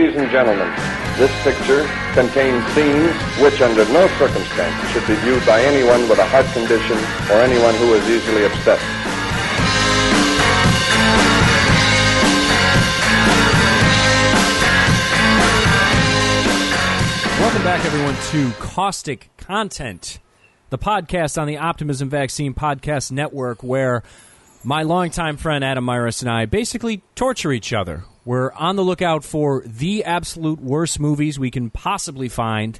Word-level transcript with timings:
Ladies 0.00 0.16
and 0.16 0.30
gentlemen, 0.30 0.66
this 1.18 1.30
picture 1.44 1.86
contains 2.14 2.64
scenes 2.72 3.14
which, 3.38 3.60
under 3.60 3.84
no 3.92 4.08
circumstances, 4.16 4.90
should 4.92 5.06
be 5.06 5.14
viewed 5.16 5.44
by 5.44 5.60
anyone 5.60 6.08
with 6.08 6.18
a 6.18 6.26
heart 6.26 6.46
condition 6.54 6.96
or 7.30 7.42
anyone 7.42 7.74
who 7.74 7.92
is 7.92 8.08
easily 8.08 8.46
upset. 8.46 8.78
Welcome 17.38 17.62
back, 17.62 17.84
everyone, 17.84 18.16
to 18.30 18.52
Caustic 18.58 19.28
Content, 19.36 20.18
the 20.70 20.78
podcast 20.78 21.38
on 21.38 21.46
the 21.46 21.58
Optimism 21.58 22.08
Vaccine 22.08 22.54
Podcast 22.54 23.12
Network, 23.12 23.62
where 23.62 24.02
my 24.64 24.82
longtime 24.82 25.36
friend 25.36 25.62
Adam 25.62 25.84
Myros 25.84 26.22
and 26.22 26.30
I 26.30 26.46
basically 26.46 27.02
torture 27.14 27.52
each 27.52 27.74
other. 27.74 28.04
We're 28.24 28.52
on 28.52 28.76
the 28.76 28.84
lookout 28.84 29.24
for 29.24 29.62
the 29.64 30.04
absolute 30.04 30.60
worst 30.60 31.00
movies 31.00 31.38
we 31.38 31.50
can 31.50 31.70
possibly 31.70 32.28
find 32.28 32.78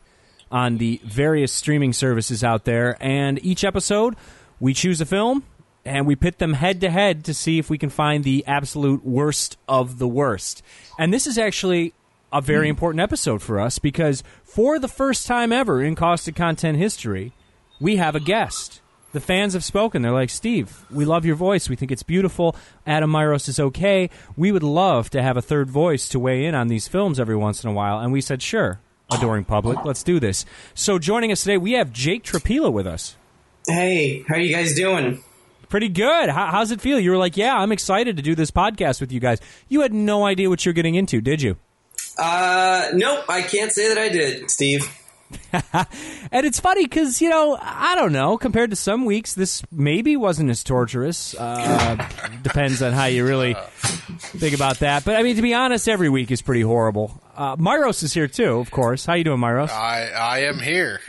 on 0.50 0.78
the 0.78 1.00
various 1.04 1.52
streaming 1.52 1.92
services 1.92 2.44
out 2.44 2.64
there. 2.64 2.96
And 3.00 3.42
each 3.44 3.64
episode, 3.64 4.16
we 4.58 4.74
choose 4.74 5.00
a 5.00 5.06
film 5.06 5.44
and 5.84 6.06
we 6.06 6.14
pit 6.14 6.38
them 6.38 6.52
head 6.54 6.80
to 6.82 6.90
head 6.90 7.24
to 7.24 7.34
see 7.34 7.58
if 7.58 7.70
we 7.70 7.78
can 7.78 7.90
find 7.90 8.22
the 8.22 8.44
absolute 8.46 9.04
worst 9.04 9.56
of 9.66 9.98
the 9.98 10.08
worst. 10.08 10.62
And 10.98 11.12
this 11.12 11.26
is 11.26 11.38
actually 11.38 11.94
a 12.32 12.40
very 12.40 12.66
hmm. 12.66 12.70
important 12.70 13.00
episode 13.00 13.42
for 13.42 13.58
us 13.58 13.78
because 13.78 14.22
for 14.44 14.78
the 14.78 14.88
first 14.88 15.26
time 15.26 15.52
ever 15.52 15.82
in 15.82 15.94
Caustic 15.94 16.36
Content 16.36 16.78
history, 16.78 17.32
we 17.80 17.96
have 17.96 18.14
a 18.14 18.20
guest. 18.20 18.80
The 19.12 19.20
fans 19.20 19.54
have 19.54 19.64
spoken. 19.64 20.02
They're 20.02 20.12
like, 20.12 20.30
Steve, 20.30 20.84
we 20.90 21.04
love 21.04 21.24
your 21.24 21.34
voice. 21.34 21.68
We 21.68 21.74
think 21.74 21.90
it's 21.90 22.04
beautiful. 22.04 22.54
Adam 22.86 23.10
Myros 23.10 23.48
is 23.48 23.58
okay. 23.58 24.08
We 24.36 24.52
would 24.52 24.62
love 24.62 25.10
to 25.10 25.22
have 25.22 25.36
a 25.36 25.42
third 25.42 25.68
voice 25.68 26.08
to 26.10 26.20
weigh 26.20 26.44
in 26.44 26.54
on 26.54 26.68
these 26.68 26.86
films 26.86 27.18
every 27.18 27.36
once 27.36 27.64
in 27.64 27.70
a 27.70 27.72
while. 27.72 27.98
And 27.98 28.12
we 28.12 28.20
said, 28.20 28.40
sure, 28.40 28.78
adoring 29.10 29.44
public, 29.44 29.84
let's 29.84 30.04
do 30.04 30.20
this. 30.20 30.46
So 30.74 30.98
joining 30.98 31.32
us 31.32 31.42
today, 31.42 31.58
we 31.58 31.72
have 31.72 31.92
Jake 31.92 32.22
Trapila 32.22 32.72
with 32.72 32.86
us. 32.86 33.16
Hey, 33.66 34.24
how 34.28 34.36
are 34.36 34.40
you 34.40 34.54
guys 34.54 34.74
doing? 34.74 35.22
Pretty 35.68 35.88
good. 35.88 36.28
How, 36.28 36.46
how's 36.46 36.70
it 36.70 36.80
feel? 36.80 36.98
You 36.98 37.10
were 37.10 37.16
like, 37.16 37.36
yeah, 37.36 37.56
I'm 37.56 37.72
excited 37.72 38.16
to 38.16 38.22
do 38.22 38.34
this 38.34 38.50
podcast 38.50 39.00
with 39.00 39.10
you 39.12 39.20
guys. 39.20 39.40
You 39.68 39.80
had 39.80 39.92
no 39.92 40.24
idea 40.24 40.48
what 40.48 40.64
you're 40.64 40.72
getting 40.72 40.94
into, 40.94 41.20
did 41.20 41.42
you? 41.42 41.56
Uh, 42.16 42.90
nope, 42.92 43.24
I 43.28 43.42
can't 43.42 43.72
say 43.72 43.88
that 43.88 43.98
I 43.98 44.08
did, 44.08 44.50
Steve. 44.50 44.88
and 46.32 46.46
it's 46.46 46.60
funny 46.60 46.84
because 46.84 47.20
you 47.20 47.28
know 47.28 47.58
I 47.60 47.94
don't 47.94 48.12
know. 48.12 48.36
Compared 48.38 48.70
to 48.70 48.76
some 48.76 49.04
weeks, 49.04 49.34
this 49.34 49.62
maybe 49.70 50.16
wasn't 50.16 50.50
as 50.50 50.62
torturous. 50.64 51.34
Uh, 51.34 52.08
depends 52.42 52.82
on 52.82 52.92
how 52.92 53.06
you 53.06 53.26
really 53.26 53.56
think 54.18 54.54
about 54.54 54.80
that. 54.80 55.04
But 55.04 55.16
I 55.16 55.22
mean, 55.22 55.36
to 55.36 55.42
be 55.42 55.54
honest, 55.54 55.88
every 55.88 56.08
week 56.08 56.30
is 56.30 56.42
pretty 56.42 56.62
horrible. 56.62 57.20
Uh, 57.36 57.56
Myros 57.56 58.02
is 58.02 58.12
here 58.12 58.28
too, 58.28 58.58
of 58.58 58.70
course. 58.70 59.06
How 59.06 59.14
you 59.14 59.24
doing, 59.24 59.40
Myros? 59.40 59.70
I 59.70 60.10
I 60.10 60.38
am 60.40 60.58
here. 60.58 61.00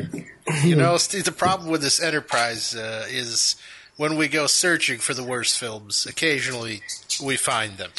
You 0.64 0.76
know, 0.76 0.98
the 0.98 1.34
problem 1.36 1.70
with 1.70 1.82
this 1.82 2.02
enterprise 2.02 2.76
uh, 2.76 3.06
is 3.10 3.56
when 3.98 4.18
we 4.18 4.28
go 4.28 4.48
searching 4.48 5.00
for 5.00 5.14
the 5.14 5.24
worst 5.24 5.60
films, 5.60 6.06
occasionally 6.06 6.82
we 7.24 7.38
find 7.38 7.78
them. 7.78 7.92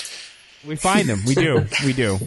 We 0.67 0.77
find 0.77 1.09
them. 1.09 1.21
We 1.27 1.35
do. 1.35 1.67
we 1.85 1.93
do. 1.93 2.19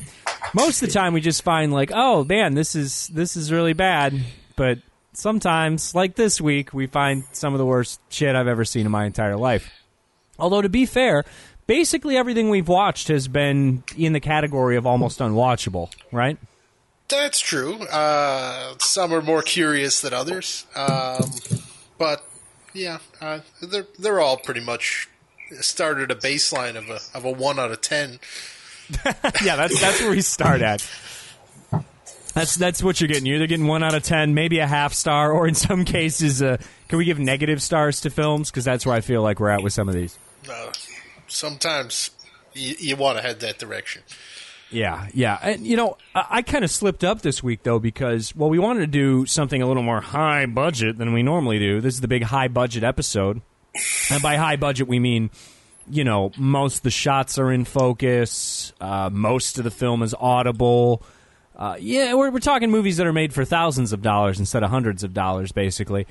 Most 0.53 0.81
of 0.81 0.89
the 0.89 0.93
time, 0.93 1.13
we 1.13 1.21
just 1.21 1.43
find 1.43 1.73
like, 1.73 1.91
oh 1.93 2.23
man, 2.23 2.53
this 2.53 2.75
is 2.75 3.07
this 3.09 3.35
is 3.35 3.51
really 3.51 3.73
bad. 3.73 4.13
But 4.55 4.79
sometimes, 5.13 5.95
like 5.95 6.15
this 6.15 6.39
week, 6.39 6.73
we 6.73 6.87
find 6.87 7.23
some 7.31 7.53
of 7.53 7.57
the 7.57 7.65
worst 7.65 7.99
shit 8.09 8.35
I've 8.35 8.47
ever 8.47 8.65
seen 8.65 8.85
in 8.85 8.91
my 8.91 9.05
entire 9.05 9.37
life. 9.37 9.69
Although 10.37 10.61
to 10.61 10.69
be 10.69 10.85
fair, 10.85 11.23
basically 11.67 12.17
everything 12.17 12.49
we've 12.49 12.67
watched 12.67 13.07
has 13.07 13.27
been 13.27 13.83
in 13.97 14.13
the 14.13 14.19
category 14.19 14.77
of 14.77 14.85
almost 14.85 15.19
unwatchable, 15.19 15.91
right? 16.11 16.37
That's 17.07 17.39
true. 17.39 17.75
Uh, 17.83 18.75
some 18.79 19.13
are 19.13 19.21
more 19.21 19.43
curious 19.43 20.01
than 20.01 20.13
others, 20.13 20.65
um, 20.75 21.29
but 21.97 22.25
yeah, 22.73 22.97
uh, 23.21 23.39
they're 23.61 23.87
they're 23.99 24.19
all 24.19 24.37
pretty 24.37 24.61
much 24.61 25.07
started 25.61 26.11
a 26.11 26.15
baseline 26.15 26.75
of 26.75 26.89
a 26.89 26.99
of 27.17 27.25
a 27.25 27.31
one 27.31 27.59
out 27.59 27.71
of 27.71 27.81
ten. 27.81 28.19
yeah, 29.43 29.55
that's 29.55 29.79
that's 29.79 30.01
where 30.01 30.11
we 30.11 30.21
start 30.21 30.61
at. 30.61 30.87
That's 32.33 32.55
that's 32.55 32.83
what 32.83 32.99
you're 32.99 33.07
getting. 33.07 33.25
You're 33.25 33.37
either 33.37 33.47
getting 33.47 33.67
one 33.67 33.83
out 33.83 33.95
of 33.95 34.03
ten, 34.03 34.33
maybe 34.33 34.59
a 34.59 34.67
half 34.67 34.93
star, 34.93 35.31
or 35.31 35.47
in 35.47 35.55
some 35.55 35.85
cases, 35.85 36.41
uh, 36.41 36.57
can 36.89 36.97
we 36.97 37.05
give 37.05 37.19
negative 37.19 37.61
stars 37.61 38.01
to 38.01 38.09
films? 38.09 38.51
Because 38.51 38.65
that's 38.65 38.85
where 38.85 38.95
I 38.95 39.01
feel 39.01 39.21
like 39.21 39.39
we're 39.39 39.49
at 39.49 39.63
with 39.63 39.73
some 39.73 39.87
of 39.87 39.95
these. 39.95 40.17
Uh, 40.49 40.71
sometimes 41.27 42.11
you, 42.53 42.75
you 42.79 42.95
want 42.95 43.17
to 43.17 43.23
head 43.23 43.39
that 43.39 43.57
direction. 43.57 44.03
Yeah, 44.71 45.07
yeah. 45.13 45.37
And, 45.41 45.65
you 45.65 45.77
know, 45.77 45.97
I, 46.13 46.25
I 46.29 46.41
kind 46.41 46.63
of 46.63 46.71
slipped 46.71 47.03
up 47.03 47.21
this 47.21 47.41
week, 47.43 47.63
though, 47.63 47.79
because, 47.79 48.35
well, 48.35 48.49
we 48.49 48.59
wanted 48.59 48.81
to 48.81 48.87
do 48.87 49.25
something 49.25 49.61
a 49.61 49.67
little 49.67 49.83
more 49.83 50.01
high 50.01 50.45
budget 50.45 50.97
than 50.97 51.13
we 51.13 51.23
normally 51.23 51.59
do. 51.59 51.81
This 51.81 51.93
is 51.93 52.01
the 52.01 52.07
big 52.07 52.23
high 52.23 52.47
budget 52.47 52.83
episode. 52.83 53.41
And 54.09 54.21
by 54.21 54.37
high 54.37 54.55
budget, 54.55 54.87
we 54.87 54.99
mean, 54.99 55.29
you 55.89 56.03
know, 56.03 56.31
most 56.37 56.83
the 56.83 56.91
shots 56.91 57.37
are 57.37 57.51
in 57.51 57.65
focus, 57.65 58.73
uh, 58.81 59.09
most 59.11 59.57
of 59.57 59.63
the 59.63 59.71
film 59.71 60.03
is 60.03 60.13
audible. 60.19 61.03
Uh, 61.55 61.77
yeah, 61.79 62.13
we're, 62.13 62.31
we're 62.31 62.39
talking 62.39 62.69
movies 62.69 62.97
that 62.97 63.07
are 63.07 63.13
made 63.13 63.33
for 63.33 63.45
thousands 63.45 63.93
of 63.93 64.01
dollars 64.01 64.39
instead 64.39 64.63
of 64.63 64.69
hundreds 64.69 65.03
of 65.03 65.13
dollars, 65.13 65.51
basically. 65.51 66.05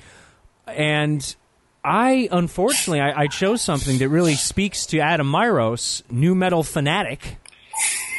And 0.65 1.35
I, 1.83 2.27
unfortunately, 2.31 2.99
I, 2.99 3.23
I 3.23 3.27
chose 3.27 3.61
something 3.61 3.99
that 3.99 4.09
really 4.09 4.33
speaks 4.33 4.87
to 4.87 4.99
Adam 4.99 5.31
Myros, 5.31 6.01
nu 6.09 6.33
metal 6.33 6.63
fanatic 6.63 7.37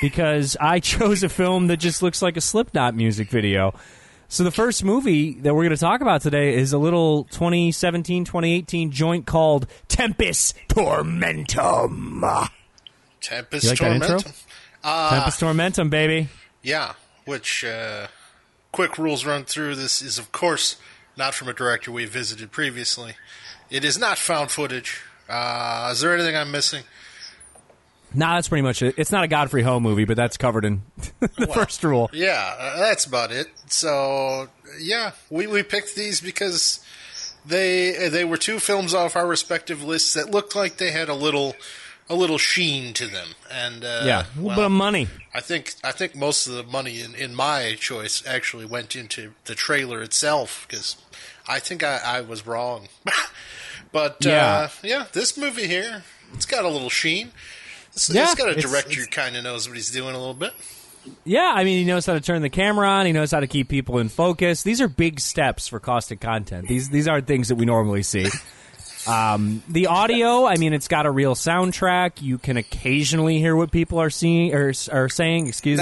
because 0.01 0.57
I 0.61 0.79
chose 0.81 1.25
a 1.25 1.29
film 1.29 1.67
that 1.67 1.79
just 1.79 2.01
looks 2.03 2.23
like 2.23 2.37
a 2.37 2.41
Slipknot 2.41 2.95
music 2.95 3.29
video. 3.29 3.75
So 4.29 4.43
the 4.43 4.51
first 4.51 4.83
movie 4.85 5.35
that 5.35 5.55
we're 5.55 5.63
going 5.63 5.77
to 5.77 5.81
talk 5.81 6.01
about 6.01 6.21
today 6.21 6.57
is 6.57 6.73
a 6.73 6.79
little 6.79 7.27
2017-2018 7.27 8.91
joint 8.91 9.25
called 9.25 9.67
Tempest 9.87 10.57
Tormentum. 10.69 12.49
Tempest 13.21 13.65
You 13.65 13.71
like? 13.71 13.79
Tormentum. 13.79 14.45
Uh, 14.83 15.11
Tempest 15.11 15.41
Tormentum, 15.41 15.91
baby. 15.91 16.29
Yeah, 16.63 16.95
which 17.25 17.65
uh, 17.65 18.09
quick 18.73 18.99
rules 18.99 19.25
run 19.25 19.45
through. 19.45 19.77
This 19.77 20.03
is, 20.03 20.19
of 20.19 20.33
course, 20.33 20.77
not 21.17 21.33
from 21.35 21.49
a 21.49 21.53
director 21.53 21.93
we 21.93 22.05
visited 22.05 22.51
previously. 22.51 23.15
It 23.71 23.85
is 23.85 23.97
not 23.97 24.19
found 24.19 24.51
footage. 24.51 25.03
Uh, 25.29 25.91
is 25.93 26.01
there 26.01 26.13
anything 26.15 26.37
I'm 26.37 26.51
missing? 26.51 26.83
Nah, 28.15 28.37
that's 28.37 28.49
pretty 28.49 28.63
much 28.63 28.83
it. 28.83 28.95
It's 28.97 29.13
not 29.13 29.25
a 29.25 29.29
Godfrey 29.29 29.63
Ho 29.63 29.79
movie, 29.81 30.05
but 30.05 30.17
that's 30.17 30.37
covered 30.37 30.65
in 30.65 30.83
the 31.21 31.47
first 31.53 31.83
rule. 31.85 32.09
Yeah, 32.13 32.55
uh, 32.59 32.79
that's 32.79 33.05
about 33.05 33.31
it. 33.33 33.49
So 33.67 34.49
yeah, 34.81 35.13
we, 35.31 35.47
we 35.47 35.63
picked 35.63 35.95
these 35.97 36.21
because 36.21 36.81
they 37.45 38.09
they 38.09 38.25
were 38.25 38.37
two 38.39 38.59
films 38.59 38.95
off 38.95 39.17
our 39.17 39.27
respective 39.27 39.83
lists 39.83 40.15
that 40.15 40.31
looked 40.31 40.55
like 40.57 40.79
they 40.79 40.93
had 40.93 41.09
a 41.09 41.15
little 41.15 41.55
a 42.09 42.15
little 42.15 42.39
sheen 42.39 42.95
to 42.95 43.07
them, 43.07 43.31
and 43.51 43.85
uh, 43.85 44.03
Yeah, 44.05 44.21
a 44.21 44.29
little 44.37 44.45
well, 44.45 44.57
bit 44.57 44.65
of 44.67 44.73
money. 44.73 45.09
I 45.35 45.41
think 45.41 45.75
I 45.85 45.93
think 45.93 46.15
most 46.15 46.47
of 46.47 46.55
the 46.55 46.63
money 46.63 47.01
in, 47.01 47.15
in 47.15 47.35
my 47.35 47.77
choice 47.79 48.23
actually 48.27 48.65
went 48.65 48.95
into 48.97 49.33
the 49.45 49.55
trailer 49.57 50.01
itself 50.03 50.65
because 50.69 50.97
I 51.49 51.59
think 51.59 51.83
I, 51.83 52.01
I 52.05 52.21
was 52.23 52.47
wrong. 52.47 52.89
but 53.93 54.19
Yeah. 54.25 54.47
uh, 54.47 54.69
yeah, 54.83 55.07
this 55.13 55.37
movie 55.37 55.67
here, 55.67 56.05
it's 56.33 56.47
got 56.47 56.65
a 56.65 56.69
little 56.69 56.91
sheen. 56.91 57.33
It's, 57.97 58.11
Yeah, 58.11 58.25
it's 58.25 58.35
got 58.35 58.51
a 58.51 58.55
director 58.61 59.01
it's- 59.01 59.07
kind 59.09 59.37
of 59.37 59.43
knows 59.45 59.67
what 59.69 59.77
he's 59.77 59.91
doing 59.91 60.15
a 60.15 60.19
little 60.19 60.35
bit. 60.35 60.53
Yeah, 61.25 61.53
I 61.55 61.63
mean, 61.65 61.79
he 61.79 61.85
knows 61.85 62.05
how 62.05 62.15
to 62.15 62.21
turn 62.21 62.43
the 62.43 62.51
camera 62.51 62.89
on. 62.89 63.07
He 63.07 63.13
knows 63.13 63.31
how 63.31 63.41
to 63.41 63.47
keep 63.47 63.69
people 63.69 63.99
in 63.99 64.09
focus. 64.09 64.63
These 64.65 64.81
are 64.81 64.89
big 64.89 65.21
steps 65.21 65.69
for 65.69 65.79
caustic 65.79 66.21
content. 66.21 66.67
These 66.69 66.89
these 66.91 67.07
aren't 67.07 67.27
things 67.29 67.49
that 67.49 67.55
we 67.55 67.65
normally 67.65 68.03
see. 68.03 68.27
Um, 69.07 69.63
the 69.69 69.87
audio, 69.87 70.47
I 70.47 70.57
mean, 70.57 70.73
it's 70.73 70.89
got 70.89 71.07
a 71.07 71.11
real 71.13 71.37
soundtrack. 71.37 72.23
You 72.23 72.39
can 72.39 72.57
occasionally 72.57 73.39
hear 73.39 73.55
what 73.55 73.71
people 73.71 74.01
are 74.01 74.11
seeing 74.11 74.53
or 74.53 74.73
are 74.91 75.09
saying. 75.09 75.47
Excuse 75.47 75.79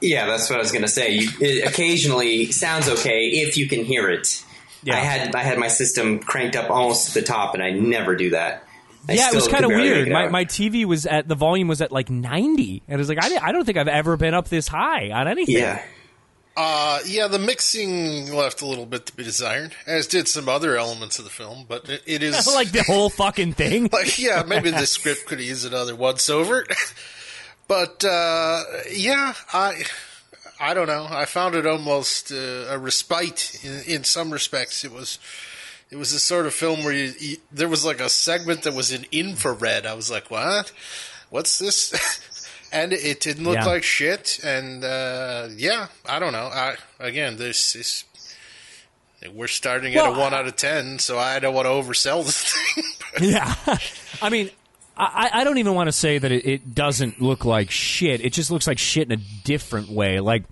me. 0.00 0.08
Yeah, 0.08 0.24
that's 0.26 0.48
what 0.48 0.56
I 0.58 0.62
was 0.62 0.72
gonna 0.72 0.88
say. 0.88 1.10
You, 1.10 1.28
it 1.38 1.68
occasionally 1.68 2.50
sounds 2.50 2.88
okay 2.88 3.26
if 3.28 3.58
you 3.58 3.68
can 3.68 3.84
hear 3.84 4.08
it. 4.08 4.42
Yeah. 4.82 4.94
I 4.94 5.00
had 5.00 5.34
I 5.36 5.42
had 5.42 5.58
my 5.58 5.68
system 5.68 6.18
cranked 6.18 6.56
up 6.56 6.70
almost 6.70 7.08
to 7.12 7.20
the 7.20 7.26
top, 7.26 7.52
and 7.52 7.62
I 7.62 7.70
never 7.72 8.16
do 8.16 8.30
that. 8.30 8.64
I 9.08 9.14
yeah, 9.14 9.28
it 9.30 9.34
was 9.34 9.48
kind 9.48 9.64
of 9.64 9.70
weird. 9.70 10.08
My, 10.08 10.28
my 10.28 10.44
TV 10.44 10.84
was 10.84 11.06
at 11.06 11.26
the 11.26 11.34
volume 11.34 11.68
was 11.68 11.80
at 11.80 11.90
like 11.90 12.08
ninety, 12.08 12.82
and 12.86 12.94
it 12.94 12.98
was 12.98 13.08
like 13.08 13.22
I, 13.22 13.48
I 13.48 13.52
don't 13.52 13.64
think 13.64 13.78
I've 13.78 13.88
ever 13.88 14.16
been 14.16 14.34
up 14.34 14.48
this 14.48 14.68
high 14.68 15.10
on 15.10 15.28
anything. 15.28 15.56
yeah. 15.56 15.82
Uh, 16.54 17.00
yeah, 17.06 17.28
the 17.28 17.38
mixing 17.38 18.30
left 18.30 18.60
a 18.60 18.66
little 18.66 18.84
bit 18.84 19.06
to 19.06 19.16
be 19.16 19.24
desired, 19.24 19.74
as 19.86 20.06
did 20.06 20.28
some 20.28 20.50
other 20.50 20.76
elements 20.76 21.18
of 21.18 21.24
the 21.24 21.30
film. 21.30 21.64
But 21.66 21.88
it, 21.88 22.02
it 22.04 22.22
is 22.22 22.46
like 22.54 22.72
the 22.72 22.82
whole 22.82 23.08
fucking 23.08 23.54
thing. 23.54 23.84
like 23.92 24.18
yeah, 24.18 24.42
maybe 24.46 24.70
the 24.70 24.86
script 24.86 25.26
could 25.26 25.40
use 25.40 25.64
another 25.64 25.96
once 25.96 26.28
over. 26.28 26.66
but 27.68 28.04
uh, 28.04 28.62
yeah, 28.92 29.32
I 29.52 29.82
I 30.60 30.74
don't 30.74 30.88
know. 30.88 31.06
I 31.08 31.24
found 31.24 31.54
it 31.54 31.66
almost 31.66 32.30
uh, 32.30 32.66
a 32.68 32.78
respite 32.78 33.64
in, 33.64 33.94
in 33.96 34.04
some 34.04 34.30
respects. 34.30 34.84
It 34.84 34.92
was 34.92 35.18
it 35.92 35.96
was 35.96 36.12
a 36.12 36.18
sort 36.18 36.46
of 36.46 36.54
film 36.54 36.82
where 36.84 36.92
you, 36.92 37.12
you 37.20 37.36
there 37.52 37.68
was 37.68 37.84
like 37.84 38.00
a 38.00 38.08
segment 38.08 38.62
that 38.62 38.72
was 38.74 38.90
in 38.92 39.04
infrared. 39.12 39.86
I 39.86 39.92
was 39.94 40.10
like, 40.10 40.30
what? 40.30 40.72
What's 41.30 41.58
this? 41.58 41.92
and 42.72 42.92
it 42.94 43.20
didn't 43.20 43.44
look 43.44 43.56
Yeah. 43.56 43.66
like 43.66 43.82
shit. 43.84 44.40
And 44.42 44.82
uh, 44.82 45.48
yeah, 45.54 45.88
I 46.06 46.18
don't 46.18 46.32
know. 46.32 46.46
I 46.46 46.76
again, 46.98 47.36
this 47.36 47.76
is 47.76 48.04
we're 49.32 49.46
starting 49.46 49.94
at 49.94 50.04
a 50.08 50.10
one 50.18 50.34
out 50.34 50.46
of 50.48 50.56
ten, 50.56 50.98
so 50.98 51.18
I 51.18 51.38
don't 51.38 51.54
want 51.54 51.66
to 51.66 51.70
oversell 51.70 52.24
this 52.24 52.42
thing. 52.74 52.84
Yeah. 53.30 53.54
I 54.22 54.30
mean, 54.30 54.48
I, 54.96 55.28
I 55.34 55.44
don't 55.44 55.58
even 55.58 55.74
want 55.74 55.88
to 55.88 55.92
say 55.92 56.16
that 56.16 56.32
it, 56.32 56.46
it 56.46 56.74
doesn't 56.74 57.20
look 57.20 57.44
like 57.44 57.70
shit. 57.70 58.22
It 58.24 58.32
just 58.32 58.50
looks 58.50 58.66
like 58.66 58.78
shit 58.78 59.10
in 59.12 59.12
a 59.20 59.22
different 59.44 59.90
way. 59.90 60.18
Like, 60.18 60.44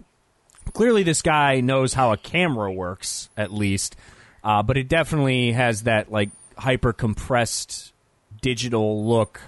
clearly, 0.74 1.02
this 1.02 1.22
guy 1.22 1.60
knows 1.62 1.94
how 1.94 2.12
a 2.12 2.18
camera 2.18 2.70
works, 2.70 3.30
at 3.36 3.50
least. 3.50 3.96
Uh, 4.42 4.62
but 4.62 4.76
it 4.76 4.88
definitely 4.88 5.52
has 5.52 5.82
that, 5.84 6.10
like, 6.10 6.30
hyper 6.56 6.92
compressed 6.92 7.92
digital 8.40 9.04
look. 9.06 9.40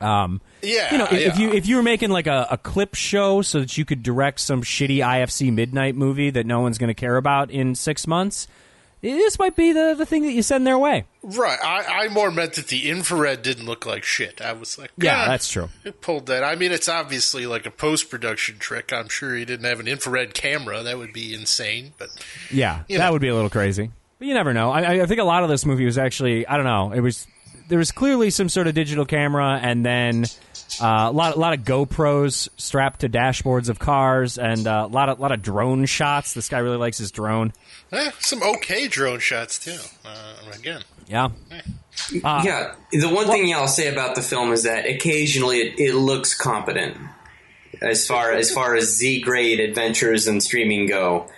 Um, 0.00 0.40
yeah, 0.62 0.92
you 0.92 0.98
know, 0.98 1.04
if, 1.10 1.34
if 1.34 1.38
you 1.38 1.52
if 1.52 1.66
you 1.66 1.76
were 1.76 1.82
making 1.82 2.08
like 2.10 2.26
a, 2.26 2.46
a 2.50 2.56
clip 2.56 2.94
show 2.94 3.42
so 3.42 3.60
that 3.60 3.76
you 3.76 3.84
could 3.84 4.02
direct 4.02 4.40
some 4.40 4.62
shitty 4.62 4.98
IFC 4.98 5.52
midnight 5.52 5.94
movie 5.94 6.30
that 6.30 6.46
no 6.46 6.60
one's 6.60 6.78
going 6.78 6.88
to 6.88 6.94
care 6.94 7.16
about 7.18 7.50
in 7.50 7.74
six 7.74 8.06
months, 8.06 8.48
this 9.02 9.38
might 9.38 9.56
be 9.56 9.72
the, 9.72 9.94
the 9.96 10.06
thing 10.06 10.22
that 10.22 10.32
you 10.32 10.42
send 10.42 10.66
their 10.66 10.78
way. 10.78 11.04
right, 11.22 11.58
I, 11.62 12.04
I 12.04 12.08
more 12.08 12.30
meant 12.30 12.54
that 12.54 12.68
the 12.68 12.88
infrared 12.88 13.42
didn't 13.42 13.66
look 13.66 13.84
like 13.84 14.04
shit. 14.04 14.40
I 14.40 14.52
was 14.54 14.78
like, 14.78 14.90
Yeah, 14.96 15.24
"Ah, 15.24 15.28
that's 15.28 15.50
true. 15.50 15.68
It 15.84 16.00
pulled 16.02 16.26
that. 16.26 16.44
I 16.44 16.54
mean, 16.56 16.72
it's 16.72 16.88
obviously 16.88 17.46
like 17.46 17.66
a 17.66 17.70
post 17.70 18.08
production 18.08 18.58
trick. 18.58 18.92
I'm 18.94 19.08
sure 19.10 19.34
he 19.36 19.44
didn't 19.44 19.66
have 19.66 19.80
an 19.80 19.88
infrared 19.88 20.32
camera. 20.32 20.82
That 20.82 20.96
would 20.96 21.12
be 21.12 21.34
insane. 21.34 21.92
But 21.98 22.08
Yeah, 22.50 22.84
that 22.88 22.98
know. 22.98 23.12
would 23.12 23.22
be 23.22 23.28
a 23.28 23.34
little 23.34 23.50
crazy. 23.50 23.90
But 24.20 24.28
you 24.28 24.34
never 24.34 24.52
know. 24.52 24.70
I, 24.70 25.02
I 25.02 25.06
think 25.06 25.18
a 25.18 25.24
lot 25.24 25.42
of 25.44 25.48
this 25.48 25.64
movie 25.64 25.86
was 25.86 25.96
actually 25.96 26.46
I 26.46 26.56
don't 26.56 26.66
know. 26.66 26.92
It 26.92 27.00
was 27.00 27.26
there 27.68 27.78
was 27.78 27.90
clearly 27.90 28.28
some 28.28 28.50
sort 28.50 28.66
of 28.66 28.74
digital 28.74 29.06
camera, 29.06 29.58
and 29.62 29.82
then 29.84 30.26
uh, 30.78 31.08
a 31.08 31.10
lot 31.10 31.36
a 31.36 31.38
lot 31.40 31.54
of 31.58 31.64
GoPros 31.64 32.50
strapped 32.58 33.00
to 33.00 33.08
dashboards 33.08 33.70
of 33.70 33.78
cars, 33.78 34.36
and 34.36 34.66
uh, 34.66 34.88
a 34.90 34.92
lot 34.92 35.08
of 35.08 35.20
lot 35.20 35.32
of 35.32 35.40
drone 35.40 35.86
shots. 35.86 36.34
This 36.34 36.50
guy 36.50 36.58
really 36.58 36.76
likes 36.76 36.98
his 36.98 37.10
drone. 37.10 37.54
eh, 37.92 38.10
some 38.18 38.42
okay 38.42 38.88
drone 38.88 39.20
shots 39.20 39.58
too. 39.58 39.78
Uh, 40.04 40.34
again, 40.52 40.82
Yeah, 41.08 41.30
Uh, 42.22 42.42
yeah, 42.44 42.74
the 42.92 43.08
one 43.08 43.26
thing 43.26 43.54
I'll 43.54 43.68
say 43.68 43.88
about 43.88 44.16
the 44.16 44.22
film 44.22 44.52
is 44.52 44.64
that 44.64 44.84
occasionally 44.84 45.60
it, 45.60 45.80
it 45.80 45.94
looks 45.94 46.36
competent 46.36 46.98
as 47.80 48.06
far 48.06 48.32
as 48.32 48.52
far 48.52 48.74
as 48.74 48.96
Z 48.96 49.22
grade 49.22 49.60
adventures 49.60 50.26
and 50.26 50.42
streaming 50.42 50.86
go. 50.86 51.30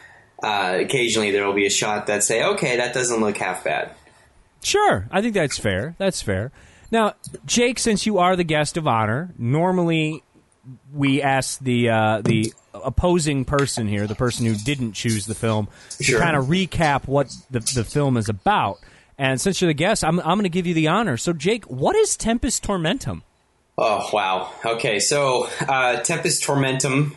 Uh, 0.43 0.79
occasionally 0.81 1.31
there 1.31 1.47
will 1.47 1.55
be 1.55 1.67
a 1.67 1.71
shot 1.71 2.07
that 2.09 2.25
say, 2.25 2.43
"Okay, 2.43 2.77
that 2.77 2.95
doesn't 2.95 3.21
look 3.21 3.37
half 3.37 3.65
bad." 3.65 3.95
Sure, 4.63 5.09
I 5.11 5.21
think 5.21 5.35
that's 5.35 5.59
fair. 5.59 5.95
That's 5.99 6.23
fair. 6.23 6.53
Now, 6.91 7.15
Jake, 7.47 7.79
since 7.79 8.07
you 8.07 8.19
are 8.19 8.37
the 8.37 8.45
guest 8.45 8.77
of 8.77 8.87
honor, 8.87 9.33
normally 9.39 10.23
we 10.93 11.23
ask 11.23 11.59
the 11.61 11.89
uh, 11.89 12.21
the 12.23 12.53
opposing 12.75 13.45
person 13.45 13.87
here, 13.89 14.07
the 14.07 14.15
person 14.15 14.47
who 14.47 14.55
didn't 14.55 14.93
choose 14.93 15.27
the 15.27 15.35
film, 15.35 15.69
to 15.99 16.19
kind 16.19 16.37
of 16.37 16.47
recap 16.47 17.07
what 17.07 17.33
the 17.51 17.61
the 17.61 17.85
film 17.85 18.17
is 18.17 18.29
about. 18.29 18.79
And 19.19 19.41
since 19.41 19.61
you're 19.61 19.69
the 19.71 19.75
guest, 19.75 20.05
I'm 20.05 20.19
I'm 20.21 20.37
going 20.37 20.43
to 20.43 20.49
give 20.49 20.67
you 20.67 20.75
the 20.75 20.89
honor. 20.89 21.17
So, 21.17 21.33
Jake, 21.33 21.65
what 21.65 21.97
is 21.97 22.17
Tempest 22.17 22.65
Tormentum? 22.65 23.23
Oh 23.79 24.09
wow. 24.13 24.53
Okay, 24.65 24.99
so 24.99 25.49
uh, 25.61 26.01
Tempest 26.01 26.45
Tormentum 26.45 27.15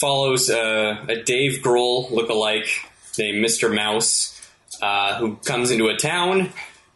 follows 0.00 0.48
uh, 0.48 1.04
a 1.08 1.22
Dave 1.22 1.60
Grohl 1.62 2.08
lookalike 2.10 2.68
named 3.18 3.44
Mr. 3.44 3.72
Mouse 3.72 4.40
uh, 4.80 5.18
who 5.18 5.36
comes 5.36 5.70
into 5.70 5.88
a 5.88 5.96
town. 5.96 6.50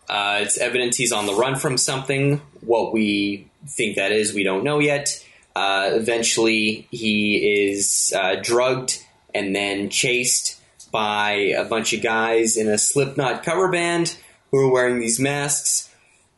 Uh, 0.09 0.41
it's 0.41 0.57
evidence 0.57 0.97
he's 0.97 1.13
on 1.13 1.27
the 1.27 1.35
run 1.35 1.57
from 1.57 1.77
something. 1.77 2.41
What 2.63 2.95
we 2.95 3.51
think 3.67 3.97
that 3.97 4.11
is, 4.11 4.33
we 4.33 4.43
don't 4.43 4.65
know 4.65 4.79
yet. 4.79 5.23
Uh, 5.55 5.91
eventually, 5.93 6.89
he 6.91 7.69
is 7.69 8.13
uh, 8.17 8.37
drugged 8.43 9.05
and 9.35 9.55
then 9.55 9.91
chased 9.91 10.61
by 10.91 11.33
a 11.33 11.65
bunch 11.65 11.93
of 11.93 12.03
guys 12.03 12.57
in 12.57 12.69
a 12.69 12.79
Slipknot 12.79 13.43
cover 13.43 13.71
band 13.71 14.17
who 14.51 14.61
are 14.61 14.73
wearing 14.73 14.99
these 14.99 15.21
masks. 15.21 15.91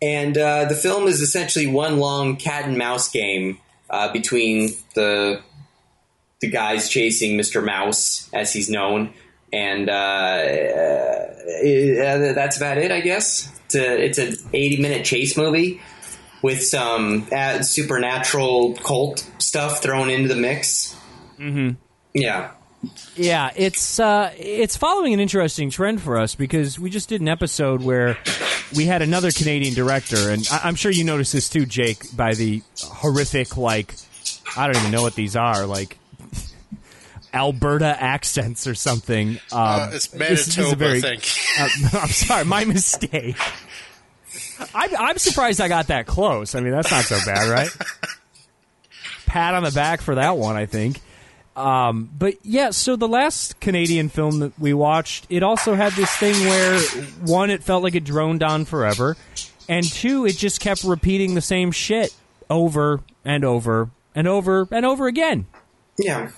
And 0.02 0.36
uh, 0.36 0.64
the 0.64 0.74
film 0.74 1.06
is 1.06 1.20
essentially 1.20 1.66
one 1.66 1.98
long 1.98 2.36
cat 2.36 2.64
and 2.64 2.76
mouse 2.76 3.08
game 3.08 3.60
between 4.12 4.70
the 4.94 5.40
the 6.40 6.50
guys 6.50 6.88
chasing 6.88 7.38
Mr. 7.38 7.64
Mouse, 7.64 8.28
as 8.32 8.52
he's 8.52 8.68
known, 8.68 9.12
and 9.52 9.88
uh, 9.88 9.92
uh, 9.92 12.32
that's 12.34 12.56
about 12.56 12.78
it, 12.78 12.90
I 12.92 13.00
guess. 13.00 13.52
It's 13.66 13.74
a 13.74 14.04
it's 14.04 14.18
an 14.18 14.36
eighty 14.52 14.80
minute 14.80 15.04
chase 15.04 15.36
movie 15.36 15.80
with 16.42 16.62
some 16.62 17.26
uh, 17.32 17.62
supernatural 17.62 18.74
cult 18.74 19.28
stuff 19.38 19.82
thrown 19.82 20.10
into 20.10 20.28
the 20.28 20.36
mix. 20.40 20.94
Mm-hmm. 21.38 21.70
Yeah. 22.14 22.50
Yeah, 23.16 23.50
it's 23.56 23.98
uh, 23.98 24.32
it's 24.38 24.76
following 24.76 25.12
an 25.14 25.20
interesting 25.20 25.70
trend 25.70 26.00
for 26.00 26.18
us 26.18 26.34
because 26.34 26.78
we 26.78 26.90
just 26.90 27.08
did 27.08 27.20
an 27.20 27.28
episode 27.28 27.82
where 27.82 28.18
we 28.76 28.84
had 28.84 29.02
another 29.02 29.32
Canadian 29.32 29.74
director, 29.74 30.30
and 30.30 30.46
I- 30.52 30.60
I'm 30.64 30.76
sure 30.76 30.92
you 30.92 31.02
noticed 31.02 31.32
this 31.32 31.48
too, 31.48 31.66
Jake, 31.66 32.14
by 32.16 32.34
the 32.34 32.62
horrific 32.80 33.56
like 33.56 33.94
I 34.56 34.66
don't 34.66 34.76
even 34.76 34.92
know 34.92 35.02
what 35.02 35.14
these 35.16 35.34
are 35.34 35.66
like. 35.66 35.98
Alberta 37.36 37.96
accents 38.02 38.66
or 38.66 38.74
something. 38.74 39.38
Um, 39.52 39.58
uh, 39.60 39.90
it's 39.92 40.06
this- 40.08 40.28
this 40.46 40.48
is 40.48 40.56
Manitoba, 40.56 40.84
a 40.84 40.88
very- 40.88 40.98
I 40.98 41.16
think. 41.18 41.94
uh, 41.94 41.98
I'm 42.02 42.08
sorry, 42.08 42.44
my 42.44 42.64
mistake. 42.64 43.36
I'm, 44.74 44.90
I'm 44.98 45.18
surprised 45.18 45.60
I 45.60 45.68
got 45.68 45.88
that 45.88 46.06
close. 46.06 46.54
I 46.54 46.60
mean, 46.60 46.72
that's 46.72 46.90
not 46.90 47.04
so 47.04 47.18
bad, 47.26 47.48
right? 47.50 47.68
Pat 49.26 49.54
on 49.54 49.62
the 49.64 49.70
back 49.72 50.00
for 50.00 50.14
that 50.14 50.36
one, 50.38 50.56
I 50.56 50.66
think. 50.66 51.00
Um, 51.56 52.10
but 52.16 52.34
yeah, 52.42 52.70
so 52.70 52.96
the 52.96 53.08
last 53.08 53.60
Canadian 53.60 54.08
film 54.08 54.40
that 54.40 54.58
we 54.58 54.72
watched, 54.74 55.26
it 55.30 55.42
also 55.42 55.74
had 55.74 55.92
this 55.94 56.10
thing 56.16 56.34
where 56.46 56.80
one, 57.24 57.50
it 57.50 57.62
felt 57.62 57.82
like 57.82 57.94
it 57.94 58.04
droned 58.04 58.42
on 58.42 58.64
forever, 58.66 59.16
and 59.68 59.84
two, 59.84 60.26
it 60.26 60.36
just 60.36 60.60
kept 60.60 60.84
repeating 60.84 61.34
the 61.34 61.40
same 61.40 61.70
shit 61.72 62.14
over 62.50 63.00
and 63.24 63.44
over 63.44 63.90
and 64.14 64.28
over 64.28 64.68
and 64.70 64.84
over 64.86 65.06
again. 65.06 65.46
Yeah, 65.98 66.30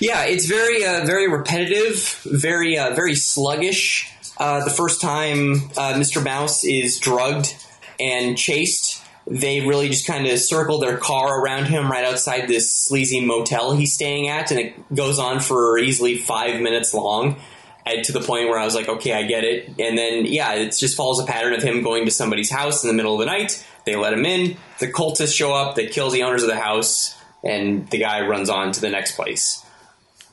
yeah. 0.00 0.24
It's 0.24 0.46
very, 0.46 0.84
uh, 0.84 1.04
very 1.04 1.28
repetitive, 1.28 2.20
very, 2.24 2.78
uh, 2.78 2.94
very 2.94 3.14
sluggish. 3.14 4.12
Uh, 4.36 4.64
the 4.64 4.70
first 4.70 5.00
time 5.00 5.54
uh, 5.76 5.94
Mr. 5.94 6.22
Mouse 6.22 6.64
is 6.64 6.98
drugged 6.98 7.54
and 7.98 8.38
chased, 8.38 9.02
they 9.26 9.60
really 9.60 9.88
just 9.88 10.06
kind 10.06 10.26
of 10.26 10.38
circle 10.38 10.78
their 10.78 10.96
car 10.96 11.40
around 11.40 11.66
him 11.66 11.90
right 11.90 12.04
outside 12.04 12.48
this 12.48 12.72
sleazy 12.72 13.20
motel 13.24 13.74
he's 13.74 13.92
staying 13.92 14.28
at, 14.28 14.50
and 14.50 14.60
it 14.60 14.94
goes 14.94 15.18
on 15.18 15.40
for 15.40 15.78
easily 15.78 16.16
five 16.16 16.60
minutes 16.60 16.94
long. 16.94 17.36
And 17.84 18.04
to 18.04 18.12
the 18.12 18.20
point 18.20 18.48
where 18.48 18.58
I 18.58 18.64
was 18.64 18.74
like, 18.74 18.88
okay, 18.88 19.12
I 19.14 19.22
get 19.22 19.44
it. 19.44 19.68
And 19.78 19.96
then, 19.96 20.26
yeah, 20.26 20.54
it 20.54 20.76
just 20.76 20.96
follows 20.96 21.20
a 21.20 21.24
pattern 21.24 21.54
of 21.54 21.62
him 21.62 21.82
going 21.82 22.04
to 22.04 22.10
somebody's 22.10 22.50
house 22.50 22.84
in 22.84 22.88
the 22.88 22.94
middle 22.94 23.14
of 23.14 23.20
the 23.20 23.26
night. 23.26 23.64
They 23.86 23.96
let 23.96 24.12
him 24.12 24.26
in. 24.26 24.58
The 24.78 24.92
cultists 24.92 25.34
show 25.34 25.54
up. 25.54 25.74
They 25.74 25.86
kill 25.86 26.10
the 26.10 26.22
owners 26.22 26.42
of 26.42 26.48
the 26.48 26.60
house, 26.60 27.16
and 27.42 27.88
the 27.88 27.98
guy 27.98 28.26
runs 28.26 28.50
on 28.50 28.72
to 28.72 28.80
the 28.80 28.90
next 28.90 29.16
place. 29.16 29.64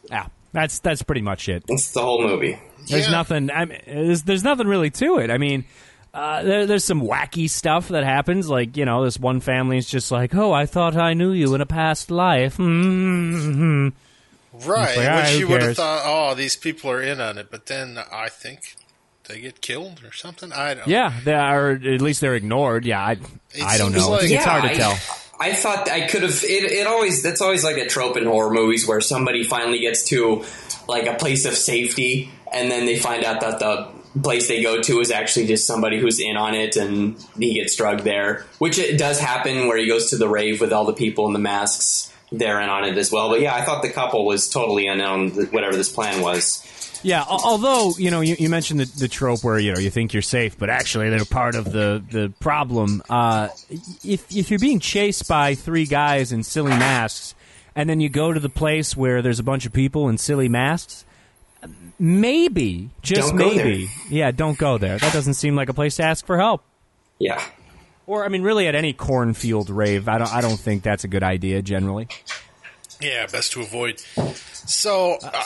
Yeah, 0.09 0.27
that's 0.53 0.79
that's 0.79 1.01
pretty 1.03 1.21
much 1.21 1.49
it. 1.49 1.63
That's 1.67 1.91
the 1.91 2.01
whole 2.01 2.21
movie. 2.25 2.59
There's 2.89 3.05
Yeah. 3.05 3.11
nothing. 3.11 3.49
I 3.51 3.65
mean, 3.65 3.79
there's, 3.87 4.23
there's 4.23 4.43
nothing 4.43 4.67
really 4.67 4.91
to 4.91 5.17
it. 5.17 5.31
I 5.31 5.37
mean, 5.39 5.65
uh, 6.13 6.43
there, 6.43 6.65
there's 6.67 6.83
some 6.83 7.01
wacky 7.01 7.49
stuff 7.49 7.87
that 7.89 8.03
happens. 8.03 8.47
Like 8.47 8.77
you 8.77 8.85
know, 8.85 9.03
this 9.03 9.19
one 9.19 9.39
family 9.39 9.77
is 9.77 9.89
just 9.89 10.11
like, 10.11 10.35
"Oh, 10.35 10.51
I 10.53 10.65
thought 10.65 10.95
I 10.95 11.13
knew 11.13 11.31
you 11.31 11.53
in 11.55 11.61
a 11.61 11.65
past 11.65 12.11
life." 12.11 12.57
Mm-hmm. 12.57 13.89
Right, 14.69 14.97
like, 14.97 15.07
"Ah, 15.09 15.15
which 15.21 15.29
who 15.31 15.37
you 15.39 15.47
would 15.49 15.61
have 15.61 15.75
thought, 15.75 16.01
oh, 16.05 16.33
these 16.35 16.55
people 16.55 16.89
are 16.91 17.01
in 17.01 17.19
on 17.19 17.37
it, 17.37 17.47
but 17.51 17.65
then 17.65 17.99
I 18.11 18.29
think 18.29 18.75
they 19.27 19.41
get 19.41 19.59
killed 19.61 20.01
or 20.05 20.13
something. 20.13 20.53
I 20.53 20.75
don't. 20.75 20.87
Yeah, 20.87 21.11
they 21.25 21.33
are. 21.33 21.71
At 21.71 22.01
least 22.01 22.21
they're 22.21 22.35
ignored. 22.35 22.85
Yeah, 22.85 23.01
I, 23.03 23.17
I 23.61 23.77
don't 23.77 23.91
seems 23.91 23.95
know. 24.05 24.11
like- 24.11 24.23
it's 24.23 24.31
Yeah, 24.31 24.43
hard 24.43 24.63
to 24.63 24.69
I- 24.71 24.73
tell. 24.75 24.91
I 24.91 24.95
thought 25.53 25.89
I 25.89 26.07
could 26.07 26.23
have. 26.23 26.43
It, 26.43 26.71
it 26.71 26.87
always 26.87 27.21
that's 27.21 27.41
always 27.41 27.63
like 27.63 27.77
a 27.77 27.87
trope 27.87 28.17
in 28.17 28.25
horror 28.25 28.53
movies 28.53 28.87
where 28.87 29.01
somebody 29.01 29.43
finally 29.43 29.79
gets 29.79 30.05
to 30.05 30.43
like 30.87 31.07
a 31.07 31.15
place 31.15 31.45
of 31.45 31.55
safety, 31.55 32.31
and 32.51 32.71
then 32.71 32.85
they 32.85 32.97
find 32.97 33.23
out 33.23 33.41
that 33.41 33.59
the 33.59 33.89
place 34.21 34.47
they 34.47 34.61
go 34.61 34.81
to 34.81 34.99
is 35.01 35.11
actually 35.11 35.47
just 35.47 35.67
somebody 35.67 35.99
who's 35.99 36.19
in 36.19 36.37
on 36.37 36.55
it, 36.55 36.77
and 36.77 37.17
he 37.37 37.55
gets 37.55 37.75
drugged 37.75 38.03
there. 38.03 38.45
Which 38.59 38.79
it 38.79 38.97
does 38.97 39.19
happen 39.19 39.67
where 39.67 39.77
he 39.77 39.87
goes 39.87 40.11
to 40.11 40.17
the 40.17 40.29
rave 40.29 40.61
with 40.61 40.71
all 40.71 40.85
the 40.85 40.93
people 40.93 41.27
in 41.27 41.33
the 41.33 41.39
masks. 41.39 42.11
They're 42.31 42.59
in 42.59 42.69
on 42.69 42.85
it 42.85 42.97
as 42.97 43.11
well. 43.11 43.29
But 43.29 43.41
yeah, 43.41 43.53
I 43.53 43.63
thought 43.63 43.81
the 43.81 43.91
couple 43.91 44.25
was 44.25 44.49
totally 44.49 44.87
on 44.89 45.29
whatever 45.51 45.75
this 45.75 45.91
plan 45.91 46.21
was. 46.21 46.64
Yeah, 47.05 47.23
although 47.27 47.93
you 47.99 48.09
know, 48.09 48.21
you, 48.21 48.35
you 48.39 48.49
mentioned 48.49 48.79
the, 48.79 48.85
the 48.85 49.07
trope 49.07 49.43
where 49.43 49.59
you 49.59 49.71
know 49.73 49.79
you 49.79 49.91
think 49.91 50.11
you're 50.11 50.23
safe, 50.23 50.57
but 50.57 50.71
actually 50.71 51.11
they're 51.11 51.23
part 51.23 51.53
of 51.53 51.71
the 51.71 52.03
the 52.09 52.33
problem. 52.39 53.03
Uh, 53.07 53.49
if 54.03 54.35
if 54.35 54.49
you're 54.49 54.59
being 54.59 54.79
chased 54.79 55.27
by 55.27 55.53
three 55.53 55.85
guys 55.85 56.31
in 56.31 56.41
silly 56.41 56.71
masks, 56.71 57.35
and 57.75 57.87
then 57.87 57.99
you 57.99 58.09
go 58.09 58.33
to 58.33 58.39
the 58.39 58.49
place 58.49 58.97
where 58.97 59.21
there's 59.21 59.37
a 59.37 59.43
bunch 59.43 59.67
of 59.67 59.71
people 59.71 60.09
in 60.09 60.17
silly 60.17 60.49
masks, 60.49 61.05
maybe 61.99 62.89
just 63.03 63.29
Don't 63.29 63.37
go 63.37 63.55
maybe, 63.55 63.91
yeah, 64.09 64.31
don't 64.31 64.57
go 64.57 64.79
there. 64.79 64.97
That 64.97 65.13
doesn't 65.13 65.35
seem 65.35 65.55
like 65.55 65.69
a 65.69 65.75
place 65.75 65.97
to 65.97 66.03
ask 66.03 66.25
for 66.25 66.39
help. 66.39 66.63
Yeah. 67.19 67.39
Or 68.07 68.25
I 68.25 68.29
mean, 68.29 68.41
really, 68.41 68.67
at 68.67 68.73
any 68.73 68.93
cornfield 68.93 69.69
rave, 69.69 70.07
I 70.07 70.17
don't. 70.17 70.33
I 70.33 70.41
don't 70.41 70.59
think 70.59 70.81
that's 70.81 71.03
a 71.03 71.07
good 71.07 71.23
idea 71.23 71.61
generally. 71.61 72.07
Yeah, 72.99 73.27
best 73.27 73.51
to 73.51 73.61
avoid. 73.61 73.99
So, 73.99 75.19
uh, 75.21 75.43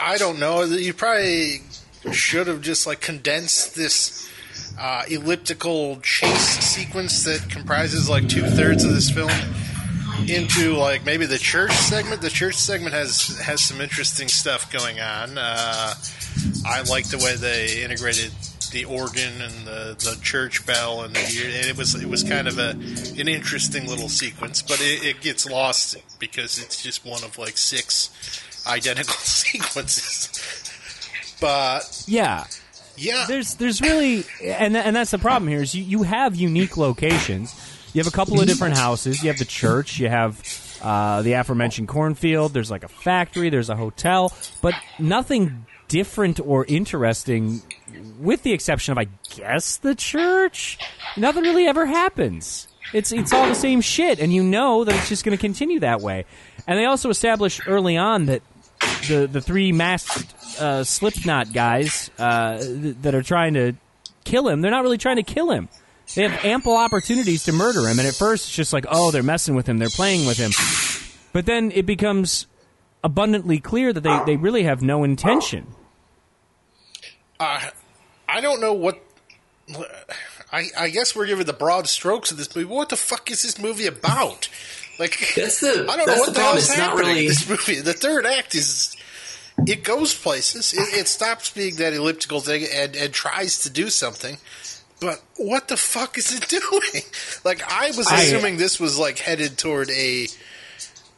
I, 0.00 0.18
don't 0.18 0.38
know. 0.38 0.62
You 0.64 0.94
probably 0.94 1.62
should 2.12 2.46
have 2.46 2.62
just 2.62 2.86
like 2.86 3.00
condensed 3.00 3.74
this 3.74 4.28
uh, 4.78 5.04
elliptical 5.08 6.00
chase 6.00 6.58
sequence 6.58 7.24
that 7.24 7.48
comprises 7.50 8.08
like 8.08 8.28
two 8.28 8.42
thirds 8.42 8.84
of 8.84 8.92
this 8.92 9.10
film 9.10 9.30
into 10.28 10.74
like 10.74 11.04
maybe 11.04 11.26
the 11.26 11.38
church 11.38 11.72
segment. 11.72 12.22
The 12.22 12.30
church 12.30 12.54
segment 12.54 12.94
has 12.94 13.38
has 13.40 13.62
some 13.62 13.80
interesting 13.80 14.28
stuff 14.28 14.72
going 14.72 15.00
on. 15.00 15.38
Uh, 15.38 15.94
I 16.66 16.82
like 16.82 17.08
the 17.08 17.18
way 17.18 17.36
they 17.36 17.82
integrated 17.82 18.32
the 18.70 18.84
organ 18.84 19.42
and 19.42 19.66
the, 19.66 19.96
the 19.98 20.16
church 20.22 20.64
bell 20.64 21.02
and, 21.02 21.14
the, 21.14 21.18
and 21.18 21.66
it 21.66 21.76
was 21.76 21.94
it 22.00 22.08
was 22.08 22.22
kind 22.22 22.46
of 22.46 22.58
a 22.58 22.70
an 22.70 23.28
interesting 23.28 23.86
little 23.86 24.08
sequence, 24.08 24.62
but 24.62 24.80
it, 24.80 25.04
it 25.04 25.20
gets 25.20 25.48
lost 25.48 25.96
because 26.18 26.58
it's 26.62 26.82
just 26.82 27.04
one 27.04 27.24
of 27.24 27.36
like 27.36 27.56
six 27.58 28.10
identical 28.66 29.14
sequences. 29.18 30.28
But 31.40 32.04
Yeah, 32.06 32.44
yeah, 32.96 33.24
there's 33.26 33.54
there's 33.54 33.80
really 33.80 34.24
and 34.44 34.76
and 34.76 34.94
that's 34.94 35.10
the 35.10 35.18
problem 35.18 35.48
here 35.48 35.62
is 35.62 35.74
you, 35.74 35.82
you 35.82 36.02
have 36.02 36.36
unique 36.36 36.76
locations. 36.76 37.54
You 37.92 38.00
have 38.00 38.12
a 38.12 38.14
couple 38.14 38.40
of 38.40 38.46
different 38.46 38.76
houses. 38.76 39.22
You 39.22 39.30
have 39.30 39.38
the 39.38 39.44
church. 39.44 39.98
You 39.98 40.08
have 40.08 40.40
uh, 40.82 41.22
the 41.22 41.32
aforementioned 41.32 41.88
cornfield. 41.88 42.52
There's 42.52 42.70
like 42.70 42.84
a 42.84 42.88
factory. 42.88 43.50
There's 43.50 43.70
a 43.70 43.76
hotel, 43.76 44.32
but 44.62 44.74
nothing 44.98 45.66
different 45.88 46.38
or 46.40 46.64
interesting, 46.66 47.62
with 48.20 48.42
the 48.44 48.52
exception 48.52 48.92
of 48.92 48.98
I 48.98 49.08
guess 49.34 49.78
the 49.78 49.94
church. 49.94 50.78
Nothing 51.16 51.42
really 51.42 51.66
ever 51.66 51.86
happens. 51.86 52.68
It's 52.92 53.12
it's 53.12 53.32
all 53.32 53.46
the 53.46 53.54
same 53.54 53.80
shit, 53.80 54.18
and 54.18 54.32
you 54.32 54.42
know 54.42 54.84
that 54.84 54.94
it's 54.94 55.08
just 55.08 55.24
going 55.24 55.36
to 55.36 55.40
continue 55.40 55.80
that 55.80 56.00
way. 56.00 56.24
And 56.66 56.78
they 56.78 56.84
also 56.84 57.08
established 57.10 57.62
early 57.66 57.96
on 57.96 58.26
that 58.26 58.42
the 59.08 59.28
the 59.30 59.40
three 59.40 59.72
masked 59.72 60.34
uh, 60.60 60.84
Slipknot 60.84 61.52
guys 61.52 62.10
uh, 62.18 62.58
th- 62.58 62.96
that 63.02 63.14
are 63.14 63.22
trying 63.22 63.54
to 63.54 63.74
kill 64.24 64.48
him, 64.48 64.60
they're 64.60 64.70
not 64.70 64.82
really 64.82 64.98
trying 64.98 65.16
to 65.16 65.22
kill 65.22 65.50
him. 65.50 65.68
They 66.14 66.22
have 66.26 66.44
ample 66.44 66.76
opportunities 66.76 67.44
to 67.44 67.52
murder 67.52 67.88
him, 67.88 67.98
and 67.98 68.08
at 68.08 68.14
first 68.14 68.48
it's 68.48 68.56
just 68.56 68.72
like, 68.72 68.84
oh, 68.90 69.12
they're 69.12 69.22
messing 69.22 69.54
with 69.54 69.68
him, 69.68 69.78
they're 69.78 69.88
playing 69.88 70.26
with 70.26 70.38
him. 70.38 70.50
But 71.32 71.46
then 71.46 71.70
it 71.70 71.86
becomes 71.86 72.48
abundantly 73.04 73.60
clear 73.60 73.92
that 73.92 74.02
they, 74.02 74.20
they 74.26 74.36
really 74.36 74.64
have 74.64 74.82
no 74.82 75.04
intention. 75.04 75.68
uh, 77.38 77.60
I 78.28 78.40
don't 78.40 78.60
know 78.60 78.72
what. 78.72 79.00
I, 80.52 80.66
I 80.78 80.90
guess 80.90 81.14
we're 81.14 81.26
giving 81.26 81.46
the 81.46 81.52
broad 81.52 81.88
strokes 81.88 82.30
of 82.30 82.36
this 82.36 82.54
movie. 82.54 82.66
What 82.68 82.88
the 82.88 82.96
fuck 82.96 83.30
is 83.30 83.42
this 83.42 83.58
movie 83.58 83.86
about? 83.86 84.48
Like 84.98 85.32
That's 85.36 85.60
the- 85.60 85.86
I 85.88 85.96
don't 85.96 86.06
know 86.06 86.14
what 86.16 86.26
the 86.26 86.32
the, 86.32 86.38
problem. 86.38 86.56
hell's 86.56 86.58
It's 86.68 86.78
not 86.78 86.90
happening 86.90 87.08
in 87.10 87.14
really- 87.14 87.28
this 87.28 87.48
movie. 87.48 87.80
The 87.80 87.92
third 87.92 88.26
act 88.26 88.54
is 88.54 88.96
it 89.66 89.84
goes 89.84 90.14
places. 90.14 90.72
It, 90.72 91.00
it 91.00 91.06
stops 91.08 91.50
being 91.50 91.76
that 91.76 91.92
elliptical 91.92 92.40
thing 92.40 92.66
and, 92.74 92.96
and 92.96 93.12
tries 93.12 93.60
to 93.60 93.70
do 93.70 93.90
something. 93.90 94.38
But 95.00 95.22
what 95.36 95.68
the 95.68 95.76
fuck 95.76 96.18
is 96.18 96.34
it 96.34 96.48
doing? 96.48 97.04
Like 97.44 97.62
I 97.70 97.88
was 97.96 98.06
I- 98.08 98.22
assuming 98.22 98.56
this 98.56 98.78
was 98.80 98.98
like 98.98 99.18
headed 99.18 99.56
toward 99.58 99.90
a 99.90 100.26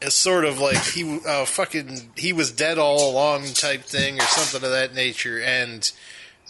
a 0.01 0.11
sort 0.11 0.43
of 0.43 0.59
like 0.59 0.77
he 0.83 1.19
uh, 1.25 1.45
fucking 1.45 2.11
he 2.17 2.33
was 2.33 2.51
dead 2.51 2.77
all 2.77 3.09
along 3.11 3.45
type 3.53 3.83
thing 3.83 4.19
or 4.19 4.25
something 4.25 4.63
of 4.65 4.71
that 4.73 4.93
nature, 4.93 5.41
and 5.41 5.89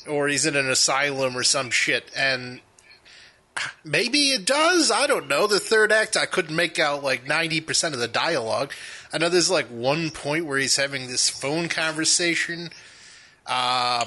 or 0.07 0.27
he's 0.27 0.45
in 0.47 0.55
an 0.55 0.69
asylum 0.69 1.37
or 1.37 1.43
some 1.43 1.69
shit, 1.69 2.09
and 2.17 2.59
maybe 3.83 4.29
it 4.31 4.45
does. 4.45 4.91
I 4.91 5.07
don't 5.07 5.27
know. 5.27 5.47
The 5.47 5.59
third 5.59 5.91
act, 5.91 6.17
I 6.17 6.25
couldn't 6.25 6.55
make 6.55 6.79
out 6.79 7.03
like 7.03 7.27
ninety 7.27 7.61
percent 7.61 7.93
of 7.93 7.99
the 8.01 8.07
dialogue. 8.07 8.71
I 9.11 9.17
know 9.17 9.29
there's 9.29 9.51
like 9.51 9.67
one 9.67 10.09
point 10.09 10.45
where 10.45 10.57
he's 10.57 10.75
having 10.77 11.07
this 11.07 11.29
phone 11.29 11.69
conversation. 11.69 12.69
Um, 13.45 14.05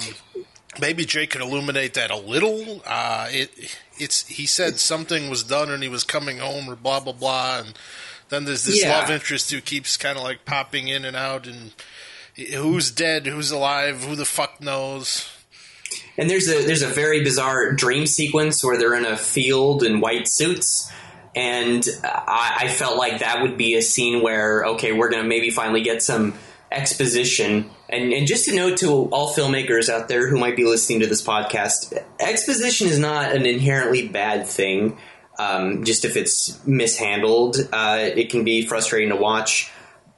maybe 0.80 1.04
Jake 1.04 1.30
could 1.30 1.42
illuminate 1.42 1.94
that 1.94 2.10
a 2.10 2.16
little. 2.16 2.82
Uh, 2.86 3.28
it 3.30 3.76
it's 3.98 4.26
he 4.28 4.46
said 4.46 4.78
something 4.78 5.30
was 5.30 5.42
done 5.42 5.70
and 5.70 5.82
he 5.82 5.88
was 5.88 6.04
coming 6.04 6.38
home 6.38 6.68
or 6.68 6.76
blah 6.76 7.00
blah 7.00 7.12
blah, 7.12 7.60
and 7.60 7.74
then 8.30 8.44
there's 8.46 8.64
this 8.64 8.82
Yeah. 8.82 8.98
love 8.98 9.10
interest 9.10 9.50
who 9.50 9.60
keeps 9.60 9.96
kind 9.96 10.16
of 10.18 10.24
like 10.24 10.44
popping 10.44 10.88
in 10.88 11.04
and 11.04 11.16
out 11.16 11.46
and. 11.46 11.72
Who's 12.52 12.90
dead? 12.90 13.26
Who's 13.26 13.50
alive? 13.50 14.04
Who 14.04 14.14
the 14.14 14.26
fuck 14.26 14.60
knows? 14.60 15.26
And 16.18 16.30
there's 16.30 16.48
a 16.48 16.64
there's 16.64 16.82
a 16.82 16.88
very 16.88 17.22
bizarre 17.22 17.72
dream 17.72 18.06
sequence 18.06 18.64
where 18.64 18.78
they're 18.78 18.94
in 18.94 19.04
a 19.04 19.16
field 19.16 19.82
in 19.82 20.00
white 20.00 20.28
suits, 20.28 20.90
and 21.34 21.86
I, 22.02 22.62
I 22.62 22.68
felt 22.68 22.96
like 22.96 23.18
that 23.18 23.42
would 23.42 23.58
be 23.58 23.74
a 23.74 23.82
scene 23.82 24.22
where 24.22 24.64
okay, 24.64 24.92
we're 24.92 25.10
gonna 25.10 25.28
maybe 25.28 25.50
finally 25.50 25.82
get 25.82 26.02
some 26.02 26.34
exposition. 26.72 27.70
And 27.88 28.12
and 28.12 28.26
just 28.26 28.48
a 28.48 28.54
note 28.54 28.78
to 28.78 28.88
all 28.88 29.32
filmmakers 29.34 29.88
out 29.88 30.08
there 30.08 30.28
who 30.28 30.38
might 30.38 30.56
be 30.56 30.64
listening 30.64 31.00
to 31.00 31.06
this 31.06 31.22
podcast, 31.22 31.96
exposition 32.18 32.88
is 32.88 32.98
not 32.98 33.34
an 33.34 33.46
inherently 33.46 34.08
bad 34.08 34.46
thing. 34.46 34.98
Um, 35.38 35.84
just 35.84 36.06
if 36.06 36.16
it's 36.16 36.64
mishandled, 36.66 37.58
uh, 37.70 37.98
it 38.00 38.30
can 38.30 38.42
be 38.42 38.64
frustrating 38.64 39.10
to 39.10 39.16
watch. 39.16 39.70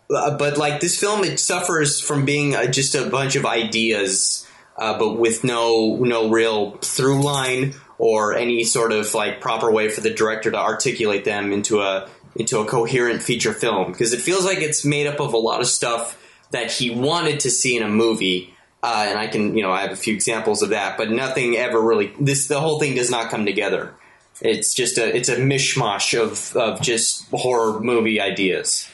Uh, 0.09 0.37
but 0.39 0.57
like 0.57 0.81
this 0.81 0.99
film, 0.99 1.25
it 1.25 1.41
suffers 1.41 2.01
from 2.01 2.25
being 2.25 2.55
uh, 2.55 2.67
just 2.67 2.95
a 2.95 3.11
bunch 3.11 3.35
of 3.35 3.45
ideas 3.45 4.47
uh, 4.79 4.99
but 4.99 5.19
with 5.19 5.45
no 5.45 5.97
no 5.97 6.31
real 6.31 6.73
through 6.79 7.23
line 7.23 7.75
or 7.99 8.35
any 8.37 8.65
sort 8.65 8.93
of 8.93 9.13
like 9.13 9.41
proper 9.41 9.71
way 9.71 9.89
for 9.89 10.01
the 10.01 10.11
director 10.11 10.51
to 10.51 10.59
articulate 10.59 11.25
them 11.25 11.53
into 11.53 11.81
a 11.81 12.09
into 12.37 12.61
a 12.61 12.65
coherent 12.65 13.23
feature 13.23 13.53
film 13.53 13.91
because 13.91 14.13
it 14.13 14.21
feels 14.21 14.45
like 14.45 14.59
it's 14.59 14.85
made 14.85 15.07
up 15.07 15.21
of 15.21 15.33
a 15.33 15.39
lot 15.39 15.61
of 15.61 15.67
stuff 15.67 16.17
that 16.53 16.71
he 16.71 16.91
wanted 16.91 17.41
to 17.41 17.51
see 17.51 17.77
in 17.77 17.83
a 17.83 17.89
movie. 17.89 18.55
Uh, 18.81 19.07
and 19.09 19.19
I 19.19 19.27
can, 19.27 19.57
you 19.57 19.63
know, 19.63 19.73
I 19.73 19.83
have 19.83 19.91
a 19.91 19.97
few 19.97 20.15
examples 20.15 20.63
of 20.63 20.71
that, 20.71 20.97
but 20.97 21.11
nothing 21.11 21.57
ever 21.57 21.81
really. 21.81 22.13
This 22.21 22.47
the 22.47 22.61
whole 22.61 22.79
thing 22.79 22.95
does 22.95 23.11
not 23.11 23.29
come 23.29 23.45
together. 23.45 23.95
It's 24.41 24.73
just 24.73 24.99
a 24.99 25.17
it's 25.17 25.29
a 25.29 25.37
mishmash 25.37 26.19
of 26.19 26.55
of 26.57 26.81
just 26.81 27.29
horror 27.31 27.81
movie 27.81 28.21
ideas. 28.21 28.89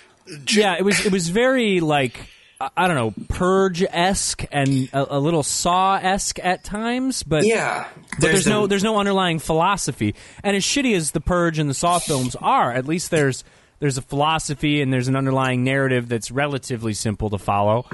Yeah, 0.48 0.76
it 0.78 0.84
was 0.84 1.04
it 1.04 1.12
was 1.12 1.28
very 1.28 1.80
like 1.80 2.18
I 2.60 2.70
I 2.76 2.86
don't 2.88 2.96
know 2.96 3.14
purge 3.28 3.82
esque 3.82 4.44
and 4.52 4.88
a, 4.92 5.16
a 5.16 5.18
little 5.18 5.42
saw 5.42 5.96
esque 5.96 6.38
at 6.38 6.64
times, 6.64 7.22
but 7.22 7.44
Yeah, 7.44 7.86
But 8.12 8.20
there's, 8.20 8.44
the- 8.44 8.50
no 8.50 8.66
there's 8.66 8.84
no 8.84 8.98
underlying 8.98 9.38
philosophy. 9.38 10.14
And 10.42 10.56
as 10.56 10.62
shitty 10.64 10.94
as 10.96 11.10
the 11.10 11.20
Purge 11.20 11.58
and 11.58 11.68
the 11.68 11.74
Saw 11.74 11.98
films 11.98 12.36
are, 12.36 12.72
at 12.72 12.86
least 12.86 13.10
there's 13.10 13.44
there's 13.80 13.98
a 13.98 14.02
philosophy 14.02 14.80
and 14.80 14.92
there's 14.92 15.08
an 15.08 15.16
underlying 15.16 15.64
narrative 15.64 16.08
that's 16.08 16.30
relatively 16.30 16.94
simple 16.94 17.28
to 17.30 17.38
follow. 17.38 17.86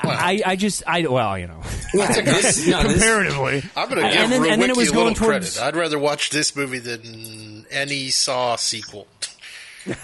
I, 0.00 0.42
I 0.44 0.56
just 0.56 0.82
I 0.86 1.06
well 1.06 1.38
you 1.38 1.46
know 1.46 1.60
this, 1.94 2.66
no, 2.66 2.82
this- 2.82 2.92
comparatively 2.92 3.62
I'm 3.76 3.88
going 3.88 4.02
to 4.02 4.08
give 4.12 4.20
and 4.20 4.32
then, 4.32 4.52
and 4.52 4.60
then 4.62 4.70
it 4.70 4.76
was 4.76 4.88
a 4.88 4.92
little 4.92 5.04
going 5.04 5.14
towards 5.14 5.56
credit. 5.56 5.66
I'd 5.74 5.76
rather 5.80 5.98
watch 5.98 6.30
this 6.30 6.54
movie 6.54 6.80
than 6.80 7.64
any 7.70 8.10
Saw 8.10 8.56
sequel. 8.56 9.06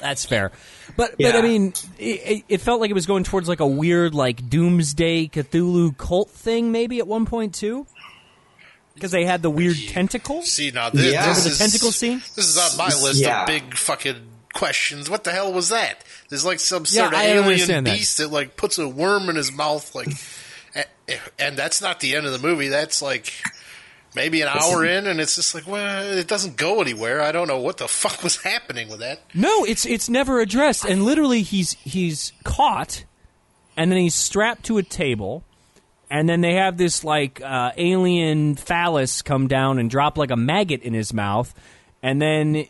That's 0.00 0.24
fair. 0.24 0.52
But 0.96 1.14
but 1.18 1.34
I 1.36 1.42
mean, 1.42 1.72
it, 1.98 2.44
it 2.48 2.60
felt 2.60 2.80
like 2.80 2.90
it 2.90 2.94
was 2.94 3.06
going 3.06 3.24
towards 3.24 3.48
like 3.48 3.60
a 3.60 3.66
weird 3.66 4.14
like 4.14 4.48
doomsday 4.48 5.28
Cthulhu 5.28 5.96
cult 5.96 6.30
thing 6.30 6.72
maybe 6.72 6.98
at 6.98 7.06
one 7.06 7.26
point 7.26 7.54
too. 7.54 7.86
Because 8.94 9.10
they 9.10 9.24
had 9.24 9.42
the 9.42 9.50
weird 9.50 9.76
tentacle. 9.88 10.42
See 10.42 10.70
now, 10.70 10.90
this, 10.90 11.12
Yeah. 11.12 11.26
this 11.26 11.38
Remember 11.38 11.40
the 11.42 11.48
is 11.50 11.58
tentacle 11.58 11.90
scene? 11.92 12.18
This 12.36 12.48
is 12.48 12.58
on 12.58 12.76
my 12.78 12.86
list 13.02 13.20
Yeah. 13.20 13.40
of 13.42 13.46
big 13.48 13.76
fucking 13.76 14.20
questions. 14.52 15.10
What 15.10 15.24
the 15.24 15.32
hell 15.32 15.52
was 15.52 15.70
that? 15.70 16.04
There's 16.28 16.44
like 16.44 16.60
some 16.60 16.82
Yeah, 16.84 17.02
sort 17.02 17.14
of 17.14 17.18
I 17.18 17.24
alien 17.24 17.44
understand 17.44 17.86
that. 17.88 17.96
beast 17.98 18.18
that. 18.18 18.30
like 18.30 18.56
puts 18.56 18.78
a 18.78 18.88
worm 18.88 19.28
in 19.28 19.34
his 19.34 19.50
mouth, 19.50 19.92
like, 19.96 20.08
a- 21.08 21.18
and 21.40 21.56
that's 21.56 21.80
not 21.80 21.98
the 22.00 22.14
end 22.14 22.24
of 22.26 22.30
the 22.32 22.38
movie. 22.38 22.68
That's 22.68 23.02
like 23.02 23.32
maybe 24.14 24.42
an 24.42 24.48
hour 24.48 24.84
in, 24.84 25.06
and 25.06 25.20
it's 25.20 25.36
just 25.36 25.54
like, 25.54 25.66
well, 25.66 26.02
it 26.16 26.26
doesn't 26.28 26.56
go 26.56 26.80
anywhere. 26.80 27.20
I 27.20 27.32
don't 27.32 27.48
know 27.48 27.58
what 27.58 27.78
the 27.78 27.88
fuck 27.88 28.22
was 28.22 28.42
happening 28.42 28.88
with 28.88 29.00
that. 29.00 29.20
No, 29.34 29.64
it's 29.64 29.84
it's 29.86 30.08
never 30.08 30.40
addressed, 30.40 30.84
and 30.84 31.04
literally 31.04 31.42
he's 31.42 31.72
he's 31.72 32.32
caught, 32.44 33.04
and 33.76 33.90
then 33.90 33.98
he's 33.98 34.14
strapped 34.14 34.64
to 34.66 34.78
a 34.78 34.82
table, 34.82 35.44
and 36.10 36.28
then 36.28 36.40
they 36.40 36.54
have 36.54 36.76
this 36.76 37.04
like 37.04 37.40
uh, 37.42 37.72
alien 37.76 38.54
phallus 38.54 39.22
come 39.22 39.48
down 39.48 39.78
and 39.78 39.90
drop 39.90 40.16
like 40.16 40.30
a 40.30 40.36
maggot 40.36 40.82
in 40.82 40.94
his 40.94 41.12
mouth, 41.12 41.52
and 42.02 42.20
then 42.20 42.66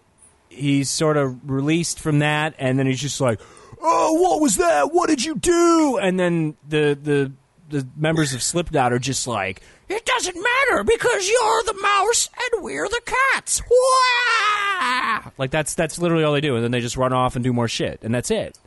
he's 0.48 0.90
sort 0.90 1.16
of 1.16 1.48
released 1.48 2.00
from 2.00 2.20
that, 2.20 2.54
and 2.58 2.78
then 2.78 2.86
he's 2.86 3.00
just 3.00 3.20
like, 3.20 3.40
"Oh, 3.80 4.14
what 4.20 4.40
was 4.40 4.56
that? 4.56 4.92
What 4.92 5.08
did 5.08 5.24
you 5.24 5.34
do?" 5.34 5.98
And 6.00 6.18
then 6.18 6.56
the 6.68 6.98
the 7.00 7.32
the 7.68 7.86
members 7.96 8.34
of 8.34 8.42
Slipknot 8.42 8.92
are 8.92 8.98
just 8.98 9.26
like, 9.26 9.62
"It 9.88 10.04
doesn't 10.04 10.36
matter 10.36 10.84
because 10.84 11.28
you're 11.28 11.62
the 11.64 11.78
mouse 11.80 12.28
and 12.52 12.62
we're 12.64 12.88
the 12.88 13.00
cats." 13.32 13.62
Wah! 13.70 15.30
Like 15.38 15.50
that's 15.50 15.74
that's 15.74 15.98
literally 15.98 16.24
all 16.24 16.32
they 16.32 16.40
do, 16.40 16.54
and 16.56 16.64
then 16.64 16.70
they 16.70 16.80
just 16.80 16.96
run 16.96 17.12
off 17.12 17.36
and 17.36 17.44
do 17.44 17.52
more 17.52 17.68
shit, 17.68 18.00
and 18.02 18.14
that's 18.14 18.30
it. 18.30 18.58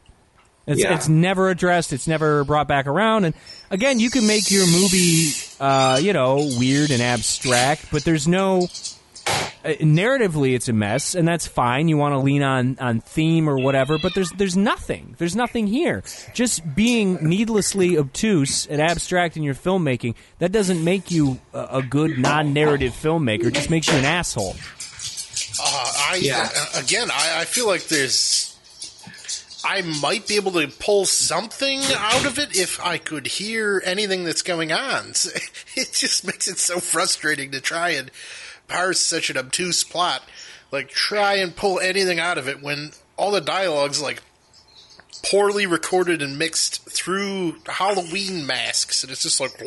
It's, 0.66 0.82
Yeah. 0.82 0.96
it's 0.96 1.08
never 1.08 1.50
addressed. 1.50 1.94
It's 1.94 2.08
never 2.08 2.44
brought 2.44 2.68
back 2.68 2.88
around. 2.88 3.24
And 3.24 3.34
again, 3.72 4.00
you 4.02 4.10
can 4.10 4.28
make 4.28 4.52
your 4.52 4.66
movie 4.68 5.32
uh, 5.62 5.98
you 6.02 6.12
know, 6.12 6.50
weird 6.60 6.92
and 6.92 7.02
abstract, 7.02 7.86
but 7.92 8.04
there's 8.04 8.28
no 8.28 8.68
uh, 9.66 9.70
narratively 9.82 10.54
it's 10.56 10.68
a 10.70 10.74
mess 10.74 11.16
and 11.16 11.28
that's 11.28 11.48
fine 11.48 11.88
you 11.88 11.98
want 11.98 12.14
to 12.14 12.20
lean 12.20 12.44
on 12.44 12.78
on 12.80 13.00
theme 13.02 13.50
or 13.50 13.58
whatever 13.58 13.98
but 13.98 14.14
there's 14.16 14.32
there's 14.34 14.56
nothing 14.56 15.16
there's 15.18 15.36
nothing 15.36 15.68
here 15.68 16.04
just 16.34 16.76
being 16.76 17.16
needlessly 17.28 17.98
obtuse 17.98 18.66
and 18.68 18.82
abstract 18.82 19.36
in 19.36 19.44
your 19.44 19.56
filmmaking 19.56 20.16
that 20.40 20.52
doesn't 20.52 20.84
make 20.84 21.12
you 21.12 21.40
a, 21.54 21.68
a 21.78 21.82
good 21.84 22.18
non-narrative 22.18 22.94
filmmaker 22.94 23.46
it 23.48 23.54
just 23.54 23.70
makes 23.70 23.88
you 23.88 23.98
an 23.98 24.06
asshole 24.06 24.56
Uh, 25.60 25.92
I 26.12 26.20
Yeah. 26.22 26.48
uh, 26.56 26.80
again, 26.80 27.10
I, 27.12 27.42
I 27.42 27.46
feel 27.46 27.68
like 27.68 27.86
there's. 27.88 28.54
I 29.66 29.82
might 29.82 30.28
be 30.28 30.36
able 30.36 30.52
to 30.54 30.68
pull 30.68 31.06
something 31.06 31.82
out 31.98 32.26
of 32.26 32.38
it 32.38 32.56
if 32.56 32.80
I 32.80 32.98
could 33.00 33.26
hear 33.28 33.82
anything 33.84 34.24
that's 34.24 34.44
going 34.44 34.72
on. 34.72 35.14
It 35.76 35.94
just 35.94 36.26
makes 36.26 36.48
it 36.48 36.58
so 36.58 36.80
frustrating 36.80 37.52
to 37.52 37.62
try 37.62 37.90
and 37.92 38.10
parse 38.68 39.00
such 39.00 39.30
an 39.30 39.38
obtuse 39.38 39.84
plot. 39.84 40.24
Like, 40.72 40.90
try 40.90 41.36
and 41.36 41.56
pull 41.56 41.80
anything 41.80 42.20
out 42.20 42.38
of 42.38 42.48
it 42.48 42.62
when 42.62 42.92
all 43.16 43.32
the 43.32 43.42
dialogue's 43.42 44.02
like 44.02 44.22
poorly 45.24 45.66
recorded 45.66 46.22
and 46.22 46.38
mixed 46.38 46.90
through 46.90 47.56
Halloween 47.66 48.46
masks, 48.46 49.04
and 49.04 49.12
it's 49.12 49.24
just 49.24 49.40
like. 49.40 49.52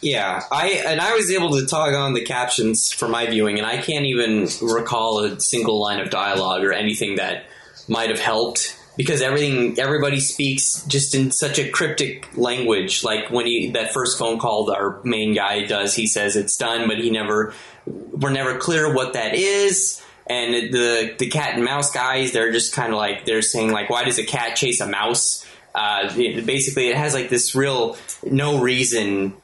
Yeah, 0.00 0.42
I 0.52 0.82
and 0.86 1.00
I 1.00 1.14
was 1.14 1.30
able 1.30 1.50
to 1.58 1.66
toggle 1.66 1.98
on 1.98 2.12
the 2.12 2.24
captions 2.24 2.92
for 2.92 3.08
my 3.08 3.26
viewing, 3.26 3.56
and 3.56 3.66
I 3.66 3.78
can't 3.78 4.04
even 4.04 4.48
recall 4.60 5.20
a 5.24 5.40
single 5.40 5.80
line 5.80 5.98
of 5.98 6.10
dialogue 6.10 6.62
or 6.62 6.74
anything 6.74 7.16
that 7.16 7.46
might 7.88 8.10
have 8.10 8.20
helped 8.20 8.78
because 8.96 9.22
everything 9.22 9.78
everybody 9.78 10.20
speaks 10.20 10.84
just 10.86 11.14
in 11.14 11.30
such 11.30 11.58
a 11.58 11.68
cryptic 11.70 12.36
language. 12.36 13.02
Like 13.04 13.30
when 13.30 13.46
he 13.46 13.70
that 13.72 13.92
first 13.92 14.18
phone 14.18 14.38
call 14.38 14.70
our 14.70 15.00
main 15.04 15.34
guy 15.34 15.64
does, 15.66 15.94
he 15.94 16.06
says 16.06 16.36
it's 16.36 16.56
done, 16.56 16.88
but 16.88 16.98
he 16.98 17.10
never 17.10 17.52
we're 17.86 18.30
never 18.30 18.58
clear 18.58 18.92
what 18.92 19.12
that 19.14 19.34
is. 19.34 20.00
And 20.26 20.72
the 20.72 21.14
the 21.18 21.28
cat 21.28 21.54
and 21.54 21.64
mouse 21.64 21.90
guys, 21.90 22.32
they're 22.32 22.52
just 22.52 22.72
kind 22.72 22.92
of 22.92 22.96
like 22.98 23.26
they're 23.26 23.42
saying 23.42 23.72
like, 23.72 23.90
why 23.90 24.04
does 24.04 24.18
a 24.18 24.24
cat 24.24 24.56
chase 24.56 24.80
a 24.80 24.86
mouse? 24.86 25.44
Uh, 25.74 26.10
it- 26.16 26.46
basically, 26.46 26.88
it 26.88 26.96
has 26.96 27.12
like 27.14 27.28
this 27.28 27.54
real 27.54 27.96
no 28.22 28.60
reason 28.60 29.34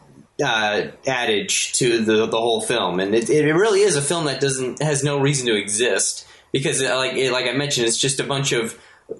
uh, 0.42 0.86
adage 1.06 1.72
to 1.74 2.02
the 2.02 2.24
the 2.26 2.38
whole 2.38 2.62
film, 2.62 2.98
and 2.98 3.14
it, 3.14 3.28
it 3.28 3.52
really 3.52 3.80
is 3.80 3.96
a 3.96 4.00
film 4.02 4.24
that 4.24 4.40
doesn't 4.40 4.80
has 4.80 5.04
no 5.04 5.20
reason 5.20 5.46
to 5.48 5.54
exist 5.54 6.26
because, 6.52 6.80
uh, 6.82 6.96
like 6.96 7.14
it, 7.14 7.30
like 7.32 7.46
I 7.46 7.52
mentioned, 7.52 7.86
it's 7.86 7.98
just 7.98 8.20
a 8.20 8.24
bunch 8.24 8.52
of 8.52 8.78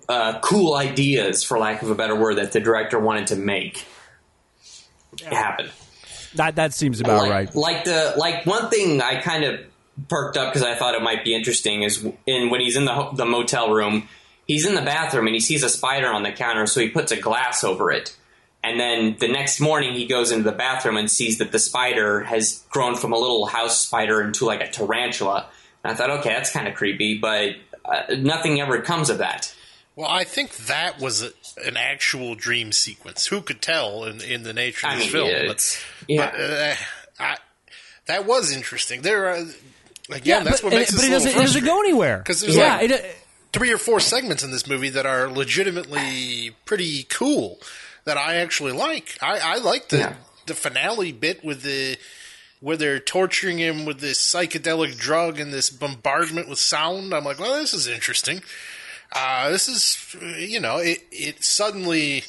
uh, 0.08 0.38
cool 0.40 0.74
ideas, 0.74 1.44
for 1.44 1.58
lack 1.58 1.82
of 1.82 1.90
a 1.90 1.94
better 1.94 2.14
word, 2.14 2.36
that 2.36 2.52
the 2.52 2.60
director 2.60 2.98
wanted 2.98 3.28
to 3.28 3.36
make 3.36 3.84
happen. 5.26 5.68
that 6.34 6.56
that 6.56 6.72
seems 6.72 7.00
about 7.00 7.22
like, 7.22 7.30
right 7.30 7.54
Like 7.54 7.84
the 7.84 8.14
like 8.16 8.46
one 8.46 8.70
thing 8.70 9.00
I 9.00 9.20
kind 9.20 9.44
of 9.44 9.60
perked 10.08 10.36
up 10.36 10.52
because 10.52 10.66
I 10.66 10.74
thought 10.76 10.94
it 10.94 11.02
might 11.02 11.24
be 11.24 11.34
interesting 11.34 11.82
is 11.82 12.06
in 12.26 12.50
when 12.50 12.60
he's 12.60 12.76
in 12.76 12.84
the 12.84 13.10
the 13.12 13.26
motel 13.26 13.70
room, 13.72 14.08
he's 14.46 14.66
in 14.66 14.74
the 14.74 14.82
bathroom 14.82 15.26
and 15.26 15.34
he 15.34 15.40
sees 15.40 15.62
a 15.62 15.68
spider 15.68 16.08
on 16.08 16.22
the 16.22 16.32
counter, 16.32 16.66
so 16.66 16.80
he 16.80 16.88
puts 16.88 17.12
a 17.12 17.16
glass 17.16 17.64
over 17.64 17.90
it. 17.90 18.16
And 18.62 18.78
then 18.78 19.16
the 19.18 19.28
next 19.28 19.58
morning, 19.58 19.94
he 19.94 20.06
goes 20.06 20.30
into 20.30 20.44
the 20.44 20.56
bathroom 20.56 20.98
and 20.98 21.10
sees 21.10 21.38
that 21.38 21.50
the 21.50 21.58
spider 21.58 22.20
has 22.20 22.62
grown 22.68 22.94
from 22.94 23.12
a 23.12 23.18
little 23.18 23.46
house 23.46 23.80
spider 23.80 24.20
into 24.20 24.44
like 24.44 24.60
a 24.60 24.68
tarantula. 24.68 25.48
And 25.82 25.92
I 25.92 25.96
thought, 25.96 26.10
okay, 26.20 26.30
that's 26.30 26.52
kind 26.52 26.68
of 26.68 26.74
creepy, 26.74 27.18
but 27.18 27.56
uh, 27.86 28.02
nothing 28.18 28.60
ever 28.60 28.82
comes 28.82 29.08
of 29.08 29.18
that. 29.18 29.54
Well, 30.00 30.10
I 30.10 30.24
think 30.24 30.56
that 30.66 30.98
was 30.98 31.22
a, 31.22 31.30
an 31.64 31.76
actual 31.76 32.34
dream 32.34 32.72
sequence. 32.72 33.26
Who 33.26 33.40
could 33.42 33.60
tell 33.60 34.04
in, 34.04 34.20
in 34.20 34.42
the 34.44 34.52
nature 34.54 34.86
of 34.86 34.94
I 34.94 34.96
this 34.96 35.04
mean, 35.04 35.12
film? 35.12 35.28
yeah, 35.28 35.46
But- 35.46 35.84
yeah. 36.08 36.30
But, 36.30 36.40
uh, 36.40 36.74
I, 37.18 37.36
that 38.06 38.26
was 38.26 38.50
interesting. 38.52 39.02
There 39.02 39.28
are 39.28 39.36
again. 39.36 40.22
Yeah, 40.24 40.40
that's 40.40 40.62
but, 40.62 40.72
what 40.72 40.78
makes 40.78 40.90
but 40.92 41.02
this 41.02 41.04
it 41.04 41.10
a 41.10 41.12
little 41.12 41.24
doesn't, 41.26 41.40
it 41.40 41.44
doesn't 41.44 41.64
go 41.64 41.80
anywhere 41.80 42.22
'Cause 42.26 42.40
there's 42.40 42.56
yeah 42.56 42.76
like- 42.78 42.90
it, 42.90 43.16
three 43.52 43.72
or 43.72 43.78
four 43.78 44.00
segments 44.00 44.42
in 44.42 44.50
this 44.50 44.66
movie 44.66 44.88
that 44.90 45.04
are 45.06 45.28
legitimately 45.28 46.50
pretty 46.64 47.02
cool 47.04 47.58
that 48.04 48.16
I 48.16 48.36
actually 48.36 48.72
like. 48.72 49.18
I, 49.20 49.38
I 49.38 49.58
like 49.58 49.88
the 49.90 49.98
Yeah. 49.98 50.14
the 50.46 50.54
finale 50.54 51.12
bit 51.12 51.44
with 51.44 51.62
the 51.62 51.98
where 52.60 52.76
they're 52.76 53.00
torturing 53.00 53.58
him 53.58 53.84
with 53.86 54.00
this 54.00 54.18
psychedelic 54.18 54.96
drug 54.98 55.38
and 55.40 55.52
this 55.52 55.70
bombardment 55.70 56.48
with 56.48 56.58
sound. 56.58 57.12
I'm 57.14 57.24
like, 57.24 57.38
well, 57.38 57.54
this 57.60 57.72
is 57.74 57.86
interesting. 57.86 58.42
Uh, 59.12 59.50
this 59.50 59.68
is, 59.68 60.16
you 60.38 60.60
know, 60.60 60.78
it 60.78 61.00
it 61.10 61.44
suddenly 61.44 62.24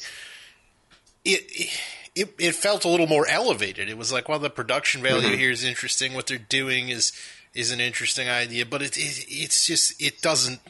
it. 1.24 1.70
It, 2.14 2.34
it 2.38 2.54
felt 2.54 2.84
a 2.84 2.88
little 2.88 3.06
more 3.06 3.26
elevated. 3.26 3.88
It 3.88 3.96
was 3.96 4.12
like, 4.12 4.28
well, 4.28 4.38
the 4.38 4.50
production 4.50 5.00
value 5.00 5.34
here 5.34 5.50
is 5.50 5.64
interesting. 5.64 6.12
What 6.12 6.26
they're 6.26 6.36
doing 6.36 6.90
is 6.90 7.10
is 7.54 7.70
an 7.70 7.80
interesting 7.80 8.28
idea, 8.28 8.66
but 8.66 8.82
it, 8.82 8.98
it 8.98 9.24
it's 9.30 9.66
just 9.66 9.98
it 9.98 10.20
doesn't 10.20 10.60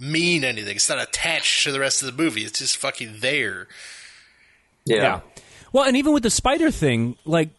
mean 0.00 0.42
anything. 0.42 0.74
It's 0.74 0.88
not 0.88 1.00
attached 1.00 1.62
to 1.62 1.70
the 1.70 1.78
rest 1.78 2.02
of 2.02 2.06
the 2.06 2.20
movie. 2.20 2.40
It's 2.40 2.58
just 2.58 2.76
fucking 2.76 3.18
there. 3.20 3.68
yeah. 4.84 4.96
Yeah. 4.96 5.20
Well, 5.72 5.84
and 5.84 5.96
even 5.96 6.12
with 6.12 6.24
the 6.24 6.30
spider 6.30 6.72
thing, 6.72 7.16
like, 7.24 7.50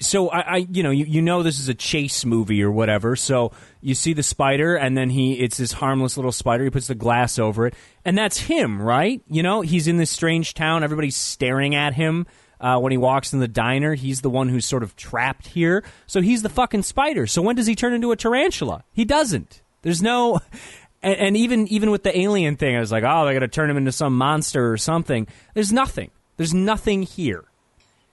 so 0.00 0.28
I, 0.28 0.40
I 0.40 0.56
you 0.70 0.82
know, 0.82 0.90
you, 0.90 1.04
you 1.04 1.22
know 1.22 1.42
this 1.42 1.58
is 1.58 1.68
a 1.68 1.74
chase 1.74 2.24
movie 2.24 2.62
or 2.62 2.70
whatever. 2.70 3.16
So 3.16 3.52
you 3.80 3.94
see 3.94 4.12
the 4.12 4.22
spider, 4.22 4.76
and 4.76 4.96
then 4.96 5.10
he, 5.10 5.34
it's 5.34 5.56
this 5.56 5.72
harmless 5.72 6.16
little 6.16 6.32
spider. 6.32 6.64
He 6.64 6.70
puts 6.70 6.88
the 6.88 6.94
glass 6.94 7.38
over 7.38 7.66
it, 7.66 7.74
and 8.04 8.16
that's 8.16 8.38
him, 8.38 8.80
right? 8.80 9.22
You 9.28 9.42
know, 9.42 9.60
he's 9.60 9.88
in 9.88 9.96
this 9.96 10.10
strange 10.10 10.54
town. 10.54 10.82
Everybody's 10.82 11.16
staring 11.16 11.74
at 11.74 11.94
him. 11.94 12.26
Uh, 12.60 12.78
when 12.78 12.90
he 12.90 12.98
walks 12.98 13.32
in 13.32 13.38
the 13.38 13.46
diner, 13.46 13.94
he's 13.94 14.20
the 14.20 14.30
one 14.30 14.48
who's 14.48 14.66
sort 14.66 14.82
of 14.82 14.96
trapped 14.96 15.46
here. 15.46 15.84
So 16.08 16.20
he's 16.20 16.42
the 16.42 16.48
fucking 16.48 16.82
spider. 16.82 17.28
So 17.28 17.40
when 17.40 17.54
does 17.54 17.68
he 17.68 17.76
turn 17.76 17.92
into 17.92 18.10
a 18.10 18.16
tarantula? 18.16 18.82
He 18.92 19.04
doesn't. 19.04 19.62
There's 19.82 20.02
no, 20.02 20.40
and, 21.02 21.16
and 21.16 21.36
even 21.36 21.68
even 21.68 21.90
with 21.90 22.02
the 22.02 22.18
alien 22.18 22.56
thing, 22.56 22.76
I 22.76 22.80
was 22.80 22.90
like, 22.90 23.04
oh, 23.06 23.24
they're 23.24 23.34
gonna 23.34 23.48
turn 23.48 23.70
him 23.70 23.76
into 23.76 23.92
some 23.92 24.16
monster 24.16 24.72
or 24.72 24.76
something. 24.76 25.28
There's 25.54 25.72
nothing. 25.72 26.10
There's 26.36 26.54
nothing 26.54 27.04
here. 27.04 27.44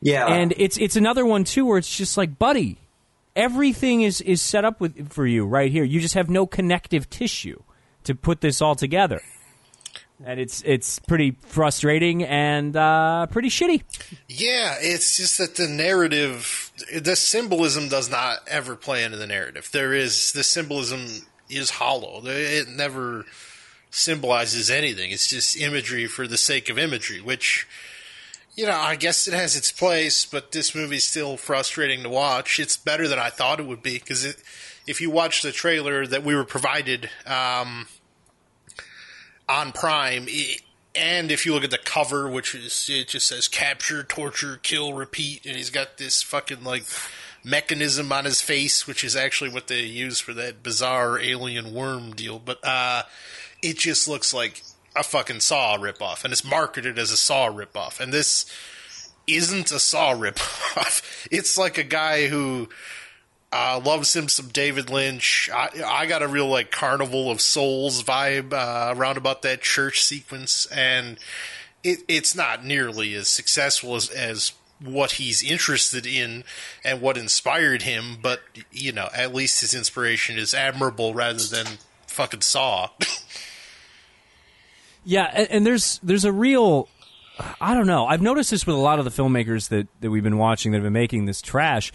Yeah. 0.05 0.27
And 0.27 0.53
it's 0.57 0.77
it's 0.77 0.95
another 0.95 1.25
one 1.25 1.43
too 1.45 1.65
where 1.65 1.79
it's 1.79 1.97
just 1.97 2.15
like, 2.15 2.37
buddy, 2.37 2.77
everything 3.35 4.03
is 4.03 4.21
is 4.21 4.39
set 4.39 4.63
up 4.63 4.79
with 4.79 5.11
for 5.11 5.25
you 5.25 5.47
right 5.47 5.71
here. 5.71 5.83
You 5.83 5.99
just 5.99 6.13
have 6.13 6.29
no 6.29 6.45
connective 6.45 7.09
tissue 7.09 7.63
to 8.03 8.13
put 8.13 8.39
this 8.39 8.61
all 8.61 8.75
together. 8.75 9.21
And 10.23 10.39
it's 10.39 10.61
it's 10.63 10.99
pretty 10.99 11.31
frustrating 11.47 12.23
and 12.23 12.75
uh, 12.75 13.25
pretty 13.31 13.49
shitty. 13.49 13.81
Yeah, 14.29 14.75
it's 14.79 15.17
just 15.17 15.39
that 15.39 15.55
the 15.55 15.67
narrative, 15.67 16.71
the 17.01 17.15
symbolism 17.15 17.89
does 17.89 18.09
not 18.09 18.37
ever 18.47 18.75
play 18.75 19.03
into 19.03 19.17
the 19.17 19.27
narrative. 19.27 19.69
There 19.73 19.91
is 19.91 20.33
the 20.33 20.43
symbolism 20.43 21.07
is 21.49 21.71
hollow. 21.71 22.21
It 22.23 22.69
never 22.69 23.25
symbolizes 23.89 24.69
anything. 24.69 25.09
It's 25.09 25.27
just 25.27 25.59
imagery 25.59 26.05
for 26.05 26.27
the 26.27 26.37
sake 26.37 26.69
of 26.69 26.77
imagery, 26.77 27.21
which 27.21 27.67
you 28.55 28.65
know, 28.65 28.77
I 28.77 28.95
guess 28.95 29.27
it 29.27 29.33
has 29.33 29.55
its 29.55 29.71
place, 29.71 30.25
but 30.25 30.51
this 30.51 30.73
movie's 30.73 31.03
still 31.03 31.35
frustrating 31.37 32.03
to 32.03 32.09
watch. 32.09 32.59
It's 32.59 32.77
better 32.77 33.07
than 33.07 33.19
I 33.19 33.29
thought 33.29 33.59
it 33.59 33.65
would 33.65 33.83
be 33.83 33.99
because 33.99 34.25
if 34.87 35.01
you 35.01 35.09
watch 35.09 35.41
the 35.41 35.51
trailer 35.51 36.07
that 36.07 36.23
we 36.23 36.35
were 36.35 36.45
provided 36.45 37.09
um, 37.25 37.87
on 39.49 39.71
Prime, 39.71 40.27
i 40.29 40.55
and 40.97 41.29
if 41.29 41.45
you 41.45 41.53
look 41.53 41.65
at 41.65 41.71
the 41.71 41.77
cover, 41.77 42.29
which 42.29 42.55
is 42.55 42.89
it 42.89 43.09
just 43.09 43.27
says 43.27 43.49
capture, 43.49 44.01
torture, 44.01 44.61
kill, 44.63 44.93
repeat, 44.93 45.45
and 45.45 45.57
he's 45.57 45.69
got 45.69 45.97
this 45.97 46.23
fucking 46.23 46.63
like 46.63 46.85
mechanism 47.43 48.13
on 48.13 48.23
his 48.23 48.39
face, 48.39 48.87
which 48.87 49.03
is 49.03 49.13
actually 49.13 49.49
what 49.49 49.67
they 49.67 49.81
use 49.81 50.21
for 50.21 50.33
that 50.33 50.63
bizarre 50.63 51.19
alien 51.19 51.73
worm 51.73 52.13
deal. 52.13 52.39
But 52.39 52.65
uh, 52.65 53.03
it 53.61 53.77
just 53.77 54.07
looks 54.07 54.33
like 54.33 54.63
a 54.95 55.03
fucking 55.03 55.41
Saw 55.41 55.77
ripoff, 55.77 56.23
and 56.23 56.31
it's 56.31 56.43
marketed 56.43 56.97
as 56.97 57.11
a 57.11 57.17
Saw 57.17 57.49
ripoff, 57.49 57.99
and 57.99 58.13
this 58.13 58.45
isn't 59.27 59.71
a 59.71 59.79
Saw 59.79 60.13
ripoff. 60.13 61.27
It's 61.31 61.57
like 61.57 61.79
a 61.79 61.83
guy 61.83 62.27
who 62.27 62.69
uh, 63.51 63.81
loves 63.83 64.15
him 64.15 64.27
some 64.27 64.49
David 64.49 64.89
Lynch. 64.89 65.49
I, 65.51 65.69
I 65.85 66.05
got 66.05 66.21
a 66.21 66.27
real 66.27 66.47
like 66.47 66.71
Carnival 66.71 67.31
of 67.31 67.41
Souls 67.41 68.03
vibe 68.03 68.53
uh, 68.53 68.93
around 68.95 69.17
about 69.17 69.41
that 69.41 69.61
church 69.61 70.03
sequence, 70.03 70.65
and 70.67 71.17
it, 71.83 71.99
it's 72.07 72.35
not 72.35 72.63
nearly 72.63 73.15
as 73.15 73.27
successful 73.27 73.95
as, 73.95 74.09
as 74.09 74.51
what 74.83 75.13
he's 75.13 75.41
interested 75.41 76.05
in 76.05 76.43
and 76.83 77.01
what 77.01 77.17
inspired 77.17 77.83
him. 77.83 78.17
But 78.21 78.41
you 78.71 78.91
know, 78.91 79.09
at 79.15 79.33
least 79.33 79.61
his 79.61 79.73
inspiration 79.73 80.37
is 80.37 80.53
admirable 80.53 81.13
rather 81.13 81.43
than 81.43 81.65
fucking 82.07 82.41
Saw. 82.41 82.89
Yeah, 85.05 85.31
and, 85.33 85.49
and 85.51 85.65
there's 85.65 85.99
there's 86.03 86.25
a 86.25 86.31
real 86.31 86.89
I 87.59 87.73
don't 87.73 87.87
know. 87.87 88.05
I've 88.05 88.21
noticed 88.21 88.51
this 88.51 88.65
with 88.65 88.75
a 88.75 88.79
lot 88.79 88.99
of 88.99 89.05
the 89.05 89.11
filmmakers 89.11 89.69
that, 89.69 89.87
that 90.01 90.09
we've 90.09 90.23
been 90.23 90.37
watching 90.37 90.71
that 90.71 90.77
have 90.77 90.83
been 90.83 90.93
making 90.93 91.25
this 91.25 91.41
trash. 91.41 91.91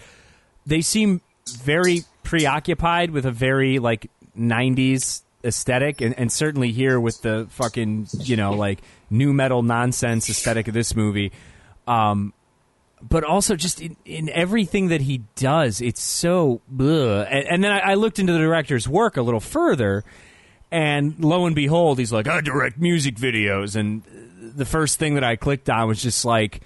They 0.66 0.80
seem 0.80 1.22
very 1.48 2.02
preoccupied 2.22 3.10
with 3.10 3.26
a 3.26 3.30
very 3.30 3.78
like 3.78 4.10
'90s 4.38 5.22
aesthetic, 5.42 6.00
and, 6.00 6.18
and 6.18 6.30
certainly 6.30 6.72
here 6.72 7.00
with 7.00 7.22
the 7.22 7.46
fucking 7.50 8.08
you 8.12 8.36
know 8.36 8.52
like 8.52 8.80
nu 9.08 9.32
metal 9.32 9.62
nonsense 9.62 10.28
aesthetic 10.28 10.68
of 10.68 10.74
this 10.74 10.94
movie. 10.94 11.32
Um, 11.86 12.34
but 13.02 13.24
also 13.24 13.56
just 13.56 13.80
in, 13.80 13.96
in 14.04 14.28
everything 14.28 14.88
that 14.88 15.00
he 15.00 15.22
does, 15.36 15.80
it's 15.80 16.02
so. 16.02 16.60
Bleh. 16.72 17.26
And, 17.30 17.46
and 17.46 17.64
then 17.64 17.72
I, 17.72 17.78
I 17.78 17.94
looked 17.94 18.18
into 18.18 18.32
the 18.32 18.38
director's 18.38 18.86
work 18.86 19.16
a 19.16 19.22
little 19.22 19.40
further, 19.40 20.04
and 20.70 21.18
lo 21.22 21.46
and 21.46 21.54
behold, 21.54 21.98
he's 21.98 22.12
like, 22.12 22.28
I 22.28 22.40
direct 22.40 22.78
music 22.78 23.16
videos. 23.16 23.76
And 23.76 24.02
the 24.56 24.64
first 24.64 24.98
thing 24.98 25.14
that 25.14 25.24
I 25.24 25.36
clicked 25.36 25.68
on 25.68 25.88
was 25.88 26.02
just 26.02 26.24
like, 26.24 26.60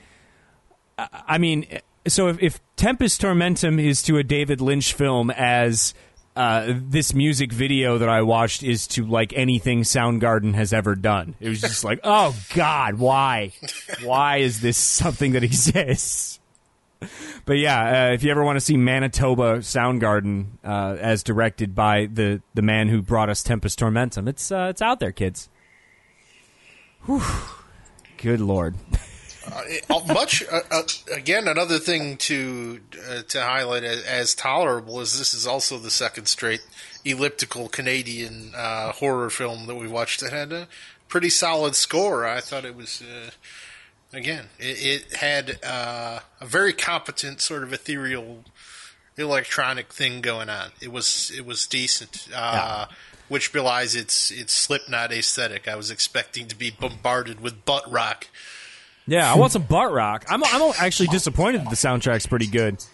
I 0.99 1.39
mean, 1.39 1.67
so 2.07 2.29
if, 2.29 2.43
if 2.43 2.61
Tempest 2.77 3.21
Tormentum 3.21 3.83
is 3.83 4.03
to 4.05 4.19
a 4.19 4.23
David 4.23 4.61
Lynch 4.61 4.93
film 4.93 5.31
as 5.31 5.95
uh, 6.37 6.73
this 6.75 7.15
music 7.15 7.53
video 7.53 7.99
that 7.99 8.09
I 8.09 8.23
watched 8.23 8.63
is 8.63 8.87
to 8.89 9.07
like 9.07 9.33
anything 9.35 9.83
Soundgarden 9.83 10.55
has 10.55 10.73
ever 10.73 10.95
done. 10.97 11.35
It 11.41 11.49
was 11.49 11.61
just 11.61 11.85
like, 11.85 12.01
oh 12.03 12.37
God, 12.55 12.95
why? 12.95 13.53
Why 14.03 14.39
is 14.39 14.61
this 14.61 14.77
something 14.77 15.33
that 15.33 15.45
exists? 15.45 16.41
But 17.47 17.59
yeah, 17.59 18.09
uh, 18.09 18.13
if 18.15 18.23
you 18.23 18.31
ever 18.31 18.43
want 18.43 18.57
to 18.57 18.61
see 18.61 18.79
Manitoba 18.79 19.59
Soundgarden 19.59 20.47
uh, 20.65 20.97
as 20.99 21.23
directed 21.23 21.75
by 21.75 22.07
the 22.07 22.41
the 22.55 22.63
man 22.63 22.89
who 22.89 23.03
brought 23.03 23.29
us 23.29 23.43
Tempest 23.43 23.79
Tormentum, 23.79 24.27
it's 24.27 24.51
uh, 24.51 24.69
it's 24.71 24.81
out 24.81 24.99
there, 24.99 25.13
kids. 25.13 25.51
Whew. 27.05 27.23
Good 28.17 28.41
lord. 28.41 28.77
Uh, 29.47 30.01
much 30.07 30.43
uh, 30.51 30.61
uh, 30.71 30.83
again 31.13 31.47
another 31.49 31.79
thing 31.79 32.17
to 32.17 32.81
uh, 33.11 33.23
to 33.29 33.43
highlight 33.43 33.85
as, 33.85 34.03
as 34.05 34.35
tolerable 34.35 35.01
is 35.01 35.19
this 35.19 35.35
is 35.35 35.47
also 35.47 35.77
the 35.77 35.91
second 35.91 36.27
straight 36.27 36.65
elliptical 37.05 37.69
Canadian 37.69 38.53
uh, 38.57 38.93
horror 38.93 39.29
film 39.29 39.67
that 39.67 39.75
we 39.75 39.87
watched 39.87 40.21
that 40.21 40.33
had 40.33 40.53
a 40.53 40.67
pretty 41.09 41.29
solid 41.29 41.75
score. 41.75 42.25
I 42.25 42.41
thought 42.41 42.65
it 42.65 42.75
was 42.75 43.03
uh, 43.03 43.31
again 44.17 44.47
it, 44.59 45.05
it 45.05 45.17
had 45.17 45.59
uh, 45.65 46.21
a 46.41 46.47
very 46.47 46.73
competent 46.73 47.41
sort 47.41 47.63
of 47.63 47.73
ethereal 47.73 48.45
electronic 49.17 49.93
thing 49.93 50.21
going 50.21 50.49
on. 50.49 50.71
It 50.81 50.93
was 50.93 51.33
it 51.37 51.47
was 51.47 51.67
decent. 51.67 52.29
Uh, 52.35 52.87
yeah. 52.89 52.97
Which 53.29 53.53
belies 53.53 53.95
its 53.95 54.31
its 54.31 54.53
Slipknot 54.53 55.13
aesthetic. 55.13 55.67
I 55.67 55.77
was 55.77 55.91
expecting 55.91 56.47
to 56.49 56.57
be 56.57 56.71
bombarded 56.71 57.41
with 57.41 57.65
butt 57.65 57.91
rock. 57.91 58.29
Yeah, 59.07 59.33
I 59.33 59.37
want 59.37 59.53
some 59.53 59.63
butt 59.63 59.93
rock. 59.93 60.25
I'm 60.29 60.45
I'm 60.45 60.73
actually 60.79 61.09
disappointed 61.09 61.63
that 61.63 61.71
the 61.71 61.77
soundtrack's 61.77 62.27
pretty 62.27 62.47
good. 62.47 62.85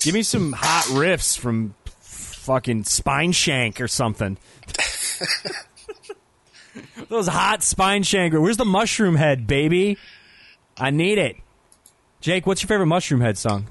Give 0.00 0.14
me 0.14 0.22
some 0.22 0.52
hot 0.52 0.84
riffs 0.84 1.38
from 1.38 1.74
fucking 2.00 2.84
Spineshank 2.84 3.80
or 3.80 3.88
something. 3.88 4.36
Those 7.08 7.28
hot 7.28 7.60
Spineshank. 7.60 8.38
Where's 8.38 8.58
the 8.58 8.64
Mushroomhead, 8.64 9.46
baby? 9.46 9.96
I 10.78 10.90
need 10.90 11.18
it. 11.18 11.36
Jake, 12.20 12.46
what's 12.46 12.62
your 12.62 12.68
favorite 12.68 12.86
Mushroomhead 12.86 13.36
song? 13.36 13.66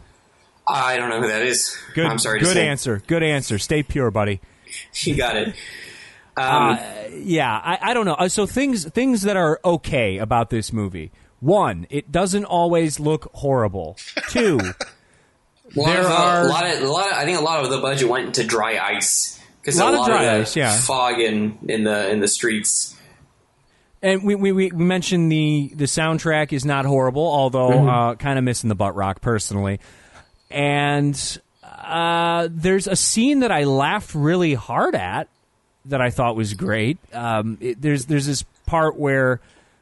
I 0.67 0.95
don't 0.97 1.09
know 1.09 1.19
who 1.21 1.27
that 1.27 1.41
is. 1.41 1.75
Good. 1.93 2.05
I'm 2.05 2.19
sorry. 2.19 2.39
Good 2.39 2.45
to 2.47 2.53
say. 2.53 2.67
answer. 2.67 3.01
Good 3.07 3.23
answer. 3.23 3.57
Stay 3.59 3.83
pure, 3.83 4.11
buddy. 4.11 4.39
You 5.01 5.15
got 5.15 5.35
it. 5.35 5.53
Um, 6.35 6.79
Yeah, 7.13 7.51
I, 7.51 7.77
I 7.81 7.93
don't 7.93 8.05
know. 8.05 8.15
Uh, 8.15 8.27
So 8.29 8.45
things 8.47 8.85
things 8.85 9.21
that 9.23 9.37
are 9.37 9.59
okay 9.63 10.17
about 10.17 10.49
this 10.49 10.73
movie. 10.73 11.11
One, 11.41 11.85
it 11.91 12.11
doesn't 12.11 12.45
always 12.45 12.99
look 12.99 13.29
horrible. 13.33 13.97
Two, 14.29 14.57
lot 15.75 15.85
there 15.87 15.99
of, 16.01 16.05
uh, 16.07 16.13
are- 16.13 16.41
a 16.45 16.47
lot 16.49 16.65
of, 16.75 16.81
a 16.81 16.87
lot 16.87 17.07
of, 17.11 17.17
I 17.17 17.25
think 17.25 17.37
a 17.37 17.41
lot 17.43 17.63
of 17.63 17.69
the 17.69 17.79
budget 17.79 18.07
went 18.09 18.27
into 18.27 18.43
dry 18.45 18.77
ice 18.79 19.39
because 19.61 19.77
A 19.79 19.83
a 19.83 19.85
lot 19.85 19.93
lot, 19.93 20.01
of 20.01 20.07
dry 20.07 20.25
the 20.25 20.31
ice, 20.41 20.55
yeah. 20.55 20.75
fog 20.79 21.19
in, 21.19 21.59
in 21.67 21.83
the 21.83 22.09
in 22.09 22.19
the 22.19 22.27
streets. 22.27 22.95
And 24.03 24.23
we, 24.23 24.35
we, 24.35 24.51
we 24.51 24.69
mentioned 24.69 25.31
the, 25.31 25.71
the 25.75 25.85
soundtrack 25.85 26.53
is 26.53 26.65
not 26.65 26.85
horrible, 26.85 27.25
although 27.25 27.69
Mm-hmm. 27.71 27.89
uh, 27.89 28.15
kind 28.15 28.37
of 28.37 28.43
missing 28.45 28.67
the 28.67 28.75
butt 28.75 28.95
rock 28.95 29.21
personally. 29.21 29.79
And 30.51 31.39
uh, 31.63 32.47
there's 32.51 32.87
a 32.87 32.95
scene 32.95 33.39
that 33.39 33.51
I 33.51 33.63
laughed 33.63 34.13
really 34.13 34.53
hard 34.53 34.93
at 34.93 35.27
that 35.85 36.01
I 36.01 36.09
thought 36.11 36.35
was 36.35 36.53
great. 36.53 36.97
Um, 37.13 37.57
it, 37.59 37.81
there's 37.81 38.05
there's 38.05 38.25
this 38.25 38.43
part 38.65 38.95
where 38.97 39.39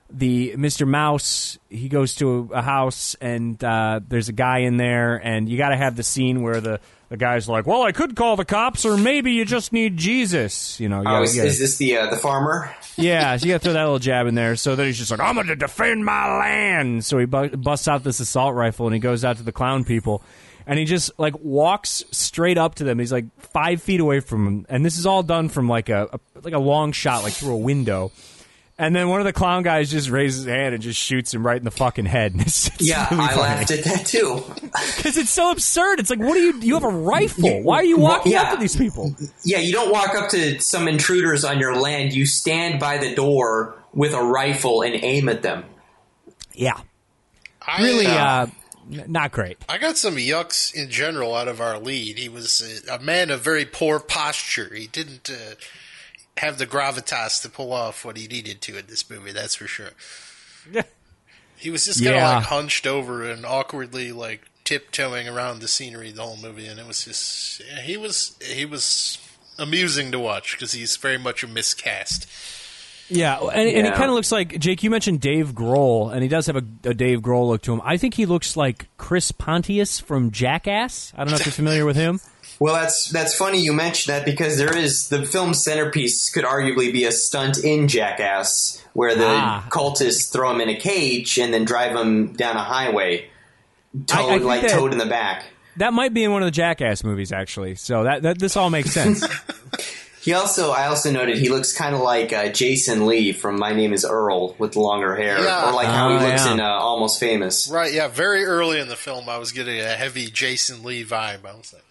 the 0.10 0.54
Mr. 0.56 0.88
Mouse 0.88 1.58
he 1.70 1.90
goes 1.90 2.16
to 2.16 2.50
a, 2.54 2.60
a 2.60 2.62
house 2.62 3.16
and 3.22 3.62
uh, 3.64 4.00
there's 4.08 4.30
a 4.30 4.34
guy 4.34 4.60
in 4.60 4.78
there, 4.78 5.16
and 5.16 5.50
you 5.50 5.58
got 5.58 5.70
to 5.70 5.78
have 5.78 5.96
the 5.96 6.04
scene 6.04 6.42
where 6.42 6.62
the 6.62 6.80
the 7.12 7.17
guy's 7.17 7.47
like, 7.47 7.67
"Well, 7.67 7.84
I 7.84 7.91
could 7.91 8.15
call 8.15 8.36
the 8.38 8.45
cops, 8.45 8.86
or 8.86 8.97
maybe 8.97 9.34
you 9.34 9.45
just 9.45 9.71
need 9.71 9.97
Jesus." 9.97 10.80
You 10.80 10.89
know, 10.89 11.02
you 11.02 11.08
Oh, 11.08 11.12
gotta- 11.12 11.24
is, 11.24 11.36
you 11.36 11.41
gotta- 11.41 11.50
is 11.52 11.60
this 11.60 11.78
the 11.78 11.97
uh, 11.97 12.10
the 12.10 12.15
farmer? 12.17 12.74
yeah, 12.95 13.38
so 13.38 13.45
you 13.45 13.52
got 13.54 13.58
to 13.60 13.63
throw 13.65 13.74
that 13.74 13.84
little 13.84 14.00
jab 14.00 14.26
in 14.28 14.34
there. 14.36 14.56
So 14.56 14.76
then 14.76 14.88
he's 14.88 14.97
just 14.97 15.12
like, 15.12 15.19
I'm 15.19 15.36
going 15.36 15.47
to 15.47 15.56
defend 15.56 16.04
my 16.06 16.39
land. 16.39 17.06
So 17.06 17.19
he 17.19 17.26
bu- 17.26 17.56
busts 17.58 17.88
out 17.88 18.04
this 18.04 18.19
assault 18.19 18.56
rifle 18.56 18.88
and 18.88 18.93
he 18.95 19.00
goes 19.00 19.24
out 19.24 19.38
to 19.38 19.43
the 19.43 19.52
clown 19.52 19.84
people. 19.84 20.24
And 20.67 20.78
he 20.80 20.86
just 20.86 21.12
like 21.19 21.34
walks 21.39 22.04
straight 22.12 22.58
up 22.58 22.76
to 22.76 22.84
them. 22.84 23.00
He's 23.00 23.12
like 23.12 23.26
five 23.39 23.82
feet 23.82 24.00
away 24.00 24.19
from 24.19 24.45
them, 24.45 24.65
and 24.69 24.86
this 24.86 24.97
is 24.97 25.06
all 25.06 25.24
done 25.24 25.50
from 25.50 25.67
like 25.67 25.89
a, 25.89 26.08
a 26.13 26.19
like 26.43 26.54
a 26.54 26.60
long 26.60 26.91
shot, 26.91 27.24
like 27.24 27.34
through 27.34 27.54
a 27.54 27.58
window. 27.58 28.12
And 28.80 28.96
then 28.96 29.10
one 29.10 29.20
of 29.20 29.26
the 29.26 29.34
clown 29.34 29.62
guys 29.62 29.92
just 29.92 30.10
raises 30.10 30.46
his 30.46 30.52
hand 30.52 30.74
and 30.74 30.82
just 30.82 31.00
shoots 31.00 31.32
him 31.34 31.46
right 31.46 31.58
in 31.58 31.64
the 31.66 31.72
fucking 31.72 32.06
head. 32.06 32.34
It's, 32.40 32.68
it's 32.68 32.82
Yeah, 32.90 33.08
really 33.12 33.24
I 33.24 33.28
funny. 33.28 33.42
laughed 33.42 33.72
at 33.72 33.84
that 33.84 34.06
too. 34.08 34.44
because 34.56 35.18
it's 35.18 35.30
so 35.30 35.52
absurd. 35.52 36.00
It's 36.00 36.10
like, 36.10 36.20
what 36.20 36.34
do 36.34 36.40
you? 36.40 36.60
You 36.62 36.74
have 36.76 36.84
a 36.84 36.88
rifle. 36.88 37.62
Why 37.62 37.78
are 37.78 37.84
you 37.84 37.98
walking 37.98 38.32
Yeah. 38.32 38.44
up 38.44 38.54
to 38.56 38.58
these 38.60 38.76
people? 38.76 39.16
Yeah, 39.44 39.60
you 39.60 39.72
don't 39.74 39.92
walk 39.92 40.16
up 40.16 40.30
to 40.32 40.60
some 40.60 40.88
intruders 40.88 41.46
on 41.46 41.60
your 41.60 41.76
land. 41.76 42.14
You 42.14 42.26
stand 42.26 42.80
by 42.80 42.98
the 42.98 43.14
door 43.14 43.76
with 43.94 44.14
a 44.14 44.24
rifle 44.24 44.82
and 44.82 44.96
aim 45.04 45.30
at 45.30 45.44
them. 45.44 45.66
Yeah, 46.54 46.80
I, 47.66 47.84
really, 47.84 48.08
uh, 48.08 48.14
uh, 48.16 48.48
not 49.08 49.32
great. 49.32 49.58
I 49.70 49.78
got 49.78 49.98
some 49.98 50.16
yucks 50.16 50.74
in 50.74 50.90
general 50.90 51.36
out 51.36 51.48
of 51.48 51.62
our 51.62 51.78
lead. 51.78 52.18
He 52.18 52.30
was 52.30 52.84
a, 52.90 52.96
a 52.96 53.00
man 53.00 53.30
of 53.30 53.42
very 53.42 53.66
poor 53.66 54.00
posture. 54.00 54.74
He 54.74 54.88
didn't 54.88 55.30
uh, 55.30 55.56
have 56.38 56.58
the 56.58 56.65
gravitas 56.67 57.41
to 57.41 57.50
pull 57.50 57.74
off 57.74 58.04
what 58.06 58.17
he 58.17 58.28
needed 58.28 58.62
to 58.62 58.78
in 58.78 58.86
this 58.88 59.10
movie. 59.10 59.32
That's 59.32 59.56
for 59.56 59.67
sure. 59.67 59.91
He 61.58 61.70
was 61.70 61.86
just 61.86 62.00
kind 62.04 62.15
of 62.15 62.22
Yeah. 62.22 62.36
like 62.38 62.46
hunched 62.46 62.88
over 62.88 63.24
and 63.30 63.46
awkwardly 63.46 64.12
like 64.12 64.41
tiptoeing 64.63 65.28
around 65.28 65.60
the 65.60 65.67
scenery 65.67 66.12
the 66.12 66.24
whole 66.24 66.38
movie, 66.38 66.65
and 66.67 66.80
it 66.80 66.88
was 66.88 67.06
just 67.06 67.62
he 67.84 67.98
was 67.98 68.36
he 68.41 68.65
was 68.65 69.17
amusing 69.60 70.12
to 70.12 70.20
watch 70.20 70.54
because 70.54 70.72
he's 70.72 70.98
very 70.98 71.17
much 71.20 71.44
a 71.44 71.48
miscast. 71.48 72.28
Yeah, 73.10 73.39
and, 73.39 73.67
and 73.67 73.86
he 73.88 73.91
kind 73.91 74.06
of 74.10 74.12
looks 74.15 74.32
like 74.32 74.58
Jake. 74.58 74.84
You 74.84 74.89
mentioned 74.89 75.20
Dave 75.20 75.52
Grohl, 75.52 76.13
and 76.13 76.24
he 76.24 76.30
does 76.30 76.46
have 76.48 76.56
a, 76.56 76.63
a 76.86 76.94
Dave 76.94 77.20
Grohl 77.20 77.48
look 77.50 77.62
to 77.63 77.74
him. 77.74 77.82
I 77.84 77.98
think 77.98 78.13
he 78.13 78.26
looks 78.26 78.56
like 78.56 78.88
Chris 78.98 79.32
Pontius 79.34 80.00
from 80.00 80.32
Jackass. 80.32 81.12
I 81.15 81.26
don't 81.26 81.32
know 81.32 81.36
if 81.36 81.46
you're 81.46 81.52
familiar 81.54 81.86
with 81.86 81.98
him. 81.98 82.20
Well, 82.62 82.76
that's 82.76 83.10
that's 83.10 83.34
funny 83.36 83.60
you 83.60 83.74
mentioned 83.74 84.13
that 84.15 84.24
because 84.24 84.60
there 84.60 84.78
is 84.78 85.10
the 85.10 85.26
film's 85.26 85.63
centerpiece 85.63 86.30
could 86.30 86.43
arguably 86.45 86.93
be 86.93 87.06
a 87.06 87.12
stunt 87.12 87.58
in 87.63 87.88
Jackass 87.88 88.80
where 88.93 89.15
the 89.15 89.26
Ah. 89.26 89.65
cultists 89.71 90.32
throw 90.32 90.52
him 90.52 90.62
in 90.62 90.69
a 90.69 90.76
cage 90.76 91.39
and 91.39 91.52
then 91.52 91.65
drive 91.65 91.95
him 91.95 92.34
down 92.34 92.58
a 92.58 92.63
highway, 92.63 93.26
I- 94.12 94.21
I 94.21 94.38
like 94.38 94.62
that- 94.62 94.69
towed 94.71 94.91
in 94.91 95.00
the 95.00 95.08
back. 95.08 95.45
That 95.78 95.91
might 95.93 96.13
be 96.13 96.24
in 96.24 96.32
one 96.32 96.43
of 96.43 96.45
the 96.47 96.52
Jackass 96.52 97.04
movies, 97.04 97.32
actually. 97.32 97.74
So 97.76 98.04
that, 98.04 98.21
that 98.21 98.38
this 98.38 98.56
all 98.56 98.69
makes 98.69 98.91
sense. 98.91 99.26
He 100.24 100.34
also, 100.34 100.69
I 100.69 100.86
also 100.86 101.10
noted 101.10 101.39
he 101.39 101.50
looks 101.50 101.74
kind 101.76 101.95
of 101.95 102.02
like 102.02 102.32
uh, 102.32 102.50
Jason 102.50 103.08
Lee 103.08 103.32
from 103.32 103.58
My 103.58 103.74
Name 103.74 103.91
Is 103.91 104.06
Earl 104.06 104.54
with 104.60 104.76
longer 104.76 105.15
hair, 105.15 105.41
Yeah. 105.43 105.67
or 105.67 105.74
like 105.74 105.88
how 105.88 106.10
he 106.12 106.17
Oh, 106.24 106.28
looks 106.30 106.45
yeah. 106.45 106.54
in 106.54 106.60
uh, 106.60 106.63
Almost 106.67 107.19
Famous. 107.19 107.67
Right? 107.67 107.91
Yeah. 107.91 108.08
Very 108.08 108.45
early 108.45 108.80
in 108.80 108.88
the 108.88 108.95
film, 108.95 109.28
I 109.28 109.39
was 109.39 109.52
getting 109.52 109.80
a 109.80 109.95
heavy 109.95 110.28
Jason 110.28 110.84
Lee 110.84 111.04
vibe. 111.04 111.43
I 111.43 111.56
was 111.56 111.74
like. 111.74 111.82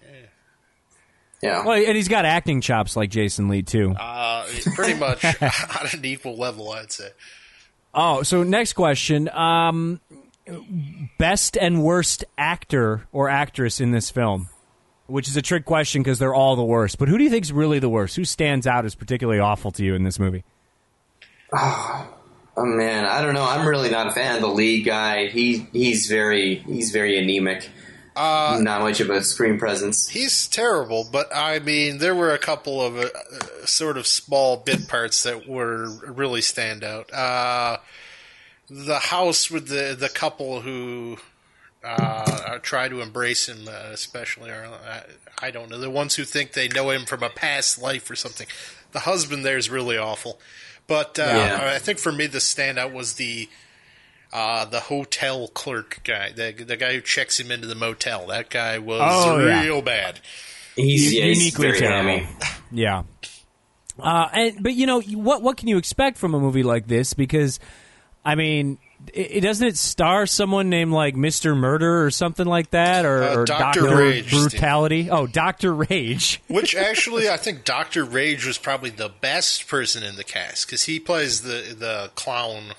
Yeah, 1.42 1.64
well, 1.64 1.76
and 1.76 1.96
he's 1.96 2.08
got 2.08 2.24
acting 2.26 2.60
chops 2.60 2.96
like 2.96 3.10
Jason 3.10 3.48
Lee 3.48 3.62
too. 3.62 3.92
uh, 3.98 4.46
pretty 4.74 4.94
much 4.94 5.24
on 5.42 5.86
an 5.92 6.04
equal 6.04 6.36
level, 6.36 6.70
I'd 6.70 6.92
say. 6.92 7.08
Oh, 7.94 8.22
so 8.22 8.42
next 8.42 8.74
question: 8.74 9.28
um, 9.30 10.00
best 11.18 11.56
and 11.56 11.82
worst 11.82 12.24
actor 12.36 13.06
or 13.12 13.28
actress 13.30 13.80
in 13.80 13.90
this 13.90 14.10
film, 14.10 14.48
which 15.06 15.28
is 15.28 15.36
a 15.36 15.42
trick 15.42 15.64
question 15.64 16.02
because 16.02 16.18
they're 16.18 16.34
all 16.34 16.56
the 16.56 16.64
worst. 16.64 16.98
But 16.98 17.08
who 17.08 17.16
do 17.16 17.24
you 17.24 17.30
think's 17.30 17.50
really 17.50 17.78
the 17.78 17.88
worst? 17.88 18.16
Who 18.16 18.24
stands 18.24 18.66
out 18.66 18.84
as 18.84 18.94
particularly 18.94 19.40
awful 19.40 19.70
to 19.72 19.84
you 19.84 19.94
in 19.94 20.04
this 20.04 20.18
movie? 20.18 20.44
Oh 21.52 22.64
man, 22.64 23.04
I 23.06 23.22
don't 23.22 23.34
know. 23.34 23.44
I'm 23.44 23.66
really 23.66 23.90
not 23.90 24.08
a 24.08 24.10
fan 24.10 24.36
of 24.36 24.42
the 24.42 24.48
lead 24.48 24.84
guy. 24.84 25.26
He 25.28 25.66
he's 25.72 26.06
very 26.06 26.56
he's 26.56 26.90
very 26.90 27.18
anemic. 27.18 27.68
Uh, 28.16 28.58
not 28.60 28.80
much 28.80 29.00
of 29.00 29.08
a 29.10 29.22
screen 29.22 29.58
presence. 29.58 30.08
He's 30.08 30.48
terrible, 30.48 31.08
but 31.10 31.28
I 31.34 31.58
mean, 31.60 31.98
there 31.98 32.14
were 32.14 32.32
a 32.32 32.38
couple 32.38 32.80
of 32.82 32.96
uh, 32.96 33.08
sort 33.66 33.96
of 33.96 34.06
small 34.06 34.56
bit 34.56 34.88
parts 34.88 35.22
that 35.22 35.48
were 35.48 35.88
really 36.06 36.40
stand 36.40 36.82
out. 36.84 37.12
Uh, 37.12 37.78
the 38.68 38.98
house 38.98 39.50
with 39.50 39.68
the 39.68 39.96
the 39.98 40.08
couple 40.08 40.60
who 40.60 41.18
uh, 41.84 42.58
try 42.62 42.88
to 42.88 43.00
embrace 43.00 43.48
him, 43.48 43.68
uh, 43.68 43.90
especially, 43.92 44.50
or 44.50 44.64
uh, 44.64 45.00
I 45.40 45.50
don't 45.50 45.70
know, 45.70 45.78
the 45.78 45.90
ones 45.90 46.14
who 46.16 46.24
think 46.24 46.52
they 46.52 46.68
know 46.68 46.90
him 46.90 47.04
from 47.06 47.22
a 47.22 47.30
past 47.30 47.80
life 47.80 48.10
or 48.10 48.16
something. 48.16 48.46
The 48.92 49.00
husband 49.00 49.44
there 49.44 49.56
is 49.56 49.70
really 49.70 49.96
awful, 49.96 50.40
but 50.86 51.18
uh, 51.18 51.22
Yeah. 51.22 51.72
I 51.74 51.78
think 51.78 51.98
for 51.98 52.12
me 52.12 52.26
the 52.26 52.38
standout 52.38 52.92
was 52.92 53.14
the 53.14 53.48
uh, 54.32 54.64
the 54.64 54.80
hotel 54.80 55.48
clerk 55.48 56.00
guy, 56.04 56.30
the 56.32 56.52
the 56.52 56.76
guy 56.76 56.94
who 56.94 57.00
checks 57.00 57.38
him 57.40 57.50
into 57.50 57.66
the 57.66 57.74
motel. 57.74 58.26
That 58.28 58.50
guy 58.50 58.78
was 58.78 59.00
Oh, 59.02 59.44
yeah. 59.46 59.62
real 59.62 59.82
bad. 59.82 60.20
He's, 60.76 61.12
yeah, 61.12 61.24
he's 61.24 61.38
uniquely 61.38 61.66
very 61.68 61.78
terrible. 61.78 62.26
Yeah. 62.70 63.02
Uh, 63.98 64.28
and 64.32 64.62
but 64.62 64.72
you 64.74 64.86
know 64.86 65.00
what? 65.00 65.42
What 65.42 65.56
can 65.56 65.68
you 65.68 65.76
expect 65.78 66.16
from 66.16 66.34
a 66.34 66.40
movie 66.40 66.62
like 66.62 66.86
this? 66.86 67.12
Because, 67.12 67.60
I 68.24 68.34
mean, 68.34 68.78
it, 69.12 69.30
it 69.36 69.40
doesn't 69.42 69.66
it 69.66 69.76
star 69.76 70.26
someone 70.26 70.70
named 70.70 70.92
like 70.92 71.16
Mister 71.16 71.54
Murder 71.54 72.02
or 72.04 72.10
something 72.10 72.46
like 72.46 72.70
that, 72.70 73.04
or, 73.04 73.22
Uh, 73.24 73.34
or 73.36 73.44
Dr. 73.44 73.80
Doctor 73.80 73.96
Rage, 73.96 74.28
Steve. 74.28 74.40
Brutality? 74.50 75.10
Oh, 75.10 75.26
Doctor 75.26 75.74
Rage. 75.74 76.40
Which 76.48 76.74
actually, 76.74 77.28
I 77.28 77.36
think 77.36 77.64
Doctor 77.64 78.04
Rage 78.04 78.46
was 78.46 78.56
probably 78.56 78.90
the 78.90 79.10
best 79.10 79.68
person 79.68 80.02
in 80.02 80.16
the 80.16 80.24
cast 80.24 80.66
because 80.66 80.84
he 80.84 80.98
plays 80.98 81.42
the 81.42 81.74
the 81.78 82.10
clown, 82.14 82.72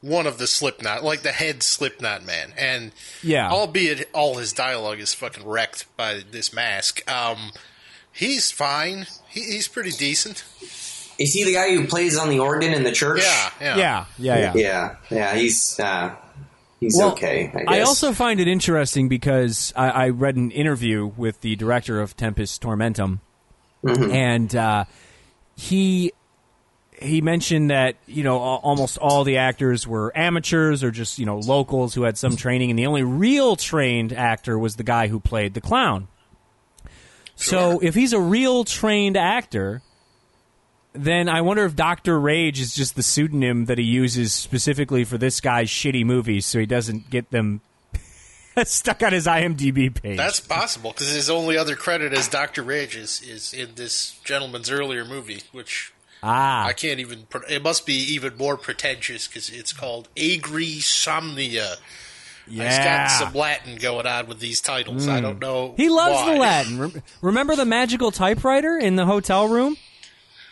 one 0.00 0.26
of 0.26 0.38
the 0.38 0.46
Slipknot, 0.46 1.02
like 1.02 1.22
the 1.22 1.32
head 1.32 1.62
Slipknot 1.62 2.24
man, 2.24 2.52
and 2.56 2.92
Yeah. 3.22 3.50
albeit 3.50 4.08
all 4.12 4.36
his 4.36 4.52
dialogue 4.52 5.00
is 5.00 5.14
fucking 5.14 5.44
wrecked 5.46 5.86
by 5.96 6.20
this 6.30 6.52
mask. 6.52 7.02
Um, 7.10 7.52
he's 8.12 8.50
fine. 8.50 9.06
He, 9.28 9.40
he's 9.42 9.68
pretty 9.68 9.90
decent. 9.92 10.44
Is 11.18 11.32
he 11.32 11.44
the 11.44 11.54
guy 11.54 11.74
who 11.74 11.86
plays 11.86 12.16
on 12.18 12.28
the 12.28 12.38
organ 12.40 12.74
in 12.74 12.82
the 12.84 12.92
church? 12.92 13.22
Yeah, 13.22 13.50
yeah, 13.60 13.76
Yeah, 13.76 14.04
yeah, 14.18 14.38
yeah. 14.38 14.52
yeah, 14.54 14.96
yeah. 15.10 15.34
He's 15.34 15.80
uh, 15.80 16.14
he's 16.78 16.94
Well, 16.96 17.12
okay. 17.12 17.50
I, 17.54 17.58
guess. 17.60 17.64
I 17.68 17.80
also 17.80 18.12
find 18.12 18.38
it 18.38 18.46
interesting 18.46 19.08
because 19.08 19.72
I, 19.74 19.88
I 19.88 20.08
read 20.10 20.36
an 20.36 20.50
interview 20.50 21.06
with 21.06 21.40
the 21.40 21.56
director 21.56 22.00
of 22.02 22.16
Tempest 22.18 22.62
Tormentum, 22.62 23.20
and 23.82 24.54
uh, 24.54 24.84
he 25.56 26.12
he 27.00 27.20
mentioned 27.20 27.70
that 27.70 27.96
you 28.06 28.22
know 28.22 28.38
almost 28.38 28.98
all 28.98 29.24
the 29.24 29.38
actors 29.38 29.86
were 29.86 30.16
amateurs 30.16 30.82
or 30.82 30.90
just 30.90 31.18
you 31.18 31.26
know 31.26 31.38
locals 31.38 31.94
who 31.94 32.02
had 32.02 32.16
some 32.16 32.36
training, 32.36 32.70
and 32.70 32.78
the 32.78 32.86
only 32.86 33.02
real 33.02 33.56
trained 33.56 34.12
actor 34.12 34.58
was 34.58 34.76
the 34.76 34.84
guy 34.84 35.08
who 35.08 35.20
played 35.20 35.54
the 35.54 35.60
clown. 35.60 36.08
So 37.36 37.80
if 37.80 37.94
he's 37.94 38.14
a 38.14 38.20
real 38.20 38.64
trained 38.64 39.16
actor, 39.16 39.82
then 40.94 41.28
I 41.28 41.42
wonder 41.42 41.64
if 41.66 41.76
Doctor 41.76 42.18
Rage 42.18 42.60
is 42.60 42.74
just 42.74 42.96
the 42.96 43.02
pseudonym 43.02 43.66
that 43.66 43.76
he 43.76 43.84
uses 43.84 44.32
specifically 44.32 45.04
for 45.04 45.18
this 45.18 45.40
guy's 45.40 45.68
shitty 45.68 46.04
movies, 46.04 46.46
so 46.46 46.58
he 46.58 46.66
doesn't 46.66 47.10
get 47.10 47.30
them 47.30 47.60
stuck 48.64 49.02
on 49.02 49.12
his 49.12 49.26
IMDb 49.26 49.94
page. 49.94 50.16
That's 50.16 50.40
possible 50.40 50.92
because 50.92 51.12
his 51.12 51.28
only 51.28 51.58
other 51.58 51.76
credit 51.76 52.14
as 52.14 52.26
Doctor 52.26 52.62
Rage 52.62 52.96
is, 52.96 53.20
is 53.20 53.52
in 53.52 53.74
this 53.74 54.18
gentleman's 54.24 54.70
earlier 54.70 55.04
movie, 55.04 55.42
which 55.52 55.92
ah, 56.26 56.66
I 56.66 56.72
can't 56.72 57.00
even. 57.00 57.26
It 57.48 57.62
must 57.62 57.86
be 57.86 57.94
even 57.94 58.36
more 58.36 58.56
pretentious 58.56 59.26
because 59.26 59.48
it's 59.50 59.72
called 59.72 60.08
Agrisomnia. 60.16 61.76
Yeah. 62.48 62.64
He's 62.64 62.78
got. 62.78 63.10
Hmm. 63.10 63.24
some 63.24 63.34
Latin 63.34 63.76
going 63.76 64.06
on 64.06 64.26
with 64.26 64.40
these 64.40 64.60
titles. 64.60 65.08
I 65.08 65.20
don't 65.20 65.40
know. 65.40 65.74
He 65.76 65.88
loves 65.88 66.14
why. 66.14 66.32
the 66.34 66.40
Latin. 66.40 67.02
Remember 67.20 67.56
the 67.56 67.64
magical 67.64 68.10
typewriter 68.10 68.76
in 68.78 68.96
the 68.96 69.06
hotel 69.06 69.48
room? 69.48 69.76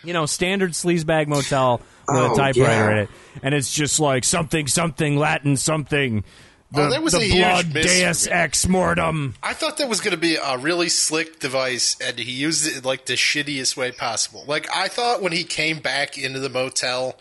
You 0.03 0.13
know, 0.13 0.27
standard 0.27 0.73
sleazebag 0.73 1.29
motel 1.29 1.79
with 1.79 2.17
Oh, 2.17 2.35
a 2.35 2.37
typewriter 2.37 2.65
yeah. 2.67 2.91
in 2.93 2.99
it, 2.99 3.09
and 3.43 3.55
it's 3.55 3.73
just 3.73 3.99
like 3.99 4.25
something, 4.25 4.67
something 4.67 5.17
Latin, 5.17 5.57
something. 5.57 6.25
The, 6.75 6.83
Oh, 6.83 6.91
that 6.91 7.03
was 7.03 7.13
the 7.13 7.21
a 7.21 7.31
blood 7.31 7.73
deus 7.73 8.27
ex 8.27 8.67
mortem. 8.67 9.35
I 9.43 9.55
thought 9.55 9.77
that 9.79 9.89
was 9.89 10.01
going 10.01 10.13
to 10.13 10.21
be 10.21 10.37
a 10.37 10.59
really 10.59 10.89
slick 10.89 11.39
device, 11.39 11.97
and 12.01 12.19
he 12.19 12.33
used 12.33 12.67
it 12.67 12.79
in 12.79 12.83
like 12.83 13.07
the 13.07 13.15
shittiest 13.15 13.77
way 13.77 13.93
possible. 13.93 14.45
Like 14.47 14.69
I 14.75 14.89
thought 14.89 15.23
when 15.23 15.33
he 15.33 15.45
came 15.45 15.79
back 15.79 16.19
into 16.19 16.41
the 16.41 16.49
motel 16.49 17.17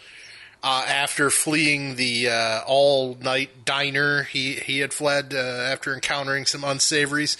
uh, 0.63 0.85
after 0.87 1.29
fleeing 1.29 1.95
the 1.97 2.29
uh, 2.29 2.61
all 2.65 3.15
night 3.21 3.65
diner, 3.65 4.23
he 4.23 4.53
he 4.53 4.79
had 4.79 4.93
fled 4.93 5.33
uh, 5.33 5.37
after 5.37 5.93
encountering 5.93 6.45
some 6.45 6.63
unsavories. 6.63 7.37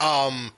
Um, 0.00 0.52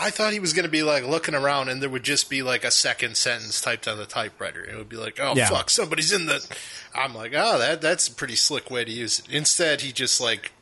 I 0.00 0.10
thought 0.10 0.32
he 0.32 0.40
was 0.40 0.52
going 0.52 0.64
to 0.64 0.70
be 0.70 0.82
like 0.82 1.04
looking 1.04 1.34
around, 1.34 1.68
and 1.68 1.82
there 1.82 1.90
would 1.90 2.04
just 2.04 2.30
be 2.30 2.42
like 2.42 2.62
a 2.64 2.70
second 2.70 3.16
sentence 3.16 3.60
typed 3.60 3.88
on 3.88 3.98
the 3.98 4.06
typewriter. 4.06 4.64
It 4.64 4.76
would 4.76 4.88
be 4.88 4.96
like, 4.96 5.18
"Oh 5.20 5.34
Yeah. 5.36 5.48
fuck, 5.48 5.70
somebody's 5.70 6.12
in 6.12 6.26
the." 6.26 6.46
I'm 6.94 7.14
like, 7.14 7.32
"Oh, 7.34 7.58
that 7.58 7.80
that's 7.80 8.06
a 8.08 8.12
pretty 8.12 8.36
slick 8.36 8.70
way 8.70 8.84
to 8.84 8.90
use 8.92 9.18
it." 9.18 9.28
Instead, 9.28 9.80
he 9.80 9.90
just 9.92 10.20
like 10.20 10.52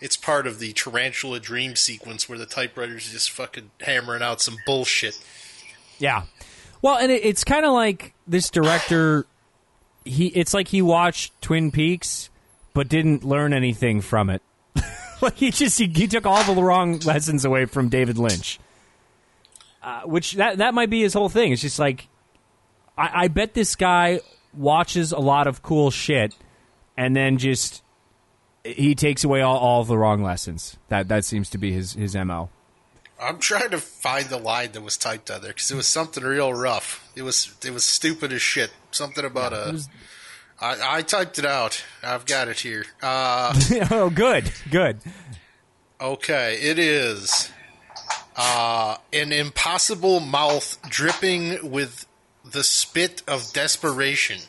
it's 0.00 0.16
part 0.16 0.46
of 0.46 0.58
the 0.58 0.72
tarantula 0.74 1.40
dream 1.40 1.74
sequence 1.74 2.28
where 2.28 2.36
the 2.38 2.44
typewriter's 2.44 3.10
just 3.10 3.30
fucking 3.30 3.70
hammering 3.80 4.22
out 4.22 4.42
some 4.42 4.56
bullshit. 4.66 5.18
Yeah. 5.98 6.24
Well, 6.82 6.98
and 6.98 7.10
it, 7.10 7.24
it's 7.24 7.44
kind 7.44 7.64
of 7.64 7.72
like 7.72 8.12
this 8.26 8.50
director. 8.50 9.24
He, 10.04 10.26
it's 10.28 10.52
like 10.52 10.68
he 10.68 10.82
watched 10.82 11.40
Twin 11.40 11.70
Peaks, 11.70 12.28
but 12.74 12.88
didn't 12.88 13.24
learn 13.24 13.54
anything 13.54 14.02
from 14.02 14.28
it. 14.28 14.42
like 15.22 15.36
he 15.36 15.50
just 15.50 15.78
he, 15.78 15.86
he 15.88 16.06
took 16.06 16.26
all 16.26 16.44
the 16.54 16.62
wrong 16.62 16.98
lessons 17.00 17.46
away 17.46 17.64
from 17.64 17.88
David 17.88 18.18
Lynch. 18.18 18.60
Uh, 19.86 20.00
which 20.02 20.32
that 20.32 20.58
that 20.58 20.74
might 20.74 20.90
be 20.90 21.00
his 21.00 21.14
whole 21.14 21.28
thing. 21.28 21.52
It's 21.52 21.62
just 21.62 21.78
like 21.78 22.08
I, 22.98 23.10
I 23.22 23.28
bet 23.28 23.54
this 23.54 23.76
guy 23.76 24.18
watches 24.52 25.12
a 25.12 25.20
lot 25.20 25.46
of 25.46 25.62
cool 25.62 25.92
shit, 25.92 26.34
and 26.96 27.14
then 27.14 27.38
just 27.38 27.84
he 28.64 28.96
takes 28.96 29.22
away 29.22 29.42
all, 29.42 29.56
all 29.56 29.84
the 29.84 29.96
wrong 29.96 30.24
lessons. 30.24 30.76
That 30.88 31.06
that 31.06 31.24
seems 31.24 31.48
to 31.50 31.58
be 31.58 31.70
his 31.70 31.92
his 31.92 32.16
mo. 32.16 32.50
I'm 33.22 33.38
trying 33.38 33.70
to 33.70 33.78
find 33.78 34.26
the 34.26 34.38
line 34.38 34.72
that 34.72 34.80
was 34.82 34.96
typed 34.96 35.30
on 35.30 35.40
there 35.40 35.52
because 35.52 35.70
it 35.70 35.76
was 35.76 35.86
something 35.86 36.24
real 36.24 36.52
rough. 36.52 37.08
It 37.14 37.22
was 37.22 37.54
it 37.64 37.70
was 37.70 37.84
stupid 37.84 38.32
as 38.32 38.42
shit. 38.42 38.72
Something 38.90 39.24
about 39.24 39.52
a. 39.52 39.70
was- 39.70 39.88
I 40.60 40.98
I 40.98 41.02
typed 41.02 41.38
it 41.38 41.46
out. 41.46 41.84
I've 42.02 42.26
got 42.26 42.48
it 42.48 42.58
here. 42.58 42.86
Uh, 43.00 43.54
oh, 43.92 44.10
good, 44.10 44.50
good. 44.68 44.98
okay, 46.00 46.58
it 46.60 46.80
is 46.80 47.52
uh, 48.36 48.96
an 49.12 49.32
impossible 49.32 50.20
mouth 50.20 50.78
dripping 50.88 51.70
with 51.70 52.06
the 52.44 52.62
spit 52.62 53.22
of 53.26 53.52
desperation. 53.52 54.40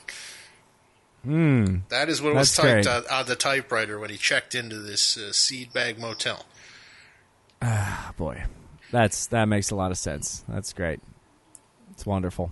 Hmm. 1.23 1.77
That 1.89 2.09
is 2.09 2.21
what 2.21 2.35
was 2.35 2.55
typed 2.55 2.87
on, 2.87 3.03
on 3.11 3.25
the 3.25 3.35
typewriter 3.35 3.99
when 3.99 4.09
he 4.09 4.17
checked 4.17 4.55
into 4.55 4.77
this 4.77 5.17
uh, 5.17 5.31
seed 5.31 5.73
bag 5.73 5.99
motel. 5.99 6.45
Oh, 7.61 8.11
boy, 8.17 8.43
that's 8.91 9.27
that 9.27 9.45
makes 9.45 9.71
a 9.71 9.75
lot 9.75 9.91
of 9.91 9.97
sense. 9.97 10.43
That's 10.47 10.73
great. 10.73 10.99
It's 11.91 12.05
wonderful. 12.05 12.51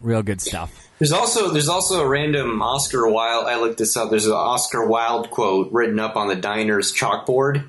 Real 0.00 0.22
good 0.22 0.40
stuff. 0.40 0.88
There's 0.98 1.12
also 1.12 1.50
there's 1.50 1.68
also 1.68 2.00
a 2.00 2.06
random 2.06 2.62
Oscar 2.62 3.08
Wilde. 3.08 3.46
I 3.46 3.58
looked 3.60 3.78
this 3.78 3.96
up. 3.96 4.10
There's 4.10 4.26
an 4.26 4.32
Oscar 4.32 4.86
Wilde 4.86 5.30
quote 5.30 5.72
written 5.72 5.98
up 5.98 6.16
on 6.16 6.28
the 6.28 6.36
diner's 6.36 6.94
chalkboard. 6.94 7.68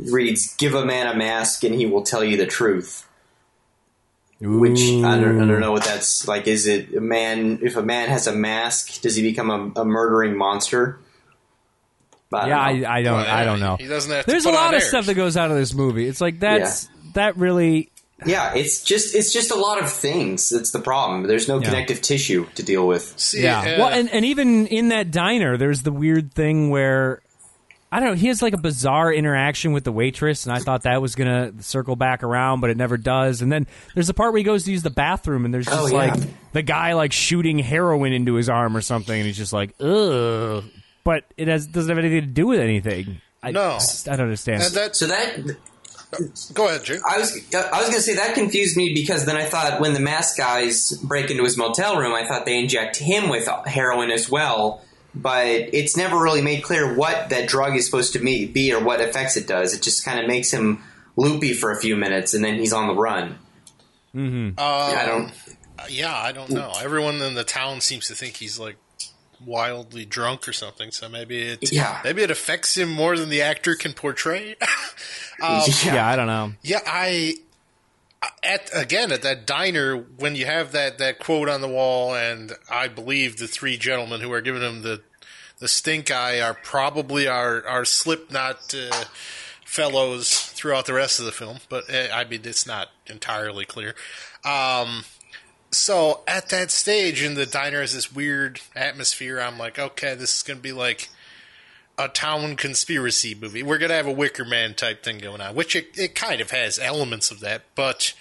It 0.00 0.12
reads, 0.12 0.54
"Give 0.56 0.74
a 0.74 0.84
man 0.84 1.06
a 1.06 1.16
mask, 1.16 1.64
and 1.64 1.74
he 1.74 1.86
will 1.86 2.02
tell 2.02 2.24
you 2.24 2.36
the 2.36 2.46
truth." 2.46 3.06
Which 4.40 4.80
I 4.80 5.20
don't, 5.20 5.40
I 5.40 5.46
don't 5.46 5.60
know 5.60 5.70
what 5.70 5.84
that's 5.84 6.26
like. 6.26 6.48
Is 6.48 6.66
it 6.66 6.94
a 6.96 7.00
man? 7.00 7.60
If 7.62 7.76
a 7.76 7.82
man 7.82 8.08
has 8.08 8.26
a 8.26 8.32
mask, 8.34 9.00
does 9.00 9.14
he 9.14 9.22
become 9.22 9.50
a, 9.76 9.80
a 9.82 9.84
murdering 9.84 10.36
monster? 10.36 10.98
I 12.34 12.40
don't 12.40 12.48
Yeah. 12.48 12.88
I, 12.90 12.98
I 12.98 13.02
don't, 13.02 13.14
Well, 13.18 13.26
I 13.30 13.44
don't 13.44 13.60
know. 13.60 13.76
He 13.78 13.86
doesn't 13.86 14.10
have 14.10 14.24
to 14.24 14.30
There's 14.30 14.46
a 14.46 14.50
lot 14.50 14.68
of 14.74 14.80
airs. 14.80 14.88
stuff 14.88 15.06
that 15.06 15.14
goes 15.14 15.36
out 15.36 15.50
of 15.52 15.56
this 15.56 15.74
movie. 15.74 16.08
It's 16.08 16.20
like 16.20 16.40
that's 16.40 16.88
that 17.14 17.36
really. 17.36 17.90
yeah, 18.26 18.54
it's 18.54 18.82
just 18.82 19.14
it's 19.14 19.32
just 19.32 19.52
a 19.52 19.54
lot 19.54 19.80
of 19.80 19.92
things. 19.92 20.48
That's 20.48 20.72
the 20.72 20.80
problem. 20.80 21.22
There's 21.28 21.46
no 21.46 21.58
Yeah. 21.60 21.66
connective 21.66 22.00
tissue 22.00 22.46
to 22.56 22.64
deal 22.64 22.84
with. 22.86 23.14
See, 23.20 23.42
Yeah. 23.44 23.60
uh, 23.60 23.64
well, 23.78 23.88
and 23.90 24.10
and 24.10 24.24
even 24.24 24.66
in 24.66 24.88
that 24.88 25.12
diner, 25.12 25.56
there's 25.56 25.82
the 25.82 25.92
weird 25.92 26.34
thing 26.34 26.68
where. 26.70 27.20
I 27.92 28.00
don't 28.00 28.08
know. 28.08 28.14
He 28.14 28.28
has 28.28 28.40
like 28.40 28.54
a 28.54 28.58
bizarre 28.58 29.12
interaction 29.12 29.72
with 29.74 29.84
the 29.84 29.92
waitress, 29.92 30.46
and 30.46 30.56
I 30.56 30.60
thought 30.60 30.84
that 30.84 31.02
was 31.02 31.14
gonna 31.14 31.52
circle 31.60 31.94
back 31.94 32.22
around, 32.22 32.60
but 32.60 32.70
it 32.70 32.78
never 32.78 32.96
does. 32.96 33.42
And 33.42 33.52
then 33.52 33.66
there's 33.94 34.06
the 34.06 34.14
part 34.14 34.32
where 34.32 34.38
he 34.38 34.44
goes 34.44 34.64
to 34.64 34.72
use 34.72 34.82
the 34.82 34.88
bathroom, 34.88 35.44
and 35.44 35.52
there's 35.52 35.68
oh, 35.68 35.72
just 35.72 35.92
Oh, 35.92 35.96
yeah. 36.00 36.14
like 36.14 36.20
the 36.52 36.62
guy 36.62 36.94
like 36.94 37.12
shooting 37.12 37.58
heroin 37.58 38.14
into 38.14 38.34
his 38.34 38.48
arm 38.48 38.74
or 38.74 38.80
something, 38.80 39.14
and 39.14 39.26
he's 39.26 39.36
just 39.36 39.52
like, 39.52 39.74
ugh. 39.78 40.64
But 41.04 41.24
it 41.36 41.48
has 41.48 41.66
doesn't 41.66 41.90
have 41.90 41.98
anything 41.98 42.22
to 42.22 42.26
do 42.26 42.46
with 42.46 42.60
anything. 42.60 43.20
I, 43.42 43.50
No. 43.50 43.78
I 44.06 44.10
don't 44.16 44.20
understand. 44.20 44.62
and 44.62 44.72
that, 44.74 44.96
So 44.96 45.08
that 45.08 45.56
go 46.54 46.68
ahead, 46.68 46.84
Jim. 46.84 47.02
I 47.06 47.18
was 47.18 47.36
I 47.54 47.78
was 47.78 47.88
gonna 47.88 48.00
say 48.00 48.14
that 48.14 48.34
confused 48.34 48.76
me 48.76 48.94
because 48.94 49.26
then 49.26 49.36
I 49.36 49.44
thought 49.44 49.80
when 49.80 49.92
the 49.92 50.00
mask 50.00 50.38
guys 50.38 50.92
break 51.02 51.30
into 51.30 51.44
his 51.44 51.58
motel 51.58 51.98
room, 51.98 52.14
I 52.14 52.26
thought 52.26 52.46
they 52.46 52.58
inject 52.58 52.96
him 52.96 53.28
with 53.28 53.46
heroin 53.66 54.10
as 54.10 54.30
well. 54.30 54.82
But 55.14 55.46
it's 55.46 55.96
never 55.96 56.16
really 56.18 56.40
made 56.42 56.62
clear 56.62 56.94
what 56.94 57.28
that 57.30 57.46
drug 57.48 57.76
is 57.76 57.84
supposed 57.84 58.14
to 58.14 58.18
be 58.18 58.72
or 58.72 58.82
what 58.82 59.00
effects 59.00 59.36
it 59.36 59.46
does. 59.46 59.74
It 59.74 59.82
just 59.82 60.04
kind 60.04 60.18
of 60.18 60.26
makes 60.26 60.50
him 60.50 60.82
loopy 61.16 61.52
for 61.52 61.70
a 61.70 61.78
few 61.80 61.96
minutes 61.96 62.32
and 62.32 62.42
then 62.42 62.54
he's 62.54 62.72
on 62.72 62.86
the 62.88 62.94
run. 62.94 63.38
Uh, 64.14 64.62
I 64.62 65.04
don't. 65.06 65.32
Yeah, 65.90 66.14
I 66.16 66.32
don't 66.32 66.50
know. 66.50 66.72
Everyone 66.82 67.16
in 67.20 67.34
the 67.34 67.44
town 67.44 67.80
seems 67.80 68.06
to 68.08 68.14
think 68.14 68.36
he's 68.36 68.58
like 68.58 68.76
wildly 69.44 70.04
drunk 70.04 70.46
or 70.48 70.52
something. 70.52 70.90
So 70.92 71.08
maybe 71.08 71.42
it 71.42 71.72
Yeah. 71.72 72.00
maybe 72.04 72.22
it 72.22 72.30
affects 72.30 72.76
him 72.76 72.90
more 72.90 73.16
than 73.18 73.28
the 73.30 73.42
actor 73.42 73.74
can 73.74 73.92
portray. 73.92 74.52
um, 75.42 75.62
yeah, 75.84 76.06
I 76.06 76.16
don't 76.16 76.26
know. 76.28 76.52
yeah, 76.62 76.80
I 76.86 77.34
at 78.42 78.70
again 78.74 79.12
at 79.12 79.22
that 79.22 79.46
diner 79.46 79.96
when 79.96 80.36
you 80.36 80.46
have 80.46 80.72
that 80.72 80.98
that 80.98 81.18
quote 81.18 81.48
on 81.48 81.60
the 81.60 81.68
wall, 81.68 82.14
and 82.14 82.52
I 82.70 82.88
believe 82.88 83.36
the 83.36 83.48
three 83.48 83.76
gentlemen 83.76 84.20
who 84.20 84.32
are 84.32 84.40
giving 84.40 84.62
him 84.62 84.82
the 84.82 85.02
the 85.58 85.68
Stink 85.68 86.10
Eye 86.10 86.40
are 86.40 86.54
probably 86.54 87.26
our 87.26 87.66
our 87.66 87.84
Slipknot 87.84 88.74
uh, 88.74 89.04
fellows 89.64 90.34
throughout 90.34 90.86
the 90.86 90.94
rest 90.94 91.18
of 91.18 91.26
the 91.26 91.32
film, 91.32 91.58
but 91.68 91.92
uh, 91.92 92.08
I 92.12 92.24
mean 92.24 92.42
it's 92.44 92.66
not 92.66 92.88
entirely 93.06 93.64
clear. 93.64 93.94
Um, 94.44 95.04
so 95.70 96.20
at 96.28 96.50
that 96.50 96.70
stage 96.70 97.22
in 97.22 97.34
the 97.34 97.46
diner 97.46 97.80
is 97.80 97.94
this 97.94 98.12
weird 98.12 98.60
atmosphere. 98.76 99.40
I'm 99.40 99.58
like, 99.58 99.78
okay, 99.78 100.14
this 100.14 100.36
is 100.36 100.42
going 100.42 100.58
to 100.58 100.62
be 100.62 100.72
like 100.72 101.08
a 102.04 102.08
town 102.08 102.56
conspiracy 102.56 103.34
movie. 103.34 103.62
We're 103.62 103.78
going 103.78 103.90
to 103.90 103.96
have 103.96 104.06
a 104.06 104.12
Wicker 104.12 104.44
Man 104.44 104.74
type 104.74 105.02
thing 105.02 105.18
going 105.18 105.40
on, 105.40 105.54
which 105.54 105.76
it, 105.76 105.98
it 105.98 106.14
kind 106.14 106.40
of 106.40 106.50
has 106.50 106.78
elements 106.78 107.30
of 107.30 107.40
that, 107.40 107.62
but 107.74 108.14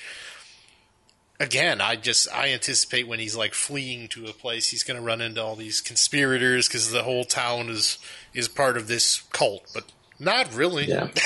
again, 1.41 1.81
I 1.81 1.95
just 1.95 2.31
I 2.33 2.49
anticipate 2.49 3.07
when 3.07 3.19
he's 3.19 3.35
like 3.35 3.53
fleeing 3.53 4.07
to 4.09 4.27
a 4.27 4.33
place, 4.33 4.69
he's 4.69 4.83
going 4.83 4.97
to 4.97 5.03
run 5.03 5.21
into 5.21 5.43
all 5.43 5.55
these 5.55 5.81
conspirators 5.81 6.67
because 6.67 6.91
the 6.91 7.03
whole 7.03 7.25
town 7.25 7.69
is 7.69 7.97
is 8.33 8.47
part 8.47 8.77
of 8.77 8.87
this 8.87 9.23
cult, 9.31 9.63
but 9.73 9.91
not 10.19 10.53
really. 10.55 10.85
Yeah. 10.85 11.09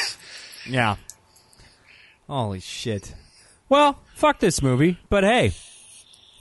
Yeah. 0.67 0.95
Holy 2.27 2.59
shit. 2.59 3.13
Well, 3.69 3.99
fuck 4.15 4.39
this 4.39 4.63
movie, 4.63 4.97
but 5.11 5.23
hey, 5.23 5.53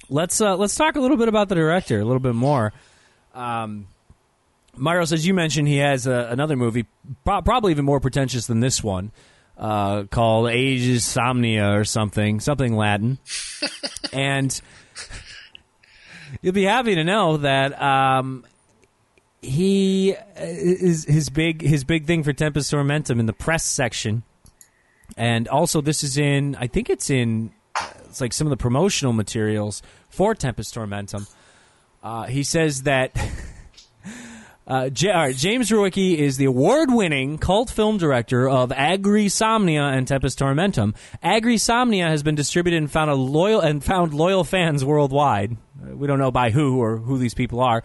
let's 0.09 0.41
uh, 0.41 0.57
let's 0.57 0.75
talk 0.75 0.97
a 0.97 1.01
little 1.01 1.19
bit 1.19 1.29
about 1.29 1.51
the 1.51 1.55
director, 1.55 2.01
a 2.01 2.05
little 2.07 2.21
bit 2.21 2.35
more. 2.35 2.73
Um, 3.35 3.87
Myros, 4.77 5.13
as 5.13 5.27
you 5.27 5.35
mentioned, 5.35 5.69
he 5.69 5.79
has 5.79 6.07
uh, 6.07 6.29
another 6.31 6.57
movie, 6.57 6.87
pro- 7.25 7.43
probably 7.43 7.73
even 7.73 7.85
more 7.85 8.01
pretentious 8.01 8.47
than 8.47 8.61
this 8.61 8.83
one, 8.83 9.13
uh, 9.57 10.05
called 10.05 10.51
Ages 10.51 11.05
Somnia 11.05 11.79
or 11.79 11.85
something, 11.85 12.41
something 12.41 12.75
Latin, 12.77 13.19
and 14.13 14.61
you'll 16.43 16.53
be 16.53 16.65
happy 16.65 16.95
to 16.95 17.05
know 17.05 17.37
that 17.39 17.81
um, 17.81 18.45
he 19.43 20.17
is 20.37 21.05
his 21.05 21.31
big 21.31 21.63
his 21.63 21.85
big 21.85 22.07
thing 22.07 22.23
for 22.23 22.33
Tempest 22.33 22.73
Tormentum 22.73 23.21
in 23.21 23.27
the 23.27 23.33
press 23.33 23.65
section, 23.65 24.23
and 25.17 25.47
also 25.49 25.81
this 25.81 26.03
is 26.03 26.19
in 26.19 26.57
I 26.57 26.67
think 26.67 26.91
it's 26.91 27.11
in 27.11 27.53
it's 28.07 28.21
like 28.21 28.33
some 28.33 28.47
of 28.47 28.51
the 28.51 28.57
promotional 28.57 29.13
materials 29.13 29.83
for 30.09 30.35
Tempest 30.35 30.75
Tormentum. 30.75 31.29
Uh, 32.03 32.25
he 32.25 32.43
says 32.43 32.83
that 32.83 33.13
uh, 34.67 34.89
J- 34.89 35.11
all 35.11 35.21
right, 35.23 35.37
James 35.37 35.71
Rowicki 35.71 36.17
is 36.17 36.37
the 36.39 36.47
award-winning 36.47 37.39
cult 37.39 37.71
film 37.71 37.99
director 37.99 38.49
of 38.49 38.71
Aegri 38.71 39.27
Somnia 39.27 39.93
and 39.97 40.09
Tempest 40.09 40.39
Tormentum. 40.39 40.95
Aegri 41.23 41.57
Somnia 41.57 42.09
has 42.09 42.23
been 42.23 42.35
distributed 42.35 42.79
and 42.79 42.91
found 42.91 43.13
loyal 43.15 43.61
and 43.61 43.85
found 43.85 44.15
loyal 44.15 44.43
fans 44.45 44.85
worldwide. 44.85 45.57
Uh, 45.83 45.95
We 45.97 46.07
don't 46.07 46.19
know 46.19 46.31
by 46.31 46.51
who 46.51 46.79
or 46.81 46.97
who 46.97 47.19
these 47.19 47.35
people 47.35 47.61
are. 47.61 47.83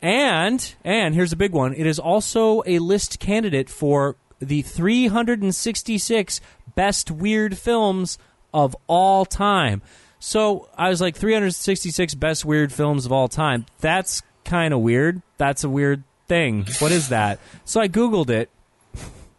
And 0.00 0.74
and 0.84 1.14
here's 1.14 1.32
a 1.32 1.36
big 1.36 1.52
one. 1.52 1.72
It 1.74 1.86
is 1.86 1.98
also 1.98 2.62
a 2.66 2.78
list 2.78 3.18
candidate 3.20 3.68
for 3.70 4.16
the 4.38 4.62
366 4.62 6.40
best 6.74 7.10
weird 7.10 7.56
films 7.56 8.18
of 8.52 8.76
all 8.86 9.24
time. 9.24 9.82
So 10.18 10.68
I 10.76 10.88
was 10.88 11.00
like 11.00 11.16
366 11.16 12.14
best 12.14 12.44
weird 12.44 12.72
films 12.72 13.06
of 13.06 13.12
all 13.12 13.28
time. 13.28 13.66
That's 13.80 14.22
kind 14.44 14.72
of 14.74 14.80
weird. 14.80 15.22
That's 15.38 15.64
a 15.64 15.68
weird 15.68 16.02
thing. 16.26 16.66
What 16.78 16.92
is 16.92 17.10
that? 17.10 17.38
So 17.64 17.80
I 17.80 17.88
googled 17.88 18.30
it, 18.30 18.48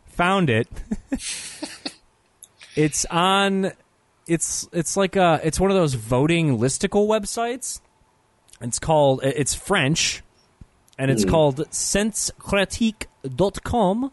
found 0.08 0.50
it. 0.50 0.67
it's 2.76 3.06
on 3.06 3.71
it's 4.28 4.67
it's 4.71 4.98
like 4.98 5.15
a 5.15 5.39
it's 5.43 5.60
one 5.60 5.69
of 5.71 5.78
those 5.78 5.93
voting 5.93 6.58
listicle 6.58 7.08
websites. 7.08 7.80
It's 8.62 8.80
called 8.80 9.19
it's 9.24 9.54
French 9.54 10.24
and 10.98 11.12
it's 11.12 11.24
hmm. 11.24 11.30
called 11.30 11.58
sensecritique.com 11.58 14.12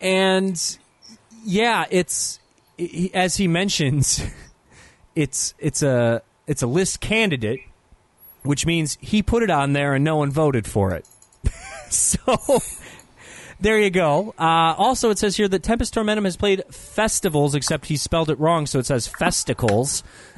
and 0.00 0.78
yeah, 1.44 1.84
it's 1.90 2.40
as 3.12 3.36
he 3.36 3.46
mentions 3.46 4.22
it's 5.14 5.52
it's 5.58 5.82
a 5.82 6.22
it's 6.46 6.62
a 6.62 6.66
list 6.66 7.00
candidate 7.00 7.60
which 8.42 8.64
means 8.64 8.96
he 9.00 9.22
put 9.22 9.42
it 9.42 9.50
on 9.50 9.74
there 9.74 9.92
and 9.94 10.02
no 10.04 10.16
one 10.16 10.30
voted 10.30 10.66
for 10.66 10.94
it. 10.94 11.06
so 11.94 12.60
there 13.60 13.78
you 13.78 13.90
go. 13.90 14.34
Uh, 14.38 14.74
also, 14.78 15.10
it 15.10 15.18
says 15.18 15.36
here 15.36 15.48
that 15.48 15.62
Tempest 15.62 15.94
Tormentum 15.94 16.24
has 16.24 16.36
played 16.36 16.62
festivals, 16.70 17.54
except 17.54 17.86
he 17.86 17.96
spelled 17.96 18.30
it 18.30 18.38
wrong, 18.38 18.66
so 18.66 18.78
it 18.78 18.86
says 18.86 19.06
festicles. 19.06 20.02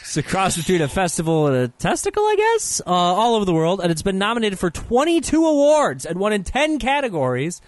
it's 0.00 0.16
a 0.16 0.22
cross 0.22 0.56
between 0.56 0.82
a 0.82 0.88
festival 0.88 1.46
and 1.46 1.56
a 1.56 1.68
testicle, 1.68 2.22
I 2.22 2.36
guess, 2.36 2.82
uh, 2.86 2.90
all 2.90 3.36
over 3.36 3.44
the 3.44 3.54
world, 3.54 3.80
and 3.80 3.90
it's 3.90 4.02
been 4.02 4.18
nominated 4.18 4.58
for 4.58 4.70
22 4.70 5.46
awards 5.46 6.04
and 6.04 6.18
won 6.18 6.34
in 6.34 6.44
10 6.44 6.78
categories, 6.78 7.62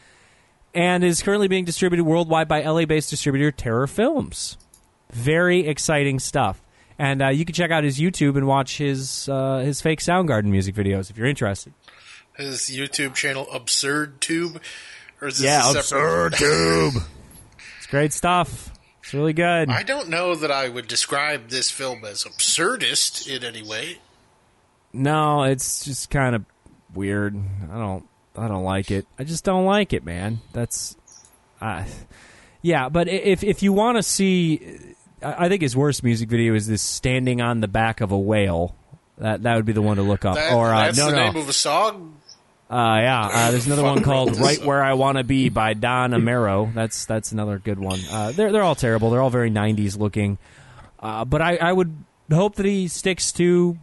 and 0.74 1.02
is 1.02 1.22
currently 1.22 1.48
being 1.48 1.64
distributed 1.64 2.04
worldwide 2.04 2.48
by 2.48 2.62
LA-based 2.62 3.08
distributor 3.08 3.50
Terror 3.50 3.86
Films. 3.86 4.58
Very 5.10 5.66
exciting 5.66 6.18
stuff. 6.18 6.60
And 6.98 7.22
uh, 7.22 7.28
you 7.28 7.44
can 7.44 7.54
check 7.54 7.70
out 7.70 7.84
his 7.84 7.98
YouTube 7.98 8.36
and 8.36 8.46
watch 8.46 8.78
his 8.78 9.28
uh, 9.28 9.58
his 9.58 9.80
fake 9.80 10.00
Soundgarden 10.00 10.46
music 10.46 10.74
videos 10.74 11.10
if 11.10 11.16
you're 11.16 11.28
interested. 11.28 11.72
His 12.36 12.62
YouTube 12.62 13.14
channel, 13.14 13.46
Absurd 13.52 14.20
Tube, 14.20 14.60
or 15.20 15.28
is 15.28 15.38
this 15.38 15.44
Yeah? 15.44 15.70
Absurd 15.70 16.34
Tube. 16.34 16.94
It's 17.78 17.86
great 17.86 18.12
stuff. 18.12 18.72
It's 19.02 19.14
really 19.14 19.32
good. 19.32 19.70
I 19.70 19.82
don't 19.84 20.08
know 20.08 20.34
that 20.34 20.50
I 20.50 20.68
would 20.68 20.86
describe 20.86 21.48
this 21.48 21.70
film 21.70 22.04
as 22.04 22.24
absurdist 22.24 23.28
in 23.28 23.42
any 23.44 23.62
way. 23.62 23.98
No, 24.92 25.44
it's 25.44 25.84
just 25.84 26.10
kind 26.10 26.34
of 26.34 26.44
weird. 26.94 27.36
I 27.72 27.78
don't 27.78 28.08
I 28.36 28.48
don't 28.48 28.64
like 28.64 28.90
it. 28.90 29.06
I 29.18 29.24
just 29.24 29.44
don't 29.44 29.64
like 29.64 29.92
it, 29.92 30.04
man. 30.04 30.40
That's 30.52 30.96
uh, 31.60 31.84
yeah, 32.62 32.88
but 32.88 33.08
if 33.08 33.42
if 33.42 33.62
you 33.62 33.72
want 33.72 33.96
to 33.98 34.02
see 34.02 34.94
I 35.22 35.46
I 35.46 35.48
think 35.48 35.62
his 35.62 35.76
worst 35.76 36.02
music 36.02 36.28
video 36.28 36.54
is 36.54 36.66
this 36.66 36.82
standing 36.82 37.40
on 37.40 37.60
the 37.60 37.68
back 37.68 38.00
of 38.00 38.12
a 38.12 38.18
whale. 38.18 38.74
That 39.18 39.42
that 39.42 39.56
would 39.56 39.64
be 39.64 39.72
the 39.72 39.82
one 39.82 39.96
to 39.96 40.02
look 40.02 40.24
up. 40.24 40.36
That, 40.36 40.52
or 40.52 40.72
uh, 40.72 40.86
that's 40.86 40.98
no 40.98 41.10
the 41.10 41.16
no. 41.16 41.24
name 41.24 41.36
of 41.36 41.48
a 41.48 41.52
song. 41.52 42.14
Uh, 42.70 42.98
yeah, 43.00 43.30
uh, 43.32 43.50
there's 43.50 43.66
another 43.66 43.82
one 43.82 44.02
called 44.04 44.36
"Right. 44.36 44.62
Where 44.62 44.82
I 44.82 44.92
Want 44.94 45.18
to 45.18 45.24
Be" 45.24 45.48
by 45.48 45.74
Don 45.74 46.10
Amero. 46.10 46.72
That's 46.72 47.06
that's 47.06 47.32
another 47.32 47.58
good 47.58 47.78
one. 47.78 48.00
Uh, 48.10 48.32
they're 48.32 48.52
they're 48.52 48.62
all 48.62 48.74
terrible. 48.74 49.10
They're 49.10 49.22
all 49.22 49.30
very 49.30 49.50
'90s 49.50 49.98
looking. 49.98 50.38
Uh, 51.00 51.24
but 51.24 51.40
I, 51.40 51.56
I 51.56 51.72
would 51.72 51.94
hope 52.30 52.56
that 52.56 52.66
he 52.66 52.88
sticks 52.88 53.32
to 53.32 53.78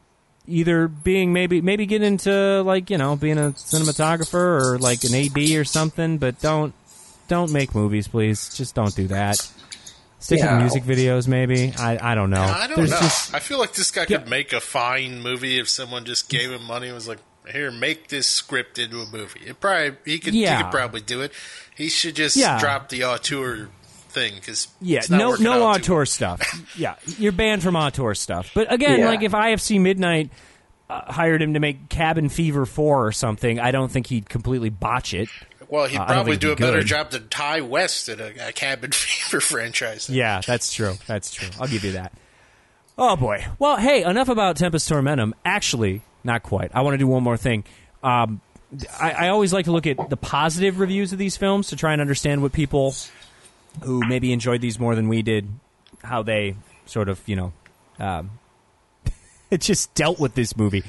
either 0.47 0.87
being 0.87 1.33
maybe 1.33 1.61
maybe 1.61 1.85
get 1.85 2.03
into 2.03 2.61
like 2.63 2.89
you 2.89 2.97
know 2.97 3.15
being 3.15 3.37
a 3.37 3.51
cinematographer 3.51 4.61
or 4.61 4.77
like 4.77 5.03
an 5.03 5.15
AD 5.15 5.37
or 5.57 5.65
something. 5.65 6.17
But 6.17 6.39
don't 6.39 6.73
don't 7.27 7.51
make 7.51 7.73
movies, 7.73 8.07
please. 8.07 8.53
Just 8.55 8.75
don't 8.75 8.95
do 8.95 9.07
that. 9.07 9.51
Stick 10.25 10.39
Yeah. 10.39 10.55
the 10.55 10.61
music 10.61 10.83
videos, 10.83 11.27
maybe. 11.27 11.71
I 11.77 12.11
I 12.11 12.15
don't 12.15 12.31
know. 12.31 12.41
I 12.41 12.65
don't 12.65 12.77
There's 12.77 12.89
know. 12.89 12.99
just 12.99 13.31
I 13.35 13.39
feel 13.39 13.59
like 13.59 13.73
this 13.73 13.91
guy 13.91 14.07
Yeah. 14.09 14.17
could 14.17 14.27
make 14.27 14.53
a 14.53 14.59
fine 14.59 15.21
movie 15.21 15.59
if 15.59 15.69
someone 15.69 16.03
just 16.03 16.29
gave 16.29 16.49
him 16.51 16.63
money 16.63 16.87
and 16.87 16.95
was 16.95 17.07
like, 17.07 17.19
"Here, 17.51 17.69
make 17.71 18.07
this 18.07 18.25
script 18.27 18.79
into 18.79 19.01
a 19.01 19.05
movie." 19.05 19.41
It 19.45 19.59
probably 19.59 19.93
he 20.03 20.17
could. 20.17 20.33
Yeah. 20.33 20.57
He 20.57 20.63
could 20.63 20.71
probably 20.71 21.01
do 21.01 21.21
it. 21.21 21.31
He 21.75 21.89
should 21.89 22.15
just 22.15 22.35
Yeah. 22.35 22.59
drop 22.59 22.89
the 22.89 23.03
auteur 23.03 23.69
thing 24.09 24.33
because 24.35 24.67
Yeah, 24.81 25.01
no 25.11 25.35
no 25.35 25.61
auteur 25.67 26.05
stuff. 26.07 26.41
yeah, 26.75 26.95
you're 27.19 27.31
banned 27.31 27.61
from 27.61 27.75
auteur 27.75 28.15
stuff. 28.15 28.49
But 28.55 28.73
again, 28.73 29.01
Yeah. 29.01 29.05
like 29.09 29.21
if 29.21 29.33
IFC 29.35 29.77
Midnight 29.79 30.31
uh, 30.89 31.11
hired 31.11 31.41
him 31.43 31.53
to 31.53 31.59
make 31.59 31.87
Cabin 31.89 32.29
Fever 32.29 32.65
4 32.65 33.05
or 33.07 33.11
something, 33.11 33.59
I 33.59 33.69
don't 33.71 33.91
think 33.91 34.07
he'd 34.07 34.27
completely 34.29 34.69
botch 34.69 35.13
it. 35.13 35.29
Well, 35.75 35.87
he'd 35.87 35.97
Uh, 35.99 36.05
probably 36.05 36.37
do 36.37 36.51
a 36.51 36.55
better 36.55 36.79
good. 36.79 36.87
job 36.87 37.11
than 37.11 37.27
Ty 37.29 37.61
West 37.61 38.09
at 38.09 38.19
a, 38.19 38.49
a 38.49 38.51
Cabin 38.51 38.91
Fever 38.93 39.41
franchise. 39.41 40.09
Yeah, 40.09 40.41
that's 40.45 40.73
true. 40.73 40.93
That's 41.07 41.33
true. 41.33 41.49
I'll 41.59 41.67
give 41.67 41.83
you 41.83 41.91
that. 41.93 42.13
Oh 42.97 43.15
boy. 43.15 43.45
Well, 43.59 43.77
hey, 43.77 44.03
enough 44.03 44.29
about 44.29 44.55
Tempest 44.57 44.89
Tormentum. 44.89 45.33
Actually, 45.43 46.01
not 46.23 46.43
quite. 46.43 46.71
I 46.73 46.81
want 46.81 46.93
to 46.93 46.97
do 46.97 47.07
one 47.07 47.23
more 47.23 47.35
thing. 47.37 47.65
Um, 48.03 48.39
I, 48.99 49.11
I 49.11 49.27
always 49.29 49.51
like 49.53 49.65
to 49.65 49.71
look 49.71 49.85
at 49.87 50.09
the 50.09 50.17
positive 50.17 50.79
reviews 50.79 51.11
of 51.13 51.19
these 51.19 51.35
films 51.37 51.67
to 51.69 51.75
try 51.75 51.91
and 51.93 52.01
understand 52.01 52.41
what 52.41 52.51
people 52.53 52.95
who 53.83 53.99
maybe 54.07 54.31
enjoyed 54.31 54.61
these 54.61 54.79
more 54.79 54.95
than 54.95 55.07
we 55.09 55.21
did, 55.21 55.47
how 56.03 56.23
they 56.23 56.55
sort 56.85 57.09
of, 57.09 57.19
you 57.25 57.35
know, 57.35 57.53
um, 57.99 58.31
it 59.51 59.59
just 59.61 59.93
dealt 59.93 60.19
with 60.19 60.33
this 60.35 60.55
movie. 60.55 60.83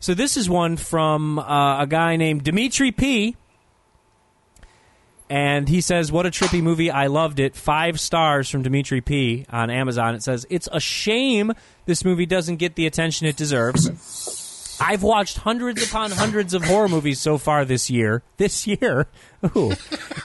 So 0.00 0.14
this 0.14 0.36
is 0.36 0.48
one 0.48 0.76
from 0.76 1.38
uh, 1.40 1.82
a 1.82 1.86
guy 1.88 2.14
named 2.16 2.44
Dimitri 2.44 2.92
P. 2.92 3.36
And 5.30 5.68
he 5.68 5.80
says, 5.80 6.10
What 6.10 6.26
a 6.26 6.30
trippy 6.30 6.62
movie. 6.62 6.90
I 6.90 7.08
loved 7.08 7.38
it. 7.38 7.54
Five 7.54 8.00
stars 8.00 8.48
from 8.48 8.62
Dimitri 8.62 9.00
P 9.00 9.44
on 9.50 9.70
Amazon. 9.70 10.14
It 10.14 10.22
says, 10.22 10.46
It's 10.48 10.68
a 10.72 10.80
shame 10.80 11.52
this 11.86 12.04
movie 12.04 12.26
doesn't 12.26 12.56
get 12.56 12.74
the 12.74 12.86
attention 12.86 13.26
it 13.26 13.36
deserves. 13.36 14.78
I've 14.80 15.02
watched 15.02 15.38
hundreds 15.38 15.82
upon 15.82 16.12
hundreds 16.12 16.54
of 16.54 16.64
horror 16.64 16.88
movies 16.88 17.20
so 17.20 17.36
far 17.36 17.64
this 17.64 17.90
year. 17.90 18.22
This 18.36 18.66
year. 18.66 19.08
Ooh. 19.56 19.72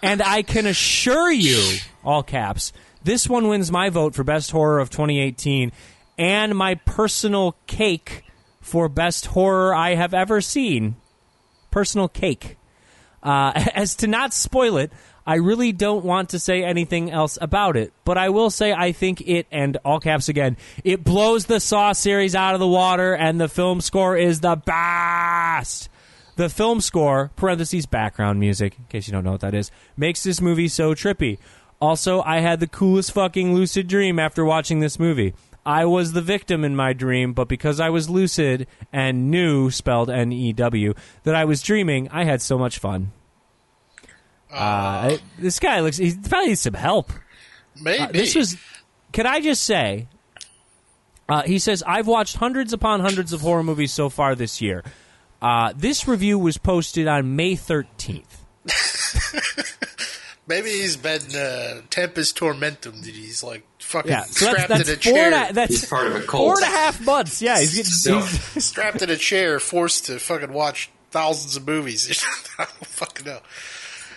and 0.04 0.22
I 0.22 0.44
can 0.44 0.66
assure 0.66 1.32
you, 1.32 1.80
all 2.04 2.24
caps, 2.24 2.72
this 3.04 3.28
one 3.28 3.48
wins 3.48 3.72
my 3.72 3.90
vote 3.90 4.16
for 4.16 4.24
best 4.24 4.52
horror 4.52 4.80
of 4.80 4.90
2018 4.90 5.72
and 6.18 6.56
my 6.56 6.76
personal 6.76 7.56
cake 7.68 8.24
for 8.62 8.88
best 8.88 9.28
horror 9.28 9.74
I 9.74 9.96
have 9.96 10.14
ever 10.14 10.40
seen. 10.42 10.96
Personal 11.72 12.08
cake. 12.08 12.58
Uh, 13.24 13.52
as 13.74 13.96
to 13.96 14.08
not 14.08 14.34
spoil 14.34 14.78
it, 14.78 14.92
I 15.26 15.36
really 15.36 15.72
don't 15.72 16.04
want 16.04 16.30
to 16.30 16.40
say 16.40 16.64
anything 16.64 17.10
else 17.10 17.38
about 17.40 17.78
it, 17.78 17.94
but 18.04 18.18
I 18.18 18.30
will 18.30 18.50
say 18.50 18.74
I 18.74 18.92
think 18.92 19.22
it, 19.22 19.48
and 19.52 19.78
all 19.86 20.02
caps 20.02 20.28
again, 20.28 20.58
it 20.84 21.04
blows 21.04 21.46
the 21.46 21.62
Saw 21.62 21.94
series 21.94 22.36
out 22.36 22.54
of 22.56 22.60
the 22.60 22.68
water, 22.68 23.16
and 23.16 23.40
the 23.40 23.48
film 23.48 23.80
score 23.80 24.18
is 24.18 24.42
the 24.42 24.58
best. 24.58 25.90
The 26.36 26.50
film 26.50 26.82
score, 26.82 27.32
parentheses 27.36 27.86
background 27.86 28.40
music, 28.40 28.78
in 28.78 28.86
case 28.86 29.08
you 29.08 29.14
don't 29.14 29.24
know 29.24 29.32
what 29.32 29.42
that 29.42 29.54
is, 29.54 29.72
makes 29.96 30.24
this 30.24 30.42
movie 30.42 30.68
so 30.68 30.94
trippy. 30.94 31.38
Also, 31.80 32.22
I 32.22 32.40
had 32.40 32.60
the 32.60 32.68
coolest 32.68 33.12
fucking 33.14 33.54
lucid 33.54 33.88
dream 33.88 34.20
after 34.20 34.44
watching 34.44 34.80
this 34.80 35.00
movie. 35.00 35.34
I 35.66 35.86
was 35.86 36.12
the 36.12 36.22
victim 36.22 36.64
in 36.66 36.76
my 36.76 36.92
dream, 36.94 37.34
but 37.34 37.48
because 37.48 37.80
I 37.80 37.90
was 37.90 38.10
lucid 38.10 38.68
and 38.92 39.32
knew, 39.32 39.70
spelled 39.72 40.10
N 40.10 40.32
E 40.34 40.52
W, 40.54 40.94
that 41.24 41.36
I 41.36 41.46
was 41.46 41.62
dreaming, 41.62 42.10
I 42.12 42.26
had 42.26 42.42
so 42.42 42.58
much 42.58 42.80
fun. 42.80 43.12
Uh, 44.52 44.56
I- 44.56 45.20
this 45.40 45.60
guy 45.60 45.80
looks, 45.80 45.98
he 45.98 46.14
probably 46.16 46.50
needs 46.50 46.62
some 46.62 46.74
help. 46.74 47.12
Maybe 47.82 48.00
Uh, 48.04 48.08
this 48.12 48.36
was. 48.36 48.58
Can 49.14 49.26
I 49.26 49.40
just 49.42 49.64
say? 49.64 50.08
Uh, 51.30 51.42
he 51.44 51.58
says 51.60 51.82
I've 51.88 52.08
watched 52.08 52.36
hundreds 52.36 52.74
upon 52.74 53.00
hundreds 53.00 53.32
of 53.34 53.42
horror 53.42 53.64
movies 53.64 53.92
so 53.94 54.10
far 54.10 54.36
this 54.36 54.62
year. 54.62 54.84
Uh, 55.42 55.74
this 55.76 56.08
review 56.08 56.38
was 56.38 56.58
posted 56.58 57.08
on 57.08 57.36
May 57.36 57.56
thirteenth. 57.56 58.42
maybe 60.48 60.70
he's 60.70 60.96
been 60.98 61.22
uh, 61.36 61.82
tempest 61.90 62.38
tormentum. 62.38 63.02
That 63.04 63.14
he's 63.14 63.44
like 63.44 63.64
fucking 63.80 64.12
Yeah, 64.12 64.24
so 64.24 64.46
that's, 64.46 64.54
strapped 64.54 64.70
that's 64.70 64.90
in 64.90 64.96
a 64.96 64.98
chair, 64.98 65.34
And 65.34 65.52
a, 65.52 65.54
that's 65.54 65.72
He's 65.72 65.86
part 65.90 66.08
of 66.08 66.16
a 66.16 66.20
cult. 66.22 66.30
four 66.44 66.54
and 66.56 66.64
a 66.64 66.78
half 66.78 67.02
months. 67.06 67.42
Yeah, 67.42 67.60
he's 67.60 67.76
getting. 67.76 67.92
So- 67.92 68.20
he's- 68.20 68.64
strapped 68.70 69.02
in 69.02 69.10
a 69.10 69.18
chair, 69.18 69.60
forced 69.60 70.06
to 70.08 70.20
fucking 70.20 70.52
watch 70.54 70.90
thousands 71.12 71.56
of 71.58 71.68
movies. 71.68 72.24
I 72.60 72.66
don't 72.66 72.86
fucking 72.88 73.26
know. 73.26 73.40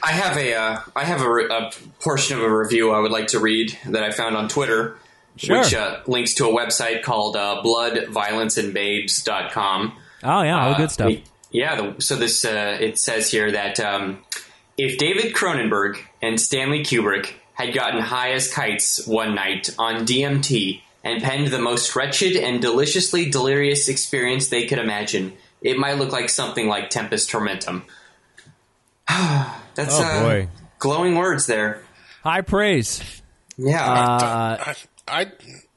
I 0.02 0.12
have 0.12 0.36
a 0.36 0.54
uh, 0.54 0.80
I 0.94 1.04
have 1.04 1.22
a, 1.22 1.30
re- 1.32 1.48
a 1.50 1.70
portion 2.00 2.36
of 2.36 2.42
a 2.44 2.54
review 2.56 2.90
I 2.92 3.00
would 3.00 3.10
like 3.12 3.28
to 3.28 3.38
read 3.40 3.76
that 3.86 4.02
I 4.02 4.10
found 4.12 4.36
on 4.36 4.46
Twitter, 4.48 4.98
Sure. 5.36 5.60
which 5.60 5.72
uh, 5.74 6.00
links 6.06 6.34
to 6.34 6.44
a 6.46 6.48
website 6.54 7.02
called 7.02 7.34
uh, 7.36 7.62
bloodviolenceandbabes.com. 7.64 9.92
oh 10.24 10.42
yeah, 10.42 10.58
all 10.60 10.68
the 10.70 10.74
Uh, 10.74 10.78
good 10.78 10.90
stuff. 10.90 11.12
Yeah, 11.50 11.76
the, 11.80 11.94
so 12.02 12.16
this 12.16 12.44
uh, 12.44 12.76
it 12.80 12.98
says 12.98 13.30
here 13.30 13.50
that 13.52 13.78
um, 13.80 14.18
if 14.78 14.98
David 14.98 15.34
Cronenberg 15.34 15.98
and 16.22 16.40
Stanley 16.40 16.80
Kubrick 16.82 17.32
had 17.54 17.72
gotten 17.74 18.00
high 18.00 18.32
as 18.32 18.52
kites 18.52 19.06
one 19.06 19.34
night 19.34 19.74
on 19.78 20.04
DMT 20.06 20.82
and 21.02 21.22
penned 21.22 21.48
the 21.48 21.58
most 21.58 21.94
wretched 21.96 22.36
and 22.36 22.60
deliciously 22.60 23.30
delirious 23.30 23.88
experience 23.88 24.48
they 24.48 24.66
could 24.66 24.78
imagine, 24.78 25.32
it 25.62 25.78
might 25.78 25.98
look 25.98 26.12
like 26.12 26.28
something 26.28 26.68
like 26.68 26.90
Tempest 26.90 27.30
Tormentum. 27.30 27.82
That's 29.08 29.98
Oh, 29.98 30.02
uh, 30.02 30.46
glowing 30.78 31.14
words 31.16 31.46
there. 31.46 31.82
High 32.22 32.42
praise. 32.42 33.22
Yeah, 33.56 33.82
Uh, 33.84 34.74
I, 35.08 35.22
I 35.22 35.26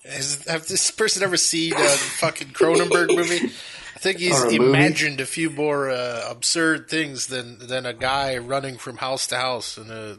has, 0.04 0.44
have 0.48 0.68
this 0.68 0.90
person 0.92 1.24
ever 1.24 1.38
seen 1.38 1.74
a 1.74 1.88
fucking 1.88 2.50
Cronenberg 2.50 3.16
movie? 3.16 3.52
I 4.00 4.02
think 4.02 4.20
he's 4.20 4.42
a 4.42 4.46
movie? 4.46 4.56
imagined 4.56 5.20
a 5.20 5.26
few 5.26 5.50
more 5.50 5.90
uh, 5.90 6.26
absurd 6.30 6.90
things 6.90 7.28
than 7.28 7.68
than 7.68 7.86
a 7.86 7.94
guy 7.94 8.38
running 8.38 8.78
from 8.78 8.96
house 8.98 9.28
to 9.28 9.36
house 9.36 9.78
and 9.78 9.92
a, 9.92 10.18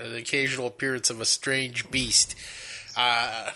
an 0.00 0.16
occasional 0.16 0.66
appearance 0.66 1.08
of 1.08 1.20
a 1.20 1.24
strange 1.24 1.88
beast. 1.88 2.34
Uh, 2.96 3.50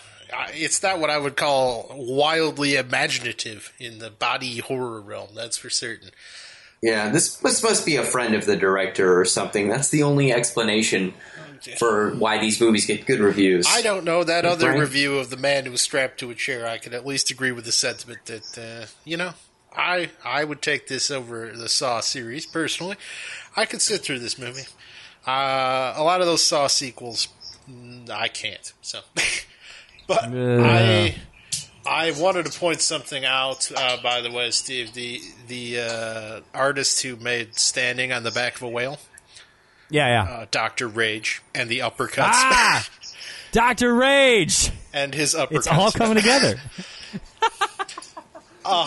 it's 0.53 0.81
not 0.81 1.01
what 1.01 1.09
I 1.09 1.17
would 1.17 1.35
call 1.35 1.87
wildly 1.91 2.75
imaginative 2.75 3.73
in 3.77 3.99
the 3.99 4.09
body 4.09 4.59
horror 4.59 5.01
realm. 5.01 5.29
That's 5.35 5.57
for 5.57 5.69
certain. 5.69 6.11
yeah. 6.81 7.09
This, 7.09 7.35
this 7.35 7.61
must 7.61 7.85
be 7.85 7.97
a 7.97 8.03
friend 8.03 8.35
of 8.35 8.45
the 8.45 8.55
director 8.55 9.19
or 9.19 9.25
something. 9.25 9.67
That's 9.67 9.89
the 9.89 10.03
only 10.03 10.31
explanation 10.31 11.13
for 11.77 12.11
why 12.15 12.39
these 12.39 12.61
movies 12.61 12.85
get 12.85 13.05
good 13.05 13.19
reviews. 13.19 13.67
I 13.69 13.81
don't 13.81 14.05
know 14.05 14.23
that 14.23 14.45
other 14.45 14.67
Frank? 14.67 14.79
review 14.79 15.17
of 15.17 15.29
the 15.29 15.37
man 15.37 15.65
who 15.65 15.71
was 15.71 15.81
strapped 15.81 16.19
to 16.21 16.29
a 16.29 16.35
chair. 16.35 16.65
I 16.65 16.77
can 16.77 16.93
at 16.93 17.05
least 17.05 17.31
agree 17.31 17.51
with 17.51 17.65
the 17.65 17.71
sentiment 17.73 18.25
that 18.27 18.57
uh, 18.57 18.85
you 19.03 19.17
know 19.17 19.33
I 19.77 20.09
I 20.25 20.43
would 20.43 20.61
take 20.61 20.87
this 20.87 21.11
over 21.11 21.51
the 21.51 21.69
Saw 21.69 21.99
series 21.99 22.45
personally. 22.45 22.95
I 23.55 23.65
could 23.65 23.81
sit 23.81 24.01
through 24.01 24.19
this 24.19 24.37
movie. 24.39 24.63
Uh, 25.25 25.93
a 25.95 26.03
lot 26.03 26.19
of 26.21 26.25
those 26.27 26.43
Saw 26.43 26.67
sequels, 26.67 27.27
mm, 27.69 28.09
I 28.09 28.27
can't. 28.27 28.73
So, 28.81 28.99
but 30.07 30.23
I 30.33 31.15
I 31.85 32.11
wanted 32.11 32.45
to 32.47 32.59
point 32.59 32.81
something 32.81 33.23
out. 33.25 33.71
Uh, 33.75 33.97
by 34.01 34.21
the 34.21 34.31
way, 34.31 34.51
Steve, 34.51 34.93
the 34.93 35.21
the 35.47 35.79
uh, 35.79 36.39
artist 36.53 37.01
who 37.03 37.15
made 37.17 37.55
"Standing 37.57 38.11
on 38.11 38.23
the 38.23 38.31
Back 38.31 38.55
of 38.55 38.63
a 38.63 38.69
Whale," 38.69 38.99
Yeah, 39.89 40.07
yeah. 40.25 40.31
uh, 40.33 40.45
Doctor 40.49 40.87
Rage, 40.87 41.41
and 41.53 41.69
the 41.69 41.79
uppercuts. 41.79 42.31
ah, 42.33 42.87
Doctor 43.51 43.93
Rage. 43.93 44.71
and 44.93 45.13
his 45.13 45.35
uppercuts. 45.35 45.57
It's 45.57 45.67
all 45.67 45.91
coming 45.91 46.15
together. 46.15 46.59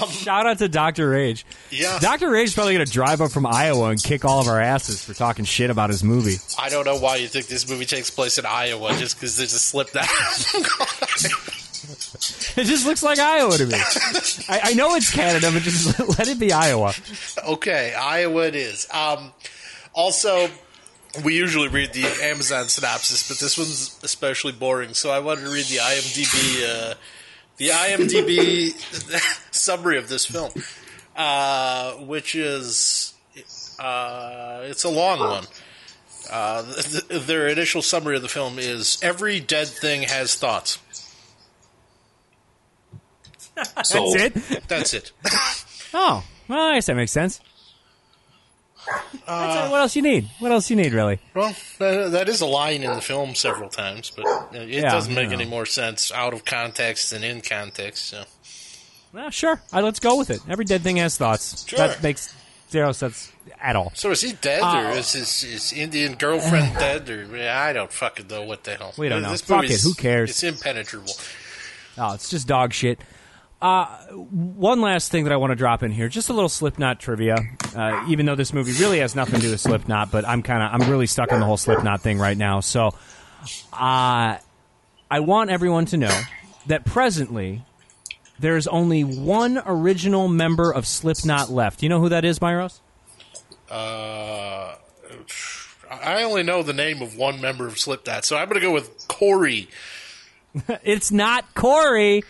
Shout 0.09 0.47
out 0.47 0.59
to 0.59 0.68
Doctor 0.68 1.09
Rage. 1.11 1.45
Um, 1.49 1.57
Yeah. 1.70 1.99
Doctor 2.01 2.31
Rage 2.31 2.49
is 2.49 2.55
probably 2.55 2.74
going 2.74 2.87
to 2.87 2.93
drive 2.93 3.20
up 3.20 3.31
from 3.31 3.47
Iowa 3.47 3.89
and 3.91 4.03
kick 4.03 4.24
all 4.24 4.41
of 4.41 4.49
our 4.49 4.61
asses 4.61 5.05
for 5.05 5.14
talking 5.14 5.45
shit 5.45 5.70
about 5.70 5.91
his 5.91 6.03
movie. 6.05 6.37
I 6.59 6.68
don't 6.68 6.85
know 6.85 6.99
why 6.99 7.16
you 7.16 7.28
think 7.28 7.47
this 7.47 7.68
movie 7.68 7.85
takes 7.87 8.11
place 8.11 8.39
in 8.39 8.47
Iowa, 8.47 8.95
just 8.95 9.16
because 9.16 9.37
there's 9.37 9.53
a 9.55 9.59
slip 9.59 9.93
down. 9.93 10.07
It 12.57 12.64
just 12.64 12.85
looks 12.85 13.03
like 13.03 13.18
Iowa 13.18 13.57
to 13.57 13.66
me. 13.66 13.74
I, 14.49 14.61
I 14.64 14.74
know 14.74 14.95
it's 14.97 15.11
Canada, 15.12 15.51
but 15.53 15.62
just 15.62 15.99
let 16.18 16.28
it 16.28 16.39
be 16.39 16.53
Iowa. 16.53 16.93
okay, 17.47 17.95
Iowa 17.95 18.47
it 18.49 18.55
is. 18.55 18.87
Um, 18.93 19.33
also, 19.95 20.49
we 21.24 21.37
usually 21.37 21.68
read 21.68 21.93
the 21.93 22.05
Amazon 22.22 22.64
synopsis, 22.68 23.28
but 23.28 23.39
this 23.39 23.57
one's 23.57 23.99
especially 24.03 24.53
boring, 24.53 24.95
so 24.95 25.11
I 25.11 25.20
wanted 25.20 25.43
to 25.45 25.51
read 25.51 25.66
the 25.66 25.76
IMDb, 25.76 26.68
uh, 26.91 26.95
the 27.61 27.68
IMDb 27.68 28.72
summary 29.54 29.98
of 29.98 30.08
this 30.08 30.24
film, 30.24 30.50
uh, 31.14 31.92
which 31.96 32.34
is 32.34 33.12
uh, 33.78 34.61
it's 34.64 34.84
a 34.84 34.88
long 34.88 35.20
one. 35.20 35.44
Uh, 36.30 36.62
th- 36.62 37.06
th- 37.08 37.26
their 37.26 37.48
initial 37.48 37.82
summary 37.82 38.16
of 38.16 38.22
the 38.22 38.28
film 38.28 38.58
is 38.58 38.98
every 39.02 39.40
dead 39.40 39.68
thing 39.68 40.02
has 40.02 40.34
thoughts. 40.36 40.78
Sold. 43.84 44.16
That's 44.18 44.50
it. 44.50 44.68
That's 44.68 44.94
it. 44.94 45.12
Oh, 45.92 46.22
well, 46.46 46.68
I 46.68 46.74
guess 46.74 46.86
that 46.86 46.94
makes 46.94 47.11
sense. 47.11 47.40
It. 48.87 49.70
what 49.70 49.81
else 49.81 49.95
you 49.97 50.03
need? 50.03 50.28
What 50.39 50.51
else 50.53 50.70
you 50.70 50.76
need, 50.76 50.93
really? 50.93 51.18
Well, 51.35 51.55
that, 51.78 52.11
that 52.12 52.28
is 52.28 52.41
a 52.41 52.47
line 52.47 52.83
in 52.83 52.93
the 52.95 53.01
film 53.01 53.35
several 53.35 53.68
times, 53.68 54.11
but 54.14 54.26
uh, 54.26 54.47
it 54.53 54.68
Yeah, 54.68 54.91
doesn't 54.91 55.14
make 55.14 55.28
yeah. 55.28 55.35
any 55.37 55.45
more 55.45 55.66
sense 55.66 56.11
out 56.12 56.33
of 56.35 56.45
context 56.45 57.11
than 57.11 57.22
in 57.22 57.41
context. 57.41 58.07
So 58.07 58.24
Well, 59.12 59.31
sure. 59.31 59.61
Right, 59.72 59.85
let's 59.85 60.01
go 60.01 60.16
with 60.16 60.31
it. 60.31 60.41
Every 60.49 60.64
dead 60.64 60.83
thing 60.83 60.97
has 60.97 61.16
thoughts. 61.16 61.66
Sure. 61.68 61.78
That 61.78 62.03
makes 62.03 62.35
zero 62.70 62.93
sense 62.93 63.33
at 63.61 63.76
all. 63.76 63.93
So 63.95 64.11
is 64.11 64.20
he 64.22 64.33
dead, 64.33 64.62
Uh, 64.62 64.89
or 64.89 64.99
is 64.99 65.12
his, 65.12 65.41
his 65.41 65.72
Indian 65.72 66.14
girlfriend 66.14 66.74
dead, 66.78 67.09
or 67.11 67.28
I 67.51 67.72
don't 67.72 67.93
fucking 67.93 68.28
know 68.28 68.43
what 68.43 68.64
the 68.64 68.74
hell. 68.76 68.95
We 68.97 69.09
don't 69.09 69.22
know. 69.22 69.31
This 69.31 69.43
Fuck 69.43 69.64
it. 69.64 69.81
Who 69.83 69.95
cares? 69.95 70.31
It's 70.31 70.43
impenetrable. 70.43 71.12
Oh, 71.99 72.14
it's 72.14 72.31
just 72.31 72.47
dog 72.49 72.72
shit. 72.72 73.01
Uh, 73.62 73.86
one 74.08 74.80
last 74.80 75.11
thing 75.11 75.24
that 75.24 75.32
I 75.32 75.36
want 75.36 75.50
to 75.50 75.54
drop 75.54 75.82
in 75.82 75.90
here, 75.90 76.08
just 76.08 76.30
a 76.30 76.32
little 76.32 76.48
Slipknot 76.48 76.98
trivia. 76.98 77.36
Uh, 77.76 78.06
even 78.08 78.24
though 78.24 78.34
this 78.34 78.54
movie 78.54 78.72
really 78.82 79.00
has 79.00 79.14
nothing 79.14 79.36
to 79.36 79.40
do 79.42 79.50
with 79.50 79.61
Slipknot, 79.61 80.11
but 80.11 80.26
I'm 80.26 80.42
kind 80.42 80.62
of 80.62 80.80
I'm 80.80 80.90
really 80.90 81.06
stuck 81.06 81.30
on 81.30 81.40
the 81.40 81.46
whole 81.46 81.58
Slipknot 81.58 82.00
thing 82.00 82.18
right 82.18 82.36
now. 82.36 82.61
So, 82.61 82.94
uh, 83.72 84.38
I 85.11 85.20
want 85.20 85.50
everyone 85.50 85.84
to 85.86 85.98
know 85.98 86.20
that 86.66 86.86
presently 86.86 87.62
there 88.38 88.56
is 88.56 88.66
only 88.66 89.02
one 89.04 89.61
original 89.66 90.28
member 90.28 90.72
of 90.72 90.86
Slipknot 90.86 91.50
left. 91.50 91.80
Do 91.80 91.86
you 91.86 91.90
know 91.90 92.00
who 92.00 92.08
that 92.08 92.24
is, 92.24 92.38
Myros? 92.38 92.80
Uh, 93.70 94.74
I 95.90 96.22
only 96.22 96.42
know 96.42 96.62
the 96.62 96.72
name 96.72 97.02
of 97.02 97.16
one 97.16 97.40
member 97.40 97.66
of 97.66 97.78
Slipknot, 97.78 98.24
so 98.24 98.36
I'm 98.36 98.48
going 98.48 98.61
to 98.61 98.66
go 98.66 98.72
with 98.72 99.06
Corey. 99.08 99.68
It's 100.82 101.12
not 101.12 101.54
Corey. 101.54 102.24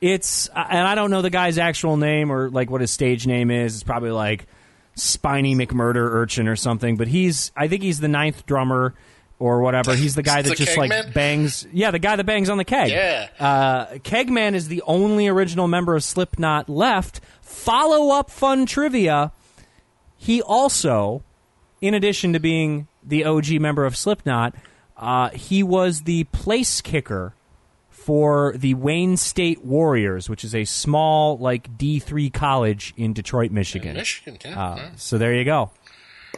It's 0.00 0.48
uh, 0.50 0.66
and 0.68 0.86
I 0.86 0.94
don't 0.94 1.10
know 1.10 1.22
the 1.22 1.30
guy's 1.30 1.58
actual 1.58 1.96
name 1.96 2.30
or 2.30 2.50
like 2.50 2.70
what 2.70 2.80
his 2.80 2.90
stage 2.90 3.26
name 3.26 3.50
is. 3.50 3.74
It's 3.74 3.84
probably 3.84 4.10
like 4.10 4.46
Spiny 4.94 5.54
McMurder 5.54 6.10
Urchin 6.10 6.48
or 6.48 6.56
something. 6.56 6.96
But 6.96 7.08
he's 7.08 7.52
I 7.56 7.68
think 7.68 7.82
he's 7.82 8.00
the 8.00 8.08
ninth 8.08 8.46
drummer 8.46 8.94
or 9.38 9.60
whatever. 9.60 9.94
He's 9.94 10.14
the 10.14 10.22
guy 10.22 10.42
that 10.42 10.56
just 10.56 10.76
like 10.76 10.90
man? 10.90 11.12
bangs. 11.12 11.66
Yeah, 11.72 11.90
the 11.90 11.98
guy 11.98 12.16
that 12.16 12.24
bangs 12.24 12.48
on 12.48 12.58
the 12.58 12.64
keg. 12.64 12.90
Yeah. 12.90 13.28
Uh, 13.38 13.86
Kegman 13.98 14.54
is 14.54 14.68
the 14.68 14.82
only 14.86 15.28
original 15.28 15.68
member 15.68 15.94
of 15.94 16.02
Slipknot 16.04 16.68
left. 16.68 17.20
Follow 17.40 18.14
up 18.14 18.30
fun 18.30 18.66
trivia. 18.66 19.32
He 20.16 20.40
also, 20.42 21.22
in 21.80 21.94
addition 21.94 22.32
to 22.32 22.40
being 22.40 22.88
the 23.02 23.24
OG 23.24 23.60
member 23.60 23.84
of 23.84 23.96
Slipknot, 23.96 24.54
uh, 24.96 25.30
he 25.30 25.62
was 25.62 26.02
the 26.02 26.24
place 26.24 26.80
kicker 26.80 27.34
for 28.06 28.54
the 28.56 28.74
Wayne 28.74 29.16
State 29.16 29.64
Warriors, 29.64 30.30
which 30.30 30.44
is 30.44 30.54
a 30.54 30.64
small, 30.64 31.36
like 31.38 31.76
D 31.76 31.98
three 31.98 32.30
college 32.30 32.94
in 32.96 33.12
Detroit, 33.12 33.50
Michigan. 33.50 33.94
Michigan, 33.96 34.38
yeah. 34.44 34.62
Uh, 34.64 34.90
so 34.94 35.18
there 35.18 35.34
you 35.34 35.44
go. 35.44 35.72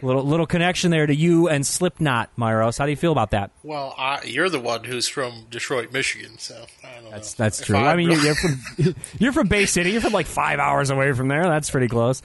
Little 0.01 0.23
little 0.25 0.47
connection 0.47 0.91
there 0.91 1.07
to 1.07 1.15
you 1.15 1.49
and 1.49 1.67
Slipknot, 1.67 2.31
Myros. 2.39 2.79
How 2.79 2.85
do 2.87 2.91
you 2.91 2.97
feel 2.97 3.13
about 3.13 3.33
that? 3.33 3.51
Well, 3.63 3.95
I, 3.99 4.23
you're 4.23 4.49
the 4.49 4.61
one 4.61 4.85
who's 4.85 5.09
from 5.09 5.47
Detroit, 5.51 5.93
Michigan, 5.93 6.39
so 6.39 6.55
I 6.85 7.01
don't 7.03 7.11
That's 7.11 7.39
know. 7.39 7.45
that's 7.45 7.61
If 7.61 7.67
true. 7.67 7.77
I- 7.77 7.93
I 7.93 7.97
mean, 7.97 8.11
you're, 8.13 8.21
you're 8.25 8.35
from 8.35 8.59
you're 9.19 9.33
from 9.33 9.49
Bay 9.49 9.67
City. 9.67 9.91
You're 9.91 10.01
from 10.01 10.13
like 10.15 10.27
five 10.27 10.59
hours 10.61 10.89
away 10.91 11.13
from 11.13 11.29
there. 11.29 11.43
That's 11.43 11.69
pretty 11.69 11.89
close. 11.89 12.23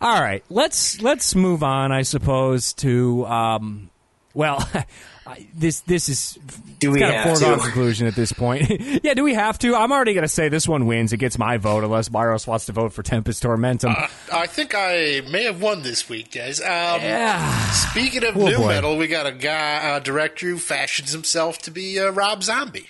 All 0.00 0.20
right, 0.20 0.44
let's 0.48 1.00
let's 1.00 1.34
move 1.34 1.62
on. 1.64 1.90
I 1.90 2.02
suppose 2.02 2.72
to 2.74 3.24
um, 3.26 3.90
well, 4.34 4.68
I- 5.26 5.46
this 5.54 5.80
this 5.80 6.08
is 6.08 6.38
Do 6.78 6.90
we 6.92 7.00
kind 7.00 7.14
of 7.14 7.20
have 7.20 7.38
foregone 7.38 7.58
to? 7.58 7.64
conclusion 7.64 8.06
at 8.06 8.14
this 8.14 8.32
point. 8.32 8.70
yeah, 9.04 9.14
do 9.14 9.24
we 9.24 9.34
have 9.34 9.58
to? 9.60 9.74
I'm 9.74 9.90
already 9.90 10.14
going 10.14 10.22
to 10.22 10.28
say 10.28 10.48
this 10.48 10.68
one 10.68 10.86
wins. 10.86 11.12
It 11.12 11.16
gets 11.16 11.38
my 11.38 11.56
vote 11.56 11.82
unless 11.84 12.08
Myros 12.10 12.46
wants 12.46 12.66
to 12.66 12.72
vote 12.72 12.92
for 12.92 13.02
Tempest 13.02 13.42
Tormentum. 13.42 13.94
I 14.32 14.46
think 14.46 14.74
I 14.76 15.22
may 15.30 15.44
have 15.44 15.60
won 15.60 15.82
this 15.82 16.08
week, 16.08 16.32
guys. 16.32 16.60
Um, 16.60 16.66
yeah. 16.66 17.70
Speaking 17.70 18.24
of 18.24 18.36
Oh, 18.36 18.46
nu 18.46 18.56
boy. 18.58 18.68
metal, 18.68 18.96
we 18.96 19.08
got 19.08 19.26
a 19.26 19.32
guy, 19.32 19.96
a 19.96 20.00
director 20.00 20.46
who 20.46 20.58
fashions 20.58 21.12
himself 21.12 21.58
to 21.60 21.70
be 21.70 21.98
uh, 21.98 22.10
Rob 22.10 22.42
Zombie, 22.42 22.86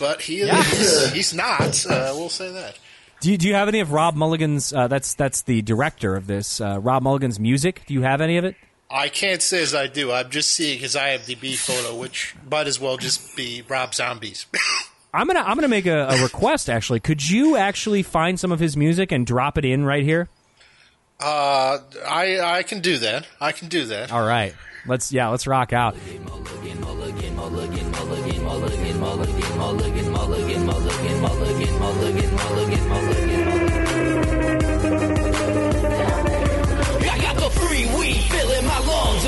but 0.00 0.22
he 0.22 0.40
is, 0.40 1.12
he's 1.12 1.32
not. 1.34 1.84
Uh, 1.86 2.12
we'll 2.16 2.28
say 2.28 2.50
that. 2.52 2.78
Do 3.20 3.30
you, 3.32 3.36
do 3.38 3.48
you 3.48 3.54
have 3.54 3.68
any 3.68 3.80
of 3.80 3.92
Rob 3.92 4.14
Mulligan's? 4.14 4.72
Uh, 4.72 4.86
that's 4.88 5.14
that's 5.14 5.42
the 5.42 5.60
director 5.62 6.14
of 6.16 6.26
this. 6.28 6.60
Uh, 6.60 6.78
Rob 6.80 7.02
Mulligan's 7.02 7.40
music. 7.40 7.82
Do 7.86 7.94
you 7.94 8.02
have 8.02 8.20
any 8.20 8.36
of 8.36 8.44
it? 8.44 8.54
I 8.90 9.08
can't 9.08 9.42
say 9.42 9.62
as 9.62 9.74
I 9.74 9.86
do. 9.86 10.12
I'm 10.12 10.30
just 10.30 10.50
seeing 10.50 10.78
his 10.78 10.94
IMDb 10.94 11.56
photo, 11.56 11.94
which 11.94 12.34
might 12.50 12.66
as 12.66 12.80
well 12.80 12.96
just 12.96 13.36
be 13.36 13.62
Rob 13.68 13.94
Zombie's. 13.94 14.46
I'm 15.12 15.26
gonna 15.26 15.40
I'm 15.40 15.56
gonna 15.56 15.68
make 15.68 15.86
a, 15.86 16.06
a 16.08 16.22
request. 16.22 16.70
Actually, 16.70 17.00
could 17.00 17.28
you 17.28 17.56
actually 17.56 18.02
find 18.02 18.38
some 18.40 18.52
of 18.52 18.60
his 18.60 18.76
music 18.76 19.12
and 19.12 19.26
drop 19.26 19.58
it 19.58 19.64
in 19.64 19.84
right 19.84 20.04
here? 20.04 20.28
uh, 21.20 21.78
I 22.06 22.38
I 22.40 22.62
can 22.62 22.80
do 22.80 22.98
that. 22.98 23.26
I 23.40 23.52
can 23.52 23.68
do 23.68 23.86
that. 23.86 24.12
All 24.12 24.24
right. 24.24 24.54
Let's 24.86 25.12
yeah, 25.12 25.28
let's 25.28 25.46
rock 25.46 25.72
out. 25.72 25.96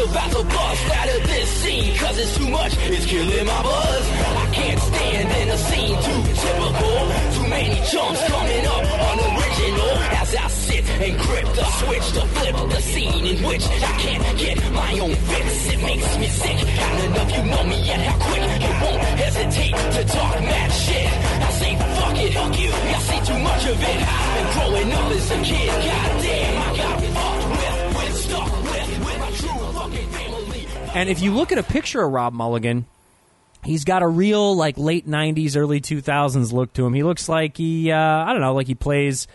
About 0.08 0.30
to 0.32 0.42
bust 0.44 0.84
out 0.96 1.08
of 1.08 1.22
this 1.28 1.48
scene, 1.60 1.96
cause 1.96 2.18
it's 2.18 2.36
too 2.36 2.48
much, 2.48 2.72
it's 2.78 3.06
killing 3.06 3.46
my 3.46 3.62
buzz. 3.62 4.04
I 4.44 4.46
can't 4.52 4.80
stand 4.80 5.28
in 5.40 5.48
a 5.48 5.58
scene 5.58 5.96
too 6.06 6.20
typical, 6.40 6.96
too 7.36 7.48
many 7.48 7.76
chumps 7.90 8.20
coming 8.28 8.66
up 8.66 8.84
unoriginal. 9.10 9.92
As 10.20 10.34
I 10.34 10.48
sit 10.48 10.84
and 11.04 11.18
grip 11.18 11.46
the 11.54 11.64
switch 11.80 12.06
to 12.16 12.22
flip 12.34 12.56
the 12.70 12.80
scene 12.80 13.26
in 13.26 13.44
which 13.44 13.64
I 13.66 13.92
can't 14.00 14.38
get 14.38 14.56
my 14.72 14.92
own 15.00 15.14
fix. 15.14 15.72
It 15.72 15.80
makes 15.82 16.18
me 16.18 16.28
sick, 16.28 16.56
not 16.56 17.04
enough 17.04 17.30
you 17.36 17.42
know 17.50 17.64
me 17.64 17.78
yet, 17.82 18.00
how 18.00 18.18
quick 18.24 18.44
you 18.62 18.72
won't 18.82 19.02
hesitate 19.20 19.76
to 19.96 20.02
talk 20.16 20.40
mad 20.40 20.70
shit. 20.72 21.12
I 21.46 21.50
say 21.60 21.76
fuck 21.76 22.16
it, 22.18 22.32
fuck 22.34 22.58
you, 22.58 22.70
I 22.72 22.98
see 23.08 23.20
too 23.32 23.38
much 23.38 23.64
of 23.66 23.82
it. 23.82 24.00
I've 24.00 24.32
been 24.36 24.48
growing 24.54 24.92
up 24.92 25.12
as 25.12 25.30
a 25.30 25.38
kid, 25.42 25.68
goddamn, 25.68 26.62
I 26.62 26.76
got 26.76 26.96
fucked 27.16 27.50
with, 27.50 27.89
And 30.94 31.08
if 31.08 31.20
you 31.22 31.32
look 31.32 31.52
at 31.52 31.58
a 31.58 31.62
picture 31.62 32.02
of 32.02 32.10
Rob 32.12 32.32
Mulligan, 32.32 32.84
he's 33.64 33.84
got 33.84 34.02
a 34.02 34.08
real 34.08 34.56
like 34.56 34.76
late 34.76 35.08
'90s, 35.08 35.56
early 35.56 35.80
2000s 35.80 36.52
look 36.52 36.72
to 36.74 36.84
him. 36.86 36.94
He 36.94 37.02
looks 37.02 37.28
like 37.28 37.56
he 37.56 37.90
uh, 37.92 37.96
I 37.98 38.32
don't 38.32 38.40
know, 38.42 38.54
like 38.54 38.66
he 38.66 38.74
plays 38.74 39.26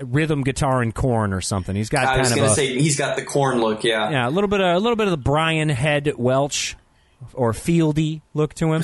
rhythm 0.00 0.42
guitar 0.42 0.82
and 0.82 0.94
Korn 0.94 1.32
or 1.32 1.40
something. 1.40 1.74
He's 1.74 1.88
got 1.88 2.02
I 2.02 2.06
kind 2.06 2.20
was 2.20 2.34
going 2.34 2.48
to 2.48 2.54
say 2.54 2.78
he's 2.78 2.96
got 2.96 3.16
the 3.16 3.24
Korn 3.24 3.60
look. 3.60 3.82
Yeah. 3.82 4.10
yeah, 4.10 4.28
a 4.28 4.30
little 4.30 4.48
bit 4.48 4.60
of 4.60 4.76
a 4.76 4.78
little 4.78 4.96
bit 4.96 5.06
of 5.06 5.10
the 5.10 5.16
Brian 5.16 5.68
Head 5.70 6.12
Welch 6.16 6.76
or 7.34 7.52
Fieldy 7.52 8.20
look 8.34 8.54
to 8.54 8.72
him. 8.72 8.82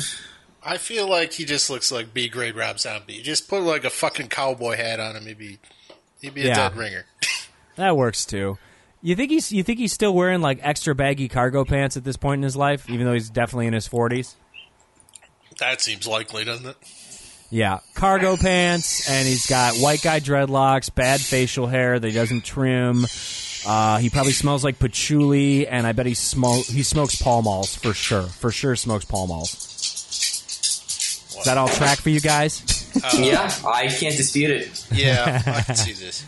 I 0.65 0.79
feel 0.79 1.09
like 1.09 1.33
he 1.33 1.45
just 1.45 1.71
looks 1.71 1.93
like 1.93 2.13
B 2.15 2.29
grade 2.29 2.57
Rob 2.57 2.79
Zombie. 2.79 3.15
You 3.15 3.23
just 3.23 3.49
put 3.49 3.63
like 3.63 3.85
a 3.85 3.91
fucking 3.91 4.29
cowboy 4.29 4.77
hat 4.77 5.01
on 5.01 5.17
him, 5.17 5.27
he'd 5.27 5.39
be 5.39 5.59
he'd 6.21 6.35
be 6.35 6.43
a 6.43 6.47
Yeah. 6.49 6.69
dead 6.69 6.77
ringer. 6.77 7.05
That 7.77 7.97
works 7.97 8.27
too. 8.27 8.59
You 9.03 9.17
think 9.17 9.33
he's 9.33 9.51
you 9.51 9.65
think 9.65 9.81
he's 9.81 9.93
still 9.93 10.15
wearing 10.15 10.41
like 10.41 10.61
extra 10.63 10.95
baggy 10.95 11.29
cargo 11.29 11.65
pants 11.65 11.97
at 11.97 12.05
this 12.05 12.17
point 12.17 12.39
in 12.39 12.43
his 12.45 12.57
life, 12.57 12.89
even 12.89 13.05
though 13.05 13.13
he's 13.13 13.31
definitely 13.31 13.67
in 13.67 13.73
his 13.73 13.87
forties? 13.87 14.37
that 15.59 15.81
seems 15.81 16.07
likely, 16.07 16.45
doesn't 16.45 16.67
it? 16.67 16.77
Yeah, 17.51 17.81
cargo 17.95 18.37
pants, 18.37 19.11
and 19.11 19.29
he's 19.29 19.47
got 19.47 19.77
white 19.77 20.01
guy 20.03 20.21
dreadlocks, 20.21 20.93
bad 20.93 21.21
facial 21.21 21.67
hair 21.67 21.99
that 21.99 22.07
he 22.07 22.15
doesn't 22.15 22.45
trim. 22.45 23.05
Uh, 23.67 23.99
he 23.99 24.09
probably 24.09 24.33
smells 24.33 24.65
like 24.65 24.79
patchouli, 24.79 25.69
and 25.69 25.87
I 25.87 25.93
bet 25.93 26.07
he 26.07 26.15
smoke 26.15 26.65
he 26.65 26.83
smokes 26.83 27.21
Pall 27.21 27.43
Malls 27.43 27.75
for 27.77 27.93
sure. 27.93 28.23
For 28.23 28.51
sure, 28.51 28.75
smokes 28.77 29.05
Pall 29.05 29.27
Malls. 29.27 29.53
Does 31.35 31.45
that 31.45 31.59
all 31.59 31.69
track 31.69 31.99
for 31.99 32.11
you 32.11 32.21
guys? 32.21 32.63
yeah, 33.19 33.53
I 33.67 33.89
can't 33.89 34.17
dispute 34.17 34.51
it. 34.51 34.87
Yeah, 34.93 35.43
I 35.45 35.63
can 35.63 35.75
see 35.75 35.93
this. 35.93 36.25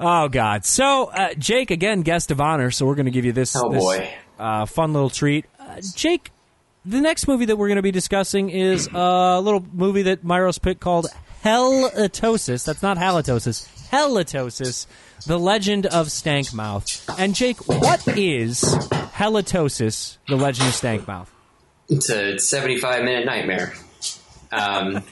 Oh 0.00 0.28
God! 0.28 0.64
So 0.64 1.06
uh, 1.06 1.34
Jake 1.34 1.70
again, 1.70 2.02
guest 2.02 2.30
of 2.30 2.40
honor. 2.40 2.70
So 2.70 2.86
we're 2.86 2.94
going 2.94 3.06
to 3.06 3.12
give 3.12 3.24
you 3.24 3.32
this, 3.32 3.56
Oh, 3.56 3.72
this, 3.72 3.82
boy. 3.82 4.08
uh, 4.38 4.64
fun 4.66 4.92
little 4.92 5.10
treat. 5.10 5.44
Uh, 5.58 5.80
Jake, 5.96 6.30
the 6.84 7.00
next 7.00 7.26
movie 7.26 7.46
that 7.46 7.56
we're 7.56 7.68
going 7.68 7.76
to 7.76 7.82
be 7.82 7.90
discussing 7.90 8.48
is 8.50 8.88
a 8.92 9.40
little 9.40 9.64
movie 9.72 10.02
that 10.02 10.24
Myros 10.24 10.60
picked 10.62 10.80
called 10.80 11.06
Halitosis. 11.44 12.64
That's 12.64 12.82
not 12.82 12.96
halitosis. 12.96 13.68
Halitosis: 13.90 14.86
The 15.26 15.38
Legend 15.38 15.86
of 15.86 16.06
Stankmouth. 16.08 17.02
And 17.18 17.34
Jake, 17.34 17.66
what 17.66 18.06
is 18.16 18.62
Halitosis: 18.62 20.18
The 20.28 20.36
Legend 20.36 20.68
of 20.68 20.74
Stankmouth? 20.74 21.26
It's 21.88 22.08
a 22.10 22.38
75 22.38 23.02
minute 23.04 23.24
nightmare. 23.26 23.72
Um, 24.52 25.02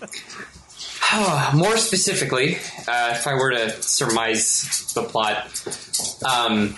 more 1.54 1.76
specifically, 1.76 2.56
uh, 2.88 3.14
if 3.14 3.26
I 3.26 3.34
were 3.34 3.50
to 3.52 3.82
surmise 3.82 4.92
the 4.94 5.02
plot, 5.02 5.46
um, 6.24 6.76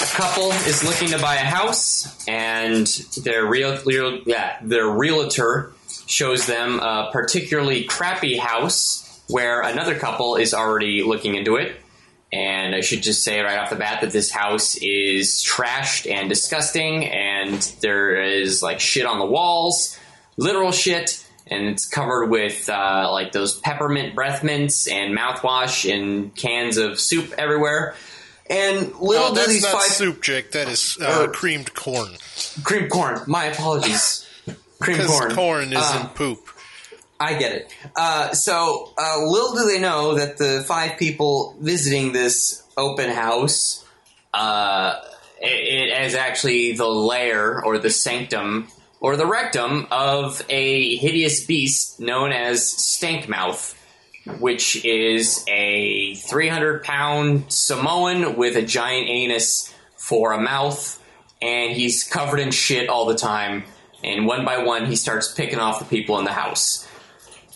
a 0.00 0.06
couple 0.14 0.50
is 0.52 0.84
looking 0.84 1.08
to 1.08 1.18
buy 1.18 1.36
a 1.36 1.44
house, 1.44 2.26
and 2.26 2.86
their 3.22 3.46
real, 3.46 3.78
real 3.84 4.20
yeah, 4.26 4.58
their 4.62 4.88
realtor 4.88 5.72
shows 6.06 6.46
them 6.46 6.80
a 6.80 7.10
particularly 7.12 7.84
crappy 7.84 8.36
house 8.36 9.22
where 9.28 9.60
another 9.60 9.98
couple 9.98 10.36
is 10.36 10.54
already 10.54 11.02
looking 11.02 11.34
into 11.34 11.56
it. 11.56 11.76
And 12.32 12.74
I 12.74 12.80
should 12.80 13.02
just 13.02 13.24
say 13.24 13.40
right 13.40 13.58
off 13.58 13.70
the 13.70 13.76
bat 13.76 14.02
that 14.02 14.10
this 14.10 14.30
house 14.30 14.76
is 14.76 15.42
trashed 15.42 16.10
and 16.10 16.28
disgusting, 16.28 17.06
and 17.06 17.60
there 17.80 18.22
is 18.22 18.62
like 18.62 18.80
shit 18.80 19.06
on 19.06 19.18
the 19.18 19.26
walls, 19.26 19.98
literal 20.36 20.72
shit, 20.72 21.24
and 21.50 21.66
it's 21.66 21.86
covered 21.86 22.26
with 22.26 22.68
uh, 22.68 23.08
like 23.12 23.32
those 23.32 23.58
peppermint 23.60 24.14
breath 24.14 24.42
mints 24.44 24.86
and 24.88 25.16
mouthwash 25.16 25.92
and 25.92 26.34
cans 26.34 26.76
of 26.76 26.98
soup 27.00 27.32
everywhere. 27.38 27.94
And 28.50 28.94
little 28.98 29.26
Oh, 29.26 29.28
do 29.30 29.34
that's 29.34 29.48
these 29.48 29.62
not 29.62 29.72
five 29.72 29.82
soup, 29.90 30.22
Jake. 30.22 30.52
That 30.52 30.68
is 30.68 30.96
uh, 31.00 31.26
Oh. 31.26 31.28
creamed 31.28 31.74
corn. 31.74 32.16
Creamed 32.64 32.90
corn. 32.90 33.20
My 33.26 33.44
apologies, 33.46 34.26
creamed 34.80 35.06
corn. 35.06 35.34
corn, 35.34 35.72
is 35.72 35.82
Um, 35.84 36.00
in 36.02 36.06
poop. 36.08 36.48
I 37.20 37.34
get 37.34 37.52
it. 37.52 37.72
Uh, 37.96 38.32
so, 38.32 38.92
uh, 38.96 39.18
little 39.26 39.54
do 39.54 39.66
they 39.66 39.80
know 39.80 40.14
that 40.14 40.38
the 40.38 40.64
five 40.66 40.96
people 40.98 41.56
visiting 41.60 42.12
this 42.12 42.62
open 42.76 43.10
house, 43.10 43.84
uh, 44.32 44.94
it, 45.42 45.90
it 45.90 46.02
is 46.04 46.14
actually 46.14 46.72
the 46.72 46.86
lair 46.86 47.62
or 47.62 47.78
the 47.78 47.90
sanctum 47.90 48.68
or 49.00 49.16
the 49.16 49.26
rectum 49.26 49.86
of 49.90 50.44
a 50.48 50.96
hideous 50.96 51.44
beast 51.44 52.00
known 52.00 52.32
as 52.32 52.60
Stankmouth, 52.62 53.74
which 54.38 54.84
is 54.84 55.44
a 55.48 56.14
300 56.14 56.82
pound 56.82 57.52
Samoan 57.52 58.36
with 58.36 58.56
a 58.56 58.62
giant 58.62 59.08
anus 59.08 59.74
for 59.96 60.32
a 60.32 60.40
mouth, 60.40 61.02
and 61.40 61.72
he's 61.72 62.04
covered 62.04 62.40
in 62.40 62.50
shit 62.50 62.88
all 62.88 63.06
the 63.06 63.16
time. 63.16 63.64
And 64.02 64.26
one 64.26 64.44
by 64.44 64.58
one, 64.58 64.86
he 64.86 64.96
starts 64.96 65.32
picking 65.32 65.58
off 65.58 65.78
the 65.80 65.84
people 65.84 66.18
in 66.18 66.24
the 66.24 66.32
house 66.32 66.88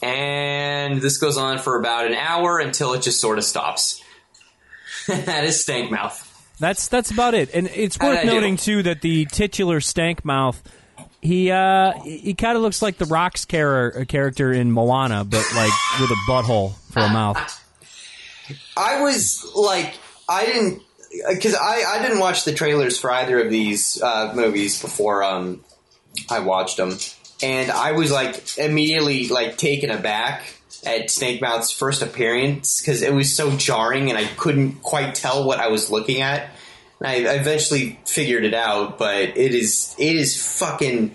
and 0.03 1.01
this 1.01 1.16
goes 1.16 1.38
on 1.38 1.59
for 1.59 1.78
about 1.78 2.07
an 2.07 2.14
hour 2.14 2.59
until 2.59 2.93
it 2.95 3.03
just 3.03 3.20
sort 3.20 3.38
of 3.38 3.45
stops. 3.45 4.03
that 5.07 5.45
is 5.45 5.64
Stankmouth. 5.64 6.28
That's 6.59 6.88
that's 6.88 7.11
about 7.11 7.34
it. 7.34 7.51
And 7.55 7.68
it's 7.68 7.97
How'd 7.97 8.11
worth 8.11 8.18
I 8.18 8.22
do? 8.24 8.34
noting 8.34 8.57
too 8.57 8.82
that 8.82 9.01
the 9.01 9.26
titular 9.26 9.80
Stankmouth, 9.80 10.61
he 11.23 11.51
uh 11.51 11.93
he 12.03 12.35
kind 12.35 12.57
of 12.57 12.62
looks 12.62 12.83
like 12.83 12.99
the 12.99 13.07
Rock's 13.07 13.47
char- 13.47 14.05
character 14.07 14.53
in 14.53 14.73
Moana, 14.73 15.25
but 15.25 15.45
like 15.55 15.73
with 16.01 16.11
a 16.11 16.16
butthole 16.29 16.75
for 16.91 17.01
a 17.01 17.09
mouth. 17.09 17.39
I 18.77 19.01
was 19.01 19.51
like, 19.55 19.95
I 20.29 20.45
didn't, 20.45 20.83
because 21.31 21.55
I, 21.55 21.85
I 21.87 22.03
didn't 22.03 22.18
watch 22.18 22.45
the 22.45 22.53
trailers 22.53 22.99
for 22.99 23.11
either 23.11 23.41
of 23.41 23.51
these 23.51 24.03
uh, 24.03 24.33
movies 24.35 24.83
before 24.83 25.23
um, 25.23 25.64
I 26.29 26.41
watched 26.41 26.77
them. 26.77 26.99
and 27.43 27.70
I 27.70 27.93
was 27.93 28.11
like 28.11 28.59
immediately 28.59 29.29
like 29.29 29.57
taken 29.57 29.91
aback 29.91 30.43
at 30.85 31.11
Snake 31.11 31.41
Mouth's 31.41 31.70
first 31.70 32.03
appearance 32.03 32.81
because 32.81 33.03
it 33.03 33.14
was 33.14 33.35
so 33.35 33.57
jarring 33.57 34.11
and 34.11 34.18
I 34.18 34.27
couldn't 34.27 34.83
quite 34.83 35.14
tell 35.14 35.45
what 35.45 35.61
I 35.61 35.68
was 35.68 35.91
looking 35.91 36.20
at. 36.20 36.51
And 37.03 37.07
I 37.29 37.35
eventually 37.35 37.99
figured 38.07 38.45
it 38.45 38.55
out, 38.55 38.99
but 38.99 39.17
it 39.37 39.55
is 39.55 39.95
it 39.99 40.15
is 40.17 40.41
fucking 40.59 41.15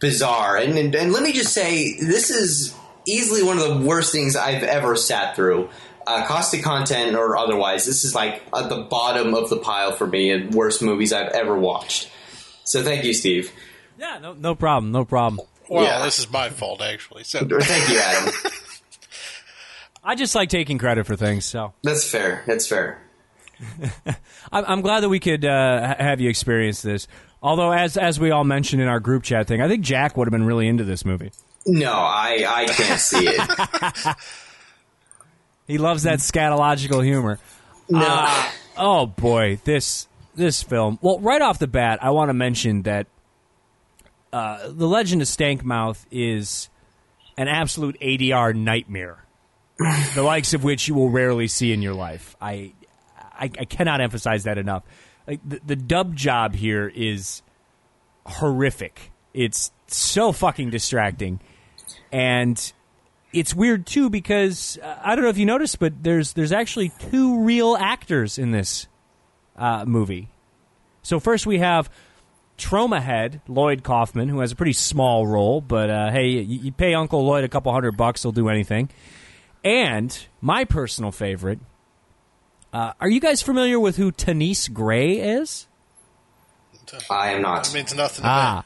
bizarre. 0.00 0.56
And, 0.56 0.76
and 0.76 0.94
and 0.94 1.12
let 1.12 1.22
me 1.22 1.32
just 1.32 1.52
say, 1.52 1.96
this 2.00 2.30
is 2.30 2.74
easily 3.06 3.42
one 3.42 3.58
of 3.58 3.68
the 3.68 3.86
worst 3.86 4.12
things 4.12 4.36
I've 4.36 4.62
ever 4.64 4.96
sat 4.96 5.36
through. 5.36 5.68
Uh, 6.06 6.24
caustic 6.26 6.62
content 6.62 7.14
or 7.16 7.36
otherwise, 7.36 7.84
this 7.84 8.02
is 8.04 8.14
like 8.14 8.42
at 8.56 8.68
the 8.70 8.82
bottom 8.90 9.34
of 9.34 9.50
the 9.50 9.58
pile 9.58 9.92
for 9.92 10.06
me 10.06 10.30
and 10.30 10.54
worst 10.54 10.82
movies 10.82 11.12
I've 11.12 11.28
ever 11.32 11.56
watched. 11.56 12.10
So 12.64 12.82
thank 12.82 13.04
you, 13.04 13.12
Steve. 13.12 13.52
Yeah, 13.98 14.18
no, 14.20 14.32
no 14.32 14.54
problem, 14.54 14.90
no 14.90 15.04
problem. 15.04 15.46
Well, 15.68 15.84
Yeah. 15.84 16.02
this 16.04 16.18
is 16.18 16.30
my 16.30 16.48
fault 16.48 16.80
actually. 16.80 17.24
So 17.24 17.40
Thank 17.40 17.90
you, 17.90 17.98
Adam. 17.98 18.32
I 20.04 20.14
just 20.14 20.34
like 20.34 20.48
taking 20.48 20.78
credit 20.78 21.06
for 21.06 21.16
things, 21.16 21.44
so 21.44 21.74
That's 21.82 22.08
fair. 22.10 22.42
That's 22.46 22.66
fair. 22.66 23.02
I'm, 24.52 24.64
I'm 24.66 24.80
glad 24.80 25.00
that 25.00 25.08
we 25.08 25.20
could 25.20 25.44
uh, 25.44 25.96
have 25.98 26.20
you 26.20 26.28
experience 26.28 26.82
this. 26.82 27.08
Although, 27.42 27.72
as 27.72 27.96
as 27.96 28.18
we 28.18 28.30
all 28.30 28.44
mentioned 28.44 28.82
in 28.82 28.88
our 28.88 29.00
group 29.00 29.22
chat 29.22 29.46
thing, 29.46 29.60
I 29.60 29.68
think 29.68 29.84
Jack 29.84 30.16
would 30.16 30.26
have 30.26 30.32
been 30.32 30.46
really 30.46 30.66
into 30.68 30.84
this 30.84 31.04
movie. 31.04 31.32
No, 31.66 31.92
I 31.92 32.44
I 32.46 32.66
can't 32.66 33.00
see 33.00 33.28
it. 33.28 34.16
He 35.68 35.76
loves 35.76 36.04
that 36.04 36.18
scatological 36.20 37.04
humor. 37.04 37.38
No. 37.90 38.00
Uh, 38.02 38.50
oh 38.78 39.06
boy, 39.06 39.60
this 39.64 40.08
this 40.34 40.62
film. 40.62 40.98
Well, 41.02 41.20
right 41.20 41.42
off 41.42 41.58
the 41.58 41.66
bat, 41.66 42.02
I 42.02 42.10
want 42.10 42.30
to 42.30 42.34
mention 42.34 42.82
that 42.82 43.06
uh, 44.32 44.70
the 44.70 44.88
Legend 44.88 45.20
of 45.20 45.28
Stankmouth 45.28 46.06
is 46.10 46.70
an 47.36 47.48
absolute 47.48 47.98
ADR 48.00 48.54
nightmare, 48.54 49.24
the 50.14 50.22
likes 50.22 50.54
of 50.54 50.64
which 50.64 50.88
you 50.88 50.94
will 50.94 51.10
rarely 51.10 51.48
see 51.48 51.72
in 51.72 51.82
your 51.82 51.94
life. 51.94 52.34
I 52.40 52.72
I, 53.38 53.44
I 53.44 53.64
cannot 53.64 54.00
emphasize 54.00 54.44
that 54.44 54.58
enough. 54.58 54.82
Like 55.26 55.40
the, 55.46 55.60
the 55.64 55.76
dub 55.76 56.16
job 56.16 56.54
here 56.54 56.90
is 56.94 57.42
horrific. 58.26 59.12
It's 59.34 59.70
so 59.86 60.32
fucking 60.32 60.70
distracting, 60.70 61.40
and 62.10 62.72
it's 63.32 63.54
weird 63.54 63.86
too 63.86 64.10
because 64.10 64.78
uh, 64.82 64.98
I 65.02 65.14
don't 65.14 65.24
know 65.24 65.30
if 65.30 65.38
you 65.38 65.46
noticed, 65.46 65.78
but 65.78 66.02
there's 66.02 66.32
there's 66.32 66.52
actually 66.52 66.92
two 67.10 67.42
real 67.44 67.76
actors 67.78 68.38
in 68.38 68.50
this 68.50 68.86
uh, 69.56 69.84
movie. 69.86 70.28
So 71.02 71.20
first 71.20 71.46
we 71.46 71.58
have 71.58 71.90
Troma 72.58 73.00
Head 73.00 73.40
Lloyd 73.46 73.82
Kaufman, 73.84 74.28
who 74.28 74.40
has 74.40 74.52
a 74.52 74.56
pretty 74.56 74.72
small 74.72 75.26
role, 75.26 75.60
but 75.60 75.88
uh, 75.90 76.10
hey, 76.10 76.28
you, 76.28 76.60
you 76.60 76.72
pay 76.72 76.94
Uncle 76.94 77.24
Lloyd 77.24 77.44
a 77.44 77.48
couple 77.48 77.72
hundred 77.72 77.96
bucks, 77.96 78.22
he'll 78.22 78.32
do 78.32 78.48
anything. 78.48 78.90
And 79.64 80.16
my 80.40 80.64
personal 80.64 81.12
favorite. 81.12 81.60
Uh, 82.78 82.92
are 83.00 83.10
you 83.10 83.18
guys 83.18 83.42
familiar 83.42 83.80
with 83.80 83.96
who 83.96 84.12
Tanise 84.12 84.72
Gray 84.72 85.14
is? 85.14 85.66
I 87.10 87.32
am 87.32 87.42
not. 87.42 87.64
that 87.64 87.74
means 87.74 87.92
nothing 87.92 88.22
to 88.22 88.28
Ah, 88.30 88.64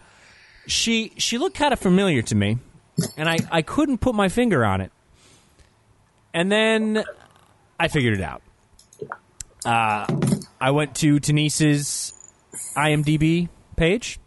she 0.66 1.14
she 1.16 1.38
looked 1.38 1.56
kind 1.56 1.72
of 1.72 1.78
familiar 1.78 2.20
to 2.20 2.34
me, 2.34 2.58
and 3.16 3.26
I 3.26 3.38
I 3.50 3.62
couldn't 3.62 4.02
put 4.02 4.14
my 4.14 4.28
finger 4.28 4.66
on 4.66 4.82
it. 4.82 4.92
And 6.34 6.52
then 6.52 7.04
I 7.80 7.88
figured 7.88 8.12
it 8.12 8.20
out. 8.20 8.42
Uh, 9.64 10.06
I 10.60 10.72
went 10.72 10.94
to 10.96 11.18
Tanise's 11.18 12.12
IMDb 12.76 13.48
page, 13.76 14.18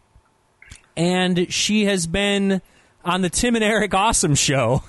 and 0.96 1.52
she 1.54 1.84
has 1.84 2.08
been 2.08 2.60
on 3.04 3.22
the 3.22 3.30
Tim 3.30 3.54
and 3.54 3.62
Eric 3.62 3.94
Awesome 3.94 4.34
Show 4.34 4.82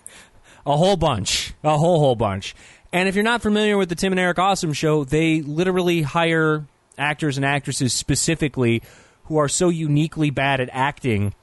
a 0.66 0.76
whole 0.76 0.98
bunch, 0.98 1.54
a 1.64 1.78
whole 1.78 2.00
whole 2.00 2.16
bunch. 2.16 2.54
And 2.96 3.10
if 3.10 3.14
you're 3.14 3.24
not 3.24 3.42
familiar 3.42 3.76
with 3.76 3.90
the 3.90 3.94
Tim 3.94 4.14
and 4.14 4.18
Eric 4.18 4.38
Awesome 4.38 4.72
Show, 4.72 5.04
they 5.04 5.42
literally 5.42 6.00
hire 6.00 6.64
actors 6.96 7.36
and 7.36 7.44
actresses 7.44 7.92
specifically 7.92 8.82
who 9.24 9.36
are 9.36 9.50
so 9.50 9.68
uniquely 9.68 10.30
bad 10.30 10.60
at 10.62 10.70
acting 10.72 11.34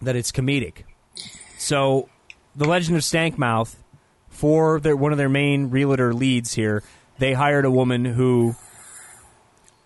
that 0.00 0.14
it's 0.14 0.30
comedic. 0.30 0.84
So, 1.58 2.08
The 2.54 2.68
Legend 2.68 2.96
of 2.96 3.02
Stankmouth, 3.02 3.74
for 4.28 4.78
their, 4.78 4.94
one 4.94 5.10
of 5.10 5.18
their 5.18 5.28
main 5.28 5.70
realtor 5.70 6.14
leads 6.14 6.54
here, 6.54 6.84
they 7.18 7.32
hired 7.32 7.64
a 7.64 7.72
woman 7.72 8.04
who, 8.04 8.54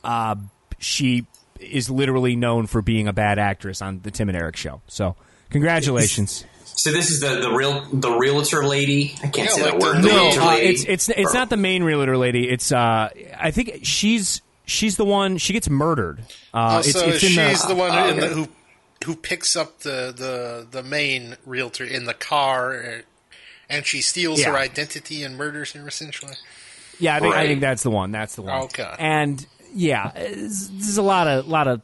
uh, 0.04 0.36
she 0.76 1.26
is 1.58 1.88
literally 1.88 2.36
known 2.36 2.66
for 2.66 2.82
being 2.82 3.08
a 3.08 3.14
bad 3.14 3.38
actress 3.38 3.80
on 3.80 4.00
the 4.02 4.10
Tim 4.10 4.28
and 4.28 4.36
Eric 4.36 4.56
show. 4.56 4.82
So, 4.88 5.16
congratulations. 5.48 6.44
So 6.74 6.90
this 6.90 7.10
is 7.10 7.20
the 7.20 7.40
the 7.40 7.52
real 7.52 7.84
the 7.92 8.10
realtor 8.10 8.64
lady. 8.64 9.14
I 9.22 9.28
can't 9.28 9.36
Yeah, 9.36 9.46
say 9.48 9.62
like 9.62 9.72
that 9.72 9.80
the- 9.80 9.86
word. 9.86 9.96
The 10.02 10.08
No, 10.08 10.14
realtor 10.16 10.40
uh, 10.40 10.46
lady. 10.54 10.66
it's 10.68 10.84
it's 10.84 11.08
it's 11.10 11.34
not 11.34 11.50
the 11.50 11.56
main 11.56 11.84
realtor 11.84 12.16
lady. 12.16 12.48
It's 12.48 12.72
uh, 12.72 13.10
I 13.38 13.50
think 13.50 13.80
she's 13.84 14.40
she's 14.64 14.96
the 14.96 15.04
one. 15.04 15.38
She 15.38 15.52
gets 15.52 15.68
murdered. 15.68 16.20
Uh, 16.54 16.76
Oh, 16.76 16.78
it's, 16.80 16.92
so 16.92 17.06
it's 17.06 17.22
in 17.22 17.30
she's 17.30 17.62
the, 17.62 17.68
the, 17.68 17.74
one 17.74 18.08
in 18.08 18.16
the, 18.16 18.24
okay. 18.26 18.34
who 18.34 18.48
who 19.04 19.14
picks 19.16 19.54
up 19.56 19.80
the, 19.80 20.12
the 20.16 20.66
the 20.70 20.82
main 20.82 21.36
realtor 21.44 21.84
in 21.84 22.04
the 22.06 22.14
car, 22.14 22.74
uh, 22.82 22.98
and 23.68 23.84
she 23.86 24.00
steals 24.00 24.40
Yeah. 24.40 24.50
her 24.52 24.56
identity 24.58 25.22
and 25.24 25.36
murders 25.36 25.72
her 25.72 25.86
essentially. 25.86 26.34
Yeah, 26.98 27.16
I 27.16 27.20
think, 27.20 27.34
I 27.34 27.46
think 27.46 27.60
that's 27.60 27.82
the 27.82 27.90
one. 27.90 28.12
That's 28.12 28.34
the 28.36 28.42
one. 28.42 28.62
Okay. 28.64 28.94
And 28.98 29.44
yeah, 29.74 30.08
it's- 30.16 30.68
there's 30.72 30.98
a 30.98 31.02
lot 31.02 31.26
of 31.26 31.48
lot 31.48 31.66
of 31.68 31.80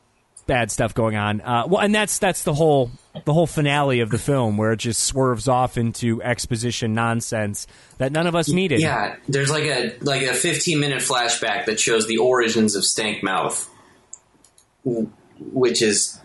bad 0.49 0.73
stuff 0.73 0.95
going 0.95 1.15
on. 1.15 1.41
Uh, 1.41 1.67
well, 1.69 1.81
and 1.81 1.95
that's 1.95 2.19
that's 2.19 2.43
the 2.43 2.55
whole 2.55 2.91
the 3.25 3.33
whole 3.33 3.47
finale 3.47 4.01
of 4.01 4.11
the 4.11 4.19
film 4.19 4.57
where 4.57 4.73
it 4.73 4.79
just 4.79 5.05
swerves 5.05 5.47
off 5.47 5.79
into 5.79 6.21
exposition 6.21 6.95
nonsense 6.95 7.69
that 7.99 8.11
none 8.11 8.27
of 8.27 8.35
us 8.35 8.49
needed. 8.49 8.81
Yeah, 8.81 9.15
there's 9.29 9.51
like 9.51 9.65
a 9.65 9.97
like 10.01 10.23
a 10.23 10.35
15 10.35 10.81
minute 10.81 10.99
flashback 10.99 11.67
that 11.67 11.79
shows 11.79 12.09
the 12.09 12.19
origins 12.19 12.75
of 12.75 12.85
Stank 12.85 13.23
Mouth, 13.23 13.71
which 14.85 15.81
is 15.81 16.19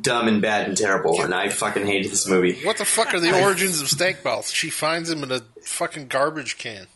dumb 0.00 0.28
and 0.28 0.40
bad 0.40 0.68
and 0.68 0.76
terrible, 0.76 1.20
and 1.20 1.34
I 1.34 1.50
fucking 1.50 1.84
hated 1.84 2.10
this 2.10 2.26
movie. 2.26 2.64
What 2.64 2.78
the 2.78 2.84
fuck 2.86 3.12
are 3.12 3.20
the 3.20 3.42
origins 3.42 3.80
of 3.82 3.88
Stank 3.88 4.24
Mouth? 4.24 4.48
She 4.48 4.70
finds 4.70 5.10
him 5.10 5.22
in 5.22 5.30
a 5.30 5.40
fucking 5.62 6.08
garbage 6.08 6.56
can. 6.56 6.86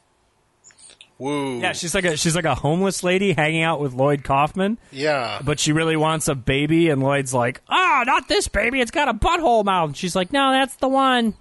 Woo. 1.20 1.60
Yeah, 1.60 1.72
she's 1.72 1.94
like 1.94 2.04
a 2.06 2.16
she's 2.16 2.34
like 2.34 2.46
a 2.46 2.54
homeless 2.54 3.04
lady 3.04 3.34
hanging 3.34 3.62
out 3.62 3.78
with 3.78 3.92
Lloyd 3.92 4.24
Kaufman, 4.24 4.78
yeah. 4.90 5.40
but 5.44 5.60
she 5.60 5.72
really 5.72 5.94
wants 5.96 6.28
a 6.28 6.34
baby, 6.34 6.88
and 6.88 7.02
Lloyd's 7.02 7.34
like, 7.34 7.60
"Ah, 7.68 8.02
not 8.06 8.26
this 8.26 8.48
baby. 8.48 8.80
It's 8.80 8.90
got 8.90 9.08
a 9.08 9.12
butthole 9.12 9.62
mouth." 9.64 9.90
And 9.90 9.96
she's 9.96 10.16
like, 10.16 10.32
"No, 10.32 10.50
that's 10.50 10.76
the 10.76 10.88
one." 10.88 11.34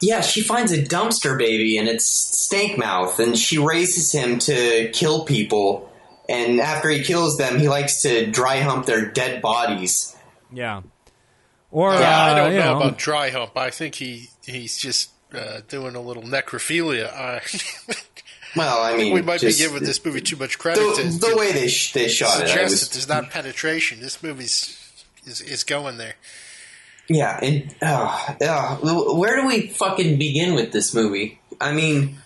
Yeah, 0.00 0.20
she 0.20 0.42
finds 0.42 0.70
a 0.70 0.82
dumpster 0.82 1.36
baby 1.36 1.78
and 1.78 1.88
it's 1.88 2.04
Stank 2.04 2.78
Mouth, 2.78 3.18
and 3.18 3.36
she 3.36 3.58
raises 3.58 4.12
him 4.12 4.38
to 4.40 4.90
kill 4.92 5.24
people. 5.24 5.90
And 6.28 6.60
after 6.60 6.88
he 6.88 7.02
kills 7.02 7.36
them, 7.36 7.58
he 7.58 7.68
likes 7.68 8.02
to 8.02 8.26
dry 8.30 8.60
hump 8.60 8.86
their 8.86 9.06
dead 9.06 9.42
bodies. 9.42 10.14
Yeah. 10.52 10.82
Or 11.70 11.92
Uh, 11.92 12.00
uh, 12.00 12.04
I 12.04 12.34
don't 12.34 12.52
you 12.52 12.58
know, 12.60 12.72
know, 12.74 12.76
about 12.82 12.98
dry 12.98 13.30
hump. 13.30 13.56
I 13.56 13.70
think 13.70 13.94
he 13.96 14.28
he's 14.46 14.78
just 14.78 15.10
uh, 15.34 15.60
doing 15.68 15.96
a 15.96 16.00
little 16.00 16.22
necrophilia. 16.22 17.10
Well, 18.56 18.82
I 18.82 18.96
mean, 18.96 19.14
we 19.14 19.22
might 19.22 19.40
just 19.40 19.58
be 19.58 19.64
giving 19.64 19.82
this 19.84 20.04
movie 20.04 20.20
too 20.20 20.36
much 20.36 20.58
credit 20.58 20.80
the, 20.96 21.02
to, 21.02 21.08
the 21.18 21.26
to 21.28 21.36
way 21.36 21.52
they 21.52 21.68
sh- 21.68 21.92
they 21.92 22.08
shot 22.08 22.40
it. 22.42 22.56
I 22.56 22.62
was, 22.62 22.80
that 22.80 22.92
there's 22.92 23.08
not 23.08 23.30
penetration. 23.30 24.00
This 24.00 24.22
movie's 24.22 24.80
is, 25.26 25.40
is 25.40 25.64
going 25.64 25.98
there. 25.98 26.14
Yeah, 27.08 27.38
and 27.42 27.74
uh, 27.82 28.34
uh, 28.40 28.76
where 28.76 29.36
do 29.36 29.46
we 29.46 29.68
fucking 29.68 30.18
begin 30.18 30.54
with 30.54 30.72
this 30.72 30.94
movie? 30.94 31.38
I 31.60 31.72
mean, 31.72 32.16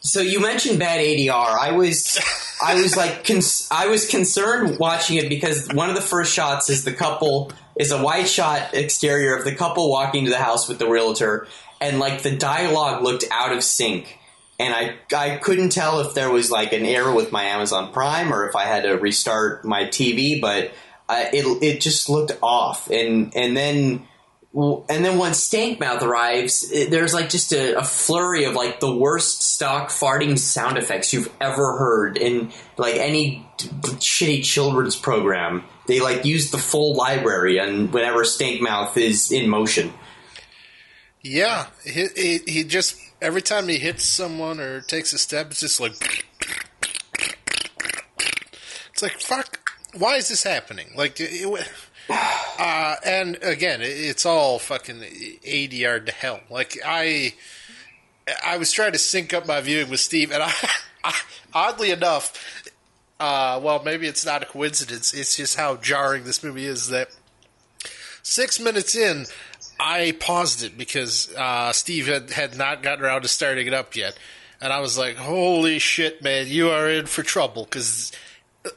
so 0.00 0.20
you 0.20 0.40
mentioned 0.40 0.78
bad 0.78 1.00
ADR. 1.00 1.58
I 1.58 1.72
was, 1.72 2.20
I 2.64 2.74
was 2.80 2.96
like, 2.96 3.24
cons- 3.26 3.68
I 3.70 3.88
was 3.88 4.08
concerned 4.08 4.78
watching 4.78 5.16
it 5.16 5.28
because 5.28 5.68
one 5.72 5.88
of 5.88 5.96
the 5.96 6.00
first 6.00 6.32
shots 6.32 6.70
is 6.70 6.84
the 6.84 6.92
couple 6.92 7.52
is 7.76 7.90
a 7.90 8.02
wide 8.02 8.28
shot 8.28 8.74
exterior 8.74 9.36
of 9.36 9.44
the 9.44 9.54
couple 9.54 9.90
walking 9.90 10.24
to 10.24 10.30
the 10.30 10.38
house 10.38 10.68
with 10.68 10.78
the 10.78 10.88
realtor, 10.88 11.48
and 11.80 11.98
like 11.98 12.22
the 12.22 12.36
dialogue 12.36 13.02
looked 13.02 13.24
out 13.30 13.52
of 13.52 13.64
sync. 13.64 14.17
And 14.58 14.74
I, 14.74 14.96
I 15.16 15.36
couldn't 15.36 15.70
tell 15.70 16.00
if 16.00 16.14
there 16.14 16.30
was 16.30 16.50
like 16.50 16.72
an 16.72 16.84
error 16.84 17.12
with 17.12 17.30
my 17.30 17.44
Amazon 17.44 17.92
Prime 17.92 18.32
or 18.32 18.48
if 18.48 18.56
I 18.56 18.64
had 18.64 18.82
to 18.82 18.94
restart 18.94 19.64
my 19.64 19.84
TV, 19.84 20.40
but 20.40 20.72
uh, 21.08 21.24
it 21.32 21.62
it 21.62 21.80
just 21.80 22.08
looked 22.08 22.36
off. 22.42 22.90
And 22.90 23.34
and 23.36 23.56
then 23.56 24.08
and 24.54 25.04
then 25.04 25.18
when 25.18 25.32
Stankmouth 25.32 26.02
arrives, 26.02 26.70
it, 26.72 26.90
there's 26.90 27.14
like 27.14 27.28
just 27.28 27.52
a, 27.52 27.78
a 27.78 27.84
flurry 27.84 28.44
of 28.44 28.54
like 28.54 28.80
the 28.80 28.94
worst 28.94 29.42
stock 29.42 29.90
farting 29.90 30.38
sound 30.38 30.78
effects 30.78 31.12
you've 31.12 31.32
ever 31.40 31.78
heard 31.78 32.16
in 32.16 32.50
like 32.76 32.96
any 32.96 33.46
t- 33.58 33.68
shitty 33.68 34.44
children's 34.44 34.96
program. 34.96 35.64
They 35.86 36.00
like 36.00 36.24
use 36.24 36.50
the 36.50 36.58
full 36.58 36.94
library 36.96 37.58
and 37.58 37.92
whenever 37.92 38.22
Stankmouth 38.22 38.96
is 38.96 39.30
in 39.30 39.48
motion. 39.48 39.92
Yeah, 41.20 41.66
he, 41.84 42.06
he 42.16 42.38
he 42.46 42.64
just 42.64 42.96
every 43.20 43.42
time 43.42 43.68
he 43.68 43.78
hits 43.78 44.04
someone 44.04 44.60
or 44.60 44.80
takes 44.80 45.12
a 45.12 45.18
step, 45.18 45.50
it's 45.50 45.60
just 45.60 45.80
like 45.80 46.24
it's 48.90 49.02
like 49.02 49.20
fuck. 49.20 49.60
Why 49.96 50.16
is 50.16 50.28
this 50.28 50.42
happening? 50.42 50.88
Like, 50.96 51.16
it, 51.18 51.68
Uh, 52.60 52.96
and 53.04 53.38
again, 53.42 53.80
it- 53.82 53.84
it's 53.86 54.26
all 54.26 54.58
fucking 54.58 54.96
ADR'd 55.00 56.06
to 56.06 56.12
hell. 56.12 56.40
Like 56.50 56.76
I, 56.84 57.34
I 58.44 58.56
was 58.58 58.72
trying 58.72 58.92
to 58.92 58.98
sync 58.98 59.32
up 59.32 59.46
my 59.46 59.60
viewing 59.60 59.90
with 59.90 60.00
Steve, 60.00 60.32
and 60.32 60.42
I, 60.46 60.52
I 61.04 61.14
oddly 61.54 61.92
enough, 61.92 62.64
uh, 63.20 63.60
well, 63.62 63.80
maybe 63.84 64.08
it's 64.08 64.26
not 64.26 64.42
a 64.42 64.46
coincidence. 64.46 65.14
It's 65.14 65.36
just 65.36 65.54
how 65.56 65.76
jarring 65.76 66.24
this 66.24 66.42
movie 66.42 66.64
is. 66.66 66.88
That 66.88 67.10
six 68.24 68.58
minutes 68.58 68.96
in, 68.96 69.26
I 69.80 70.12
paused 70.18 70.64
it 70.64 70.76
because 70.76 71.32
uh, 71.34 71.72
Steve 71.72 72.06
had 72.06 72.30
had 72.30 72.56
not 72.56 72.82
gotten 72.82 73.04
around 73.04 73.22
to 73.22 73.28
starting 73.28 73.66
it 73.66 73.74
up 73.74 73.94
yet, 73.94 74.18
and 74.60 74.72
I 74.72 74.80
was 74.80 74.98
like, 74.98 75.16
"Holy 75.16 75.78
shit, 75.78 76.22
man, 76.22 76.46
you 76.48 76.70
are 76.70 76.88
in 76.88 77.06
for 77.06 77.22
trouble!" 77.22 77.64
Because 77.64 78.12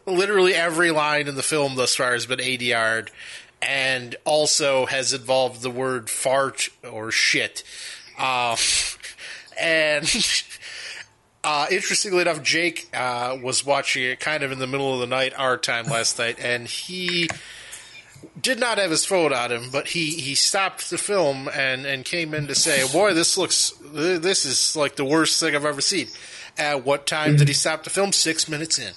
literally 0.06 0.54
every 0.54 0.92
line 0.92 1.28
in 1.28 1.36
the 1.36 1.44
film 1.44 1.76
thus 1.76 1.96
far 1.96 2.14
has 2.14 2.26
been 2.26 2.40
ADR'd 2.40 3.12
and 3.62 4.16
also 4.26 4.86
has 4.86 5.14
involved 5.14 5.62
the 5.62 5.70
word 5.70 6.10
fart 6.10 6.70
or 6.90 7.12
shit. 7.12 7.64
Uh, 8.18 8.56
and 9.60 10.06
uh, 11.44 11.68
interestingly 11.72 12.22
enough, 12.22 12.42
Jake 12.42 12.90
uh, 12.94 13.38
was 13.42 13.66
watching 13.66 14.04
it 14.04 14.20
kind 14.20 14.44
of 14.44 14.52
in 14.52 14.60
the 14.60 14.68
middle 14.68 14.94
of 14.94 15.00
the 15.00 15.08
night, 15.08 15.34
our 15.38 15.58
time 15.58 15.86
last 15.86 16.18
night, 16.18 16.38
and 16.40 16.68
he 16.68 17.30
did 18.42 18.60
not 18.60 18.78
have 18.78 18.92
his 18.92 19.06
phone 19.06 19.34
on 19.34 19.52
him, 19.52 19.70
but 19.72 19.88
he, 19.88 20.12
he 20.12 20.36
stopped 20.36 20.90
the 20.90 20.98
film 20.98 21.50
and, 21.54 21.86
and 21.86 22.04
came 22.06 22.34
in 22.34 22.48
to 22.48 22.56
say, 22.56 22.86
"Boy, 22.92 23.14
this 23.14 23.38
looks 23.38 23.74
this 23.94 24.46
is 24.46 24.76
like 24.76 24.96
the 24.96 25.06
worst 25.06 25.40
thing 25.40 25.56
I've 25.56 25.66
ever 25.66 25.82
seen." 25.82 26.08
At 26.58 26.84
what 26.84 27.08
time 27.08 27.38
did 27.38 27.48
he 27.48 27.54
stop 27.54 27.86
the 27.86 27.90
film? 27.90 28.12
Six 28.12 28.50
minutes 28.50 28.78
in. 28.78 28.92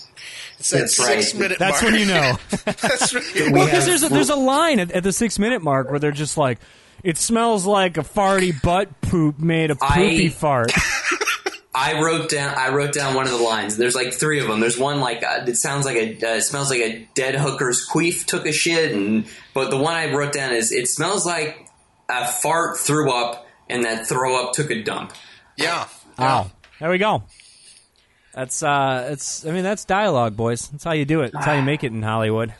It's 0.58 0.70
that 0.70 0.78
That's 0.80 0.98
right. 0.98 1.22
six 1.22 1.34
minute. 1.34 1.58
That's 1.60 1.80
mark. 1.82 1.92
when 1.92 2.00
you 2.00 2.06
know. 2.12 2.36
That's 2.64 3.14
when 3.14 3.52
Well, 3.52 3.66
because 3.66 3.86
there's 3.86 4.02
a, 4.02 4.08
there's 4.08 4.30
a 4.30 4.36
line 4.36 4.80
at, 4.80 4.90
at 4.90 5.02
the 5.04 5.12
six 5.12 5.38
minute 5.38 5.62
mark 5.62 5.88
where 5.88 6.00
they're 6.00 6.10
just 6.10 6.36
like, 6.36 6.58
"It 7.04 7.16
smells 7.16 7.64
like 7.64 7.96
a 7.96 8.02
farty 8.02 8.60
butt 8.60 9.00
poop 9.02 9.38
made 9.38 9.70
a 9.70 9.76
poopy 9.76 10.26
I- 10.26 10.30
fart." 10.30 10.72
I 11.74 12.00
wrote 12.00 12.30
down. 12.30 12.54
I 12.56 12.68
wrote 12.70 12.92
down 12.92 13.14
one 13.14 13.24
of 13.24 13.32
the 13.32 13.38
lines. 13.38 13.76
There's 13.76 13.94
like 13.94 14.12
three 14.12 14.40
of 14.40 14.46
them. 14.46 14.60
There's 14.60 14.78
one 14.78 15.00
like 15.00 15.22
uh, 15.24 15.44
it 15.46 15.56
sounds 15.56 15.84
like 15.84 15.96
a 15.96 16.14
uh, 16.14 16.36
it 16.36 16.42
smells 16.42 16.70
like 16.70 16.80
a 16.80 17.08
dead 17.14 17.34
hooker's 17.34 17.86
queef 17.88 18.24
took 18.24 18.46
a 18.46 18.52
shit, 18.52 18.92
and 18.92 19.26
but 19.54 19.70
the 19.70 19.76
one 19.76 19.94
I 19.94 20.14
wrote 20.14 20.32
down 20.32 20.52
is 20.52 20.70
it 20.72 20.88
smells 20.88 21.26
like 21.26 21.68
a 22.08 22.26
fart 22.28 22.78
threw 22.78 23.12
up, 23.12 23.46
and 23.68 23.84
that 23.84 24.06
throw 24.06 24.42
up 24.42 24.52
took 24.52 24.70
a 24.70 24.82
dump. 24.82 25.12
yeah. 25.56 25.88
Wow, 26.16 26.52
there 26.78 26.90
we 26.90 26.98
go. 26.98 27.24
That's 28.34 28.62
uh, 28.62 29.08
it's. 29.10 29.44
I 29.44 29.50
mean, 29.50 29.64
that's 29.64 29.84
dialogue, 29.84 30.36
boys. 30.36 30.68
That's 30.68 30.84
how 30.84 30.92
you 30.92 31.04
do 31.04 31.22
it. 31.22 31.32
That's 31.32 31.44
how 31.44 31.54
you 31.54 31.62
make 31.62 31.82
it 31.82 31.92
in 31.92 32.02
Hollywood. 32.02 32.54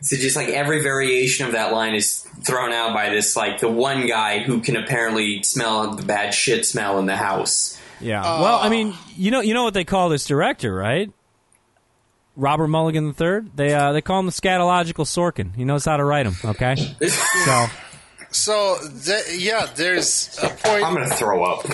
So 0.00 0.16
just 0.16 0.36
like 0.36 0.48
every 0.48 0.82
variation 0.82 1.46
of 1.46 1.52
that 1.52 1.72
line 1.72 1.94
is 1.94 2.20
thrown 2.44 2.72
out 2.72 2.94
by 2.94 3.08
this 3.08 3.34
like 3.34 3.60
the 3.60 3.68
one 3.70 4.06
guy 4.06 4.40
who 4.40 4.60
can 4.60 4.76
apparently 4.76 5.42
smell 5.42 5.94
the 5.96 6.02
bad 6.04 6.32
shit 6.32 6.64
smell 6.64 6.98
in 6.98 7.06
the 7.06 7.16
house. 7.16 7.78
Yeah. 8.00 8.22
well, 8.22 8.58
I 8.58 8.68
mean, 8.68 8.94
you 9.16 9.30
know, 9.30 9.40
you 9.40 9.54
know 9.54 9.64
what 9.64 9.74
they 9.74 9.84
call 9.84 10.08
this 10.08 10.24
director, 10.26 10.74
right? 10.74 11.10
Robert 12.36 12.68
Mulligan 12.68 13.14
III. 13.20 13.50
They 13.56 13.74
uh, 13.74 13.92
they 13.92 14.00
call 14.00 14.20
him 14.20 14.26
the 14.26 14.32
scatological 14.32 15.04
Sorkin. 15.04 15.54
He 15.56 15.64
knows 15.64 15.84
how 15.84 15.96
to 15.96 16.04
write 16.04 16.26
him. 16.26 16.34
Okay. 16.44 16.76
So 17.44 17.66
So 18.30 18.76
th- 19.04 19.40
yeah, 19.40 19.66
there's 19.74 20.38
a 20.42 20.48
point. 20.48 20.84
I'm 20.84 20.92
gonna 20.94 21.08
throw 21.08 21.42
up. 21.44 21.64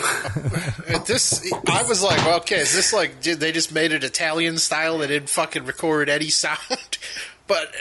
At 0.88 1.04
this, 1.06 1.52
I 1.68 1.82
was 1.82 2.00
like, 2.02 2.18
well, 2.24 2.36
okay, 2.38 2.60
is 2.60 2.72
this 2.74 2.92
like 2.92 3.20
did 3.20 3.40
they 3.40 3.50
just 3.52 3.72
made 3.74 3.92
it 3.92 4.04
Italian 4.04 4.56
style? 4.58 4.98
They 4.98 5.08
didn't 5.08 5.28
fucking 5.30 5.64
record 5.66 6.08
any 6.08 6.28
sound, 6.30 6.98
but 7.48 7.74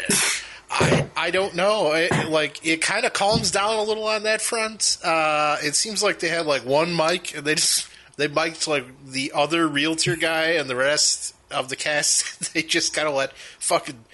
I 0.72 1.08
I 1.16 1.30
don't 1.32 1.56
know. 1.56 1.94
It, 1.94 2.30
like 2.30 2.66
it 2.66 2.82
kind 2.82 3.06
of 3.06 3.14
calms 3.14 3.52
down 3.52 3.76
a 3.78 3.84
little 3.84 4.08
on 4.08 4.24
that 4.24 4.42
front. 4.42 4.98
Uh, 5.04 5.58
it 5.62 5.76
seems 5.76 6.02
like 6.02 6.18
they 6.20 6.30
had 6.30 6.48
like 6.48 6.66
one 6.66 6.96
mic 6.96 7.38
and 7.38 7.46
they 7.46 7.54
just 7.56 7.88
they 8.18 8.28
mic'd 8.28 8.68
like 8.68 8.86
the 9.06 9.32
other 9.34 9.68
realtor 9.68 10.16
guy 10.16 10.52
and 10.52 10.70
the 10.70 10.76
rest 10.76 11.36
of 11.52 11.70
the 11.70 11.76
cast. 11.76 12.54
they 12.54 12.62
just 12.62 12.94
kind 12.94 13.08
of 13.08 13.14
let 13.14 13.34
fucking 13.60 14.06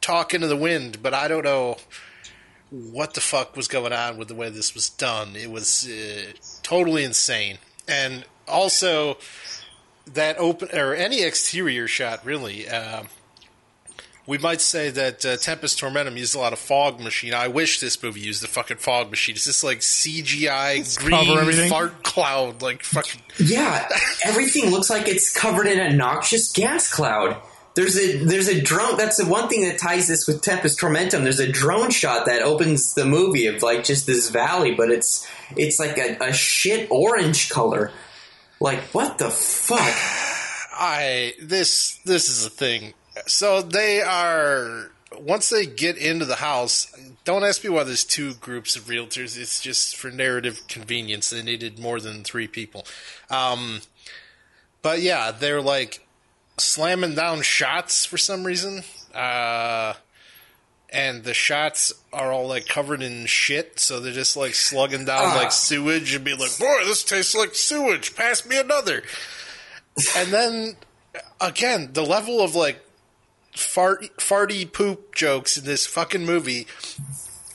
talk 0.00 0.34
into 0.34 0.46
the 0.46 0.56
wind. 0.56 1.02
But 1.02 1.14
I 1.14 1.28
don't 1.28 1.44
know 1.44 1.76
what 2.70 3.14
the 3.14 3.20
fuck 3.20 3.56
was 3.56 3.68
going 3.68 3.92
on 3.92 4.16
with 4.16 4.28
the 4.28 4.34
way 4.34 4.48
this 4.48 4.74
was 4.74 4.88
done. 4.88 5.36
It 5.36 5.50
was 5.50 5.88
uh, 5.88 6.32
totally 6.62 7.04
insane. 7.04 7.58
And 7.88 8.24
also 8.46 9.18
that 10.06 10.38
open 10.38 10.68
or 10.72 10.94
any 10.94 11.22
exterior 11.22 11.88
shot 11.88 12.24
really. 12.24 12.68
Um, 12.68 13.08
we 14.30 14.38
might 14.38 14.60
say 14.60 14.90
that 14.90 15.26
uh, 15.26 15.36
Tempest 15.38 15.80
Tormentum 15.80 16.16
used 16.16 16.36
a 16.36 16.38
lot 16.38 16.52
of 16.52 16.60
fog 16.60 17.00
machine. 17.00 17.34
I 17.34 17.48
wish 17.48 17.80
this 17.80 18.00
movie 18.00 18.20
used 18.20 18.44
the 18.44 18.46
fucking 18.46 18.76
fog 18.76 19.10
machine. 19.10 19.34
It's 19.34 19.44
just 19.44 19.64
like 19.64 19.80
CGI 19.80 20.96
cover 21.00 21.24
green 21.24 21.38
everything. 21.38 21.68
fart 21.68 22.04
cloud, 22.04 22.62
like 22.62 22.84
fucking. 22.84 23.22
Yeah, 23.40 23.88
everything 24.24 24.70
looks 24.70 24.88
like 24.88 25.08
it's 25.08 25.36
covered 25.36 25.66
in 25.66 25.80
a 25.80 25.92
noxious 25.92 26.52
gas 26.52 26.88
cloud. 26.88 27.42
There's 27.74 27.98
a 27.98 28.24
there's 28.24 28.46
a 28.46 28.60
drone. 28.60 28.96
That's 28.96 29.16
the 29.16 29.26
one 29.26 29.48
thing 29.48 29.64
that 29.64 29.78
ties 29.78 30.06
this 30.06 30.28
with 30.28 30.42
Tempest 30.42 30.78
Tormentum. 30.78 31.24
There's 31.24 31.40
a 31.40 31.50
drone 31.50 31.90
shot 31.90 32.26
that 32.26 32.42
opens 32.42 32.94
the 32.94 33.06
movie 33.06 33.48
of 33.48 33.64
like 33.64 33.82
just 33.82 34.06
this 34.06 34.30
valley, 34.30 34.76
but 34.76 34.92
it's 34.92 35.26
it's 35.56 35.80
like 35.80 35.98
a, 35.98 36.16
a 36.20 36.32
shit 36.32 36.88
orange 36.92 37.50
color. 37.50 37.90
Like 38.60 38.78
what 38.94 39.18
the 39.18 39.30
fuck? 39.30 39.80
I 40.72 41.34
this 41.42 41.98
this 42.04 42.28
is 42.28 42.46
a 42.46 42.50
thing. 42.50 42.94
So 43.26 43.62
they 43.62 44.00
are 44.00 44.90
once 45.18 45.48
they 45.50 45.66
get 45.66 45.96
into 45.96 46.24
the 46.24 46.36
house. 46.36 46.86
Don't 47.24 47.44
ask 47.44 47.62
me 47.64 47.70
why 47.70 47.84
there's 47.84 48.04
two 48.04 48.34
groups 48.34 48.76
of 48.76 48.84
realtors. 48.84 49.36
It's 49.38 49.60
just 49.60 49.96
for 49.96 50.10
narrative 50.10 50.62
convenience. 50.68 51.30
They 51.30 51.42
needed 51.42 51.78
more 51.78 52.00
than 52.00 52.24
three 52.24 52.46
people. 52.48 52.86
Um, 53.30 53.80
but 54.82 55.00
yeah, 55.00 55.30
they're 55.32 55.60
like 55.62 56.06
slamming 56.58 57.14
down 57.14 57.42
shots 57.42 58.04
for 58.04 58.16
some 58.18 58.44
reason. 58.44 58.82
Uh, 59.14 59.94
and 60.92 61.22
the 61.24 61.34
shots 61.34 61.92
are 62.12 62.32
all 62.32 62.48
like 62.48 62.66
covered 62.66 63.02
in 63.02 63.26
shit, 63.26 63.78
so 63.78 64.00
they're 64.00 64.12
just 64.12 64.36
like 64.36 64.54
slugging 64.54 65.04
down 65.04 65.22
Ah. 65.24 65.36
like 65.36 65.52
sewage 65.52 66.14
and 66.14 66.24
be 66.24 66.34
like, 66.34 66.58
"Boy, 66.58 66.84
this 66.84 67.04
tastes 67.04 67.34
like 67.34 67.54
sewage. 67.54 68.14
Pass 68.16 68.44
me 68.46 68.58
another." 68.58 69.02
and 70.16 70.32
then 70.32 70.76
again, 71.40 71.90
the 71.92 72.02
level 72.04 72.40
of 72.40 72.54
like 72.54 72.80
fart 73.54 74.16
farty 74.16 74.70
poop 74.70 75.14
jokes 75.14 75.56
in 75.56 75.64
this 75.64 75.86
fucking 75.86 76.24
movie, 76.24 76.66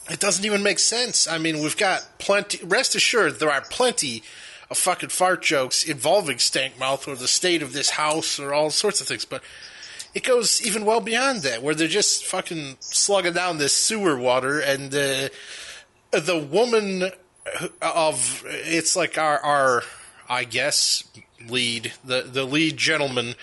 it 0.10 0.20
doesn't 0.20 0.46
even 0.46 0.64
make 0.64 0.80
sense. 0.80 1.28
I 1.28 1.38
mean, 1.38 1.60
we've 1.62 1.78
got 1.78 2.08
plenty. 2.20 2.64
Rest 2.66 2.96
assured, 2.96 3.40
there 3.40 3.52
are 3.52 3.62
plenty 3.62 4.24
of 4.70 4.78
fucking 4.78 5.10
fart 5.10 5.42
jokes 5.42 5.84
involving 5.84 6.40
stank 6.40 6.80
mouth 6.80 7.08
or 7.08 7.16
the 7.16 7.28
state 7.28 7.62
of 7.62 7.74
this 7.74 7.92
house 7.92 8.40
or 8.40 8.54
all 8.54 8.70
sorts 8.70 9.02
of 9.02 9.08
things, 9.08 9.26
but. 9.26 9.44
It 10.14 10.24
goes 10.24 10.66
even 10.66 10.86
well 10.86 11.02
beyond 11.02 11.42
that, 11.42 11.62
where 11.62 11.76
they're 11.76 11.90
just 11.90 12.26
fucking 12.26 12.78
slugging 12.80 13.34
down 13.34 13.58
this 13.58 13.74
sewer 13.74 14.16
water, 14.16 14.62
and 14.62 14.90
the 14.90 15.30
the 16.12 16.38
woman 16.38 17.12
of 17.82 18.44
it's 18.48 18.96
like 18.96 19.18
our 19.18 19.40
our 19.40 19.84
I 20.30 20.46
guess 20.46 21.04
lead 21.48 21.94
the 22.04 22.22
the 22.22 22.46
lead 22.46 22.78
gentleman 22.78 23.36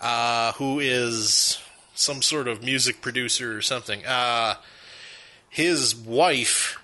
uh, 0.00 0.52
who 0.52 0.78
is 0.78 1.58
some 2.00 2.22
sort 2.22 2.48
of 2.48 2.62
music 2.62 3.00
producer 3.00 3.56
or 3.56 3.62
something. 3.62 4.04
Uh, 4.04 4.54
his 5.48 5.94
wife 5.94 6.78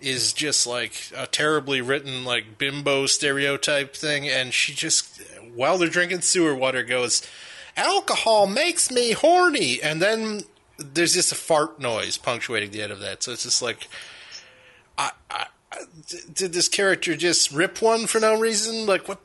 is 0.00 0.32
just 0.32 0.66
like 0.66 1.10
a 1.16 1.26
terribly 1.26 1.80
written 1.80 2.24
like 2.24 2.58
bimbo 2.58 3.06
stereotype 3.06 3.94
thing, 3.94 4.28
and 4.28 4.54
she 4.54 4.72
just 4.72 5.20
while 5.54 5.78
they're 5.78 5.88
drinking 5.88 6.20
sewer 6.22 6.54
water 6.54 6.82
goes, 6.82 7.26
"Alcohol 7.76 8.46
makes 8.46 8.90
me 8.90 9.12
horny," 9.12 9.82
and 9.82 10.00
then 10.00 10.42
there's 10.78 11.14
just 11.14 11.32
a 11.32 11.36
fart 11.36 11.80
noise 11.80 12.16
punctuating 12.16 12.70
the 12.70 12.82
end 12.82 12.92
of 12.92 13.00
that. 13.00 13.22
So 13.22 13.32
it's 13.32 13.42
just 13.42 13.60
like, 13.60 13.88
I, 14.96 15.10
I, 15.30 15.46
did 16.32 16.52
this 16.52 16.68
character 16.68 17.16
just 17.16 17.52
rip 17.52 17.82
one 17.82 18.06
for 18.06 18.20
no 18.20 18.38
reason? 18.38 18.86
Like 18.86 19.08
what? 19.08 19.20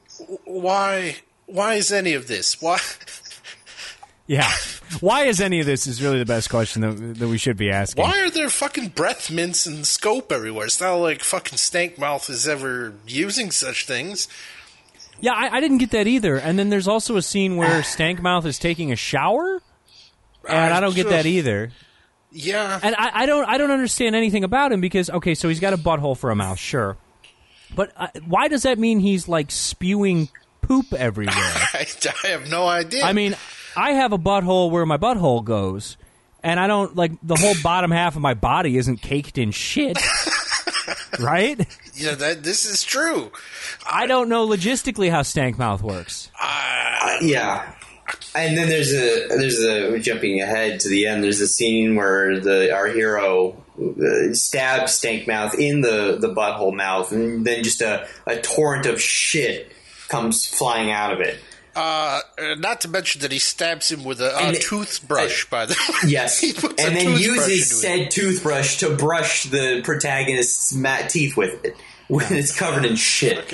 Why? 0.45 1.17
Why 1.45 1.75
is 1.75 1.91
any 1.91 2.13
of 2.13 2.27
this? 2.27 2.61
Why? 2.61 2.79
Yeah, 4.27 4.51
why 4.99 5.25
is 5.25 5.39
any 5.39 5.59
of 5.59 5.65
this 5.65 5.85
is 5.85 6.01
really 6.01 6.19
the 6.19 6.25
best 6.25 6.49
question 6.49 6.81
that, 6.81 7.19
that 7.19 7.27
we 7.27 7.37
should 7.37 7.57
be 7.57 7.69
asking. 7.69 8.03
Why 8.03 8.19
are 8.21 8.29
there 8.29 8.49
fucking 8.49 8.89
breath 8.89 9.29
mints 9.29 9.65
and 9.65 9.85
scope 9.85 10.31
everywhere? 10.31 10.65
It's 10.65 10.81
not 10.81 10.95
like 10.95 11.23
fucking 11.23 11.57
Stank 11.57 11.97
Mouth 11.99 12.29
is 12.29 12.47
ever 12.47 12.93
using 13.05 13.51
such 13.51 13.85
things. 13.85 14.27
Yeah, 15.19 15.33
I, 15.33 15.57
I 15.57 15.59
didn't 15.61 15.77
get 15.77 15.91
that 15.91 16.07
either. 16.07 16.37
And 16.37 16.57
then 16.57 16.69
there's 16.69 16.87
also 16.87 17.17
a 17.17 17.21
scene 17.21 17.55
where 17.55 17.81
Stankmouth 17.81 18.45
is 18.45 18.59
taking 18.59 18.91
a 18.91 18.95
shower, 18.95 19.61
and 20.47 20.73
I 20.73 20.79
don't 20.79 20.95
get 20.95 21.09
that 21.09 21.25
either. 21.25 21.71
Yeah, 22.31 22.79
And 22.83 22.95
I, 22.95 23.21
I 23.21 23.25
don't 23.25 23.47
I 23.47 23.57
don't 23.57 23.71
understand 23.71 24.13
anything 24.13 24.43
about 24.43 24.73
him 24.73 24.81
because 24.81 25.09
okay, 25.09 25.35
so 25.35 25.47
he's 25.47 25.61
got 25.61 25.71
a 25.71 25.77
butthole 25.77 26.17
for 26.17 26.31
a 26.31 26.35
mouth, 26.35 26.59
sure, 26.59 26.97
but 27.73 27.93
uh, 27.95 28.07
why 28.27 28.49
does 28.49 28.63
that 28.63 28.77
mean 28.77 28.99
he's 28.99 29.29
like 29.29 29.51
spewing 29.51 30.27
poop 30.61 30.91
everywhere? 30.93 31.33
I, 31.37 31.87
I 32.25 32.27
have 32.27 32.49
no 32.49 32.67
idea. 32.67 33.05
I 33.05 33.13
mean, 33.13 33.37
I 33.75 33.91
have 33.91 34.13
a 34.13 34.17
butthole 34.17 34.71
where 34.71 34.85
my 34.85 34.97
butthole 34.97 35.43
goes, 35.43 35.97
and 36.43 36.59
I 36.59 36.67
don't 36.67 36.95
like 36.95 37.11
the 37.23 37.35
whole 37.35 37.55
bottom 37.63 37.91
half 37.91 38.15
of 38.15 38.21
my 38.21 38.33
body 38.33 38.77
isn't 38.77 39.01
caked 39.01 39.37
in 39.37 39.51
shit. 39.51 39.97
right? 41.19 41.67
Yeah, 41.93 42.15
that 42.15 42.43
this 42.43 42.65
is 42.65 42.83
true. 42.83 43.31
I 43.89 44.07
don't 44.07 44.29
know 44.29 44.47
logistically 44.47 45.09
how 45.09 45.21
stank 45.21 45.57
mouth 45.57 45.81
works. 45.81 46.31
Yeah. 47.21 47.71
And 48.35 48.57
then 48.57 48.69
there's 48.69 48.93
a 48.93 49.27
there's 49.29 49.59
a 49.59 49.97
jumping 49.99 50.41
ahead 50.41 50.79
to 50.81 50.89
the 50.89 51.07
end. 51.07 51.23
There's 51.23 51.41
a 51.41 51.47
scene 51.47 51.95
where 51.95 52.39
the 52.39 52.73
our 52.73 52.87
hero 52.87 53.63
uh, 53.79 54.33
stabs 54.33 55.03
mouth 55.27 55.57
in 55.57 55.81
the 55.81 56.17
the 56.19 56.33
butthole 56.33 56.75
mouth, 56.75 57.11
and 57.11 57.45
then 57.45 57.63
just 57.63 57.81
a, 57.81 58.07
a 58.27 58.37
torrent 58.37 58.85
of 58.85 59.01
shit 59.01 59.71
comes 60.07 60.45
flying 60.45 60.91
out 60.91 61.13
of 61.13 61.21
it. 61.21 61.39
Uh, 61.75 62.21
not 62.57 62.81
to 62.81 62.87
mention 62.87 63.21
that 63.21 63.31
he 63.31 63.39
stabs 63.39 63.91
him 63.91 64.03
with 64.03 64.21
a, 64.21 64.33
a 64.35 64.39
And- 64.39 64.61
toothbrush. 64.61 65.45
by 65.49 65.65
the 65.65 65.73
way, 65.73 65.95
Yes, 66.09 66.39
he 66.41 66.53
puts 66.53 66.81
a 66.81 66.85
and 66.87 66.95
then 66.95 67.11
uses 67.19 67.37
into 67.37 67.53
it. 67.53 67.65
said 67.65 68.11
toothbrush 68.11 68.77
to 68.79 68.95
brush 68.95 69.43
the 69.43 69.81
protagonist's 69.83 70.73
mat 70.73 71.09
teeth 71.09 71.35
with 71.35 71.63
it 71.65 71.75
when 72.07 72.31
it's 72.33 72.57
covered 72.57 72.85
in 72.85 72.95
shit. 72.95 73.53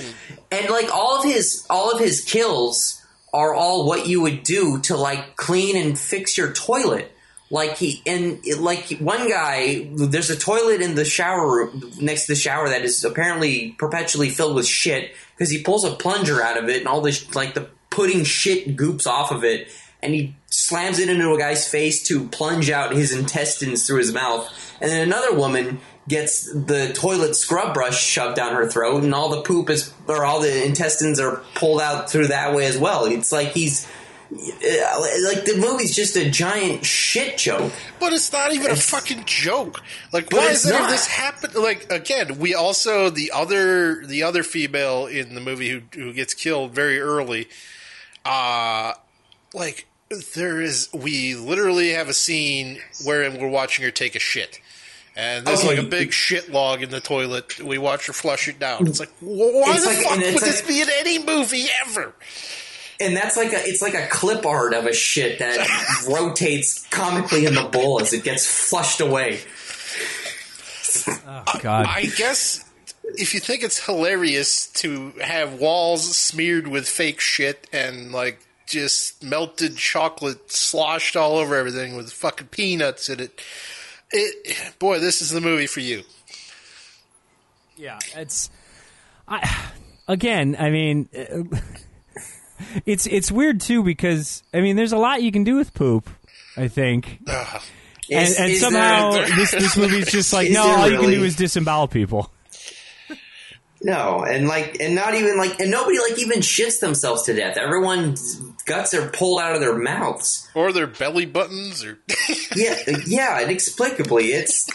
And 0.52 0.70
like 0.70 0.94
all 0.94 1.18
of 1.20 1.24
his 1.26 1.66
all 1.70 1.92
of 1.92 2.00
his 2.00 2.22
kills 2.24 3.02
are 3.34 3.54
all 3.54 3.88
what 3.88 4.08
you 4.08 4.22
would 4.22 4.44
do 4.44 4.80
to 4.82 4.98
like 4.98 5.36
clean 5.38 5.76
and 5.78 5.98
fix 5.98 6.38
your 6.38 6.52
toilet. 6.54 7.12
Like 7.50 7.78
he 7.78 8.02
and 8.06 8.40
it- 8.46 8.60
like 8.60 8.98
one 9.00 9.28
guy, 9.30 9.90
there's 9.96 10.30
a 10.30 10.36
toilet 10.38 10.82
in 10.82 10.96
the 10.96 11.06
shower 11.06 11.48
room 11.50 11.92
next 12.00 12.28
to 12.28 12.34
the 12.34 12.40
shower 12.40 12.70
that 12.70 12.84
is 12.84 13.04
apparently 13.04 13.72
perpetually 13.78 14.30
filled 14.30 14.56
with 14.56 14.68
shit 14.68 15.12
because 15.36 15.50
he 15.50 15.64
pulls 15.64 15.84
a 15.86 15.92
plunger 15.92 16.42
out 16.44 16.58
of 16.58 16.70
it 16.70 16.78
and 16.80 16.88
all 16.88 17.02
this 17.02 17.34
like 17.36 17.54
the 17.54 17.68
pudding 17.92 18.24
shit 18.24 18.76
goops 18.76 19.06
off 19.06 19.32
of 19.32 19.44
it 19.44 19.68
and 20.02 20.14
he 20.14 20.36
slams 20.48 21.00
it 21.00 21.10
into 21.10 21.32
a 21.32 21.38
guy's 21.38 21.68
face 21.68 22.04
to 22.08 22.28
plunge 22.30 22.70
out 22.70 22.94
his 22.94 23.14
intestines 23.14 23.86
through 23.86 24.00
his 24.00 24.12
mouth. 24.12 24.50
And 24.82 24.90
then 24.90 25.08
another 25.08 25.36
woman 25.36 25.80
gets 26.08 26.52
the 26.52 26.92
toilet 26.94 27.36
scrub 27.36 27.74
brush 27.74 28.04
shoved 28.04 28.36
down 28.36 28.56
her 28.56 28.68
throat, 28.68 29.04
and 29.04 29.14
all 29.14 29.30
the 29.30 29.42
poop 29.42 29.70
is 29.70 29.94
or 30.08 30.26
all 30.26 30.40
the 30.40 30.66
intestines 30.66 31.20
are 31.20 31.44
pulled 31.54 31.82
out 31.82 32.10
through 32.10 32.28
that 32.28 32.56
way 32.56 32.66
as 32.66 32.78
well. 32.78 33.06
It's 33.06 33.32
like 33.32 33.50
he's 33.50 33.88
uh, 34.32 35.02
like 35.24 35.46
the 35.46 35.58
movie's 35.60 35.96
just 35.96 36.16
a 36.16 36.30
giant 36.30 36.84
shit 36.84 37.38
joke. 37.38 37.72
But 38.00 38.14
it's 38.14 38.32
not 38.34 38.54
even 38.54 38.72
a 38.72 38.76
fucking 38.76 39.26
joke. 39.26 39.84
Like, 40.12 40.32
why 40.32 40.48
is 40.48 40.66
not. 40.66 40.90
this 40.90 41.06
happen? 41.06 41.52
Like, 41.62 41.92
again, 41.92 42.40
we 42.40 42.56
also 42.56 43.12
the 43.12 43.32
other 43.34 44.04
the 44.06 44.24
other 44.24 44.42
female 44.42 45.06
in 45.06 45.36
the 45.36 45.42
movie 45.42 45.70
who 45.70 45.82
who 45.94 46.14
gets 46.14 46.34
killed 46.34 46.72
very 46.72 47.00
early. 47.00 47.48
Uh 48.26 48.94
like 49.54 49.88
there 50.36 50.62
is 50.62 50.90
we 50.94 51.36
literally 51.36 51.92
have 51.92 52.10
a 52.10 52.14
scene 52.14 52.80
wherein 53.06 53.40
we're 53.40 53.48
watching 53.50 53.86
her 53.86 53.92
take 53.92 54.16
a 54.16 54.20
shit. 54.20 54.60
And 55.16 55.46
there's 55.46 55.60
Okay. 55.60 55.76
like 55.76 55.80
a 55.80 55.90
big 55.90 56.14
shit 56.14 56.52
log 56.52 56.82
in 56.84 56.90
the 56.90 57.02
toilet. 57.02 57.60
We 57.60 57.78
watch 57.78 58.08
her 58.08 58.14
flush 58.14 58.48
it 58.48 58.60
down. 58.60 58.88
It's 58.88 59.00
like, 59.00 59.10
why 59.20 59.74
It's 59.76 59.84
the 59.84 59.88
like- 59.90 59.98
fuck 60.04 60.18
would 60.18 60.26
it's 60.26 60.42
this 60.42 60.62
be 60.62 60.82
in 60.82 60.88
any 61.00 61.20
movie 61.20 61.66
ever? 61.86 62.14
And 63.00 63.16
that's 63.18 63.36
like 63.36 63.52
a 63.52 63.58
it's 63.68 63.82
like 63.82 63.94
a 63.96 64.08
clip 64.08 64.46
art 64.46 64.74
of 64.74 64.86
a 64.86 64.94
shit 64.94 65.40
that 65.40 65.68
rotates 66.10 66.86
comically 66.88 67.46
in 67.46 67.56
the 67.56 67.64
bowl 67.64 68.00
as 68.02 68.14
it 68.14 68.24
gets 68.24 68.46
flushed 68.46 69.02
away. 69.02 69.40
Oh, 71.28 71.44
God. 71.62 71.86
I 71.88 72.04
guess 72.18 72.64
if 73.18 73.34
you 73.34 73.40
think 73.40 73.64
it's 73.64 73.86
hilarious 73.86 74.68
to 74.68 75.12
have 75.22 75.60
walls 75.60 76.16
smeared 76.18 76.68
with 76.68 76.88
fake 76.88 77.20
shit 77.20 77.68
and 77.74 78.12
like 78.12 78.40
just 78.68 79.22
melted 79.24 79.76
chocolate 79.78 80.52
sloshed 80.52 81.16
all 81.16 81.38
over 81.38 81.56
everything 81.56 81.96
with 81.96 82.12
fucking 82.12 82.48
peanuts 82.48 83.10
in 83.10 83.20
it, 83.20 83.42
it 84.12 84.74
boy, 84.80 85.00
this 85.00 85.22
is 85.22 85.30
the 85.32 85.42
movie 85.42 85.68
for 85.68 85.80
you. 85.82 86.04
Yeah, 87.76 88.00
it's 88.16 88.50
I 89.28 89.72
again, 90.08 90.56
I 90.60 90.70
mean 90.70 91.10
it's 92.86 93.06
it's 93.08 93.32
weird 93.32 93.62
too 93.62 93.84
because 93.84 94.44
I 94.54 94.62
mean 94.62 94.76
there's 94.76 94.94
a 94.94 94.98
lot 94.98 95.22
you 95.24 95.32
can 95.32 95.44
do 95.44 95.56
with 95.56 95.74
poop, 95.74 96.10
I 96.58 96.68
think. 96.68 97.20
and 97.28 98.28
Is- 98.28 98.40
and 98.40 98.52
is 98.52 98.62
somehow 98.62 99.12
there- 99.12 99.36
this 99.36 99.52
this 99.52 99.78
movie's 99.78 100.12
just 100.12 100.32
like 100.34 100.48
Is 100.50 100.54
no, 100.56 100.66
there 100.68 100.78
all 100.78 100.90
you 100.92 101.00
can 101.00 101.10
do 101.10 101.24
is 101.24 101.36
disembowel 101.36 101.88
people. 101.88 102.32
No, 103.84 104.24
and 104.24 104.48
like, 104.48 104.80
and 104.80 104.94
not 104.94 105.16
even 105.16 105.38
like, 105.38 105.60
and 105.60 105.72
nobody 105.72 105.98
like 106.00 106.20
even 106.20 106.40
shits 106.40 106.80
themselves 106.80 107.24
to 107.24 107.34
death. 107.34 107.58
Everyone's 107.58 108.40
guts 108.66 108.94
are 108.94 109.10
pulled 109.10 109.42
out 109.42 109.56
of 109.56 109.62
their 109.62 109.76
mouths. 109.76 110.48
Or 110.54 110.72
their 110.72 110.88
belly 110.88 111.26
buttons, 111.26 111.84
or 111.84 112.00
Yeah, 112.56 112.78
uh, 112.88 113.00
yeah, 113.08 113.42
inexplicably, 113.42 114.34
it's 114.34 114.70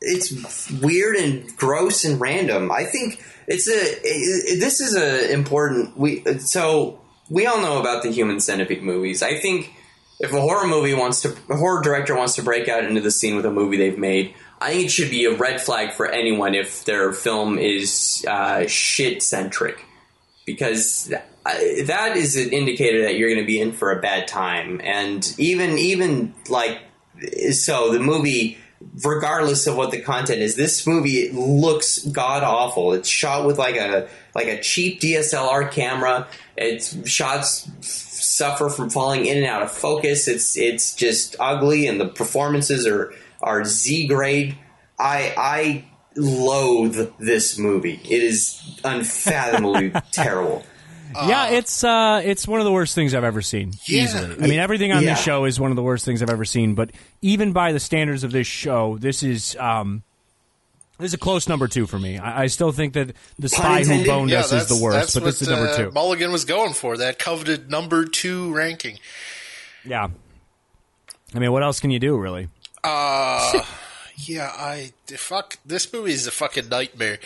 it's 0.00 0.70
weird 0.70 1.16
and 1.16 1.56
gross 1.56 2.04
and 2.04 2.20
random. 2.20 2.70
I 2.70 2.84
think 2.84 3.22
it's 3.46 3.68
a 3.68 3.72
it, 3.74 4.60
this 4.60 4.80
is 4.80 4.96
a 4.96 5.32
important 5.32 5.96
we 5.96 6.24
so 6.40 7.00
we 7.30 7.46
all 7.46 7.60
know 7.60 7.80
about 7.80 8.02
the 8.02 8.10
human 8.10 8.40
centipede 8.40 8.82
movies. 8.82 9.22
I 9.22 9.38
think 9.38 9.72
if 10.20 10.32
a 10.32 10.40
horror 10.40 10.66
movie 10.66 10.94
wants 10.94 11.22
to 11.22 11.36
a 11.48 11.56
horror 11.56 11.82
director 11.82 12.16
wants 12.16 12.34
to 12.36 12.42
break 12.42 12.68
out 12.68 12.84
into 12.84 13.00
the 13.00 13.10
scene 13.10 13.36
with 13.36 13.46
a 13.46 13.50
movie 13.50 13.76
they've 13.76 13.98
made, 13.98 14.34
I 14.62 14.70
think 14.70 14.84
it 14.86 14.90
should 14.90 15.10
be 15.10 15.24
a 15.24 15.34
red 15.36 15.60
flag 15.60 15.92
for 15.92 16.06
anyone 16.06 16.54
if 16.54 16.84
their 16.84 17.12
film 17.12 17.58
is 17.58 18.24
uh, 18.28 18.66
shit 18.68 19.22
centric 19.22 19.84
because 20.46 21.12
that 21.44 22.16
is 22.16 22.36
an 22.36 22.50
indicator 22.50 23.02
that 23.02 23.16
you're 23.16 23.28
going 23.28 23.42
to 23.42 23.46
be 23.46 23.60
in 23.60 23.72
for 23.72 23.92
a 23.92 24.00
bad 24.00 24.28
time. 24.28 24.80
And 24.82 25.34
even 25.38 25.78
even 25.78 26.34
like 26.48 26.80
so, 27.50 27.92
the 27.92 27.98
movie, 27.98 28.58
regardless 29.04 29.66
of 29.66 29.76
what 29.76 29.90
the 29.90 30.00
content 30.00 30.40
is, 30.40 30.56
this 30.56 30.86
movie 30.86 31.30
looks 31.30 31.98
god 32.06 32.42
awful. 32.42 32.92
It's 32.92 33.08
shot 33.08 33.46
with 33.46 33.58
like 33.58 33.76
a 33.76 34.08
like 34.34 34.46
a 34.46 34.60
cheap 34.60 35.00
DSLR 35.00 35.70
camera. 35.70 36.28
Its 36.56 37.08
shots 37.08 37.68
suffer 37.80 38.68
from 38.68 38.90
falling 38.90 39.26
in 39.26 39.38
and 39.38 39.46
out 39.46 39.62
of 39.62 39.72
focus. 39.72 40.28
It's 40.28 40.56
it's 40.56 40.94
just 40.94 41.34
ugly, 41.40 41.86
and 41.86 42.00
the 42.00 42.08
performances 42.08 42.86
are 42.86 43.12
are 43.42 43.64
Z 43.64 44.06
grade. 44.08 44.56
I 44.98 45.34
I 45.36 45.84
loathe 46.16 47.12
this 47.18 47.58
movie. 47.58 48.00
It 48.04 48.22
is 48.22 48.80
unfathomably 48.84 49.92
terrible. 50.12 50.64
yeah, 51.14 51.48
it's 51.50 51.82
uh 51.84 52.22
it's 52.24 52.46
one 52.46 52.60
of 52.60 52.64
the 52.64 52.72
worst 52.72 52.94
things 52.94 53.14
I've 53.14 53.24
ever 53.24 53.42
seen. 53.42 53.72
Yeah. 53.86 54.04
Easily. 54.04 54.34
I 54.44 54.46
mean 54.46 54.58
everything 54.58 54.92
on 54.92 55.02
Yeah. 55.02 55.14
this 55.14 55.22
show 55.22 55.44
is 55.44 55.58
one 55.60 55.70
of 55.70 55.76
the 55.76 55.82
worst 55.82 56.04
things 56.04 56.22
I've 56.22 56.30
ever 56.30 56.44
seen, 56.44 56.74
but 56.74 56.90
even 57.20 57.52
by 57.52 57.72
the 57.72 57.80
standards 57.80 58.24
of 58.24 58.32
this 58.32 58.46
show, 58.46 58.96
this 58.98 59.22
is 59.22 59.56
um 59.56 60.02
this 60.98 61.08
is 61.08 61.14
a 61.14 61.18
close 61.18 61.48
number 61.48 61.66
two 61.66 61.86
for 61.86 61.98
me. 61.98 62.18
I, 62.18 62.42
I 62.42 62.46
still 62.46 62.70
think 62.70 62.92
that 62.92 63.16
the 63.38 63.48
spy 63.48 63.82
who 63.82 64.04
boned 64.06 64.30
yeah, 64.30 64.40
us 64.40 64.52
is 64.52 64.68
the 64.68 64.80
worst, 64.80 65.14
but 65.14 65.22
what 65.24 65.26
this 65.30 65.42
is 65.42 65.48
number 65.48 65.66
uh, 65.68 65.76
two. 65.76 65.90
Mulligan 65.90 66.30
was 66.30 66.44
going 66.44 66.74
for 66.74 66.96
that 66.98 67.18
coveted 67.18 67.70
number 67.70 68.04
two 68.04 68.54
ranking. 68.54 68.98
Yeah. 69.84 70.08
I 71.34 71.38
mean, 71.38 71.50
what 71.50 71.62
else 71.64 71.80
can 71.80 71.90
you 71.90 71.98
do, 71.98 72.16
really? 72.16 72.48
Uh, 72.84 73.62
yeah, 74.16 74.50
I 74.54 74.92
fuck 75.16 75.58
this 75.64 75.92
movie 75.92 76.12
is 76.12 76.26
a 76.26 76.30
fucking 76.30 76.68
nightmare. 76.68 77.18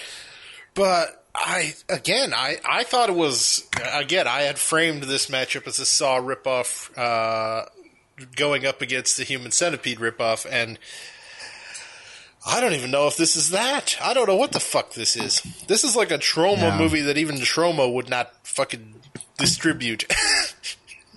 But 0.75 1.25
I 1.35 1.75
again, 1.89 2.33
I 2.35 2.59
I 2.69 2.85
thought 2.85 3.09
it 3.09 3.15
was 3.15 3.67
again. 3.95 4.27
I 4.29 4.43
had 4.43 4.59
framed 4.59 5.05
this 5.05 5.27
matchup 5.29 5.67
as 5.67 5.79
a 5.79 5.87
Saw 5.87 6.21
ripoff, 6.21 6.91
uh, 6.99 7.67
going 8.37 8.67
up 8.67 8.83
against 8.83 9.17
the 9.17 9.25
Human 9.25 9.53
Centipede 9.53 9.99
ripoff, 9.99 10.47
and 10.51 10.79
I 12.47 12.61
don't 12.61 12.75
even 12.75 12.91
know 12.91 13.07
if 13.07 13.17
this 13.17 13.37
is 13.37 13.51
that. 13.51 13.97
I 14.03 14.13
don't 14.15 14.29
know 14.29 14.37
what 14.37 14.53
the 14.53 14.61
fuck 14.61 14.93
this 14.93 15.17
is. 15.17 15.41
This 15.67 15.83
is 15.85 15.97
like 15.97 16.11
a 16.11 16.19
Troma 16.19 16.59
Yeah. 16.59 16.79
movie 16.79 17.01
that 17.03 17.17
even 17.19 17.37
Troma 17.37 17.93
would 17.93 18.09
not 18.11 18.33
fucking 18.47 18.95
distribute. 19.39 20.05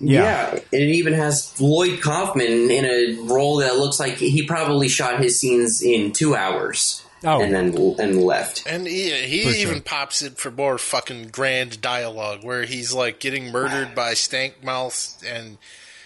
Yeah. 0.00 0.58
it 0.72 0.80
even 0.80 1.12
has 1.12 1.60
Lloyd 1.60 2.00
Kaufman 2.00 2.70
in 2.70 2.84
a 2.84 3.20
role 3.32 3.56
that 3.58 3.76
looks 3.76 4.00
like 4.00 4.14
he 4.14 4.42
probably 4.46 4.88
shot 4.88 5.20
his 5.20 5.38
scenes 5.38 5.82
in 5.82 6.12
two 6.12 6.34
hours. 6.34 7.04
Oh. 7.22 7.42
and 7.42 7.52
then 7.54 7.76
and 7.98 8.22
left. 8.22 8.64
And 8.66 8.86
he, 8.86 9.10
he 9.10 9.42
For 9.44 9.52
sure. 9.52 9.60
even 9.70 9.82
pops 9.82 10.22
in 10.22 10.32
for 10.36 10.50
more 10.50 10.78
fucking 10.78 11.28
grand 11.28 11.82
dialogue 11.82 12.42
where 12.42 12.64
he's 12.64 12.94
like 12.94 13.20
getting 13.20 13.52
murdered 13.52 13.94
by 13.94 14.12
Stankmouth 14.14 15.22
and 15.30 15.58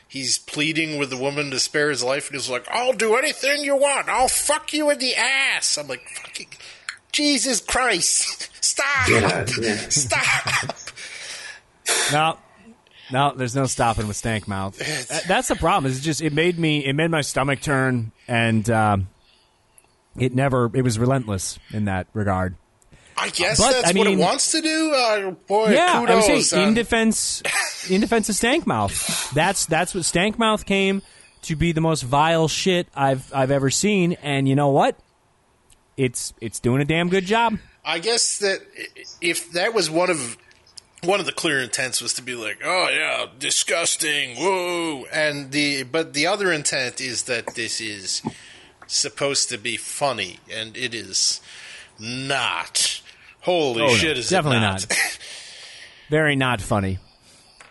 he's 0.09 0.39
pleading 0.39 0.99
with 0.99 1.11
the 1.11 1.17
woman 1.17 1.53
to 1.53 1.61
spare 1.61 1.91
his 1.91 2.03
life 2.03 2.27
and 2.27 2.35
he's 2.35 2.51
like, 2.51 2.67
I'll 2.69 2.93
do 2.95 3.15
anything 3.15 3.63
you 3.63 3.77
want. 3.77 4.09
I'll 4.09 4.27
fuck 4.27 4.73
you 4.73 4.91
in 4.91 4.99
the 4.99 5.15
ass. 5.15 5.79
I'm 5.79 5.87
like, 5.87 6.03
fucking 6.21 6.49
Jesus 7.13 7.61
Christ. 7.61 8.51
Stop. 8.65 9.09
Yeah, 9.09 9.47
yeah. 9.61 9.77
Stop. 9.89 10.75
No, 12.13 12.39
no, 13.13 13.33
there's 13.35 13.55
no 13.55 13.67
stopping 13.67 14.09
with 14.09 14.17
stank 14.17 14.49
mouth. 14.49 14.79
That's 15.27 15.49
the 15.49 15.57
problem. 15.57 15.91
Is 15.91 16.01
just 16.01 16.21
it 16.21 16.33
made 16.33 16.59
me 16.59 16.85
it 16.85 16.95
made 16.95 17.11
my 17.11 17.21
stomach 17.21 17.61
turn, 17.61 18.13
and 18.29 18.69
um, 18.71 19.09
it 20.19 20.35
never 20.35 20.71
it 20.75 20.83
was 20.83 20.99
relentless 20.99 21.59
in 21.73 21.87
that 21.87 22.07
regard. 22.15 22.57
I 23.17 23.29
guess 23.29 23.61
But, 23.61 23.73
that's 23.73 23.95
I 23.95 23.99
what 23.99 24.09
it 24.09 24.19
wants 24.19 24.51
to 24.53 24.61
do. 24.61 24.93
Uh, 24.93 25.31
boy, 25.47 25.71
yeah, 25.71 25.93
I 25.95 26.01
would 26.01 26.09
kudos. 26.09 26.49
say 26.49 26.63
in 26.63 26.71
uh, 26.71 26.75
defense 26.75 27.43
in 27.89 28.01
defense 28.01 28.29
of 28.29 28.35
Stankmouth. 28.35 29.31
That's 29.33 29.67
that's 29.67 29.95
what 29.95 30.03
Stankmouth 30.03 30.65
came 30.65 31.01
to 31.43 31.55
be 31.57 31.73
the 31.73 31.81
most 31.81 32.03
vile 32.03 32.49
shit 32.49 32.89
I've 32.95 33.33
I've 33.33 33.51
ever 33.51 33.71
seen, 33.71 34.15
and 34.23 34.49
you 34.49 34.57
know 34.57 34.71
what? 34.71 34.99
It's 35.97 36.35
it's 36.41 36.59
doing 36.59 36.81
a 36.83 36.85
damn 36.85 37.09
good 37.09 37.25
job. 37.25 37.59
I 37.85 37.99
guess 38.01 38.39
that 38.39 38.61
if 39.21 39.53
that 39.53 39.75
was 39.75 39.91
one 39.91 40.11
of 40.11 40.37
one 41.07 41.21
of 41.21 41.27
the 41.27 41.33
clear 41.33 41.61
intents 41.61 42.01
was 42.01 42.15
to 42.15 42.23
be 42.23 42.35
like, 42.35 42.61
oh 42.65 42.89
yeah, 42.91 43.27
disgusting, 43.39 44.37
whoa, 44.37 45.05
and 45.13 45.51
the 45.53 45.83
but 45.85 46.13
the 46.13 46.27
other 46.27 46.53
intent 46.53 47.01
is 47.01 47.25
that 47.25 47.55
this 47.55 47.81
is 47.81 48.23
supposed 48.87 49.49
to 49.51 49.59
be 49.59 49.77
funny, 49.77 50.39
and 50.53 50.77
it 50.77 50.95
is 50.95 51.41
not. 51.99 53.01
Holy 53.41 53.83
Oh, 53.83 53.87
no, 53.89 53.95
shit! 53.95 54.17
Is 54.17 54.31
definitely 54.31 54.59
it 54.59 54.61
not? 54.61 54.87
not. 54.89 55.19
Very 56.11 56.37
not 56.37 56.61
funny. 56.61 56.99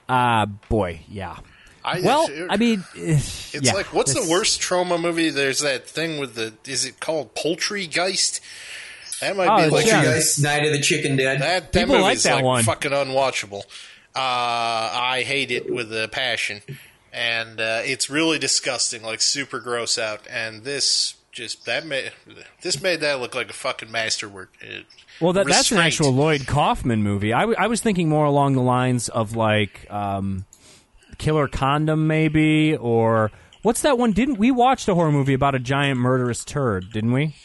Uh 0.07 0.45
boy, 0.45 1.01
yeah. 1.07 1.37
I, 1.85 1.99
Well, 1.99 2.27
I 2.49 2.57
mean, 2.57 2.83
it's 2.95 3.53
it's 3.53 3.73
like 3.73 3.93
what's 3.93 4.13
the 4.13 4.29
worst 4.29 4.61
Troma 4.61 4.99
movie? 4.99 5.29
There's 5.29 5.59
that 5.59 5.87
thing 5.87 6.19
with 6.19 6.35
the 6.35 6.53
is 6.65 6.85
it 6.85 6.99
called 6.99 7.35
Poultrygeist? 7.35 8.39
That 9.23 9.37
might 9.37 9.47
Oh, 9.47 9.57
be 9.57 9.63
it's 9.63 9.73
like 9.73 9.85
yeah. 9.85 10.49
Night 10.51 10.65
of 10.65 10.73
the 10.73 10.79
Chicken 10.81 11.15
Dead. 11.15 11.39
that. 11.41 11.71
That 11.73 11.81
People 11.87 12.01
like 12.01 12.19
that 12.21 12.35
like 12.35 12.43
one. 12.43 12.63
fucking 12.63 12.91
unwatchable. 12.91 13.63
Uh, 14.15 14.19
I 14.19 15.23
hate 15.25 15.49
it 15.51 15.73
with 15.73 15.91
a 15.91 16.07
passion, 16.07 16.61
and 17.11 17.59
uh, 17.59 17.81
it's 17.83 18.09
really 18.09 18.37
disgusting, 18.39 19.01
like 19.03 19.21
super 19.21 19.59
gross 19.59 19.97
out. 19.97 20.21
And 20.29 20.63
this 20.63 21.15
just 21.31 21.65
that 21.65 21.85
made 21.85 22.11
this 22.61 22.79
made 22.81 22.99
that 23.01 23.19
look 23.19 23.33
like 23.33 23.49
a 23.49 23.53
fucking 23.53 23.91
masterwork. 23.91 24.53
It- 24.61 24.85
Well, 25.19 25.33
that, 25.33 25.47
that's 25.47 25.71
an 25.71 25.79
actual 25.79 26.11
Lloyd 26.11 26.45
Kaufman 26.45 27.01
movie. 27.01 27.33
I, 27.33 27.41
w- 27.41 27.57
I 27.59 27.67
was 27.67 27.81
thinking 27.81 28.07
more 28.09 28.25
along 28.25 28.53
the 28.53 28.61
lines 28.61 29.09
of 29.09 29.35
like 29.35 29.89
um, 29.91 30.45
Killer 31.17 31.47
Condom, 31.47 32.05
maybe, 32.07 32.75
or 32.75 33.31
what's 33.63 33.81
that 33.81 33.97
one? 33.97 34.11
Didn't 34.11 34.37
we 34.37 34.51
watched 34.51 34.87
a 34.87 34.93
horror 34.93 35.11
movie 35.11 35.33
about 35.33 35.55
a 35.55 35.59
giant 35.59 35.99
murderous 35.99 36.43
turd? 36.45 36.91
Didn't 36.91 37.13
we? 37.13 37.35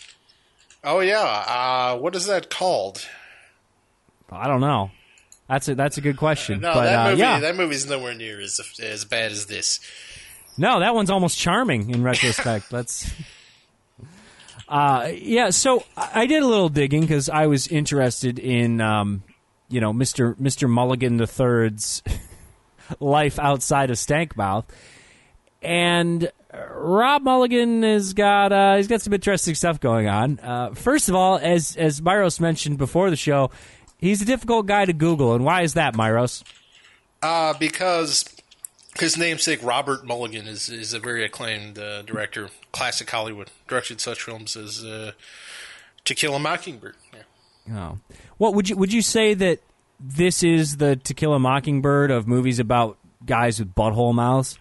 Oh 0.90 1.00
yeah, 1.00 1.20
uh, 1.20 1.98
what 1.98 2.16
is 2.16 2.24
that 2.28 2.48
called? 2.48 3.06
I 4.32 4.48
don't 4.48 4.62
know. 4.62 4.90
That's 5.46 5.68
a 5.68 5.74
that's 5.74 5.98
a 5.98 6.00
good 6.00 6.16
question. 6.16 6.60
No, 6.60 6.72
but 6.72 6.84
that 6.84 7.06
uh, 7.06 7.10
movie 7.10 7.20
yeah, 7.20 7.40
that 7.40 7.56
movie's 7.56 7.86
nowhere 7.86 8.14
near 8.14 8.40
as 8.40 8.58
as 8.82 9.04
bad 9.04 9.30
as 9.30 9.44
this. 9.44 9.80
no, 10.56 10.80
that 10.80 10.94
one's 10.94 11.10
almost 11.10 11.36
charming 11.38 11.90
in 11.90 12.02
retrospect. 12.02 12.70
That's. 12.70 13.12
Uh, 14.66 15.10
yeah, 15.14 15.50
so 15.50 15.84
I 15.94 16.24
did 16.24 16.42
a 16.42 16.46
little 16.46 16.70
digging 16.70 17.02
because 17.02 17.28
I 17.28 17.48
was 17.48 17.68
interested 17.68 18.38
in, 18.38 18.80
um, 18.80 19.22
you 19.68 19.82
know, 19.82 19.92
Mister 19.92 20.36
Mister 20.38 20.68
Mulligan 20.68 21.18
the 21.18 21.26
Third's 21.26 22.02
life 22.98 23.38
outside 23.38 23.90
of 23.90 23.98
Stankmouth, 23.98 24.64
and 25.60 26.32
Rob 26.70 27.22
Mulligan 27.22 27.82
has 27.82 28.12
got 28.14 28.52
uh, 28.52 28.76
he's 28.76 28.88
got 28.88 29.00
some 29.00 29.12
interesting 29.12 29.54
stuff 29.54 29.80
going 29.80 30.08
on. 30.08 30.38
Uh, 30.40 30.74
first 30.74 31.08
of 31.08 31.14
all, 31.14 31.38
as 31.38 31.76
as 31.76 32.00
Myros 32.00 32.40
mentioned 32.40 32.78
before 32.78 33.10
the 33.10 33.16
show, 33.16 33.50
he's 33.98 34.22
a 34.22 34.24
difficult 34.24 34.66
guy 34.66 34.84
to 34.84 34.92
Google, 34.92 35.34
and 35.34 35.44
why 35.44 35.62
is 35.62 35.74
that, 35.74 35.94
Myros? 35.94 36.42
Uh, 37.22 37.54
because 37.58 38.24
his 38.98 39.16
namesake 39.16 39.62
Robert 39.62 40.06
Mulligan 40.06 40.46
is 40.46 40.68
is 40.68 40.92
a 40.92 40.98
very 40.98 41.24
acclaimed 41.24 41.78
uh, 41.78 42.02
director, 42.02 42.50
classic 42.72 43.10
Hollywood, 43.10 43.50
directed 43.66 44.00
such 44.00 44.22
films 44.22 44.56
as 44.56 44.84
uh, 44.84 45.12
To 46.04 46.14
Kill 46.14 46.34
a 46.34 46.38
Mockingbird. 46.38 46.96
Yeah. 47.12 47.76
Oh, 47.76 47.98
what 48.38 48.54
would 48.54 48.68
you 48.68 48.76
would 48.76 48.92
you 48.92 49.02
say 49.02 49.34
that 49.34 49.60
this 50.00 50.42
is 50.42 50.78
the 50.78 50.96
To 50.96 51.14
Kill 51.14 51.34
a 51.34 51.38
Mockingbird 51.38 52.10
of 52.10 52.26
movies 52.26 52.58
about 52.58 52.96
guys 53.26 53.58
with 53.58 53.74
butthole 53.74 54.14
mouths? 54.14 54.58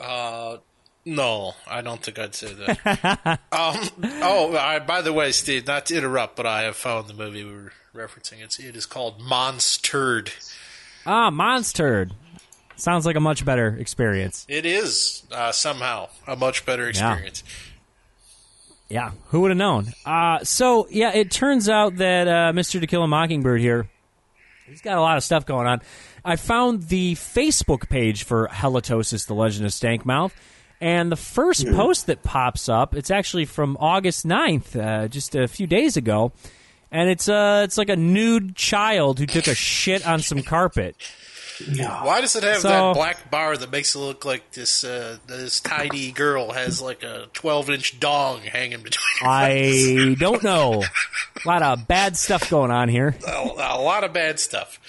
Uh, 0.00 0.58
no, 1.04 1.54
I 1.66 1.80
don't 1.80 2.02
think 2.02 2.18
I'd 2.18 2.34
say 2.34 2.52
that. 2.54 3.40
um, 3.52 3.88
oh, 4.22 4.56
I, 4.56 4.78
by 4.78 5.02
the 5.02 5.12
way, 5.12 5.32
Steve, 5.32 5.66
not 5.66 5.86
to 5.86 5.96
interrupt, 5.96 6.36
but 6.36 6.46
I 6.46 6.62
have 6.62 6.76
found 6.76 7.08
the 7.08 7.14
movie 7.14 7.44
we 7.44 7.52
were 7.52 7.72
referencing. 7.94 8.42
It's 8.42 8.58
it 8.58 8.76
is 8.76 8.86
called 8.86 9.20
Monsturd. 9.20 10.32
Ah, 11.06 11.30
Monsturd. 11.30 12.12
Sounds 12.76 13.06
like 13.06 13.16
a 13.16 13.20
much 13.20 13.44
better 13.44 13.76
experience. 13.78 14.46
It 14.48 14.66
is 14.66 15.24
uh, 15.30 15.52
somehow 15.52 16.08
a 16.26 16.36
much 16.36 16.64
better 16.64 16.88
experience. 16.88 17.44
Yeah, 18.88 19.12
who 19.28 19.40
would 19.40 19.50
have 19.50 19.58
known? 19.58 19.92
Uh, 20.04 20.44
so 20.44 20.86
yeah, 20.90 21.12
it 21.14 21.30
turns 21.30 21.68
out 21.68 21.96
that 21.96 22.28
uh, 22.28 22.52
Mr. 22.52 22.80
To 22.80 22.86
Kill 22.86 23.02
a 23.02 23.08
Mockingbird 23.08 23.60
here, 23.60 23.88
he's 24.66 24.82
got 24.82 24.98
a 24.98 25.00
lot 25.00 25.16
of 25.16 25.24
stuff 25.24 25.46
going 25.46 25.66
on. 25.66 25.80
I 26.24 26.36
found 26.36 26.84
the 26.84 27.14
Facebook 27.14 27.88
page 27.88 28.24
for 28.24 28.48
Halitosis: 28.48 29.26
The 29.26 29.34
Legend 29.34 29.64
of 29.64 29.72
Stankmouth, 29.72 30.32
and 30.82 31.10
the 31.12 31.16
first 31.16 31.66
post 31.68 32.06
that 32.08 32.22
pops 32.24 32.68
up, 32.68 32.94
it's 32.94 33.10
actually 33.10 33.44
from 33.44 33.76
August 33.78 34.26
9th, 34.26 34.76
uh, 34.76 35.06
just 35.08 35.34
a 35.36 35.46
few 35.46 35.66
days 35.66 35.96
ago, 35.96 36.32
and 36.90 37.08
it's 37.08 37.28
uh, 37.28 37.62
it's 37.64 37.78
like 37.78 37.88
a 37.88 37.96
nude 37.96 38.56
child 38.56 39.18
who 39.20 39.26
took 39.26 39.46
a 39.46 39.54
shit 39.54 40.06
on 40.06 40.20
some 40.20 40.42
carpet. 40.42 40.96
Why 41.78 42.20
does 42.20 42.34
it 42.34 42.42
have 42.42 42.58
So- 42.62 42.68
that 42.68 42.94
black 42.94 43.30
bar 43.30 43.56
that 43.56 43.70
makes 43.70 43.94
it 43.94 43.98
look 44.00 44.24
like 44.24 44.50
this 44.52 44.82
uh, 44.82 45.18
this 45.28 45.60
tiny 45.60 46.10
girl 46.10 46.50
has 46.52 46.82
like 46.82 47.04
a 47.04 47.26
twelve 47.32 47.70
inch 47.70 48.00
dong 48.00 48.40
hanging 48.40 48.82
between? 48.82 49.04
Her 49.20 49.28
I 49.28 50.16
don't 50.18 50.42
know. 50.42 50.82
A 50.82 51.46
lot 51.48 51.62
of 51.62 51.86
bad 51.86 52.16
stuff 52.16 52.50
going 52.50 52.72
on 52.72 52.88
here. 52.88 53.14
a, 53.28 53.30
a 53.32 53.78
lot 53.80 54.02
of 54.02 54.12
bad 54.12 54.40
stuff. 54.40 54.80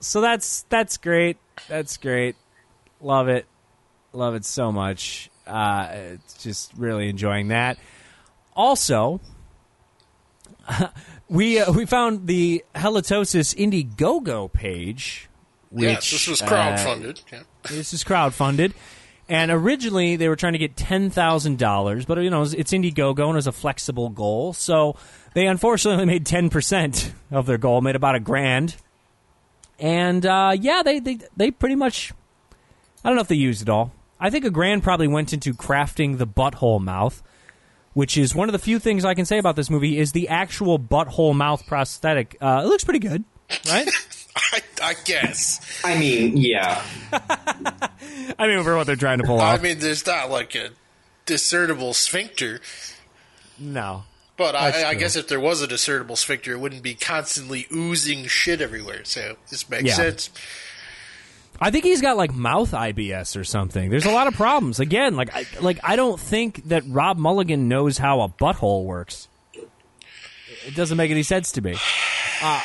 so 0.00 0.20
that's 0.20 0.62
that's 0.68 0.96
great. 0.96 1.36
That's 1.68 1.96
great. 1.96 2.34
Love 3.00 3.28
it. 3.28 3.46
Love 4.12 4.34
it 4.34 4.44
so 4.44 4.70
much. 4.70 5.30
Uh, 5.46 6.16
just 6.38 6.72
really 6.76 7.08
enjoying 7.08 7.48
that. 7.48 7.78
Also, 8.54 9.20
we 11.28 11.60
uh, 11.60 11.72
we 11.72 11.86
found 11.86 12.26
the 12.26 12.64
Halitosis 12.74 13.54
Indiegogo 13.54 14.52
page. 14.52 15.28
Which, 15.70 15.84
yes, 15.84 16.10
this 16.10 16.28
was 16.28 16.42
uh, 16.42 16.46
crowdfunded. 16.46 17.22
yeah. 17.32 17.42
this 17.64 17.94
is 17.94 18.04
crowdfunded. 18.04 18.72
And 19.28 19.50
originally 19.50 20.16
they 20.16 20.28
were 20.28 20.36
trying 20.36 20.52
to 20.52 20.58
get 20.58 20.76
ten 20.76 21.08
thousand 21.08 21.58
dollars, 21.58 22.04
but 22.04 22.18
you 22.18 22.28
know 22.28 22.42
it's 22.42 22.72
Indiegogo 22.72 23.28
and 23.28 23.38
it's 23.38 23.46
a 23.46 23.52
flexible 23.52 24.10
goal, 24.10 24.52
so 24.52 24.96
they 25.32 25.46
unfortunately 25.46 26.04
made 26.04 26.26
ten 26.26 26.50
percent 26.50 27.12
of 27.30 27.46
their 27.46 27.58
goal, 27.58 27.80
made 27.80 27.96
about 27.96 28.14
a 28.14 28.20
grand. 28.20 28.76
And 29.78 30.26
uh, 30.26 30.54
yeah, 30.58 30.82
they, 30.82 31.00
they 31.00 31.18
they 31.36 31.50
pretty 31.50 31.76
much. 31.76 32.12
I 33.04 33.08
don't 33.08 33.16
know 33.16 33.22
if 33.22 33.28
they 33.28 33.34
used 33.36 33.62
it 33.62 33.68
all. 33.68 33.92
I 34.22 34.30
think 34.30 34.44
a 34.44 34.50
grand 34.50 34.84
probably 34.84 35.08
went 35.08 35.32
into 35.32 35.52
crafting 35.52 36.16
the 36.18 36.26
butthole 36.28 36.80
mouth, 36.80 37.22
which 37.92 38.16
is 38.16 38.34
one 38.36 38.48
of 38.48 38.52
the 38.52 38.58
few 38.60 38.78
things 38.78 39.04
I 39.04 39.14
can 39.14 39.24
say 39.24 39.36
about 39.36 39.56
this 39.56 39.68
movie 39.68 39.98
is 39.98 40.12
the 40.12 40.28
actual 40.28 40.78
butthole 40.78 41.34
mouth 41.34 41.66
prosthetic. 41.66 42.36
Uh, 42.40 42.62
it 42.64 42.68
looks 42.68 42.84
pretty 42.84 43.00
good, 43.00 43.24
right? 43.68 43.88
I, 44.52 44.60
I 44.80 44.94
guess. 45.04 45.82
I 45.84 45.98
mean, 45.98 46.36
yeah. 46.36 46.82
I 48.38 48.46
mean, 48.46 48.62
for 48.62 48.76
what 48.76 48.86
they're 48.86 48.96
trying 48.96 49.18
to 49.18 49.24
pull 49.24 49.40
off. 49.40 49.58
I 49.58 49.62
mean, 49.62 49.80
there's 49.80 50.06
not 50.06 50.30
like 50.30 50.54
a 50.54 50.70
discernible 51.26 51.92
sphincter, 51.92 52.60
no, 53.58 54.04
but 54.36 54.54
I, 54.54 54.90
I 54.90 54.94
guess 54.94 55.16
if 55.16 55.28
there 55.28 55.40
was 55.40 55.62
a 55.62 55.66
discernible 55.66 56.16
sphincter, 56.16 56.52
it 56.52 56.60
wouldn't 56.60 56.82
be 56.82 56.94
constantly 56.94 57.66
oozing 57.72 58.26
shit 58.26 58.60
everywhere. 58.60 59.04
So 59.04 59.36
this 59.50 59.68
makes 59.68 59.84
Yeah. 59.84 59.94
sense. 59.94 60.30
I 61.62 61.70
think 61.70 61.84
he's 61.84 62.00
got 62.00 62.16
like 62.16 62.34
mouth 62.34 62.72
IBS 62.72 63.38
or 63.38 63.44
something. 63.44 63.88
There's 63.88 64.04
a 64.04 64.10
lot 64.10 64.26
of 64.26 64.34
problems. 64.34 64.80
Again, 64.80 65.14
like 65.14 65.32
I, 65.32 65.46
like 65.60 65.78
I 65.84 65.94
don't 65.94 66.18
think 66.18 66.66
that 66.68 66.82
Rob 66.88 67.18
Mulligan 67.18 67.68
knows 67.68 67.98
how 67.98 68.22
a 68.22 68.28
butthole 68.28 68.84
works. 68.84 69.28
It 70.66 70.74
doesn't 70.74 70.96
make 70.96 71.12
any 71.12 71.22
sense 71.22 71.52
to 71.52 71.62
me. 71.62 71.76
Uh, 72.42 72.60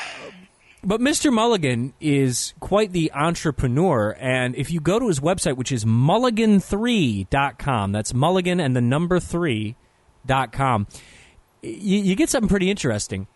but 0.84 1.00
Mr. 1.00 1.32
Mulligan 1.32 1.93
is 2.02 2.56
quite 2.60 2.91
the 2.91 3.12
entrepreneur, 3.14 4.18
and 4.20 4.56
if 4.56 4.72
you 4.72 4.80
go 4.80 4.98
to 4.98 5.08
his 5.08 5.20
website, 5.20 5.58
which 5.58 5.72
is 5.72 5.86
mulligan3.com, 5.86 7.91
that's 7.91 8.16
mulligan 8.16 8.60
and 8.60 8.76
the 8.76 8.82
number 8.82 9.20
3.com, 9.20 10.88
you, 11.62 12.00
you 12.00 12.16
get 12.16 12.30
something 12.30 12.50
pretty 12.50 12.72
interesting. 12.72 13.28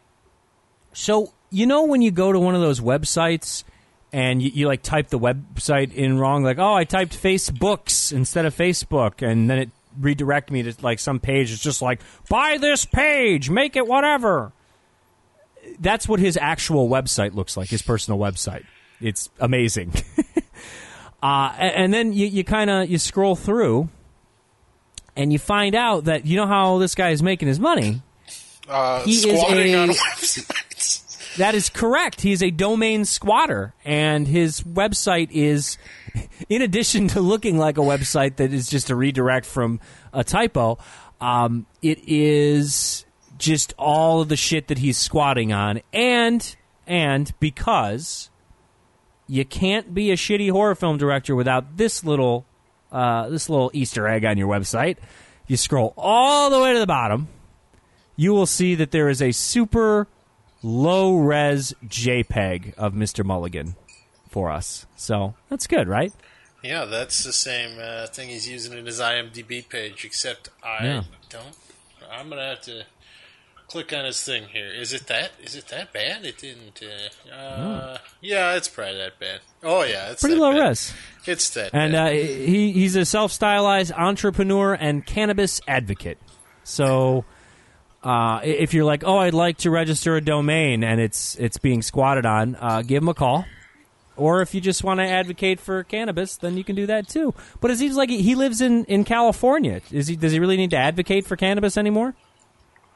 So, 0.93 1.34
you 1.51 1.68
know, 1.68 1.86
when 1.86 2.01
you 2.01 2.09
go 2.09 2.32
to 2.32 2.39
one 2.39 2.55
of 2.55 2.62
those 2.62 2.80
websites 2.80 3.64
and 4.14 4.41
you, 4.41 4.49
you 4.53 4.68
like 4.68 4.82
type 4.82 5.07
the 5.09 5.20
website 5.20 5.93
in 5.93 6.20
wrong, 6.20 6.43
like, 6.43 6.59
oh, 6.59 6.74
I 6.74 6.84
typed 6.84 7.14
Facebooks 7.22 8.12
instead 8.12 8.45
of 8.45 8.55
Facebook, 8.55 9.22
and 9.26 9.49
then 9.49 9.57
it 9.59 9.70
redirect 9.99 10.51
me 10.51 10.64
to 10.64 10.74
like 10.82 10.99
some 10.99 11.20
page. 11.20 11.51
It's 11.51 11.62
just 11.62 11.82
like, 11.82 12.01
buy 12.30 12.57
this 12.57 12.86
page, 12.86 13.49
make 13.49 13.76
it 13.76 13.88
whatever. 13.88 14.51
That's 15.80 16.07
what 16.07 16.20
his 16.20 16.38
actual 16.38 16.89
website 16.89 17.34
looks 17.36 17.55
like, 17.55 17.70
his 17.70 17.82
personal 17.82 18.20
website. 18.20 18.66
It's 18.99 19.30
amazing. 19.39 19.93
uh, 21.24 21.53
a- 21.57 21.78
and 21.78 21.93
then 21.93 22.14
you, 22.14 22.28
you 22.28 22.43
kind 22.43 22.70
of 22.70 22.89
you 22.89 22.97
scroll 22.97 23.36
through, 23.36 23.89
and 25.16 25.32
you 25.34 25.39
find 25.39 25.76
out 25.76 26.05
that 26.05 26.26
you 26.26 26.36
know 26.38 26.47
how 26.47 26.78
this 26.78 26.95
guy 26.95 27.09
is 27.09 27.22
making 27.24 27.47
his 27.47 27.59
money. 27.59 28.01
Uh, 28.68 29.03
He 29.03 29.12
is 29.14 29.26
a-. 29.26 29.93
That 31.38 31.55
is 31.55 31.69
correct. 31.69 32.21
He's 32.21 32.43
a 32.43 32.51
domain 32.51 33.05
squatter, 33.05 33.73
and 33.86 34.27
his 34.27 34.61
website 34.61 35.29
is, 35.32 35.77
in 36.49 36.61
addition 36.61 37.07
to 37.09 37.21
looking 37.21 37.57
like 37.57 37.77
a 37.77 37.82
website 37.82 38.36
that 38.38 38.53
is 38.53 38.69
just 38.69 38.89
a 38.89 38.95
redirect 38.95 39.45
from 39.45 39.79
a 40.11 40.23
typo, 40.23 40.77
um, 41.21 41.65
it 41.82 41.99
is 42.07 43.05
just 43.38 43.73
all 43.77 44.21
of 44.21 44.29
the 44.29 44.36
shit 44.36 44.67
that 44.67 44.79
he's 44.79 44.97
squatting 44.97 45.53
on, 45.53 45.82
and 45.93 46.55
and 46.86 47.32
because 47.39 48.29
you 49.27 49.45
can't 49.45 49.93
be 49.93 50.11
a 50.11 50.15
shitty 50.15 50.51
horror 50.51 50.75
film 50.75 50.97
director 50.97 51.36
without 51.36 51.77
this 51.77 52.03
little 52.03 52.45
uh, 52.91 53.29
this 53.29 53.49
little 53.49 53.71
Easter 53.73 54.07
egg 54.07 54.25
on 54.25 54.38
your 54.38 54.47
website. 54.47 54.97
You 55.47 55.57
scroll 55.57 55.93
all 55.97 56.49
the 56.49 56.59
way 56.59 56.73
to 56.73 56.79
the 56.79 56.88
bottom, 56.88 57.29
you 58.15 58.34
will 58.34 58.45
see 58.45 58.75
that 58.75 58.91
there 58.91 59.09
is 59.09 59.21
a 59.21 59.32
super 59.32 60.07
low 60.64 61.16
res 61.18 61.74
JPEG 61.86 62.74
of 62.76 62.93
Mr. 62.93 63.24
Mulligan 63.26 63.76
for 64.30 64.51
us. 64.51 64.86
So 64.95 65.34
that's 65.49 65.68
good, 65.68 65.88
right? 65.88 66.14
Yeah, 66.64 66.86
that's 66.86 67.24
the 67.24 67.34
same 67.34 67.78
uh, 67.82 68.07
thing 68.07 68.30
he's 68.30 68.47
using 68.47 68.78
in 68.78 68.86
his 68.86 68.99
IMDb 68.99 69.68
page, 69.68 70.05
except 70.05 70.49
I 70.64 70.84
Yeah. 70.86 71.03
don't. 71.30 71.55
I'm 72.12 72.30
gonna 72.30 72.49
have 72.49 72.62
to 72.62 72.84
click 73.68 73.93
on 73.93 74.05
his 74.05 74.22
thing 74.22 74.43
here. 74.49 74.68
Is 74.68 74.93
it 74.93 75.07
that? 75.07 75.32
Is 75.41 75.55
it 75.55 75.70
that 75.70 75.91
bad? 75.93 76.26
It 76.26 76.38
didn't. 76.38 76.82
Uh, 76.84 77.34
uh, 77.34 77.97
Yeah, 78.20 78.53
it's 78.55 78.68
probably 78.68 78.97
that 78.97 79.18
bad. 79.20 79.39
Oh 79.64 79.84
yeah, 79.84 80.12
it's 80.12 80.22
Pretty 80.22 80.36
low 80.36 80.51
bad. 80.51 80.68
res. 80.68 80.93
It's 81.26 81.49
that. 81.51 81.72
And 81.74 81.93
bad. 81.93 82.07
uh, 82.09 82.16
he 82.16 82.72
he's 82.74 82.95
a 82.95 83.05
self 83.05 83.32
stylized 83.32 83.91
entrepreneur 83.93 84.74
and 84.74 85.05
cannabis 85.05 85.62
advocate. 85.68 86.20
So 86.64 87.26
uh, 88.03 88.41
if 88.43 88.73
you're 88.73 88.85
like, 88.85 89.03
oh, 89.05 89.17
I'd 89.17 89.33
like 89.33 89.57
to 89.59 89.69
register 89.69 90.15
a 90.15 90.21
domain 90.21 90.83
and 90.83 90.99
it's 90.99 91.35
it's 91.35 91.57
being 91.57 91.81
squatted 91.81 92.25
on, 92.25 92.55
uh, 92.59 92.81
give 92.81 93.03
him 93.03 93.09
a 93.09 93.13
call. 93.13 93.45
Or 94.17 94.41
if 94.41 94.53
you 94.53 94.61
just 94.61 94.83
want 94.83 94.99
to 94.99 95.05
advocate 95.05 95.59
for 95.59 95.83
cannabis, 95.83 96.37
then 96.37 96.57
you 96.57 96.63
can 96.63 96.75
do 96.75 96.85
that 96.87 97.07
too. 97.07 97.33
But 97.59 97.71
it 97.71 97.77
seems 97.77 97.95
like 97.95 98.09
he 98.09 98.35
lives 98.35 98.61
in, 98.61 98.85
in 98.85 99.03
California. 99.03 99.81
Is 99.91 100.07
he? 100.07 100.15
Does 100.15 100.31
he 100.31 100.39
really 100.39 100.57
need 100.57 100.71
to 100.71 100.77
advocate 100.77 101.25
for 101.25 101.35
cannabis 101.35 101.77
anymore? 101.77 102.13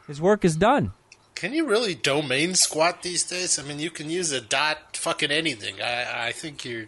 His 0.07 0.21
work 0.21 0.45
is 0.45 0.55
done. 0.55 0.91
Can 1.33 1.53
you 1.53 1.65
really 1.65 1.95
domain 1.95 2.53
squat 2.53 3.01
these 3.01 3.23
days? 3.23 3.57
I 3.57 3.63
mean, 3.63 3.79
you 3.79 3.89
can 3.89 4.09
use 4.09 4.31
a 4.31 4.41
dot 4.41 4.95
fucking 4.97 5.31
anything. 5.31 5.81
I, 5.81 6.27
I 6.27 6.31
think 6.31 6.63
you're 6.63 6.85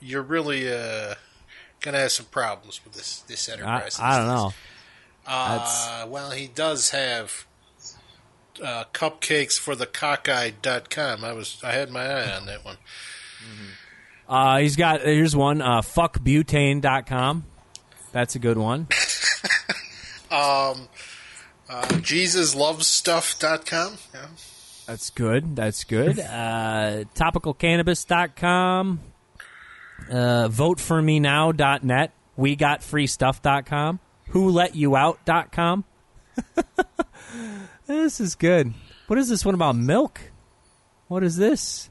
you're 0.00 0.22
really 0.22 0.70
uh, 0.72 1.14
gonna 1.80 1.98
have 1.98 2.12
some 2.12 2.26
problems 2.26 2.80
with 2.84 2.94
this 2.94 3.20
this 3.20 3.48
I, 3.48 3.52
enterprise. 3.52 3.98
I 4.00 4.18
don't 4.18 4.28
know. 4.28 4.52
Uh, 5.26 6.06
well, 6.08 6.30
he 6.30 6.48
does 6.48 6.90
have 6.90 7.46
uh, 8.62 8.84
cupcakes 8.92 9.58
for 9.58 9.74
the 9.74 9.86
cockeye.com. 9.86 11.24
I 11.24 11.32
was 11.32 11.58
I 11.62 11.72
had 11.72 11.90
my 11.90 12.06
eye 12.06 12.36
on 12.36 12.46
that 12.46 12.64
one. 12.64 12.76
Uh, 14.28 14.58
he's 14.58 14.76
got 14.76 15.02
here's 15.02 15.36
one 15.36 15.62
uh, 15.62 15.80
fuckbutane.com. 15.80 17.44
That's 18.12 18.34
a 18.34 18.38
good 18.38 18.58
one. 18.58 18.88
Um, 20.34 20.88
uh, 21.68 21.82
JesusLovesStuff.com. 21.82 23.98
Yeah. 24.12 24.26
That's 24.86 25.10
good. 25.10 25.54
That's 25.56 25.84
good. 25.84 26.18
Uh, 26.34 27.04
topicalcannabis.com. 27.14 29.00
Uh, 30.10 30.48
voteformenow.net. 30.48 32.12
We 32.36 32.56
got 32.56 32.80
freestuff.com. 32.80 34.00
Who 34.28 34.50
let 34.50 34.74
you 34.74 34.96
out.com. 34.96 35.84
this 37.86 38.20
is 38.20 38.34
good. 38.34 38.74
What 39.06 39.18
is 39.18 39.28
this 39.28 39.44
one 39.44 39.54
about 39.54 39.76
milk? 39.76 40.20
What 41.08 41.22
is 41.22 41.36
this? 41.36 41.90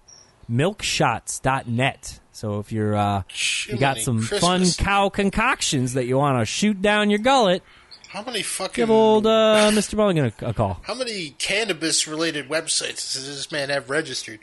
Milkshots.net. 0.49 2.19
So 2.31 2.59
if 2.59 2.71
you're 2.71 2.95
uh, 2.95 3.23
you 3.69 3.77
got 3.77 3.99
some 3.99 4.19
Christmas. 4.19 4.75
fun 4.75 4.85
cow 4.85 5.09
concoctions 5.09 5.93
that 5.93 6.05
you 6.05 6.17
want 6.17 6.39
to 6.41 6.45
shoot 6.45 6.81
down 6.81 7.09
your 7.09 7.19
gullet, 7.19 7.61
How 8.09 8.23
many 8.23 8.41
fucking 8.41 8.81
give 8.81 8.89
old 8.89 9.27
uh, 9.27 9.69
Mr. 9.71 9.95
Mulligan 9.95 10.33
a, 10.41 10.49
a 10.49 10.53
call. 10.53 10.79
how 10.83 10.95
many 10.95 11.31
cannabis 11.37 12.07
related 12.07 12.49
websites 12.49 13.13
does 13.13 13.27
this 13.27 13.51
man 13.51 13.69
have 13.69 13.89
registered? 13.89 14.39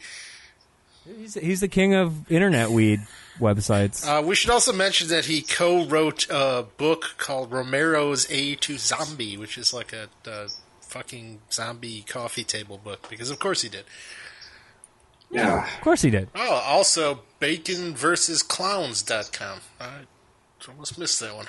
He's, 1.05 1.34
he's 1.34 1.61
the 1.61 1.68
king 1.68 1.94
of 1.94 2.30
internet 2.30 2.70
weed 2.70 3.01
websites. 3.38 4.07
Uh, 4.07 4.22
we 4.22 4.34
should 4.34 4.51
also 4.51 4.72
mention 4.72 5.09
that 5.09 5.26
he 5.26 5.40
co-wrote 5.40 6.26
a 6.30 6.66
book 6.76 7.14
called 7.16 7.51
Romero's 7.51 8.30
A 8.30 8.55
to 8.57 8.76
Zombie, 8.78 9.36
which 9.36 9.57
is 9.57 9.72
like 9.72 9.92
a, 9.92 10.09
a 10.28 10.48
fucking 10.82 11.40
zombie 11.51 12.05
coffee 12.07 12.44
table 12.44 12.78
book. 12.78 13.09
Because 13.09 13.30
of 13.30 13.38
course 13.38 13.62
he 13.62 13.68
did. 13.68 13.84
Yeah. 15.30 15.64
Of 15.64 15.80
course 15.82 16.03
he 16.03 16.11
did. 16.11 16.28
Oh, 16.34 16.62
also 16.66 17.20
baconversusclowns.com. 17.40 19.61
I 19.80 19.90
almost 20.68 20.98
missed 20.98 21.20
that 21.20 21.34
one. 21.34 21.46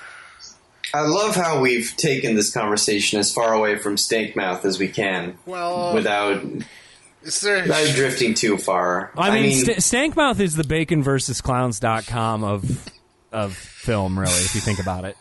I 0.93 1.01
love 1.01 1.35
how 1.35 1.59
we've 1.61 1.93
taken 1.97 2.35
this 2.35 2.53
conversation 2.53 3.19
as 3.19 3.33
far 3.33 3.53
away 3.53 3.77
from 3.77 3.97
Stank 3.97 4.35
Mouth 4.35 4.65
as 4.65 4.77
we 4.77 4.89
can 4.89 5.37
Well, 5.45 5.93
without, 5.93 6.43
is 7.23 7.39
there? 7.41 7.61
without 7.63 7.87
drifting 7.95 8.33
too 8.33 8.57
far. 8.57 9.11
I 9.17 9.31
mean, 9.39 9.51
St- 9.53 9.77
Stankmouth 9.79 10.39
is 10.39 10.55
the 10.55 10.63
bacon 10.63 11.03
versus 11.03 11.41
clowns.com 11.41 12.43
of 12.43 12.89
of 13.31 13.53
film, 13.55 14.17
really, 14.19 14.31
if 14.33 14.55
you 14.55 14.61
think 14.61 14.79
about 14.79 15.05
it. 15.05 15.15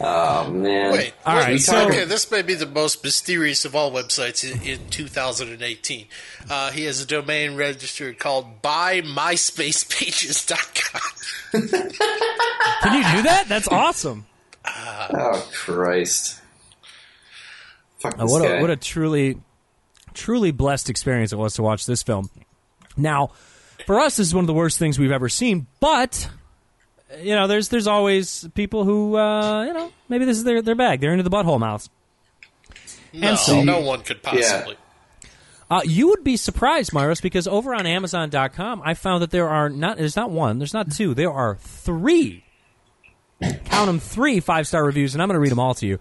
oh 0.00 0.50
man. 0.50 0.92
Wait, 0.92 1.14
All 1.24 1.36
wait, 1.36 1.44
right, 1.44 1.60
so- 1.60 1.86
okay, 1.88 2.04
this 2.04 2.28
may 2.30 2.42
be 2.42 2.54
the 2.54 2.66
most 2.66 3.02
mysterious 3.04 3.64
of 3.64 3.74
all 3.76 3.90
websites 3.92 4.44
in, 4.50 4.60
in 4.62 4.88
2018. 4.90 6.06
Uh, 6.50 6.70
he 6.72 6.84
has 6.84 7.00
a 7.00 7.06
domain 7.06 7.54
registered 7.56 8.18
called 8.18 8.60
buymyspacepages.com. 8.62 11.00
Can 12.82 12.94
you 12.94 13.02
do 13.16 13.22
that? 13.22 13.44
That's 13.48 13.68
awesome. 13.68 14.26
Oh 14.66 15.46
Christ. 15.52 16.40
Fuck 18.00 18.18
Uh, 18.18 18.26
what 18.26 18.42
guy. 18.42 18.56
a 18.56 18.60
what 18.60 18.70
a 18.70 18.76
truly 18.76 19.38
truly 20.14 20.50
blessed 20.52 20.88
experience 20.88 21.32
it 21.32 21.36
was 21.36 21.54
to 21.54 21.62
watch 21.62 21.84
this 21.86 22.02
film. 22.02 22.30
Now, 22.96 23.32
for 23.86 24.00
us, 24.00 24.16
this 24.16 24.28
is 24.28 24.34
one 24.34 24.44
of 24.44 24.46
the 24.46 24.54
worst 24.54 24.78
things 24.78 24.98
we've 24.98 25.10
ever 25.12 25.28
seen, 25.28 25.66
but 25.80 26.30
you 27.20 27.34
know, 27.34 27.46
there's 27.46 27.68
there's 27.68 27.86
always 27.86 28.48
people 28.54 28.84
who 28.84 29.16
uh, 29.16 29.64
you 29.64 29.72
know 29.72 29.92
maybe 30.08 30.24
this 30.24 30.38
is 30.38 30.44
their 30.44 30.62
their 30.62 30.74
bag. 30.74 31.00
They're 31.00 31.12
into 31.12 31.22
the 31.24 31.30
butthole 31.30 31.58
mouths. 31.60 31.90
No, 33.12 33.34
so- 33.34 33.62
no 33.62 33.80
one 33.80 34.02
could 34.02 34.22
possibly. 34.22 34.76
Uh, 35.70 35.80
you 35.84 36.08
would 36.08 36.22
be 36.22 36.36
surprised, 36.36 36.92
Myros, 36.92 37.22
because 37.22 37.48
over 37.48 37.74
on 37.74 37.86
Amazon.com, 37.86 38.82
I 38.84 38.92
found 38.94 39.22
that 39.22 39.30
there 39.30 39.48
are 39.48 39.68
not 39.70 39.96
there's 39.96 40.14
not 40.16 40.30
one, 40.30 40.58
there's 40.58 40.74
not 40.74 40.92
two, 40.92 41.14
there 41.14 41.32
are 41.32 41.56
three. 41.56 42.44
Count 43.64 43.86
them 43.86 43.98
three 43.98 44.40
five 44.40 44.66
star 44.68 44.84
reviews, 44.84 45.14
and 45.14 45.22
I'm 45.22 45.28
going 45.28 45.34
to 45.36 45.40
read 45.40 45.50
them 45.50 45.58
all 45.58 45.74
to 45.74 45.86
you. 45.86 45.98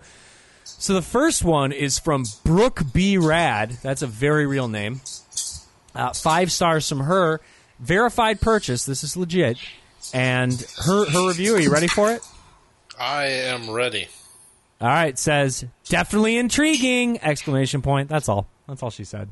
So 0.64 0.93
the 0.93 1.01
first 1.01 1.43
one 1.43 1.72
is 1.72 1.99
from 1.99 2.26
Brooke 2.43 2.82
B. 2.93 3.18
Rad. 3.18 3.78
That's 3.82 4.01
a 4.01 4.07
very 4.07 4.46
real 4.46 4.67
name. 4.67 5.01
Uh, 5.96 6.13
five 6.13 6.51
stars 6.51 6.87
from 6.87 7.01
her. 7.01 7.42
Verified 7.79 8.42
purchase. 8.42 8.86
This 8.86 9.04
is 9.04 9.16
legit. 9.16 9.58
And 10.13 10.54
her 10.86 11.09
her 11.09 11.28
review. 11.28 11.55
Are 11.55 11.59
you 11.59 11.71
ready 11.71 11.87
for 11.87 12.12
it? 12.12 12.21
I 13.00 13.25
am 13.25 13.70
ready. 13.70 14.08
All 14.82 14.87
right. 14.87 15.17
Says 15.17 15.66
definitely 15.86 16.37
intriguing! 16.37 17.20
Exclamation 17.21 17.82
point. 17.82 18.09
That's 18.09 18.28
all. 18.28 18.47
That's 18.67 18.83
all 18.83 18.89
she 18.89 19.04
said. 19.04 19.29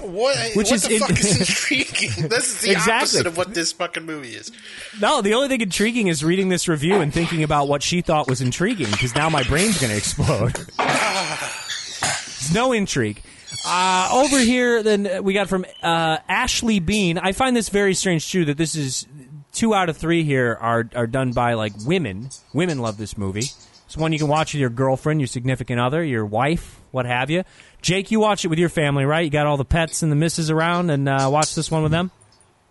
What, 0.00 0.36
Which 0.54 0.66
what 0.66 0.72
is 0.74 0.82
the 0.82 0.94
in- 0.96 1.00
fuck 1.00 1.10
is 1.12 1.40
intriguing? 1.40 2.10
This 2.28 2.48
is 2.56 2.60
the 2.60 2.70
Exactly. 2.72 2.92
opposite 2.92 3.26
of 3.26 3.36
what 3.38 3.54
this 3.54 3.72
fucking 3.72 4.04
movie 4.04 4.34
is. 4.34 4.52
No, 5.00 5.22
the 5.22 5.32
only 5.34 5.48
thing 5.48 5.60
intriguing 5.62 6.08
is 6.08 6.22
reading 6.22 6.50
this 6.50 6.68
review 6.68 6.96
and 6.96 7.12
thinking 7.12 7.42
about 7.42 7.68
what 7.68 7.82
she 7.82 8.02
thought 8.02 8.28
was 8.28 8.40
intriguing 8.42 8.90
because 8.90 9.14
now 9.14 9.30
my 9.30 9.42
brain's 9.44 9.80
going 9.80 9.90
to 9.90 9.96
explode. 9.96 10.52
There's 10.76 12.54
no 12.54 12.72
intrigue. 12.72 13.22
Uh, 13.66 14.10
over 14.12 14.38
here, 14.38 14.82
then 14.82 15.24
we 15.24 15.32
got 15.34 15.48
from 15.48 15.64
uh, 15.82 16.18
Ashley 16.28 16.80
Bean. 16.80 17.18
I 17.18 17.32
find 17.32 17.56
this 17.56 17.68
very 17.70 17.94
strange 17.94 18.30
too 18.30 18.44
that 18.46 18.56
this 18.56 18.74
is 18.74 19.06
two 19.52 19.74
out 19.74 19.88
of 19.88 19.96
three 19.96 20.22
here 20.22 20.56
are 20.60 20.88
are 20.94 21.06
done 21.06 21.32
by 21.32 21.54
like 21.54 21.72
women. 21.86 22.28
Women 22.52 22.78
love 22.78 22.98
this 22.98 23.16
movie. 23.18 23.46
It's 23.88 23.96
one 23.96 24.12
you 24.12 24.18
can 24.18 24.28
watch 24.28 24.52
with 24.52 24.60
your 24.60 24.68
girlfriend, 24.68 25.18
your 25.18 25.28
significant 25.28 25.80
other, 25.80 26.04
your 26.04 26.26
wife, 26.26 26.78
what 26.90 27.06
have 27.06 27.30
you. 27.30 27.42
Jake, 27.80 28.10
you 28.10 28.20
watch 28.20 28.44
it 28.44 28.48
with 28.48 28.58
your 28.58 28.68
family, 28.68 29.06
right? 29.06 29.24
You 29.24 29.30
got 29.30 29.46
all 29.46 29.56
the 29.56 29.64
pets 29.64 30.02
and 30.02 30.12
the 30.12 30.16
misses 30.16 30.50
around, 30.50 30.90
and 30.90 31.08
uh, 31.08 31.30
watch 31.32 31.54
this 31.54 31.70
one 31.70 31.82
with 31.82 31.92
them. 31.92 32.10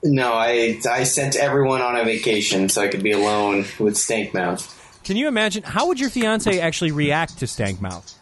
No, 0.03 0.33
I 0.33 0.79
I 0.87 1.05
sent 1.05 1.35
everyone 1.35 1.81
on 1.81 1.95
a 1.95 2.03
vacation 2.03 2.69
so 2.69 2.83
I 2.83 2.87
could 2.87 3.01
be 3.01 3.13
alone 3.13 3.65
with 3.79 3.97
Stank 3.97 4.35
Mouth. 4.35 5.01
Can 5.03 5.17
you 5.17 5.27
imagine 5.27 5.63
how 5.63 5.87
would 5.87 5.99
your 5.99 6.11
fiance 6.11 6.59
actually 6.59 6.91
react 6.91 7.39
to 7.39 7.47
Stank 7.47 7.81
Mouth? 7.81 8.13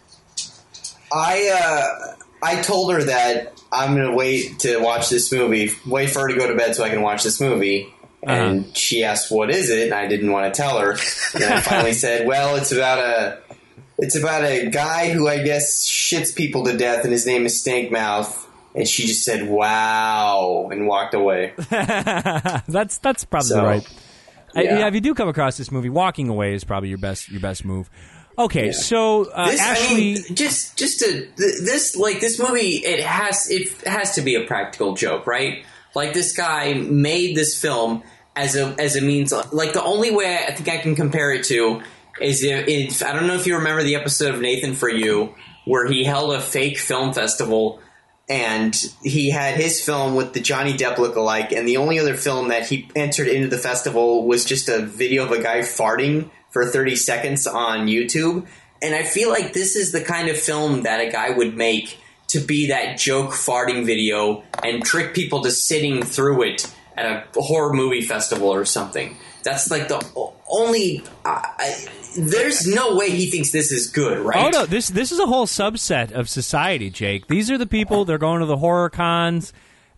I 1.11 1.51
uh, 1.53 2.15
I 2.41 2.61
told 2.61 2.93
her 2.93 3.03
that 3.03 3.61
I'm 3.73 3.93
gonna 3.97 4.15
wait 4.15 4.59
to 4.59 4.77
watch 4.77 5.09
this 5.09 5.33
movie, 5.33 5.71
wait 5.85 6.11
for 6.11 6.21
her 6.21 6.29
to 6.29 6.35
go 6.35 6.47
to 6.47 6.55
bed 6.55 6.75
so 6.75 6.85
I 6.85 6.89
can 6.89 7.01
watch 7.01 7.23
this 7.23 7.41
movie. 7.41 7.93
And 8.25 8.75
she 8.77 9.03
asked, 9.03 9.31
"What 9.31 9.49
is 9.51 9.69
it?" 9.69 9.83
And 9.85 9.93
I 9.93 10.07
didn't 10.07 10.31
want 10.31 10.53
to 10.53 10.61
tell 10.61 10.79
her. 10.79 10.91
And 11.35 11.43
I 11.43 11.61
finally 11.61 11.93
said, 12.03 12.27
"Well, 12.27 12.55
it's 12.55 12.71
about 12.71 12.99
a 12.99 13.39
it's 13.97 14.15
about 14.15 14.43
a 14.43 14.69
guy 14.69 15.09
who 15.11 15.27
I 15.27 15.43
guess 15.43 15.87
shits 15.87 16.35
people 16.35 16.63
to 16.65 16.75
death, 16.77 17.03
and 17.03 17.11
his 17.11 17.25
name 17.25 17.45
is 17.45 17.59
Stank 17.59 17.91
Mouth. 17.91 18.41
and 18.75 18.87
she 18.87 19.05
just 19.07 19.23
said 19.23 19.47
"Wow" 19.49 20.69
and 20.71 20.87
walked 20.87 21.13
away. 21.13 21.53
that's 21.69 22.97
that's 22.99 23.23
probably 23.25 23.47
So, 23.49 23.63
right. 23.65 23.87
I- 24.55 24.61
yeah. 24.63 24.79
yeah, 24.79 24.87
if 24.87 24.93
you 24.93 25.01
do 25.01 25.13
come 25.13 25.27
across 25.27 25.57
this 25.57 25.71
movie, 25.71 25.89
walking 25.89 26.29
away 26.29 26.53
is 26.53 26.63
probably 26.63 26.89
your 26.89 26.97
best 26.97 27.29
your 27.29 27.41
best 27.41 27.65
move. 27.65 27.89
Okay, 28.37 28.73
so 28.73 29.23
uh, 29.31 29.49
This, 29.49 29.61
I 29.61 29.93
mean, 29.95 30.17
just 30.33 30.77
just 30.77 30.99
to 30.99 31.11
th- 31.11 31.29
this 31.37 31.95
like 31.95 32.19
this 32.19 32.37
movie, 32.39 32.77
it 32.83 33.01
has 33.03 33.49
it 33.49 33.69
has 33.87 34.15
to 34.15 34.21
be 34.21 34.35
a 34.35 34.45
practical 34.45 34.93
joke, 34.93 35.25
right? 35.27 35.63
Like 35.93 36.13
this 36.13 36.35
guy 36.35 36.73
made 36.73 37.35
this 37.37 37.59
film 37.59 38.03
as 38.35 38.55
a 38.55 38.75
as 38.79 38.95
a 38.95 39.01
means. 39.01 39.33
Like 39.51 39.73
the 39.73 39.83
only 39.83 40.11
way 40.11 40.45
I 40.47 40.51
think 40.51 40.69
I 40.69 40.77
can 40.77 40.95
compare 40.95 41.31
it 41.31 41.45
to 41.45 41.81
is 42.21 42.43
if, 42.43 42.67
if 42.67 43.03
I 43.03 43.13
don't 43.13 43.27
know 43.27 43.35
if 43.35 43.45
you 43.47 43.57
remember 43.57 43.83
the 43.83 43.95
episode 43.95 44.33
of 44.33 44.41
Nathan 44.41 44.73
for 44.73 44.89
You 44.89 45.35
where 45.65 45.87
he 45.87 46.03
held 46.03 46.33
a 46.33 46.41
fake 46.41 46.77
film 46.77 47.11
festival 47.11 47.79
and 48.29 48.75
he 49.03 49.29
had 49.29 49.55
his 49.55 49.83
film 49.83 50.15
with 50.15 50.33
the 50.33 50.39
Johnny 50.39 50.73
Depp 50.73 50.95
lookalike, 50.95 51.55
and 51.55 51.67
the 51.67 51.77
only 51.77 51.99
other 51.99 52.15
film 52.15 52.47
that 52.47 52.67
he 52.67 52.89
entered 52.95 53.27
into 53.27 53.47
the 53.47 53.57
festival 53.57 54.25
was 54.25 54.45
just 54.45 54.67
a 54.67 54.79
video 54.79 55.25
of 55.25 55.31
a 55.31 55.41
guy 55.41 55.59
farting 55.59 56.31
for 56.49 56.65
30 56.65 56.95
seconds 56.95 57.45
on 57.45 57.87
YouTube. 57.87 58.47
And 58.81 58.95
I 58.95 59.03
feel 59.03 59.29
like 59.29 59.53
this 59.53 59.75
is 59.75 59.91
the 59.91 60.01
kind 60.01 60.27
of 60.29 60.37
film 60.37 60.83
that 60.83 61.01
a 61.01 61.11
guy 61.11 61.29
would 61.29 61.55
make 61.55 61.99
to 62.29 62.39
be 62.39 62.67
that 62.67 62.97
joke 62.97 63.31
farting 63.31 63.85
video 63.85 64.43
and 64.63 64.83
trick 64.83 65.13
people 65.13 65.41
to 65.41 65.51
sitting 65.51 66.01
through 66.01 66.43
it 66.43 66.73
at 66.95 67.05
a 67.35 67.41
horror 67.41 67.73
movie 67.73 68.01
festival 68.01 68.49
or 68.49 68.65
something. 68.65 69.17
That's 69.43 69.69
like 69.69 69.87
the 69.87 70.03
only. 70.47 71.03
I 71.23 71.87
there's 72.17 72.65
no 72.65 72.95
way 72.95 73.09
he 73.11 73.29
thinks 73.29 73.51
this 73.51 73.71
is 73.71 73.87
good, 73.87 74.19
right? 74.19 74.45
Oh 74.45 74.49
no, 74.49 74.65
this 74.65 74.89
this 74.89 75.11
is 75.11 75.19
a 75.19 75.25
whole 75.25 75.45
subset 75.45 76.11
of 76.11 76.29
society, 76.29 76.89
Jake. 76.89 77.27
These 77.27 77.51
are 77.51 77.57
the 77.57 77.67
people 77.67 78.05
they're 78.05 78.17
going 78.17 78.39
to 78.39 78.45
the 78.45 78.57
horror 78.57 78.89
cons 78.89 79.53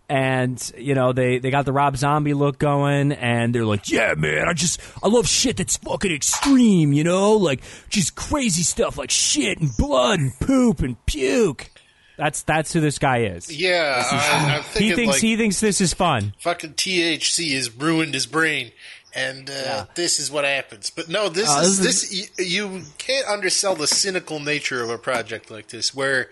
and 0.08 0.72
you 0.76 0.94
know 0.94 1.12
they 1.12 1.38
they 1.38 1.50
got 1.50 1.66
the 1.66 1.72
Rob 1.72 1.96
Zombie 1.96 2.34
look 2.34 2.58
going 2.58 3.12
and 3.12 3.54
they're 3.54 3.64
like, 3.64 3.90
"Yeah, 3.90 4.14
man, 4.16 4.48
I 4.48 4.52
just 4.52 4.80
I 5.02 5.08
love 5.08 5.28
shit 5.28 5.58
that's 5.58 5.76
fucking 5.76 6.12
extreme, 6.12 6.92
you 6.92 7.04
know? 7.04 7.32
Like 7.32 7.62
just 7.88 8.14
crazy 8.14 8.62
stuff 8.62 8.96
like 8.96 9.10
shit 9.10 9.58
and 9.60 9.70
blood 9.76 10.20
and 10.20 10.32
poop 10.40 10.80
and 10.80 11.04
puke." 11.06 11.70
That's 12.18 12.42
that's 12.42 12.72
who 12.72 12.80
this 12.80 12.98
guy 12.98 13.20
is. 13.22 13.50
Yeah, 13.50 14.02
I, 14.10 14.56
I'm 14.58 14.62
He 14.82 14.92
thinks 14.92 15.14
like 15.14 15.22
he 15.22 15.36
thinks 15.36 15.60
this 15.60 15.80
is 15.80 15.94
fun. 15.94 16.34
fucking 16.40 16.74
THC 16.74 17.54
has 17.54 17.72
ruined 17.74 18.12
his 18.12 18.26
brain, 18.26 18.72
and 19.14 19.48
uh, 19.48 19.86
this 19.94 20.18
is 20.18 20.30
what 20.30 20.44
happens. 20.44 20.90
But 20.90 21.08
no, 21.08 21.28
this 21.28 21.48
Uh, 21.48 21.60
is 21.62 21.78
this 21.80 22.10
this. 22.10 22.30
You, 22.38 22.66
you 22.70 22.82
can't 22.98 23.26
undersell 23.28 23.76
the 23.76 23.86
cynical 23.86 24.40
nature 24.40 24.82
of 24.82 24.90
a 24.90 24.98
project 24.98 25.48
like 25.50 25.68
this, 25.68 25.94
where 25.94 26.28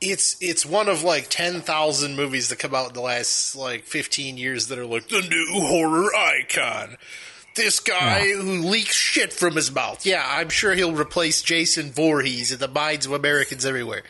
it's 0.00 0.36
it's 0.40 0.64
one 0.64 0.88
of 0.88 1.02
like 1.02 1.26
ten 1.28 1.60
thousand 1.60 2.14
movies 2.14 2.48
that 2.50 2.60
come 2.60 2.74
out 2.74 2.88
in 2.88 2.94
the 2.94 3.00
last 3.00 3.56
like 3.56 3.84
fifteen 3.84 4.36
years 4.38 4.68
that 4.68 4.78
are 4.78 4.86
like 4.86 5.08
the 5.08 5.20
new 5.22 5.60
horror 5.60 6.14
icon. 6.14 6.96
This 7.56 7.78
guy 7.80 8.28
who 8.32 8.42
leaks 8.62 8.94
shit 8.96 9.32
from 9.32 9.54
his 9.54 9.72
mouth. 9.72 10.04
Yeah, 10.04 10.24
I'm 10.26 10.48
sure 10.50 10.74
he'll 10.74 10.94
replace 10.94 11.40
Jason 11.42 11.92
Voorhees 11.92 12.50
in 12.52 12.58
the 12.58 12.66
minds 12.68 13.06
of 13.06 13.12
Americans 13.12 13.64
everywhere. 13.64 14.02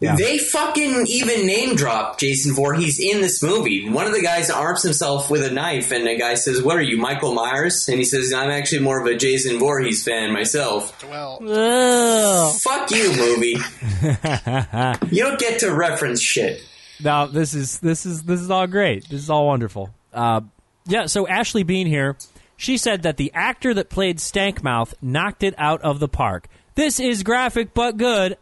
They 0.00 0.38
fucking 0.38 1.06
even 1.08 1.46
name 1.46 1.74
drop 1.74 2.18
Jason 2.18 2.54
Voorhees 2.54 3.00
in 3.00 3.22
this 3.22 3.42
movie. 3.42 3.88
One 3.88 4.06
of 4.06 4.12
the 4.12 4.20
guys 4.20 4.50
arms 4.50 4.82
himself 4.82 5.30
with 5.30 5.42
a 5.42 5.50
knife, 5.50 5.90
and 5.90 6.06
the 6.06 6.16
guy 6.16 6.34
says, 6.34 6.62
"What 6.62 6.76
are 6.76 6.82
you, 6.82 6.98
Michael 6.98 7.32
Myers?" 7.32 7.88
And 7.88 7.98
he 7.98 8.04
says, 8.04 8.32
"I'm 8.32 8.50
actually 8.50 8.80
more 8.80 9.00
of 9.00 9.06
a 9.06 9.16
Jason 9.16 9.58
Voorhees 9.58 10.04
fan 10.04 10.32
myself." 10.32 11.02
Well, 11.04 12.52
Fuck 12.52 12.90
you, 12.90 13.10
movie. 13.16 13.56
you 15.14 15.22
don't 15.22 15.38
get 15.38 15.60
to 15.60 15.74
reference 15.74 16.20
shit. 16.20 16.62
No, 17.02 17.26
this 17.26 17.54
is 17.54 17.80
this 17.80 18.04
is 18.04 18.22
this 18.24 18.40
is 18.40 18.50
all 18.50 18.66
great. 18.66 19.08
This 19.08 19.22
is 19.22 19.30
all 19.30 19.46
wonderful. 19.46 19.90
Uh, 20.12 20.42
yeah. 20.86 21.06
So 21.06 21.26
Ashley 21.26 21.62
Bean 21.62 21.86
here, 21.86 22.16
she 22.56 22.76
said 22.76 23.02
that 23.04 23.16
the 23.16 23.32
actor 23.34 23.72
that 23.72 23.88
played 23.88 24.18
Stankmouth 24.18 24.92
knocked 25.00 25.42
it 25.42 25.54
out 25.56 25.80
of 25.82 26.00
the 26.00 26.08
park. 26.08 26.48
This 26.74 27.00
is 27.00 27.22
graphic 27.22 27.72
but 27.72 27.96
good. 27.96 28.36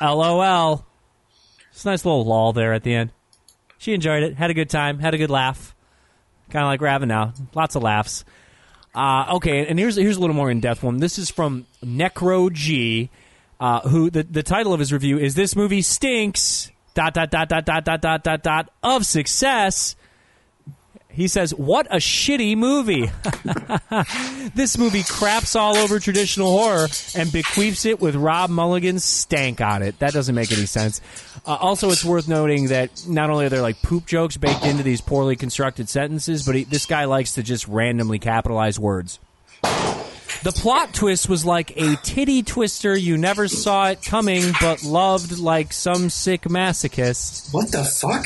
LOL. 0.00 0.86
It's 1.70 1.84
a 1.84 1.88
nice 1.88 2.04
little 2.04 2.24
lull 2.24 2.52
there 2.52 2.72
at 2.72 2.82
the 2.82 2.94
end. 2.94 3.10
She 3.78 3.94
enjoyed 3.94 4.22
it. 4.22 4.36
Had 4.36 4.50
a 4.50 4.54
good 4.54 4.68
time. 4.68 4.98
Had 4.98 5.14
a 5.14 5.18
good 5.18 5.30
laugh. 5.30 5.74
Kind 6.50 6.64
of 6.64 6.68
like 6.68 6.80
we're 6.80 7.06
now. 7.06 7.32
Lots 7.54 7.76
of 7.76 7.82
laughs. 7.82 8.24
Uh, 8.94 9.34
okay, 9.36 9.66
and 9.66 9.78
here's 9.78 9.96
here's 9.96 10.16
a 10.16 10.20
little 10.20 10.34
more 10.34 10.50
in 10.50 10.60
depth 10.60 10.82
one. 10.82 10.98
This 10.98 11.16
is 11.18 11.30
from 11.30 11.66
Necro 11.84 12.52
G, 12.52 13.08
uh, 13.60 13.88
who 13.88 14.10
the 14.10 14.24
the 14.24 14.42
title 14.42 14.72
of 14.72 14.80
his 14.80 14.92
review 14.92 15.18
is 15.18 15.34
"This 15.34 15.54
movie 15.54 15.82
stinks." 15.82 16.70
Dot 16.92 17.14
dot 17.14 17.30
dot 17.30 17.48
dot 17.48 17.64
dot 17.64 17.84
dot 17.84 18.00
dot 18.02 18.24
dot 18.24 18.42
dot 18.42 18.72
of 18.82 19.06
success. 19.06 19.94
He 21.12 21.28
says, 21.28 21.54
"What 21.54 21.86
a 21.90 21.96
shitty 21.96 22.56
movie! 22.56 23.10
this 24.54 24.78
movie 24.78 25.02
craps 25.02 25.56
all 25.56 25.76
over 25.76 25.98
traditional 25.98 26.50
horror 26.50 26.88
and 27.14 27.32
bequeaths 27.32 27.84
it 27.84 28.00
with 28.00 28.14
Rob 28.14 28.50
Mulligan's 28.50 29.04
stank 29.04 29.60
on 29.60 29.82
it. 29.82 29.98
That 29.98 30.12
doesn't 30.12 30.34
make 30.34 30.52
any 30.52 30.66
sense." 30.66 31.00
Uh, 31.46 31.54
also, 31.54 31.90
it's 31.90 32.04
worth 32.04 32.28
noting 32.28 32.68
that 32.68 33.06
not 33.08 33.30
only 33.30 33.46
are 33.46 33.48
there 33.48 33.62
like 33.62 33.82
poop 33.82 34.06
jokes 34.06 34.36
baked 34.36 34.64
into 34.64 34.82
these 34.82 35.00
poorly 35.00 35.36
constructed 35.36 35.88
sentences, 35.88 36.44
but 36.44 36.54
he, 36.54 36.64
this 36.64 36.86
guy 36.86 37.06
likes 37.06 37.34
to 37.34 37.42
just 37.42 37.66
randomly 37.66 38.18
capitalize 38.18 38.78
words. 38.78 39.18
The 40.42 40.52
plot 40.52 40.94
twist 40.94 41.28
was 41.28 41.44
like 41.44 41.76
a 41.76 41.96
titty 41.96 42.42
twister. 42.42 42.96
You 42.96 43.18
never 43.18 43.46
saw 43.46 43.90
it 43.90 44.02
coming, 44.02 44.52
but 44.58 44.82
loved 44.82 45.38
like 45.38 45.70
some 45.70 46.08
sick 46.08 46.42
masochist. 46.42 47.52
What 47.52 47.70
the 47.70 47.84
fuck? 47.84 48.24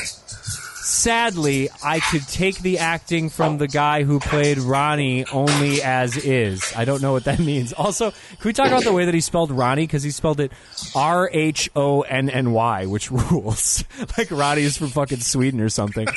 Sadly, 0.85 1.67
I 1.83 1.99
could 1.99 2.27
take 2.27 2.59
the 2.59 2.77
acting 2.77 3.29
from 3.31 3.57
the 3.57 3.67
guy 3.67 4.03
who 4.03 4.19
played 4.19 4.59
Ronnie 4.59 5.25
only 5.33 5.81
as 5.81 6.15
is. 6.15 6.73
I 6.75 6.85
don't 6.85 7.01
know 7.01 7.11
what 7.11 7.23
that 7.23 7.39
means. 7.51 7.73
Also, 7.73 8.11
can 8.11 8.43
we 8.43 8.53
talk 8.53 8.67
about 8.67 8.83
the 8.83 8.93
way 8.93 9.05
that 9.05 9.13
he 9.15 9.19
spelled 9.19 9.49
Ronnie? 9.49 9.83
Because 9.87 10.03
he 10.03 10.11
spelled 10.11 10.39
it 10.39 10.51
R 10.93 11.27
H 11.33 11.71
O 11.75 12.01
N 12.01 12.29
N 12.29 12.51
Y, 12.51 12.85
which 12.85 13.09
rules. 13.31 13.83
like 14.15 14.29
Ronnie 14.29 14.61
is 14.61 14.77
from 14.77 14.89
fucking 14.89 15.21
Sweden 15.21 15.59
or 15.59 15.69
something. 15.69 16.07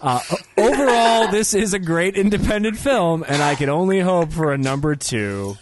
Uh, 0.00 0.18
overall, 0.56 1.28
this 1.30 1.54
is 1.54 1.72
a 1.72 1.78
great 1.78 2.16
independent 2.16 2.76
film, 2.76 3.24
and 3.26 3.40
I 3.40 3.54
can 3.54 3.68
only 3.68 4.00
hope 4.00 4.32
for 4.32 4.52
a 4.52 4.58
number 4.58 4.96
two. 4.96 5.56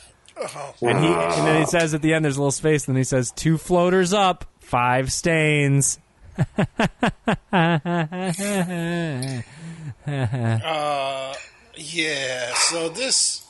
And, 0.81 0.99
he, 0.99 1.07
and 1.13 1.47
then 1.47 1.61
he 1.61 1.67
says 1.67 1.93
at 1.93 2.01
the 2.01 2.15
end, 2.15 2.25
there's 2.25 2.39
a 2.39 2.41
little 2.41 2.51
space, 2.51 2.87
and 2.89 2.97
then 2.97 3.01
he 3.01 3.05
says, 3.05 3.33
two 3.33 3.59
floaters 3.59 4.15
up, 4.15 4.47
five 4.61 5.13
stains. 5.13 5.99
yeah. 11.77 12.53
So 12.55 12.89
this 12.89 13.47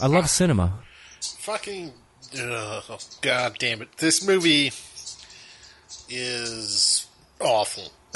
I 0.00 0.06
love 0.06 0.28
cinema. 0.28 0.72
fucking 1.20 1.92
ugh, 2.40 3.00
god 3.22 3.56
damn 3.58 3.82
it 3.82 3.96
this 3.98 4.26
movie 4.26 4.72
is 6.08 7.06
awful 7.40 7.90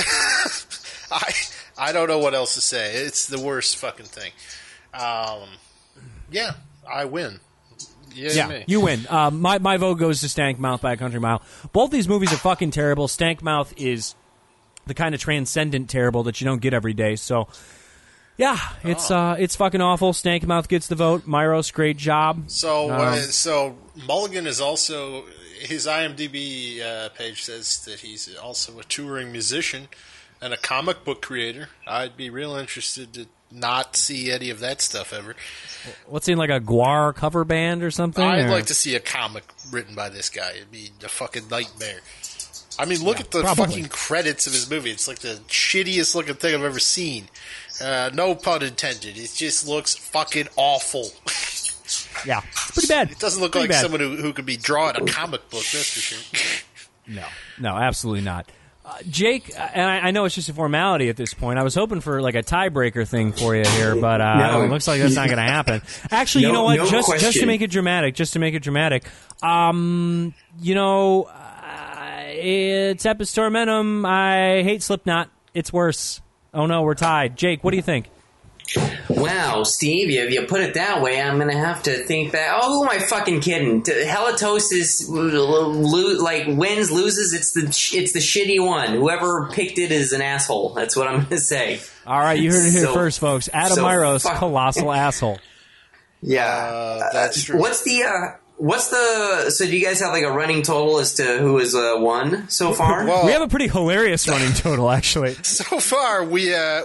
i 1.11 1.33
i 1.79 1.93
don't 1.93 2.09
know 2.09 2.19
what 2.19 2.35
else 2.35 2.55
to 2.55 2.61
say 2.61 2.93
it's 2.95 3.27
the 3.29 3.39
worst 3.41 3.77
fucking 3.77 4.07
thing 4.07 4.33
um 4.95 5.49
yeah 6.31 6.53
i 6.91 7.05
win 7.05 7.39
yeah, 8.15 8.31
Yeah, 8.33 8.49
me. 8.49 8.65
you 8.67 8.81
win. 8.81 9.07
Uh, 9.09 9.31
my 9.31 9.59
my 9.59 9.77
vote 9.77 9.97
goes 9.99 10.21
to 10.21 10.29
Stank 10.29 10.59
Mouth 10.59 10.81
by 10.83 10.93
a 10.93 10.97
country 10.97 11.21
mile. 11.21 11.43
Both 11.73 11.91
these 11.91 12.09
movies 12.09 12.33
are 12.33 12.37
fucking 12.37 12.71
terrible. 12.71 13.09
Stank 13.09 13.43
Mouth 13.43 13.73
is 13.77 14.15
the 14.87 14.95
kind 14.95 15.15
of 15.15 15.21
transcendent 15.21 15.89
terrible 15.91 16.23
that 16.25 16.41
you 16.41 16.45
don't 16.45 16.61
get 16.61 16.75
every 16.75 16.95
day. 16.95 17.17
So, 17.17 17.49
yeah, 18.37 18.59
it's 18.83 19.11
uh, 19.11 19.37
it's 19.39 19.57
fucking 19.57 19.81
awful. 19.81 20.13
Stank 20.13 20.47
Mouth 20.47 20.69
gets 20.69 20.87
the 20.89 20.95
vote. 20.97 21.27
Myros, 21.27 21.73
great 21.73 21.97
job. 21.97 22.45
So, 22.51 22.91
Um, 22.91 23.01
uh, 23.01 23.17
so 23.17 23.77
Mulligan 24.07 24.47
is 24.47 24.61
also 24.61 25.25
his 25.61 25.87
IMDb 25.87 26.81
uh, 26.81 27.11
page 27.11 27.43
says 27.45 27.85
that 27.85 28.01
he's 28.01 28.35
also 28.37 28.79
a 28.79 28.85
touring 28.85 29.31
musician 29.31 29.89
and 30.41 30.55
a 30.55 30.57
comic 30.57 31.05
book 31.05 31.21
creator. 31.21 31.69
I'd 31.87 32.17
be 32.17 32.31
real 32.31 32.55
interested 32.57 33.13
to 33.13 33.27
not 33.51 33.97
see 33.97 34.31
any 34.31 34.51
of 34.51 34.61
that 34.61 34.81
stuff 34.81 35.13
ever. 35.13 35.35
What's 36.07 36.29
in 36.29 36.39
like 36.39 36.51
a 36.51 36.61
Gwar 36.61 37.15
cover 37.15 37.45
band 37.45 37.83
or 37.83 37.91
something? 37.91 38.25
I'd 38.25 38.47
or- 38.47 38.51
like 38.51 38.67
to 38.67 38.75
see 38.75 38.95
a 38.95 39.01
comic 39.01 39.45
written 39.73 39.95
by 39.95 40.09
this 40.09 40.29
guy. 40.29 40.53
It'd 40.57 40.71
be 40.71 40.91
a 41.05 41.09
fucking 41.09 41.49
nightmare. 41.49 42.01
I 42.79 42.85
mean, 42.87 43.03
look 43.03 43.21
at 43.21 43.31
the 43.31 43.43
probably. 43.43 43.67
fucking 43.67 43.89
credits 43.89 44.47
of 44.47 44.53
his 44.55 44.71
movie. 44.71 44.91
It's 44.91 45.07
like 45.09 45.19
the 45.19 45.41
shittiest 45.49 46.15
looking 46.15 46.35
thing 46.37 46.55
I've 46.55 46.63
ever 46.65 46.79
seen. 46.79 47.29
Uh, 47.83 48.11
no 48.15 48.35
pun 48.35 48.63
intended. 48.63 49.19
It 49.19 49.33
just 49.35 49.67
looks 49.67 49.95
fucking 49.95 50.49
awful. 50.57 51.09
Yeah, 52.25 52.43
it's 52.53 52.71
pretty 52.73 52.87
bad. 52.89 53.11
It 53.11 53.19
doesn't 53.19 53.41
look 53.43 53.53
Pretty 53.53 53.65
like 53.65 53.71
bad. 53.71 53.81
someone 53.83 54.01
who, 54.01 54.15
who 54.17 54.33
could 54.33 54.45
be 54.47 54.57
drawing 54.57 54.95
a 54.97 55.07
comic 55.07 55.41
book, 55.51 55.65
that's 55.73 55.91
for 55.93 56.01
sure. 56.01 56.63
No, 57.07 57.25
no, 57.59 57.77
absolutely 57.77 58.21
not. 58.21 58.49
Uh, 58.83 58.97
Jake, 59.09 59.53
and 59.57 59.83
I, 59.91 60.09
I 60.09 60.11
know 60.11 60.25
it's 60.25 60.35
just 60.35 60.49
a 60.49 60.55
formality 60.55 61.11
at 61.11 61.17
this 61.17 61.35
point. 61.35 61.59
I 61.59 61.63
was 61.63 61.75
hoping 61.75 62.01
for 62.01 62.23
like 62.23 62.35
a 62.35 62.43
tiebreaker 62.43 63.07
thing 63.07 63.33
for 63.33 63.55
you 63.55 63.63
here, 63.65 63.95
but 63.95 64.21
uh, 64.23 64.37
No. 64.39 64.63
it 64.63 64.69
looks 64.71 64.89
like 64.89 65.01
that's 65.01 65.15
not 65.15 65.27
going 65.29 65.37
to 65.37 65.43
happen. 65.43 65.83
Actually, 66.11 66.47
you 66.47 66.53
know 66.53 66.65
what? 66.65 66.77
no 66.77 66.87
just 66.87 67.11
just 67.21 67.39
to 67.41 67.47
make 67.47 67.61
it 67.61 67.71
dramatic, 67.71 68.15
just 68.15 68.33
to 68.33 68.39
make 68.39 68.55
it 68.55 68.61
dramatic, 68.61 69.05
um, 69.43 70.35
you 70.61 70.75
know, 70.75 71.25
uh, 71.25 72.23
it's 72.29 73.05
Epis 73.05 73.35
Tormentum. 73.35 74.07
I 74.09 74.63
hate 74.63 74.83
Slipknot. 74.83 75.29
It's 75.53 75.73
worse. 75.73 76.21
Oh 76.55 76.67
no, 76.67 76.83
we're 76.83 76.95
tied. 76.95 77.37
Jake, 77.37 77.63
what 77.63 77.71
do 77.73 77.77
you 77.77 77.83
think? 77.83 78.09
Wow, 79.09 79.65
Steve, 79.65 80.11
if 80.11 80.33
you 80.33 80.43
put 80.47 80.61
it 80.61 80.75
that 80.75 81.03
way, 81.03 81.21
I'm 81.21 81.39
gonna 81.39 81.57
have 81.57 81.83
to 81.85 82.05
think 82.05 82.33
that. 82.33 82.57
Oh, 82.61 82.75
who 82.79 82.85
am 82.85 82.89
I 82.91 82.99
fucking 83.05 83.41
kidding? 83.41 83.83
T- 83.83 83.93
Halitosis 84.07 85.07
lo- 85.09 86.23
like 86.23 86.47
wins, 86.47 86.91
loses. 86.91 87.33
It's 87.35 87.53
the 87.53 87.63
it's 87.99 88.13
the 88.13 88.21
shitty 88.21 88.65
one. 88.65 88.91
Whoever 88.95 89.49
picked 89.53 89.79
it 89.79 89.91
is 89.91 90.13
an 90.13 90.23
asshole. 90.23 90.75
That's 90.75 90.95
what 90.97 91.09
I'm 91.09 91.25
gonna 91.25 91.39
say. 91.39 91.81
All 92.07 92.19
right, 92.21 92.39
you 92.39 92.51
heard 92.53 92.67
it 92.67 92.73
here 92.73 92.83
So- 92.83 92.95
first, 92.95 93.19
folks. 93.19 93.49
Adam 93.53 93.77
so 93.77 93.85
Myros, 93.85 94.23
fuck- 94.23 94.39
colossal 94.39 94.93
asshole. 95.07 95.39
Yeah, 96.23 96.45
Uh, 96.47 97.13
that's 97.13 97.43
true. 97.45 97.59
What's 97.59 97.83
the 97.83 98.05
uh, 98.05 98.37
what's 98.59 98.89
the? 98.89 99.51
So 99.51 99.65
do 99.67 99.77
you 99.77 99.85
guys 99.85 100.01
have 100.01 100.13
like 100.13 100.23
a 100.25 100.31
running 100.31 100.63
total 100.63 100.99
as 100.99 101.15
to 101.15 101.39
who 101.39 101.59
has 101.59 101.75
uh, 101.75 101.95
won 101.99 102.49
so 102.49 102.73
far? 102.73 103.05
Well, 103.07 103.27
We 103.27 103.33
have 103.33 103.43
a 103.43 103.49
pretty 103.49 103.69
hilarious 103.69 104.29
running 104.29 104.53
total, 104.53 104.91
actually. 104.91 105.35
so 105.43 105.81
far 105.81 106.25
we 106.25 106.55
uh, 106.55 106.83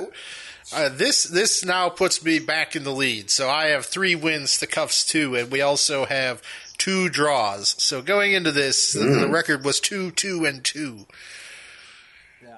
uh, 0.74 0.90
this 0.90 1.24
this 1.26 1.64
now 1.66 1.90
puts 1.90 2.24
me 2.24 2.40
back 2.40 2.76
in 2.76 2.84
the 2.84 2.92
lead. 2.92 3.30
So 3.30 3.50
I 3.50 3.66
have 3.68 3.86
three 3.86 4.16
wins 4.16 4.58
to 4.60 4.68
Cuffs 4.68 5.06
two, 5.06 5.36
and 5.36 5.52
we 5.52 5.62
also 5.62 6.06
have 6.06 6.42
two 6.78 7.10
draws. 7.10 7.76
So 7.82 8.02
going 8.02 8.34
into 8.34 8.52
this, 8.52 8.94
the- 8.94 9.00
the 9.22 9.30
record 9.30 9.64
was 9.64 9.80
two, 9.80 10.12
two, 10.12 10.46
and 10.46 10.64
two. 10.64 11.06
Yeah, 12.44 12.58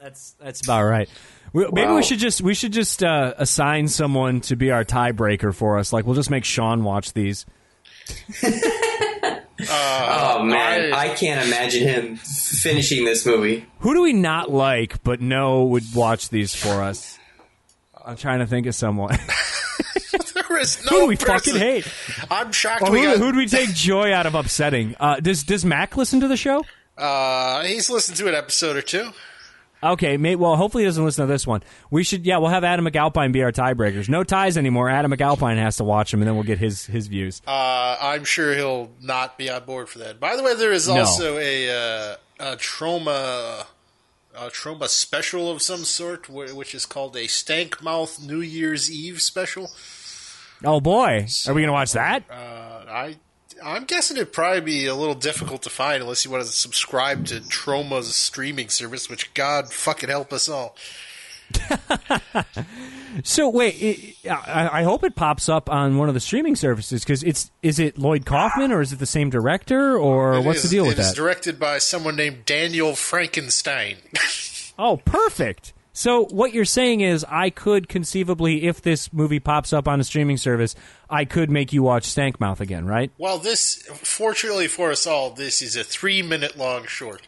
That's 0.00 0.32
that's 0.40 0.62
about 0.62 0.84
right. 0.84 1.08
We, 1.52 1.66
maybe 1.70 1.88
Wow. 1.88 1.96
we 1.96 2.02
should 2.02 2.18
just 2.18 2.40
we 2.40 2.54
should 2.54 2.72
just 2.72 3.02
uh, 3.04 3.34
assign 3.36 3.88
someone 3.88 4.40
to 4.42 4.56
be 4.56 4.70
our 4.70 4.84
tiebreaker 4.84 5.54
for 5.54 5.78
us. 5.78 5.92
Like 5.92 6.06
we'll 6.06 6.14
just 6.16 6.30
make 6.30 6.44
Sean 6.44 6.82
watch 6.84 7.12
these. 7.12 7.44
oh 9.68 10.42
man, 10.44 10.92
I- 10.92 11.10
I, 11.12 11.14
can't 11.14 11.46
imagine 11.46 11.82
him 11.86 12.16
finishing 12.16 13.04
this 13.04 13.24
movie. 13.26 13.66
Who 13.80 13.94
do 13.94 14.02
we 14.02 14.12
not 14.12 14.50
like 14.50 15.02
but 15.02 15.20
know 15.20 15.64
would 15.64 15.84
watch 15.94 16.28
these 16.30 16.54
for 16.54 16.82
us? 16.82 17.18
I'm 18.04 18.16
trying 18.16 18.40
to 18.40 18.46
think 18.46 18.66
of 18.66 18.74
someone. 18.74 19.18
There 20.34 20.58
is 20.58 20.76
who 20.76 21.00
do 21.00 21.06
we 21.06 21.16
person- 21.16 21.54
fucking 21.54 21.56
hate? 21.56 21.88
I'm 22.30 22.52
shocked. 22.52 22.82
Or 22.82 22.90
we 22.90 23.00
who, 23.00 23.04
got, 23.06 23.16
who 23.18 23.32
do 23.32 23.38
we 23.38 23.46
take 23.46 23.70
joy 23.74 24.12
out 24.12 24.26
of 24.26 24.34
upsetting? 24.34 24.94
Uh, 25.00 25.20
does 25.20 25.44
does 25.44 25.64
Mac 25.64 25.96
listen 25.96 26.20
to 26.20 26.28
the 26.28 26.36
show? 26.36 26.64
uh, 26.98 27.62
he's 27.62 27.88
listened 27.90 28.16
to 28.18 28.28
an 28.28 28.34
episode 28.34 28.76
or 28.76 28.82
two. 28.82 29.10
Okay, 29.82 30.16
mate. 30.16 30.36
Well, 30.36 30.56
hopefully 30.56 30.84
he 30.84 30.88
doesn't 30.88 31.04
listen 31.04 31.26
to 31.26 31.32
this 31.32 31.46
one. 31.46 31.62
We 31.90 32.04
should, 32.04 32.24
yeah, 32.24 32.38
we'll 32.38 32.50
have 32.50 32.62
Adam 32.64 32.84
McAlpine 32.86 33.32
be 33.32 33.42
our 33.42 33.50
tiebreakers. 33.52 34.08
No 34.08 34.22
ties 34.24 34.56
anymore. 34.56 34.88
Adam 34.88 35.10
McAlpine 35.10 35.56
has 35.56 35.76
to 35.78 35.84
watch 35.84 36.10
them, 36.12 36.20
and 36.20 36.28
then 36.28 36.34
we'll 36.34 36.44
get 36.44 36.58
his 36.58 36.84
his 36.86 37.06
views. 37.08 37.40
Uh, 37.46 37.96
I'm 38.00 38.24
sure 38.24 38.54
he'll 38.54 38.90
not 39.00 39.36
be 39.38 39.50
on 39.50 39.64
board 39.64 39.88
for 39.88 39.98
that. 40.00 40.20
By 40.20 40.36
the 40.36 40.42
way, 40.42 40.54
there 40.54 40.72
is 40.72 40.86
No. 40.88 40.98
also 41.00 41.36
a, 41.38 41.70
uh, 41.70 42.16
a 42.40 42.56
Troma 42.56 43.66
a 44.34 44.48
Troma 44.48 44.88
special 44.88 45.50
of 45.50 45.62
some 45.62 45.84
sort, 45.84 46.28
which 46.28 46.74
is 46.74 46.86
called 46.86 47.16
a 47.16 47.26
Stank 47.26 47.82
Mouth 47.82 48.22
New 48.22 48.40
Year's 48.40 48.90
Eve 48.90 49.20
special. 49.20 49.70
Oh 50.64 50.80
boy, 50.80 51.26
are 51.46 51.54
we 51.54 51.62
gonna 51.62 51.72
watch 51.72 51.92
that? 51.92 52.24
Uh, 52.30 52.84
I 52.88 53.16
I'm 53.62 53.84
guessing 53.84 54.16
it'd 54.16 54.32
probably 54.32 54.60
be 54.60 54.86
a 54.86 54.94
little 54.94 55.14
difficult 55.14 55.62
to 55.62 55.70
find 55.70 56.02
unless 56.02 56.24
you 56.24 56.30
want 56.30 56.44
to 56.44 56.48
subscribe 56.48 57.26
to 57.26 57.40
Troma's 57.40 58.14
streaming 58.14 58.68
service, 58.68 59.08
which 59.08 59.34
God 59.34 59.72
fucking 59.72 60.08
help 60.08 60.32
us 60.32 60.48
all. 60.48 60.76
So 63.24 63.48
wait, 63.48 64.16
i 64.24 64.30
I, 64.30 64.80
I 64.80 64.82
hope 64.84 65.04
it 65.04 65.14
pops 65.14 65.48
up 65.48 65.68
on 65.70 65.96
one 65.98 66.08
of 66.08 66.14
the 66.14 66.20
streaming 66.20 66.56
services 66.56 67.02
because 67.04 67.22
it's 67.22 67.50
is 67.62 67.78
it 67.78 67.98
Lloyd 67.98 68.24
Kaufman 68.26 68.72
or 68.72 68.80
is 68.80 68.92
it 68.92 68.98
the 68.98 69.06
same 69.06 69.30
director 69.30 69.96
or 69.96 70.34
It 70.34 70.44
what's 70.44 70.64
is- 70.64 70.70
the 70.70 70.76
deal 70.76 70.86
with 70.86 70.98
It 70.98 71.02
that? 71.02 71.14
directed 71.16 71.58
by 71.60 71.78
someone 71.78 72.16
named 72.16 72.44
Daniel 72.44 72.94
Frankenstein. 72.94 73.96
oh, 74.78 74.98
perfect. 75.04 75.72
So 75.94 76.24
what 76.30 76.54
you're 76.54 76.64
saying 76.64 77.02
is 77.02 77.22
I 77.28 77.50
could 77.50 77.86
conceivably, 77.86 78.64
if 78.64 78.80
this 78.80 79.12
movie 79.12 79.40
pops 79.40 79.74
up 79.74 79.86
on 79.86 80.00
a 80.00 80.04
streaming 80.04 80.38
service, 80.38 80.74
I 81.10 81.26
could 81.26 81.50
make 81.50 81.70
you 81.74 81.82
watch 81.82 82.04
Stankmouth 82.04 82.60
again, 82.60 82.86
right? 82.86 83.10
Well, 83.18 83.36
this, 83.36 83.82
fortunately 84.02 84.68
for 84.68 84.90
us 84.90 85.06
all, 85.06 85.28
this 85.30 85.60
is 85.60 85.76
a 85.76 85.84
three 85.84 86.22
minute 86.22 86.56
long 86.56 86.86
short. 86.86 87.20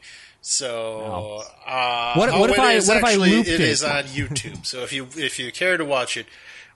So, 0.47 1.43
uh, 1.67 2.13
What- 2.17 2.31
what 2.39 2.51
oh, 2.51 2.53
if 2.53 2.59
I- 2.59 2.75
what 2.81 2.97
if 2.99 3.05
I 3.05 3.15
looped 3.15 3.49
it 3.49 3.61
it? 3.61 3.67
is 3.67 3.83
on 3.83 4.05
YouTube. 4.05 4.67
so 4.67 4.83
if 4.83 4.93
you 4.93 5.09
if 5.17 5.39
you 5.39 5.51
care 5.51 5.79
to 5.79 5.87
watch 5.87 6.19
it, 6.19 6.27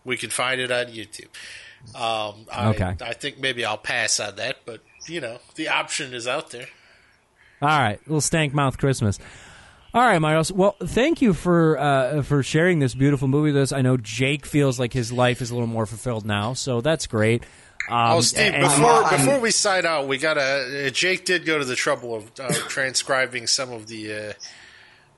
we 0.07 0.17
can 0.17 0.31
find 0.31 0.59
it 0.59 0.71
on 0.71 0.87
YouTube. 0.87 1.29
Um, 1.95 2.47
I, 2.51 2.69
Okay. 2.71 2.95
I 3.03 3.13
think 3.13 3.39
maybe 3.39 3.67
I'll 3.67 3.77
pass 3.77 4.19
on 4.21 4.37
that, 4.37 4.61
but 4.65 4.81
you 5.07 5.21
know 5.21 5.39
the 5.57 5.69
option 5.69 6.15
is 6.15 6.27
out 6.27 6.49
there. 6.51 6.67
All 7.61 7.69
right, 7.69 8.01
little 8.07 8.23
stank 8.23 8.55
mouth 8.55 8.79
Christmas. 8.79 9.19
All 9.93 10.01
right, 10.03 10.19
Miles. 10.19 10.51
Well, 10.51 10.75
thank 10.83 11.21
you 11.21 11.35
for 11.35 11.79
uh, 11.79 12.23
for 12.23 12.43
sharing 12.43 12.79
this 12.79 12.95
beautiful 12.95 13.29
movie 13.29 13.53
with 13.53 13.61
us. 13.65 13.73
I 13.73 13.83
know 13.83 13.99
Jake 13.99 14.47
feels 14.47 14.79
like 14.81 14.95
his 14.95 15.13
life 15.13 15.43
is 15.43 15.51
a 15.51 15.55
little 15.55 15.69
more 15.69 15.85
fulfilled 15.85 16.25
now, 16.25 16.55
so 16.55 16.81
that's 16.81 17.07
great. 17.07 17.45
Um, 17.91 18.17
Oh, 18.17 18.21
Steve! 18.21 18.53
and- 18.55 18.63
Before 18.63 18.91
I'm- 19.05 19.17
before 19.25 19.41
we 19.41 19.51
sign 19.51 19.87
out, 19.87 20.07
we 20.09 20.19
gotta. 20.19 20.87
Uh, 20.87 20.91
Jake 20.91 21.25
did 21.25 21.45
go 21.47 21.59
to 21.59 21.65
the 21.65 21.77
trouble 21.77 22.15
of 22.15 22.31
uh, 22.41 22.49
transcribing 22.69 23.47
some 23.47 23.73
of 23.73 23.87
the 23.87 24.13
uh, 24.13 24.33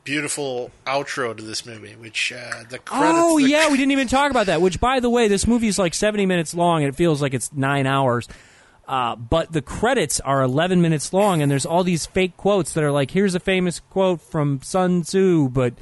beautiful 0.05 0.71
outro 0.87 1.37
to 1.37 1.43
this 1.43 1.67
movie, 1.67 1.95
which 1.97 2.33
uh, 2.33 2.65
the 2.69 2.79
credits. 2.79 3.13
oh 3.19 3.39
the- 3.39 3.49
yeah, 3.49 3.69
we 3.71 3.77
didn't 3.77 3.93
even 3.93 4.09
talk 4.09 4.31
about 4.31 4.47
that. 4.47 4.61
Which, 4.61 4.81
by 4.81 5.01
the 5.01 5.11
way, 5.11 5.29
this 5.29 5.47
movie 5.47 5.69
is 5.69 5.79
like 5.79 5.95
seventy 5.95 6.27
minutes 6.27 6.55
long, 6.55 6.83
and 6.83 6.89
it 6.93 6.97
feels 6.97 7.21
like 7.23 7.35
it's 7.35 7.53
nine 7.53 7.87
hours. 7.87 8.29
Uh, 8.89 9.15
but 9.15 9.53
the 9.53 9.63
credits 9.63 10.19
are 10.19 10.43
11 10.43 10.83
minutes 10.83 11.13
long, 11.13 11.41
and 11.43 11.49
there's 11.49 11.65
all 11.65 11.85
these 11.85 12.07
fake 12.07 12.37
quotes 12.37 12.73
that 12.73 12.83
are 12.83 12.91
like, 12.91 13.13
here's 13.13 13.37
a 13.37 13.39
famous 13.39 13.79
quote 13.79 14.21
from 14.21 14.61
Sun 14.63 15.03
Tzu, 15.03 15.49
but 15.51 15.75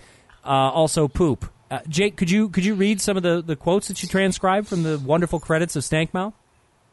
uh, 0.45 0.49
also 0.49 1.09
poop. 1.09 1.51
Uh, 1.71 1.79
Jake, 1.89 2.17
could 2.19 2.31
you 2.31 2.51
could 2.51 2.67
you 2.67 2.75
read 2.75 3.01
some 3.01 3.17
of 3.17 3.23
the, 3.23 3.41
the 3.41 3.57
quotes 3.57 3.89
that 3.89 4.03
you 4.03 4.09
transcribed 4.11 4.67
from 4.69 4.83
the 4.83 4.99
wonderful 4.99 5.41
credits 5.41 5.75
of 5.75 5.85
Stankmouth? 5.85 6.35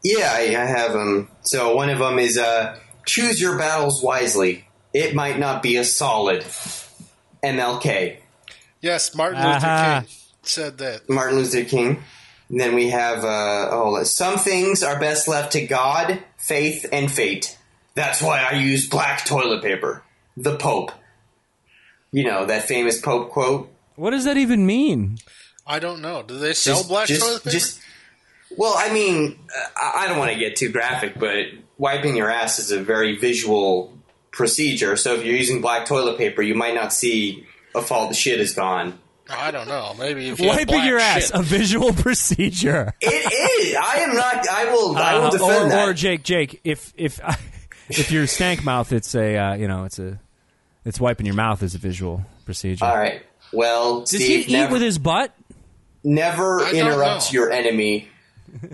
Yeah, 0.07 0.30
I, 0.32 0.41
I 0.56 0.65
have 0.65 0.94
them. 0.94 1.30
So 1.41 1.76
one 1.76 1.90
of 1.90 1.98
them 1.98 2.19
is 2.19 2.38
uh, 2.38 2.77
choose 3.07 3.41
your 3.41 3.57
battles 3.57 4.03
wisely. 4.03 4.68
It 4.94 5.15
might 5.15 5.40
not 5.40 5.64
be 5.64 5.77
a 5.77 5.84
solid. 5.84 6.45
MLK, 7.44 8.18
Yes, 8.82 9.15
Martin 9.15 9.41
Luther 9.44 10.02
King 10.02 10.10
said 10.44 10.77
that. 10.80 11.10
Martin 11.10 11.38
Luther 11.40 11.64
King. 11.64 12.03
And 12.49 12.60
then 12.60 12.76
we 12.76 12.90
have 12.90 13.23
uh, 13.23 13.69
oh, 13.72 14.03
some 14.03 14.38
things 14.38 14.84
are 14.84 14.99
best 14.99 15.27
left 15.27 15.53
to 15.53 15.65
God, 15.65 16.22
faith, 16.38 16.86
and 16.91 17.11
fate. 17.11 17.57
That's 17.95 18.22
why 18.22 18.44
I 18.44 18.56
use 18.57 18.88
black 18.88 19.26
toilet 19.26 19.64
paper. 19.64 20.03
The 20.38 20.56
Pope. 20.57 20.91
You 22.11 22.23
know 22.26 22.45
that 22.45 22.64
famous 22.64 23.02
Pope 23.02 23.32
quote. 23.32 23.72
What 23.95 24.11
does 24.11 24.26
that 24.26 24.38
even 24.38 24.65
mean? 24.68 25.18
I 25.65 25.80
don't 25.80 26.02
know. 26.02 26.22
Do 26.23 26.38
they 26.38 26.53
sell 26.53 26.77
Just- 26.77 26.90
black 26.90 27.07
just- 27.07 27.22
toilet 27.22 27.44
paper? 27.44 27.52
just- 27.52 27.80
well, 28.57 28.73
I 28.77 28.91
mean, 28.94 29.40
uh, 29.56 29.68
I 29.76 30.03
I 30.03 30.07
don't 30.07 30.18
want 30.18 30.32
to 30.34 30.38
get 30.40 30.56
too 30.56 30.69
graphic, 30.69 31.18
but 31.19 31.45
wiping 31.77 32.15
your 32.15 32.30
ass 32.30 32.60
is 32.60 32.72
a 32.72 32.82
very 32.82 33.18
visual 33.18 33.98
procedure. 34.32 34.95
So 34.95 35.15
if 35.15 35.23
you're 35.26 35.36
using 35.36 35.61
black 35.61 35.86
toilet 35.86 36.18
paper, 36.18 36.41
you 36.41 36.56
might 36.56 36.76
not 36.76 36.91
see 36.94 37.45
if 37.73 37.91
all 37.91 38.07
the 38.07 38.14
shit 38.14 38.40
is 38.40 38.53
gone. 38.53 38.99
I 39.30 39.49
don't 39.49 39.68
know. 39.68 39.95
Maybe 39.98 40.30
if 40.30 40.40
you 40.40 40.45
have 40.49 40.56
Wiping 40.57 40.76
black 40.76 40.88
your 40.88 40.99
ass, 40.99 41.27
shit. 41.27 41.32
a 41.34 41.41
visual 41.41 41.94
procedure. 42.06 42.94
It 43.02 43.07
is. 43.68 43.76
I 43.76 43.95
am 44.07 44.15
not. 44.15 44.48
I 44.49 44.65
will. 44.72 44.95
I 44.95 45.15
will 45.15 45.26
Uh, 45.27 45.32
defend 45.32 45.65
or, 45.65 45.69
that. 45.69 45.90
or 45.90 45.94
Jake, 45.94 46.23
Jake, 46.23 46.61
if 46.64 46.94
if 46.95 47.19
if 47.90 48.11
you're 48.11 48.27
stank 48.27 48.64
mouth, 48.64 48.91
it's 48.94 49.15
a 49.15 49.36
uh, 49.38 49.53
you 49.56 49.68
know 49.68 49.86
it's 49.86 49.98
a 49.99 50.19
it's 50.86 50.99
wiping 50.99 51.26
your 51.26 51.34
mouth 51.36 51.64
is 51.64 51.73
a 51.73 51.80
visual 51.80 52.23
procedure. 52.45 52.86
all 52.86 52.95
right. 52.95 53.23
Well, 53.52 54.02
Does 54.02 54.11
he 54.11 54.44
Steve, 54.44 54.49
eat 54.49 54.69
with 54.72 54.82
his 54.82 54.98
butt? 54.99 55.34
never 56.03 56.61
I 56.61 56.72
don't 56.72 56.91
interrupt 56.91 57.34
your 57.34 57.52
enemy. 57.52 58.10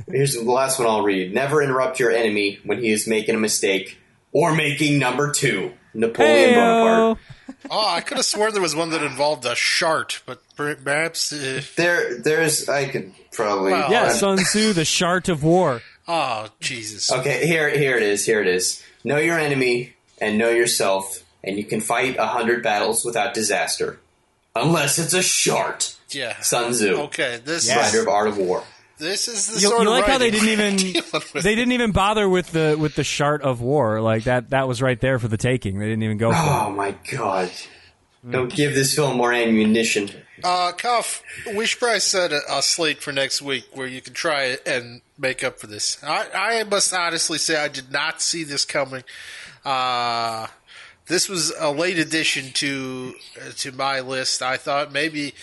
Here's 0.08 0.34
the 0.36 0.44
last 0.44 0.80
one 0.80 0.88
I'll 0.88 1.02
read. 1.04 1.34
Never 1.34 1.62
interrupt 1.62 2.00
your 2.00 2.12
enemy 2.12 2.60
when 2.64 2.80
he 2.82 2.92
is 2.92 3.08
making 3.08 3.36
a 3.36 3.40
mistake 3.40 3.98
or 4.32 4.54
making 4.56 5.00
number 5.00 5.32
two. 5.32 5.74
Napoleon 5.94 6.54
Bonaparte. 6.54 7.18
Heyo. 7.18 7.68
Oh, 7.70 7.88
I 7.90 8.02
could 8.02 8.18
have 8.18 8.26
sworn 8.26 8.54
there 8.54 8.62
was 8.62 8.76
one 8.76 8.90
that 8.92 9.04
involved 9.04 9.46
a 9.46 9.56
shart, 9.56 10.22
but 10.26 10.42
perhaps. 10.56 11.34
Uh, 11.34 11.62
There, 11.76 12.18
there's. 12.18 12.70
I 12.70 12.88
could 12.88 13.12
probably. 13.34 13.74
Well, 13.74 13.92
Yeah, 13.92 14.04
I'm- 14.04 14.14
Sun 14.16 14.38
Tzu, 14.38 14.74
the 14.74 14.86
shart 14.86 15.28
of 15.30 15.44
war. 15.44 15.82
oh, 16.08 16.48
Jesus. 16.62 17.12
Okay, 17.12 17.46
here, 17.46 17.70
here 17.70 17.98
it 17.98 18.04
is. 18.04 18.26
Here 18.26 18.42
it 18.42 18.48
is. 18.48 18.82
Know 19.04 19.18
your 19.18 19.38
enemy 19.38 19.94
and 20.20 20.38
know 20.38 20.50
yourself, 20.50 21.24
and 21.44 21.58
you 21.58 21.66
can 21.66 21.82
fight 21.82 22.16
a 22.18 22.28
hundred 22.28 22.64
battles 22.64 23.04
without 23.04 23.34
disaster, 23.34 24.00
unless 24.56 24.98
it's 24.98 25.14
a 25.14 25.22
shart. 25.24 25.96
Yeah. 26.10 26.40
Sun 26.42 26.72
Tzu, 26.72 26.96
Okay, 27.04 27.40
this 27.44 27.68
Yes. 27.68 27.78
writer 27.94 28.02
of 28.02 28.08
Art 28.08 28.28
of 28.30 28.38
War. 28.38 28.64
This 29.02 29.28
is 29.28 29.48
the 29.48 29.54
You, 29.54 29.68
sort 29.68 29.82
you 29.82 29.88
of 29.90 29.94
like 29.94 30.06
how 30.06 30.18
they 30.18 30.32
didn't 30.32 30.50
even 30.50 30.76
they 31.34 31.56
didn't 31.56 31.72
even 31.74 31.92
bother 31.92 32.30
with 32.30 32.52
the 32.52 32.78
with 32.80 32.96
the 32.96 33.04
shart 33.04 33.42
of 33.42 33.60
war 33.62 34.00
like 34.02 34.24
that 34.26 34.52
that 34.52 34.68
was 34.68 34.82
right 34.82 35.00
there 35.00 35.20
for 35.20 35.28
the 35.28 35.38
taking. 35.38 35.80
They 35.80 35.88
didn't 35.88 36.04
even 36.04 36.18
go 36.18 36.32
for 36.32 36.38
it. 36.38 36.42
Oh 36.42 36.72
my 36.72 36.96
god! 37.12 37.52
Don't 38.30 38.54
give 38.54 38.76
this 38.76 38.96
film 38.96 39.18
more 39.18 39.34
ammunition. 39.34 40.10
Uh, 40.44 40.72
Cuff, 40.72 41.24
we 41.56 41.66
should 41.66 41.80
probably 41.80 42.00
set 42.00 42.32
a, 42.32 42.42
a 42.50 42.62
slate 42.62 43.02
for 43.02 43.12
next 43.12 43.42
week 43.42 43.68
where 43.74 43.88
you 43.88 44.02
can 44.02 44.14
try 44.14 44.44
it 44.44 44.68
and 44.68 45.02
make 45.18 45.44
up 45.44 45.60
for 45.60 45.68
this. 45.68 46.04
I, 46.04 46.28
I 46.34 46.64
must 46.64 46.94
honestly 46.94 47.38
say 47.38 47.58
I 47.58 47.68
did 47.68 47.92
not 47.92 48.22
see 48.22 48.44
this 48.44 48.66
coming. 48.66 49.04
Uh, 49.64 50.48
this 51.08 51.30
was 51.30 51.52
a 51.60 51.72
late 51.72 52.00
addition 52.00 52.52
to 52.54 53.14
uh, 53.40 53.52
to 53.58 53.72
my 53.72 54.00
list. 54.00 54.42
I 54.42 54.58
thought 54.58 54.92
maybe 54.92 55.34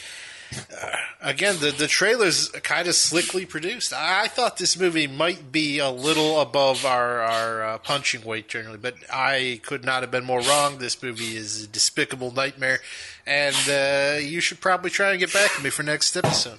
uh, 0.53 0.97
again 1.21 1.57
the 1.61 1.71
the 1.71 1.87
trailer's 1.87 2.49
kind 2.49 2.89
of 2.89 2.95
slickly 2.95 3.45
produced. 3.47 3.93
I, 3.93 4.23
I 4.25 4.29
thought 4.29 4.57
this 4.57 4.79
movie 4.79 5.07
might 5.07 5.53
be 5.53 5.79
a 5.79 5.91
little 5.91 6.41
above 6.41 6.85
our 6.85 7.21
our 7.21 7.63
uh, 7.65 7.79
punching 7.79 8.25
weight 8.25 8.49
generally, 8.49 8.79
but 8.79 8.95
I 9.13 9.61
could 9.63 9.85
not 9.85 10.03
have 10.03 10.11
been 10.11 10.25
more 10.25 10.41
wrong. 10.41 10.79
This 10.79 11.03
movie 11.03 11.37
is 11.37 11.65
a 11.65 11.67
despicable 11.67 12.31
nightmare, 12.33 12.81
and 13.27 13.57
uh, 13.69 14.19
you 14.21 14.41
should 14.41 14.61
probably 14.61 14.91
try 14.91 15.11
and 15.11 15.21
get 15.21 15.33
back 15.33 15.55
to 15.57 15.63
me 15.63 15.71
for 15.71 15.83
next 15.83 16.17
episode. 16.17 16.59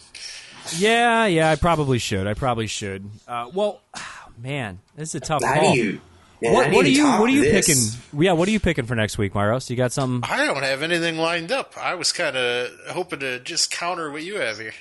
Yeah, 0.78 1.26
yeah, 1.26 1.50
I 1.50 1.56
probably 1.56 1.98
should. 1.98 2.28
I 2.28 2.34
probably 2.36 2.68
should. 2.68 3.10
Uh, 3.28 3.50
well, 3.54 3.82
man, 4.38 4.80
this 4.96 5.10
is 5.10 5.16
a 5.16 5.20
tough 5.20 5.44
How 5.44 5.56
call. 5.56 5.74
do 5.74 5.80
you? 5.80 6.02
Man, 6.42 6.54
what, 6.54 6.72
what 6.72 6.86
are 6.86 6.90
you 6.90 7.06
you? 7.06 7.20
What 7.20 7.30
are 7.30 7.34
you 7.34 7.42
this? 7.42 7.68
picking? 7.68 8.22
Yeah, 8.22 8.34
what 8.34 8.48
are 8.48 8.52
you 8.52 8.60
picking 8.60 8.86
for 8.86 8.96
next 8.96 9.18
week, 9.18 9.34
Myros? 9.34 9.70
You 9.70 9.76
got 9.76 9.92
something? 9.92 10.30
I 10.30 10.46
don't 10.46 10.64
have 10.64 10.82
anything 10.82 11.18
lined 11.18 11.52
up. 11.52 11.74
I 11.78 11.96
was 11.96 12.12
kind 12.12 12.36
of 12.36 12.70
hoping 12.90 13.20
to 13.20 13.40
just 13.40 13.72
counter 13.72 14.12
what 14.12 14.24
you 14.24 14.38
have 14.38 14.60
here. 14.60 14.74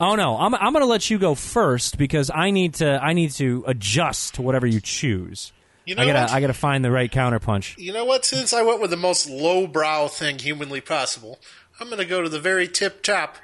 Oh 0.00 0.16
no, 0.16 0.36
I'm 0.36 0.54
I'm 0.54 0.72
going 0.72 0.82
to 0.84 0.90
let 0.90 1.10
you 1.10 1.18
go 1.18 1.34
first 1.34 1.98
because 1.98 2.30
I 2.34 2.50
need 2.50 2.74
to 2.74 3.02
I 3.02 3.12
need 3.12 3.30
to 3.32 3.64
adjust 3.66 4.34
to 4.34 4.42
whatever 4.42 4.66
you 4.66 4.80
choose. 4.80 5.52
You 5.84 5.96
know 5.96 6.02
I 6.02 6.06
gotta 6.06 6.20
what? 6.20 6.30
I 6.30 6.40
gotta 6.40 6.54
find 6.54 6.84
the 6.84 6.90
right 6.90 7.10
counterpunch. 7.10 7.76
You 7.78 7.92
know 7.92 8.04
what? 8.04 8.24
Since 8.24 8.52
I 8.52 8.62
went 8.62 8.80
with 8.80 8.90
the 8.90 8.96
most 8.96 9.28
lowbrow 9.28 10.08
thing 10.08 10.38
humanly 10.38 10.80
possible, 10.80 11.40
I'm 11.80 11.88
going 11.88 11.98
to 11.98 12.04
go 12.04 12.22
to 12.22 12.28
the 12.28 12.38
very 12.38 12.68
tip 12.68 13.02
top. 13.02 13.36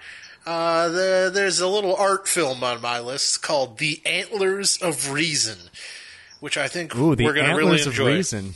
Uh, 0.47 0.89
the, 0.89 1.31
there's 1.33 1.61
a 1.61 1.67
little 1.67 1.97
art 1.97 2.29
film 2.29 2.63
on 2.63 2.81
my 2.81 3.01
list 3.01 3.43
called 3.43 3.79
The 3.79 4.01
Antlers 4.07 4.77
of 4.79 5.11
Reason, 5.11 5.59
which 6.41 6.57
I 6.57 6.69
think 6.69 6.95
Ooh, 6.97 7.15
the 7.15 7.25
we're 7.25 7.35
going 7.35 7.49
to 7.49 7.55
really 7.57 7.81
of 7.81 7.87
enjoy. 7.89 8.15
reason. 8.15 8.55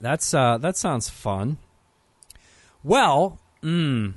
That's 0.00 0.34
uh, 0.34 0.58
that 0.58 0.76
sounds 0.76 1.08
fun. 1.08 1.58
Well, 2.84 3.38
mm, 3.62 4.14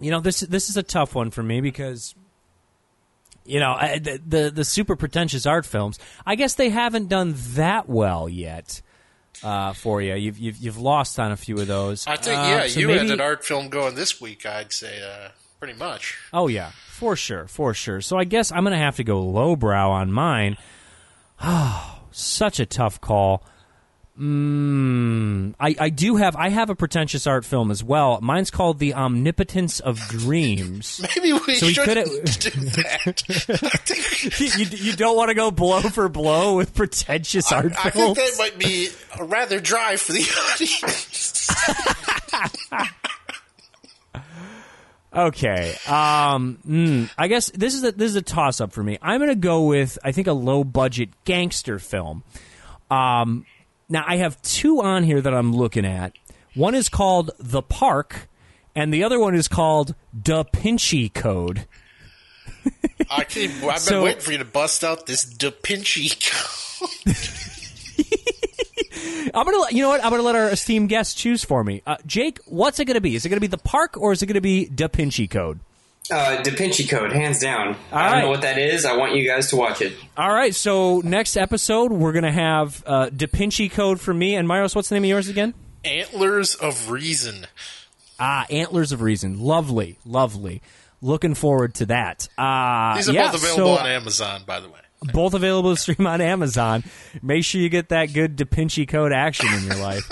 you 0.00 0.10
know 0.10 0.20
this 0.20 0.40
this 0.40 0.68
is 0.68 0.76
a 0.76 0.82
tough 0.82 1.14
one 1.14 1.30
for 1.30 1.42
me 1.42 1.60
because 1.60 2.14
you 3.44 3.60
know 3.60 3.72
I, 3.72 3.98
the, 3.98 4.20
the 4.26 4.50
the 4.50 4.64
super 4.64 4.96
pretentious 4.96 5.46
art 5.46 5.66
films. 5.66 5.98
I 6.26 6.34
guess 6.34 6.54
they 6.54 6.70
haven't 6.70 7.08
done 7.08 7.34
that 7.54 7.88
well 7.88 8.28
yet 8.28 8.80
uh, 9.42 9.72
for 9.74 10.00
you. 10.00 10.14
You've, 10.14 10.38
you've 10.38 10.56
you've 10.56 10.78
lost 10.78 11.18
on 11.20 11.30
a 11.30 11.36
few 11.36 11.58
of 11.58 11.66
those. 11.66 12.06
I 12.06 12.16
think, 12.16 12.38
Uh, 12.38 12.42
yeah, 12.42 12.66
so 12.66 12.80
you 12.80 12.88
maybe, 12.88 13.00
had 13.00 13.10
an 13.10 13.20
art 13.20 13.44
film 13.44 13.68
going 13.68 13.94
this 13.94 14.20
week, 14.20 14.46
I'd 14.46 14.72
say, 14.72 15.02
uh, 15.02 15.28
pretty 15.58 15.74
much. 15.78 16.18
Oh 16.32 16.48
yeah, 16.48 16.70
for 16.88 17.16
sure, 17.16 17.46
for 17.46 17.74
sure. 17.74 18.00
So 18.00 18.16
I 18.16 18.24
guess 18.24 18.50
I'm 18.50 18.64
gonna 18.64 18.78
have 18.78 18.96
to 18.96 19.04
go 19.04 19.20
lowbrow 19.22 19.90
on 19.90 20.10
mine. 20.10 20.56
Oh, 21.42 22.00
such 22.10 22.60
a 22.60 22.66
tough 22.66 23.00
call. 23.00 23.44
Mm, 24.16 25.54
I, 25.58 25.74
I 25.76 25.88
do 25.90 26.14
have 26.14 26.36
I 26.36 26.48
have 26.50 26.70
a 26.70 26.76
pretentious 26.76 27.26
art 27.26 27.44
film 27.44 27.72
as 27.72 27.82
well. 27.82 28.20
Mine's 28.22 28.48
called 28.48 28.78
The 28.78 28.94
Omnipotence 28.94 29.80
of 29.80 29.98
Dreams. 30.06 31.00
Maybe 31.16 31.32
we 31.32 31.56
So 31.56 31.66
should 31.66 31.84
could've- 31.84 32.04
do 32.38 32.50
that. 32.50 33.80
You, 34.56 34.64
you 34.70 34.92
don't 34.96 35.16
want 35.16 35.28
to 35.30 35.34
go 35.34 35.50
blow 35.50 35.80
for 35.82 36.08
blow 36.08 36.56
with 36.56 36.74
pretentious 36.74 37.50
I, 37.52 37.56
art 37.56 37.72
I 37.84 37.90
think 37.90 38.16
that 38.16 38.32
might 38.38 38.58
be 38.58 38.88
rather 39.20 39.58
dry 39.60 39.96
for 39.96 40.12
the 40.12 40.22
audience. 40.54 41.50
Okay. 45.14 45.70
Um, 45.86 46.58
mm, 46.66 47.10
I 47.16 47.28
guess 47.28 47.50
this 47.50 47.74
is 47.74 47.84
a, 47.84 47.92
this 47.92 48.10
is 48.10 48.16
a 48.16 48.22
toss 48.22 48.60
up 48.60 48.72
for 48.72 48.82
me. 48.82 48.98
I'm 49.00 49.20
going 49.20 49.30
to 49.30 49.34
go 49.36 49.64
with 49.64 49.96
I 50.02 50.12
think 50.12 50.26
a 50.26 50.32
low 50.32 50.64
budget 50.64 51.10
gangster 51.24 51.78
film. 51.78 52.24
Um, 52.90 53.46
now 53.88 54.04
I 54.06 54.16
have 54.16 54.40
two 54.42 54.82
on 54.82 55.04
here 55.04 55.20
that 55.20 55.32
I'm 55.34 55.52
looking 55.54 55.84
at. 55.86 56.12
One 56.54 56.74
is 56.74 56.88
called 56.88 57.30
The 57.38 57.62
Park, 57.62 58.28
and 58.74 58.92
the 58.92 59.04
other 59.04 59.18
one 59.18 59.34
is 59.34 59.48
called 59.48 59.94
Da 60.20 60.44
Vinci 60.54 61.08
Code. 61.08 61.66
I 63.10 63.24
keep, 63.24 63.50
I've 63.56 63.60
been 63.60 63.78
So- 63.78 64.04
waiting 64.04 64.20
for 64.20 64.32
you 64.32 64.38
to 64.38 64.44
bust 64.44 64.82
out 64.84 65.06
this 65.06 65.24
Da 65.24 65.50
Vinci. 65.64 66.10
I'm 69.34 69.44
gonna 69.44 69.58
let 69.58 69.72
you 69.72 69.82
know 69.82 69.88
what 69.90 70.04
I'm 70.04 70.10
gonna 70.10 70.22
let 70.22 70.36
our 70.36 70.50
esteemed 70.50 70.88
guest 70.88 71.16
choose 71.16 71.44
for 71.44 71.64
me. 71.64 71.82
Uh, 71.86 71.96
Jake, 72.06 72.38
what's 72.46 72.78
it 72.80 72.84
gonna 72.84 73.00
be? 73.00 73.14
Is 73.14 73.24
it 73.24 73.28
gonna 73.28 73.40
be 73.40 73.46
The 73.46 73.58
Park 73.58 73.96
or 73.96 74.12
is 74.12 74.22
it 74.22 74.26
gonna 74.26 74.40
be 74.40 74.66
Da 74.66 74.88
Vinci 74.88 75.26
Code? 75.28 75.60
Uh, 76.10 76.42
Da 76.42 76.50
Vinci 76.50 76.86
Code, 76.86 77.12
hands 77.12 77.38
down. 77.38 77.76
I 77.90 78.04
don't 78.04 78.12
right. 78.12 78.20
know 78.22 78.28
what 78.28 78.42
that 78.42 78.58
is. 78.58 78.84
I 78.84 78.96
want 78.96 79.14
you 79.14 79.26
guys 79.26 79.48
to 79.50 79.56
watch 79.56 79.80
it. 79.80 79.94
All 80.18 80.32
right. 80.32 80.54
So 80.54 81.00
next 81.00 81.36
episode 81.36 81.92
we're 81.92 82.12
gonna 82.12 82.32
have 82.32 82.82
uh, 82.86 83.08
Da 83.10 83.26
Vinci 83.26 83.68
Code 83.68 84.00
for 84.00 84.12
me 84.12 84.34
and 84.34 84.46
Myros. 84.48 84.74
What's 84.74 84.88
the 84.90 84.96
name 84.96 85.04
of 85.04 85.08
yours 85.08 85.28
again? 85.28 85.54
Antlers 85.84 86.54
of 86.54 86.90
Reason. 86.90 87.46
Ah, 88.20 88.46
Antlers 88.50 88.92
of 88.92 89.02
Reason. 89.02 89.40
Lovely, 89.40 89.98
lovely. 90.04 90.62
Looking 91.02 91.34
forward 91.34 91.74
to 91.74 91.86
that. 91.86 92.28
Uh, 92.38 92.96
These 92.96 93.08
are 93.08 93.12
yeah, 93.12 93.30
both 93.30 93.42
available 93.42 93.76
so- 93.76 93.82
on 93.82 93.86
Amazon, 93.86 94.42
by 94.46 94.60
the 94.60 94.68
way. 94.68 94.80
both 95.12 95.34
available 95.34 95.74
to 95.74 95.80
stream 95.80 96.06
on 96.06 96.20
Amazon. 96.20 96.84
Make 97.22 97.44
sure 97.44 97.60
you 97.60 97.68
get 97.68 97.90
that 97.90 98.12
good 98.12 98.36
Da 98.36 98.44
Vinci 98.50 98.86
Code 98.86 99.12
action 99.12 99.52
in 99.52 99.64
your 99.64 99.76
life. 99.76 100.08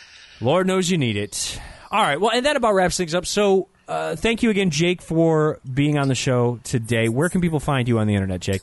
Lord 0.40 0.66
knows 0.66 0.90
you 0.90 0.98
need 0.98 1.16
it. 1.16 1.60
All 1.90 2.02
right. 2.02 2.20
Well, 2.20 2.30
and 2.32 2.46
that 2.46 2.56
about 2.56 2.74
wraps 2.74 2.96
things 2.96 3.14
up. 3.14 3.26
So, 3.26 3.68
uh, 3.86 4.16
thank 4.16 4.42
you 4.42 4.50
again, 4.50 4.70
Jake, 4.70 5.02
for 5.02 5.60
being 5.72 5.98
on 5.98 6.08
the 6.08 6.14
show 6.14 6.58
today. 6.64 7.08
Where 7.08 7.28
can 7.28 7.40
people 7.40 7.60
find 7.60 7.86
you 7.86 7.98
on 7.98 8.06
the 8.06 8.14
internet, 8.14 8.40
Jake? 8.40 8.62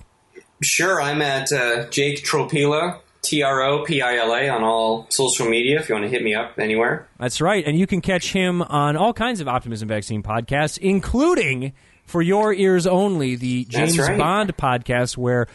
Sure, 0.61 1.02
I'm 1.02 1.22
at 1.22 1.52
uh, 1.53 1.88
Jake 1.90 2.23
Tropila, 2.26 2.99
T 3.22 3.44
R 3.44 3.61
O 3.61 3.84
P 3.86 4.02
I 4.02 4.18
L 4.18 4.34
A, 4.34 4.49
on 4.49 4.64
all 4.64 5.07
social 5.10 5.48
media 5.48 5.80
if 5.80 5.88
you 5.88 5.95
want 5.95 6.03
to 6.06 6.10
hit 6.10 6.23
me 6.23 6.34
up 6.34 6.57
anywhere. 6.57 7.07
That's 7.18 7.40
right. 7.40 7.65
And 7.65 7.77
you 7.77 7.88
can 7.88 8.02
catch 8.02 8.34
him 8.34 8.61
on 8.64 8.98
all 8.98 9.14
kinds 9.14 9.40
of 9.40 9.48
Optimism 9.48 9.88
Vaccine 9.88 10.23
podcasts, 10.23 10.77
including 10.77 11.73
for 12.10 12.22
your 12.22 12.53
ears 12.53 12.88
only, 12.88 13.36
the 13.36 13.65
James 13.65 13.98
right. 13.98 14.18
Bond 14.18 14.56
podcast, 14.57 15.15
where 15.15 15.48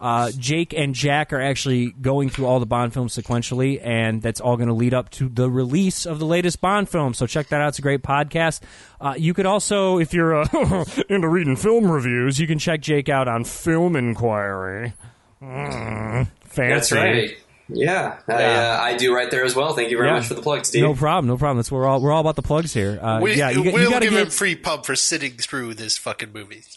uh, 0.00 0.32
Jake 0.36 0.72
and 0.72 0.94
Jack 0.94 1.32
are 1.32 1.40
actually 1.40 1.92
going 1.92 2.30
through 2.30 2.46
all 2.46 2.58
the 2.58 2.66
Bond 2.66 2.92
films 2.92 3.14
sequentially, 3.14 3.80
and 3.84 4.20
that's 4.20 4.40
all 4.40 4.56
going 4.56 4.68
to 4.68 4.74
lead 4.74 4.92
up 4.92 5.10
to 5.10 5.28
the 5.28 5.48
release 5.48 6.06
of 6.06 6.18
the 6.18 6.26
latest 6.26 6.60
Bond 6.60 6.88
film. 6.88 7.14
So 7.14 7.26
check 7.26 7.48
that 7.48 7.60
out. 7.60 7.68
It's 7.68 7.78
a 7.78 7.82
great 7.82 8.02
podcast. 8.02 8.60
Uh, 9.00 9.14
you 9.16 9.34
could 9.34 9.46
also, 9.46 9.98
if 9.98 10.12
you're 10.12 10.34
uh, 10.34 10.84
into 11.08 11.28
reading 11.28 11.56
film 11.56 11.90
reviews, 11.90 12.40
you 12.40 12.46
can 12.46 12.58
check 12.58 12.80
Jake 12.80 13.08
out 13.08 13.28
on 13.28 13.44
Film 13.44 13.94
Inquiry. 13.94 14.94
Mm, 15.42 16.26
fancy. 16.40 16.74
That's 16.74 16.92
right. 16.92 17.36
Yeah, 17.72 18.18
I, 18.28 18.32
uh, 18.44 18.78
I 18.82 18.96
do 18.96 19.14
right 19.14 19.30
there 19.30 19.44
as 19.44 19.54
well. 19.54 19.74
Thank 19.74 19.90
you 19.90 19.96
very 19.96 20.08
Yeah. 20.08 20.14
much 20.16 20.26
for 20.26 20.34
the 20.34 20.42
plug, 20.42 20.64
Steve. 20.64 20.82
No 20.82 20.94
problem, 20.94 21.28
no 21.28 21.36
problem. 21.36 21.58
That's 21.58 21.70
we're 21.70 21.86
all 21.86 22.00
we're 22.00 22.12
all 22.12 22.20
about 22.20 22.36
the 22.36 22.42
plugs 22.42 22.72
here. 22.74 22.98
Uh, 23.00 23.20
We, 23.20 23.34
yeah, 23.34 23.50
you, 23.50 23.64
got- 23.64 23.72
we'll 23.74 23.82
you 23.84 23.90
got 23.90 24.00
to 24.00 24.06
give 24.06 24.14
get 24.14 24.24
him 24.24 24.30
free 24.30 24.54
pub 24.56 24.84
for 24.86 24.96
sitting 24.96 25.32
through 25.32 25.74
this 25.74 25.96
fucking 25.98 26.32
movie. 26.32 26.62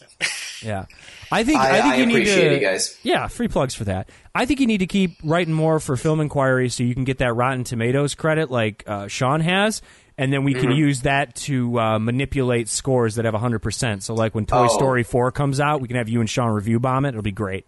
Yeah, 0.62 0.86
I 1.30 1.44
think 1.44 1.58
I, 1.60 1.78
I- 1.78 1.82
think 1.82 1.94
I 1.94 1.96
you 1.98 2.06
need 2.06 2.14
appreciate 2.14 2.48
to. 2.48 2.54
it, 2.56 2.60
guys. 2.60 2.98
Yeah, 3.02 3.28
free 3.28 3.48
plugs 3.48 3.74
for 3.74 3.84
that. 3.84 4.08
I 4.34 4.46
think 4.46 4.60
you 4.60 4.66
need 4.66 4.78
to 4.78 4.86
keep 4.86 5.16
writing 5.22 5.52
more 5.52 5.78
for 5.78 5.94
Film 5.96 6.20
Inquiry 6.20 6.70
so 6.70 6.84
you 6.84 6.94
can 6.94 7.04
get 7.04 7.18
that 7.18 7.34
Rotten 7.34 7.64
Tomatoes 7.64 8.14
credit 8.14 8.50
like 8.50 8.82
uh, 8.86 9.06
Sean 9.08 9.40
has, 9.40 9.82
and 10.16 10.32
then 10.32 10.42
we 10.44 10.54
can 10.54 10.70
Mm-hmm. 10.70 10.78
use 10.78 11.02
that 11.02 11.34
to 11.34 11.78
uh, 11.78 11.98
manipulate 11.98 12.68
scores 12.70 13.16
that 13.16 13.26
have 13.26 13.34
hundred 13.34 13.58
percent. 13.58 14.02
So 14.04 14.14
like 14.14 14.34
when 14.34 14.46
Toy 14.46 14.64
Oh. 14.70 14.74
Story 14.74 15.02
Four 15.02 15.32
comes 15.32 15.60
out, 15.60 15.82
we 15.82 15.88
can 15.88 15.98
have 15.98 16.08
you 16.08 16.20
and 16.20 16.30
Sean 16.30 16.48
review 16.50 16.80
bomb 16.80 17.04
it. 17.04 17.10
It'll 17.10 17.20
be 17.20 17.30
great. 17.32 17.66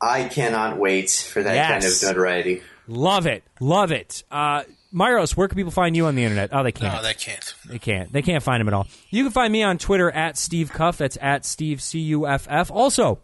I 0.00 0.24
cannot 0.28 0.78
wait 0.78 1.10
for 1.10 1.42
that 1.42 1.54
Yes. 1.54 1.70
kind 1.70 1.84
of 1.84 2.02
notoriety. 2.16 2.62
Love 2.88 3.26
it, 3.26 3.42
love 3.60 3.90
it. 3.92 4.22
Uh, 4.30 4.62
Myros, 4.94 5.36
where 5.36 5.48
can 5.48 5.56
people 5.56 5.72
find 5.72 5.96
you 5.96 6.06
on 6.06 6.14
the 6.14 6.22
internet? 6.24 6.50
Oh, 6.52 6.62
they 6.62 6.72
can't. 6.72 6.94
No, 6.94 7.02
they 7.02 7.14
can't. 7.14 7.54
They 7.68 7.78
can't. 7.78 8.12
They 8.12 8.22
can't 8.22 8.42
find 8.42 8.60
him 8.60 8.68
at 8.68 8.74
all. 8.74 8.86
You 9.10 9.24
can 9.24 9.32
find 9.32 9.52
me 9.52 9.62
on 9.62 9.76
Twitter 9.78 10.10
at 10.10 10.38
Steve 10.38 10.72
Cuff. 10.72 10.98
That's 10.98 11.18
at 11.20 11.44
Steve 11.44 11.82
C 11.82 11.98
U 12.00 12.26
F 12.26 12.46
F. 12.48 12.70
Also, 12.70 13.18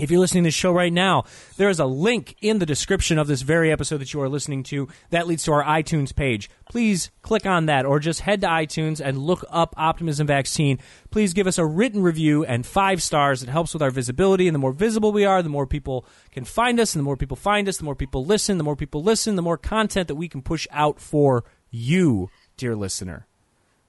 if 0.00 0.10
you're 0.10 0.20
listening 0.20 0.44
to 0.44 0.48
this 0.48 0.54
show 0.54 0.72
right 0.72 0.92
now, 0.92 1.24
there 1.56 1.68
is 1.68 1.78
a 1.78 1.84
link 1.84 2.36
in 2.40 2.58
the 2.58 2.66
description 2.66 3.18
of 3.18 3.26
this 3.26 3.42
very 3.42 3.70
episode 3.70 3.98
that 3.98 4.12
you 4.14 4.20
are 4.22 4.28
listening 4.28 4.62
to 4.64 4.88
that 5.10 5.26
leads 5.26 5.44
to 5.44 5.52
our 5.52 5.62
iTunes 5.62 6.14
page. 6.14 6.48
Please 6.70 7.10
click 7.22 7.44
on 7.44 7.66
that 7.66 7.84
or 7.84 8.00
just 8.00 8.20
head 8.20 8.40
to 8.40 8.46
iTunes 8.46 9.00
and 9.04 9.18
look 9.18 9.44
up 9.50 9.74
Optimism 9.76 10.26
Vaccine. 10.26 10.78
Please 11.10 11.34
give 11.34 11.46
us 11.46 11.58
a 11.58 11.66
written 11.66 12.02
review 12.02 12.44
and 12.44 12.64
five 12.64 13.02
stars. 13.02 13.42
It 13.42 13.48
helps 13.48 13.74
with 13.74 13.82
our 13.82 13.90
visibility, 13.90 14.48
and 14.48 14.54
the 14.54 14.58
more 14.58 14.72
visible 14.72 15.12
we 15.12 15.24
are, 15.24 15.42
the 15.42 15.48
more 15.48 15.66
people 15.66 16.06
can 16.30 16.44
find 16.44 16.80
us, 16.80 16.94
and 16.94 17.00
the 17.00 17.04
more 17.04 17.16
people 17.16 17.36
find 17.36 17.68
us, 17.68 17.76
the 17.76 17.84
more 17.84 17.96
people 17.96 18.24
listen, 18.24 18.58
the 18.58 18.64
more 18.64 18.76
people 18.76 19.02
listen, 19.02 19.36
the 19.36 19.42
more 19.42 19.58
content 19.58 20.08
that 20.08 20.14
we 20.14 20.28
can 20.28 20.40
push 20.42 20.66
out 20.70 21.00
for 21.00 21.44
you, 21.70 22.30
dear 22.56 22.74
listener. 22.74 23.26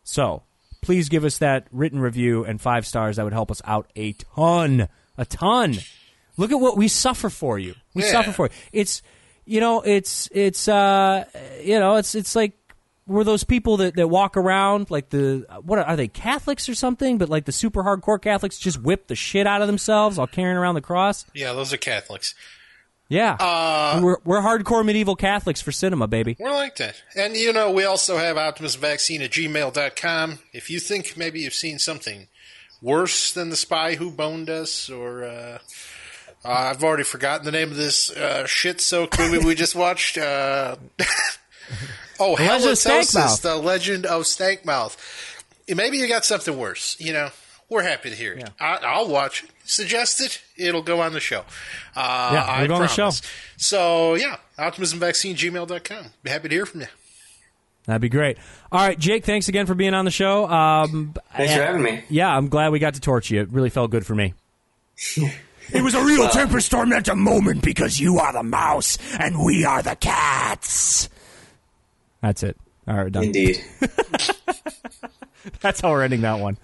So 0.03 0.43
please 0.81 1.09
give 1.09 1.23
us 1.23 1.38
that 1.38 1.67
written 1.71 1.99
review 1.99 2.43
and 2.43 2.59
five 2.59 2.85
stars. 2.85 3.15
That 3.15 3.23
would 3.23 3.33
help 3.33 3.51
us 3.51 3.61
out 3.65 3.89
a 3.95 4.13
ton. 4.13 4.89
A 5.17 5.25
ton. 5.25 5.77
Look 6.41 6.51
at 6.51 6.59
what 6.59 6.76
we 6.77 6.88
suffer 6.88 7.30
for 7.30 7.57
you. 7.59 7.76
We 7.93 8.03
Yeah. 8.03 8.11
suffer 8.11 8.31
for 8.31 8.45
you. 8.47 8.51
It's 8.73 9.01
you 9.45 9.59
know, 9.59 9.81
it's 9.81 10.27
it's 10.31 10.68
uh 10.68 11.26
you 11.63 11.80
know, 11.80 11.95
it's 11.97 12.15
it's 12.15 12.35
like 12.35 12.53
we're 13.07 13.23
those 13.23 13.43
people 13.43 13.77
that, 13.77 13.95
that 13.95 14.07
walk 14.07 14.38
around 14.38 14.89
like 14.89 15.09
the 15.09 15.45
what 15.63 15.80
are, 15.80 15.85
are 15.85 15.95
they 15.95 16.07
Catholics 16.07 16.68
or 16.69 16.76
something? 16.76 17.18
But 17.18 17.30
like 17.30 17.45
the 17.45 17.51
super 17.51 17.84
hardcore 17.84 18.22
Catholics 18.22 18.57
just 18.57 18.81
whip 18.81 19.07
the 19.07 19.15
shit 19.15 19.45
out 19.47 19.61
of 19.61 19.68
themselves 19.68 20.18
while 20.18 20.27
carrying 20.27 20.57
around 20.57 20.76
the 20.76 20.81
cross. 20.81 21.26
Yeah, 21.34 21.53
those 21.53 21.72
are 21.73 21.77
Catholics. 21.77 22.34
Yeah, 23.09 23.34
Uh, 23.41 23.99
we're 24.01 24.18
we're 24.23 24.41
hardcore 24.41 24.85
medieval 24.85 25.18
Catholics 25.18 25.59
for 25.59 25.73
cinema, 25.73 26.07
baby. 26.07 26.38
We're 26.39 26.51
like 26.53 26.77
that. 26.77 26.95
And, 27.13 27.35
you 27.35 27.51
know, 27.51 27.69
we 27.69 27.84
also 27.84 28.18
have 28.18 28.38
optimismvaccine 28.38 29.19
at 29.22 29.31
gmail.com. 29.31 30.39
If 30.53 30.69
you 30.69 30.80
think 30.80 31.18
maybe 31.18 31.41
you've 31.41 31.53
seen 31.53 31.77
something 31.77 32.30
worse 32.81 33.34
than 33.34 33.49
The 33.49 33.57
Spy 33.57 33.95
Who 33.95 34.11
Boned 34.11 34.49
Us, 34.49 34.89
or 34.89 35.26
uh, 35.26 35.57
uh, 36.43 36.49
I've 36.49 36.84
already 36.84 37.03
forgotten 37.03 37.45
the 37.45 37.51
name 37.51 37.69
of 37.72 37.77
this 37.77 38.11
uh, 38.11 38.45
shit 38.45 38.81
soaked 38.81 39.19
movie 39.19 39.45
we 39.45 39.55
just 39.55 39.76
watched. 39.76 40.18
Uh, 40.18 40.76
oh, 42.19 42.34
Legend 42.34 42.51
of 42.51 42.61
Halitosis, 42.77 43.15
Stankmouth. 43.15 43.41
The 43.41 43.55
Legend 43.57 44.05
of 44.05 44.23
Stankmouth. 44.23 44.97
Maybe 45.73 45.97
you 45.97 46.07
got 46.07 46.26
something 46.26 46.57
worse. 46.57 46.97
You 46.99 47.13
know, 47.13 47.30
we're 47.69 47.84
happy 47.84 48.09
to 48.09 48.15
hear 48.15 48.34
it. 48.34 48.49
I, 48.59 48.80
I'll 48.84 49.07
watch 49.07 49.43
it. 49.43 49.51
Suggest 49.63 50.19
it. 50.19 50.41
It'll 50.57 50.81
go 50.81 50.99
on 51.01 51.13
the 51.13 51.19
show. 51.19 51.45
Uh, 51.95 52.31
Yeah, 52.34 52.43
I 52.43 52.63
it'll 52.63 52.68
go 52.68 52.76
on 52.76 52.81
the 52.81 52.88
show. 52.88 53.11
So, 53.57 54.15
yeah, 54.15 54.38
optimismvaccine 54.57 55.35
gmail.com. 55.35 56.05
Be 56.23 56.30
happy 56.30 56.49
to 56.49 56.55
hear 56.55 56.65
from 56.65 56.81
you. 56.81 56.88
That'd 57.85 58.01
be 58.01 58.09
great. 58.09 58.38
All 58.72 58.85
right, 58.85 58.97
Jake, 58.99 59.26
thanks 59.26 59.47
again 59.47 59.65
for 59.65 59.73
being 59.76 59.93
on 59.93 60.05
the 60.05 60.11
show. 60.11 60.47
Um, 60.47 61.13
Thanks 61.35 61.53
for 61.53 61.61
having 61.63 61.81
me. 61.81 62.03
Yeah, 62.09 62.27
I'm 62.35 62.47
glad 62.47 62.72
we 62.72 62.80
got 62.80 62.93
to 62.95 62.99
torch 62.99 63.31
you. 63.31 63.41
It 63.41 63.49
really 63.49 63.69
felt 63.69 63.89
good 63.91 64.05
for 64.05 64.13
me. 64.15 64.34
It 65.73 65.84
was 65.84 65.93
a 65.93 66.03
real 66.03 66.27
temper 66.30 66.60
storm 66.60 66.91
at 66.93 67.06
Tormentor 67.06 67.15
moment 67.15 67.64
because 67.64 67.99
you 67.99 68.19
are 68.19 68.34
the 68.34 68.43
mouse 68.43 68.98
and 69.19 69.43
we 69.43 69.64
are 69.65 69.81
the 69.81 69.95
cats. 69.95 71.10
That's 72.22 72.43
it. 72.43 72.57
All 72.88 72.98
right, 72.98 73.11
done. 73.11 73.23
Indeed. 73.26 73.64
That's 75.61 75.81
how 75.81 75.91
we're 75.91 76.03
ending 76.03 76.22
that 76.22 76.39
one. 76.39 76.57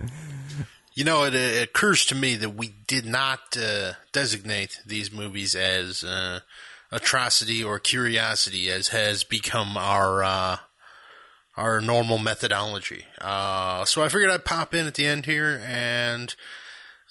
You 0.93 1.03
know, 1.03 1.25
it, 1.25 1.35
it 1.35 1.63
occurs 1.63 2.05
to 2.07 2.15
me 2.15 2.35
that 2.35 2.55
we 2.55 2.73
did 2.87 3.05
not 3.05 3.55
uh, 3.55 3.93
designate 4.11 4.81
these 4.85 5.11
movies 5.11 5.55
as 5.55 6.03
uh, 6.03 6.39
atrocity 6.91 7.63
or 7.63 7.79
curiosity, 7.79 8.71
as 8.71 8.89
has 8.89 9.23
become 9.23 9.77
our 9.77 10.23
uh, 10.23 10.57
our 11.55 11.81
normal 11.81 12.17
methodology. 12.17 13.05
Uh, 13.19 13.85
so 13.85 14.03
I 14.03 14.09
figured 14.09 14.29
I'd 14.29 14.45
pop 14.45 14.73
in 14.73 14.87
at 14.87 14.95
the 14.95 15.05
end 15.05 15.25
here 15.25 15.61
and 15.65 16.33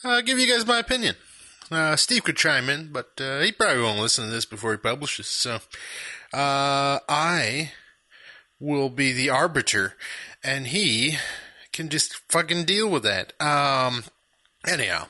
uh, 0.04 0.20
give 0.20 0.38
you 0.38 0.46
guys 0.46 0.66
my 0.66 0.78
opinion. 0.78 1.16
Uh, 1.70 1.96
Steve 1.96 2.24
could 2.24 2.36
chime 2.36 2.68
in, 2.68 2.92
but 2.92 3.10
uh, 3.20 3.40
he 3.40 3.50
probably 3.52 3.82
won't 3.82 4.00
listen 4.00 4.26
to 4.26 4.30
this 4.30 4.44
before 4.44 4.72
he 4.72 4.78
publishes. 4.78 5.26
So 5.26 5.56
uh, 6.32 7.00
I 7.08 7.72
will 8.60 8.88
be 8.88 9.12
the 9.12 9.30
arbiter, 9.30 9.94
and 10.44 10.68
he 10.68 11.18
can 11.72 11.88
just 11.88 12.14
fucking 12.28 12.64
deal 12.64 12.88
with 12.88 13.02
that. 13.02 13.32
Um, 13.40 14.04
anyhow, 14.66 15.06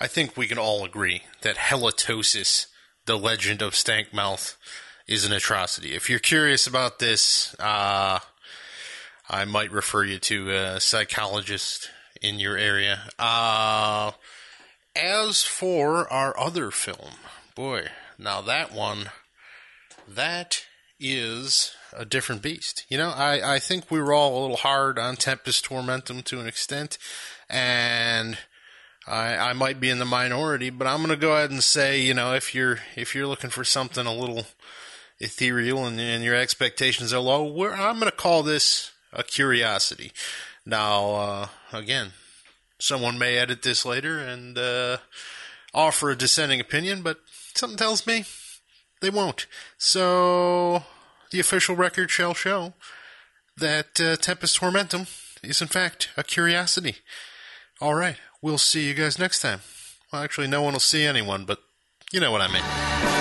I 0.00 0.06
think 0.06 0.36
we 0.36 0.46
can 0.46 0.58
all 0.58 0.84
agree 0.84 1.22
that 1.42 1.56
halitosis, 1.56 2.66
the 3.06 3.18
legend 3.18 3.60
of 3.62 3.74
Stankmouth, 3.74 4.56
is 5.06 5.24
an 5.24 5.32
atrocity. 5.32 5.94
If 5.94 6.08
you're 6.08 6.18
curious 6.18 6.66
about 6.66 6.98
this, 6.98 7.54
uh, 7.58 8.20
I 9.28 9.44
might 9.44 9.70
refer 9.70 10.04
you 10.04 10.18
to 10.18 10.50
a 10.50 10.80
psychologist 10.80 11.90
in 12.22 12.38
your 12.38 12.56
area. 12.56 13.02
Uh, 13.18 14.12
as 14.96 15.42
for 15.42 16.10
our 16.12 16.38
other 16.38 16.70
film, 16.70 17.14
boy, 17.54 17.88
now 18.18 18.40
that 18.40 18.72
one, 18.72 19.10
that 20.08 20.64
is 20.98 21.74
a 21.96 22.04
different 22.04 22.42
beast. 22.42 22.84
You 22.88 22.98
know, 22.98 23.10
I, 23.10 23.54
I 23.54 23.58
think 23.58 23.90
we 23.90 24.00
were 24.00 24.12
all 24.12 24.38
a 24.38 24.42
little 24.42 24.56
hard 24.56 24.98
on 24.98 25.16
Tempest 25.16 25.64
Tormentum 25.64 26.24
to 26.24 26.40
an 26.40 26.46
extent, 26.46 26.98
and 27.48 28.38
I, 29.06 29.36
I 29.36 29.52
might 29.54 29.80
be 29.80 29.90
in 29.90 29.98
the 29.98 30.04
minority, 30.04 30.70
but 30.70 30.86
I'm 30.86 30.98
going 30.98 31.10
to 31.10 31.16
go 31.16 31.32
ahead 31.32 31.50
and 31.50 31.64
say, 31.64 32.00
you 32.00 32.14
know, 32.14 32.34
if 32.34 32.54
you're 32.54 32.80
if 32.96 33.14
you're 33.14 33.26
looking 33.26 33.50
for 33.50 33.64
something 33.64 34.06
a 34.06 34.14
little 34.14 34.46
ethereal 35.18 35.86
and, 35.86 35.98
and 36.00 36.22
your 36.22 36.34
expectations 36.34 37.12
are 37.12 37.20
low, 37.20 37.44
I'm 37.72 37.98
going 37.98 38.10
to 38.10 38.16
call 38.16 38.42
this 38.42 38.92
a 39.12 39.22
curiosity. 39.22 40.12
Now, 40.66 41.10
uh, 41.14 41.48
again, 41.72 42.12
someone 42.80 43.18
may 43.18 43.36
edit 43.36 43.62
this 43.62 43.84
later 43.84 44.18
and 44.18 44.58
uh, 44.58 44.98
offer 45.74 46.10
a 46.10 46.16
dissenting 46.16 46.60
opinion, 46.60 47.02
but 47.02 47.20
something 47.54 47.78
tells 47.78 48.06
me 48.06 48.24
they 49.00 49.10
won't. 49.10 49.46
So 49.78 50.84
the 51.30 51.40
official 51.40 51.76
record 51.76 52.10
shall 52.10 52.34
show 52.34 52.74
that 53.56 54.00
uh, 54.00 54.16
Tempest 54.16 54.58
Tormentum 54.58 55.08
is 55.42 55.62
in 55.62 55.68
fact 55.68 56.10
a 56.16 56.22
curiosity. 56.22 56.96
All 57.80 57.94
right, 57.94 58.16
we'll 58.42 58.58
see 58.58 58.86
you 58.86 58.94
guys 58.94 59.18
next 59.18 59.40
time. 59.40 59.60
Well, 60.12 60.22
actually, 60.22 60.48
no 60.48 60.62
one 60.62 60.72
will 60.72 60.80
see 60.80 61.04
anyone, 61.04 61.44
but 61.44 61.60
you 62.12 62.20
know 62.20 62.32
what 62.32 62.40
I 62.40 62.52
mean. 62.52 63.19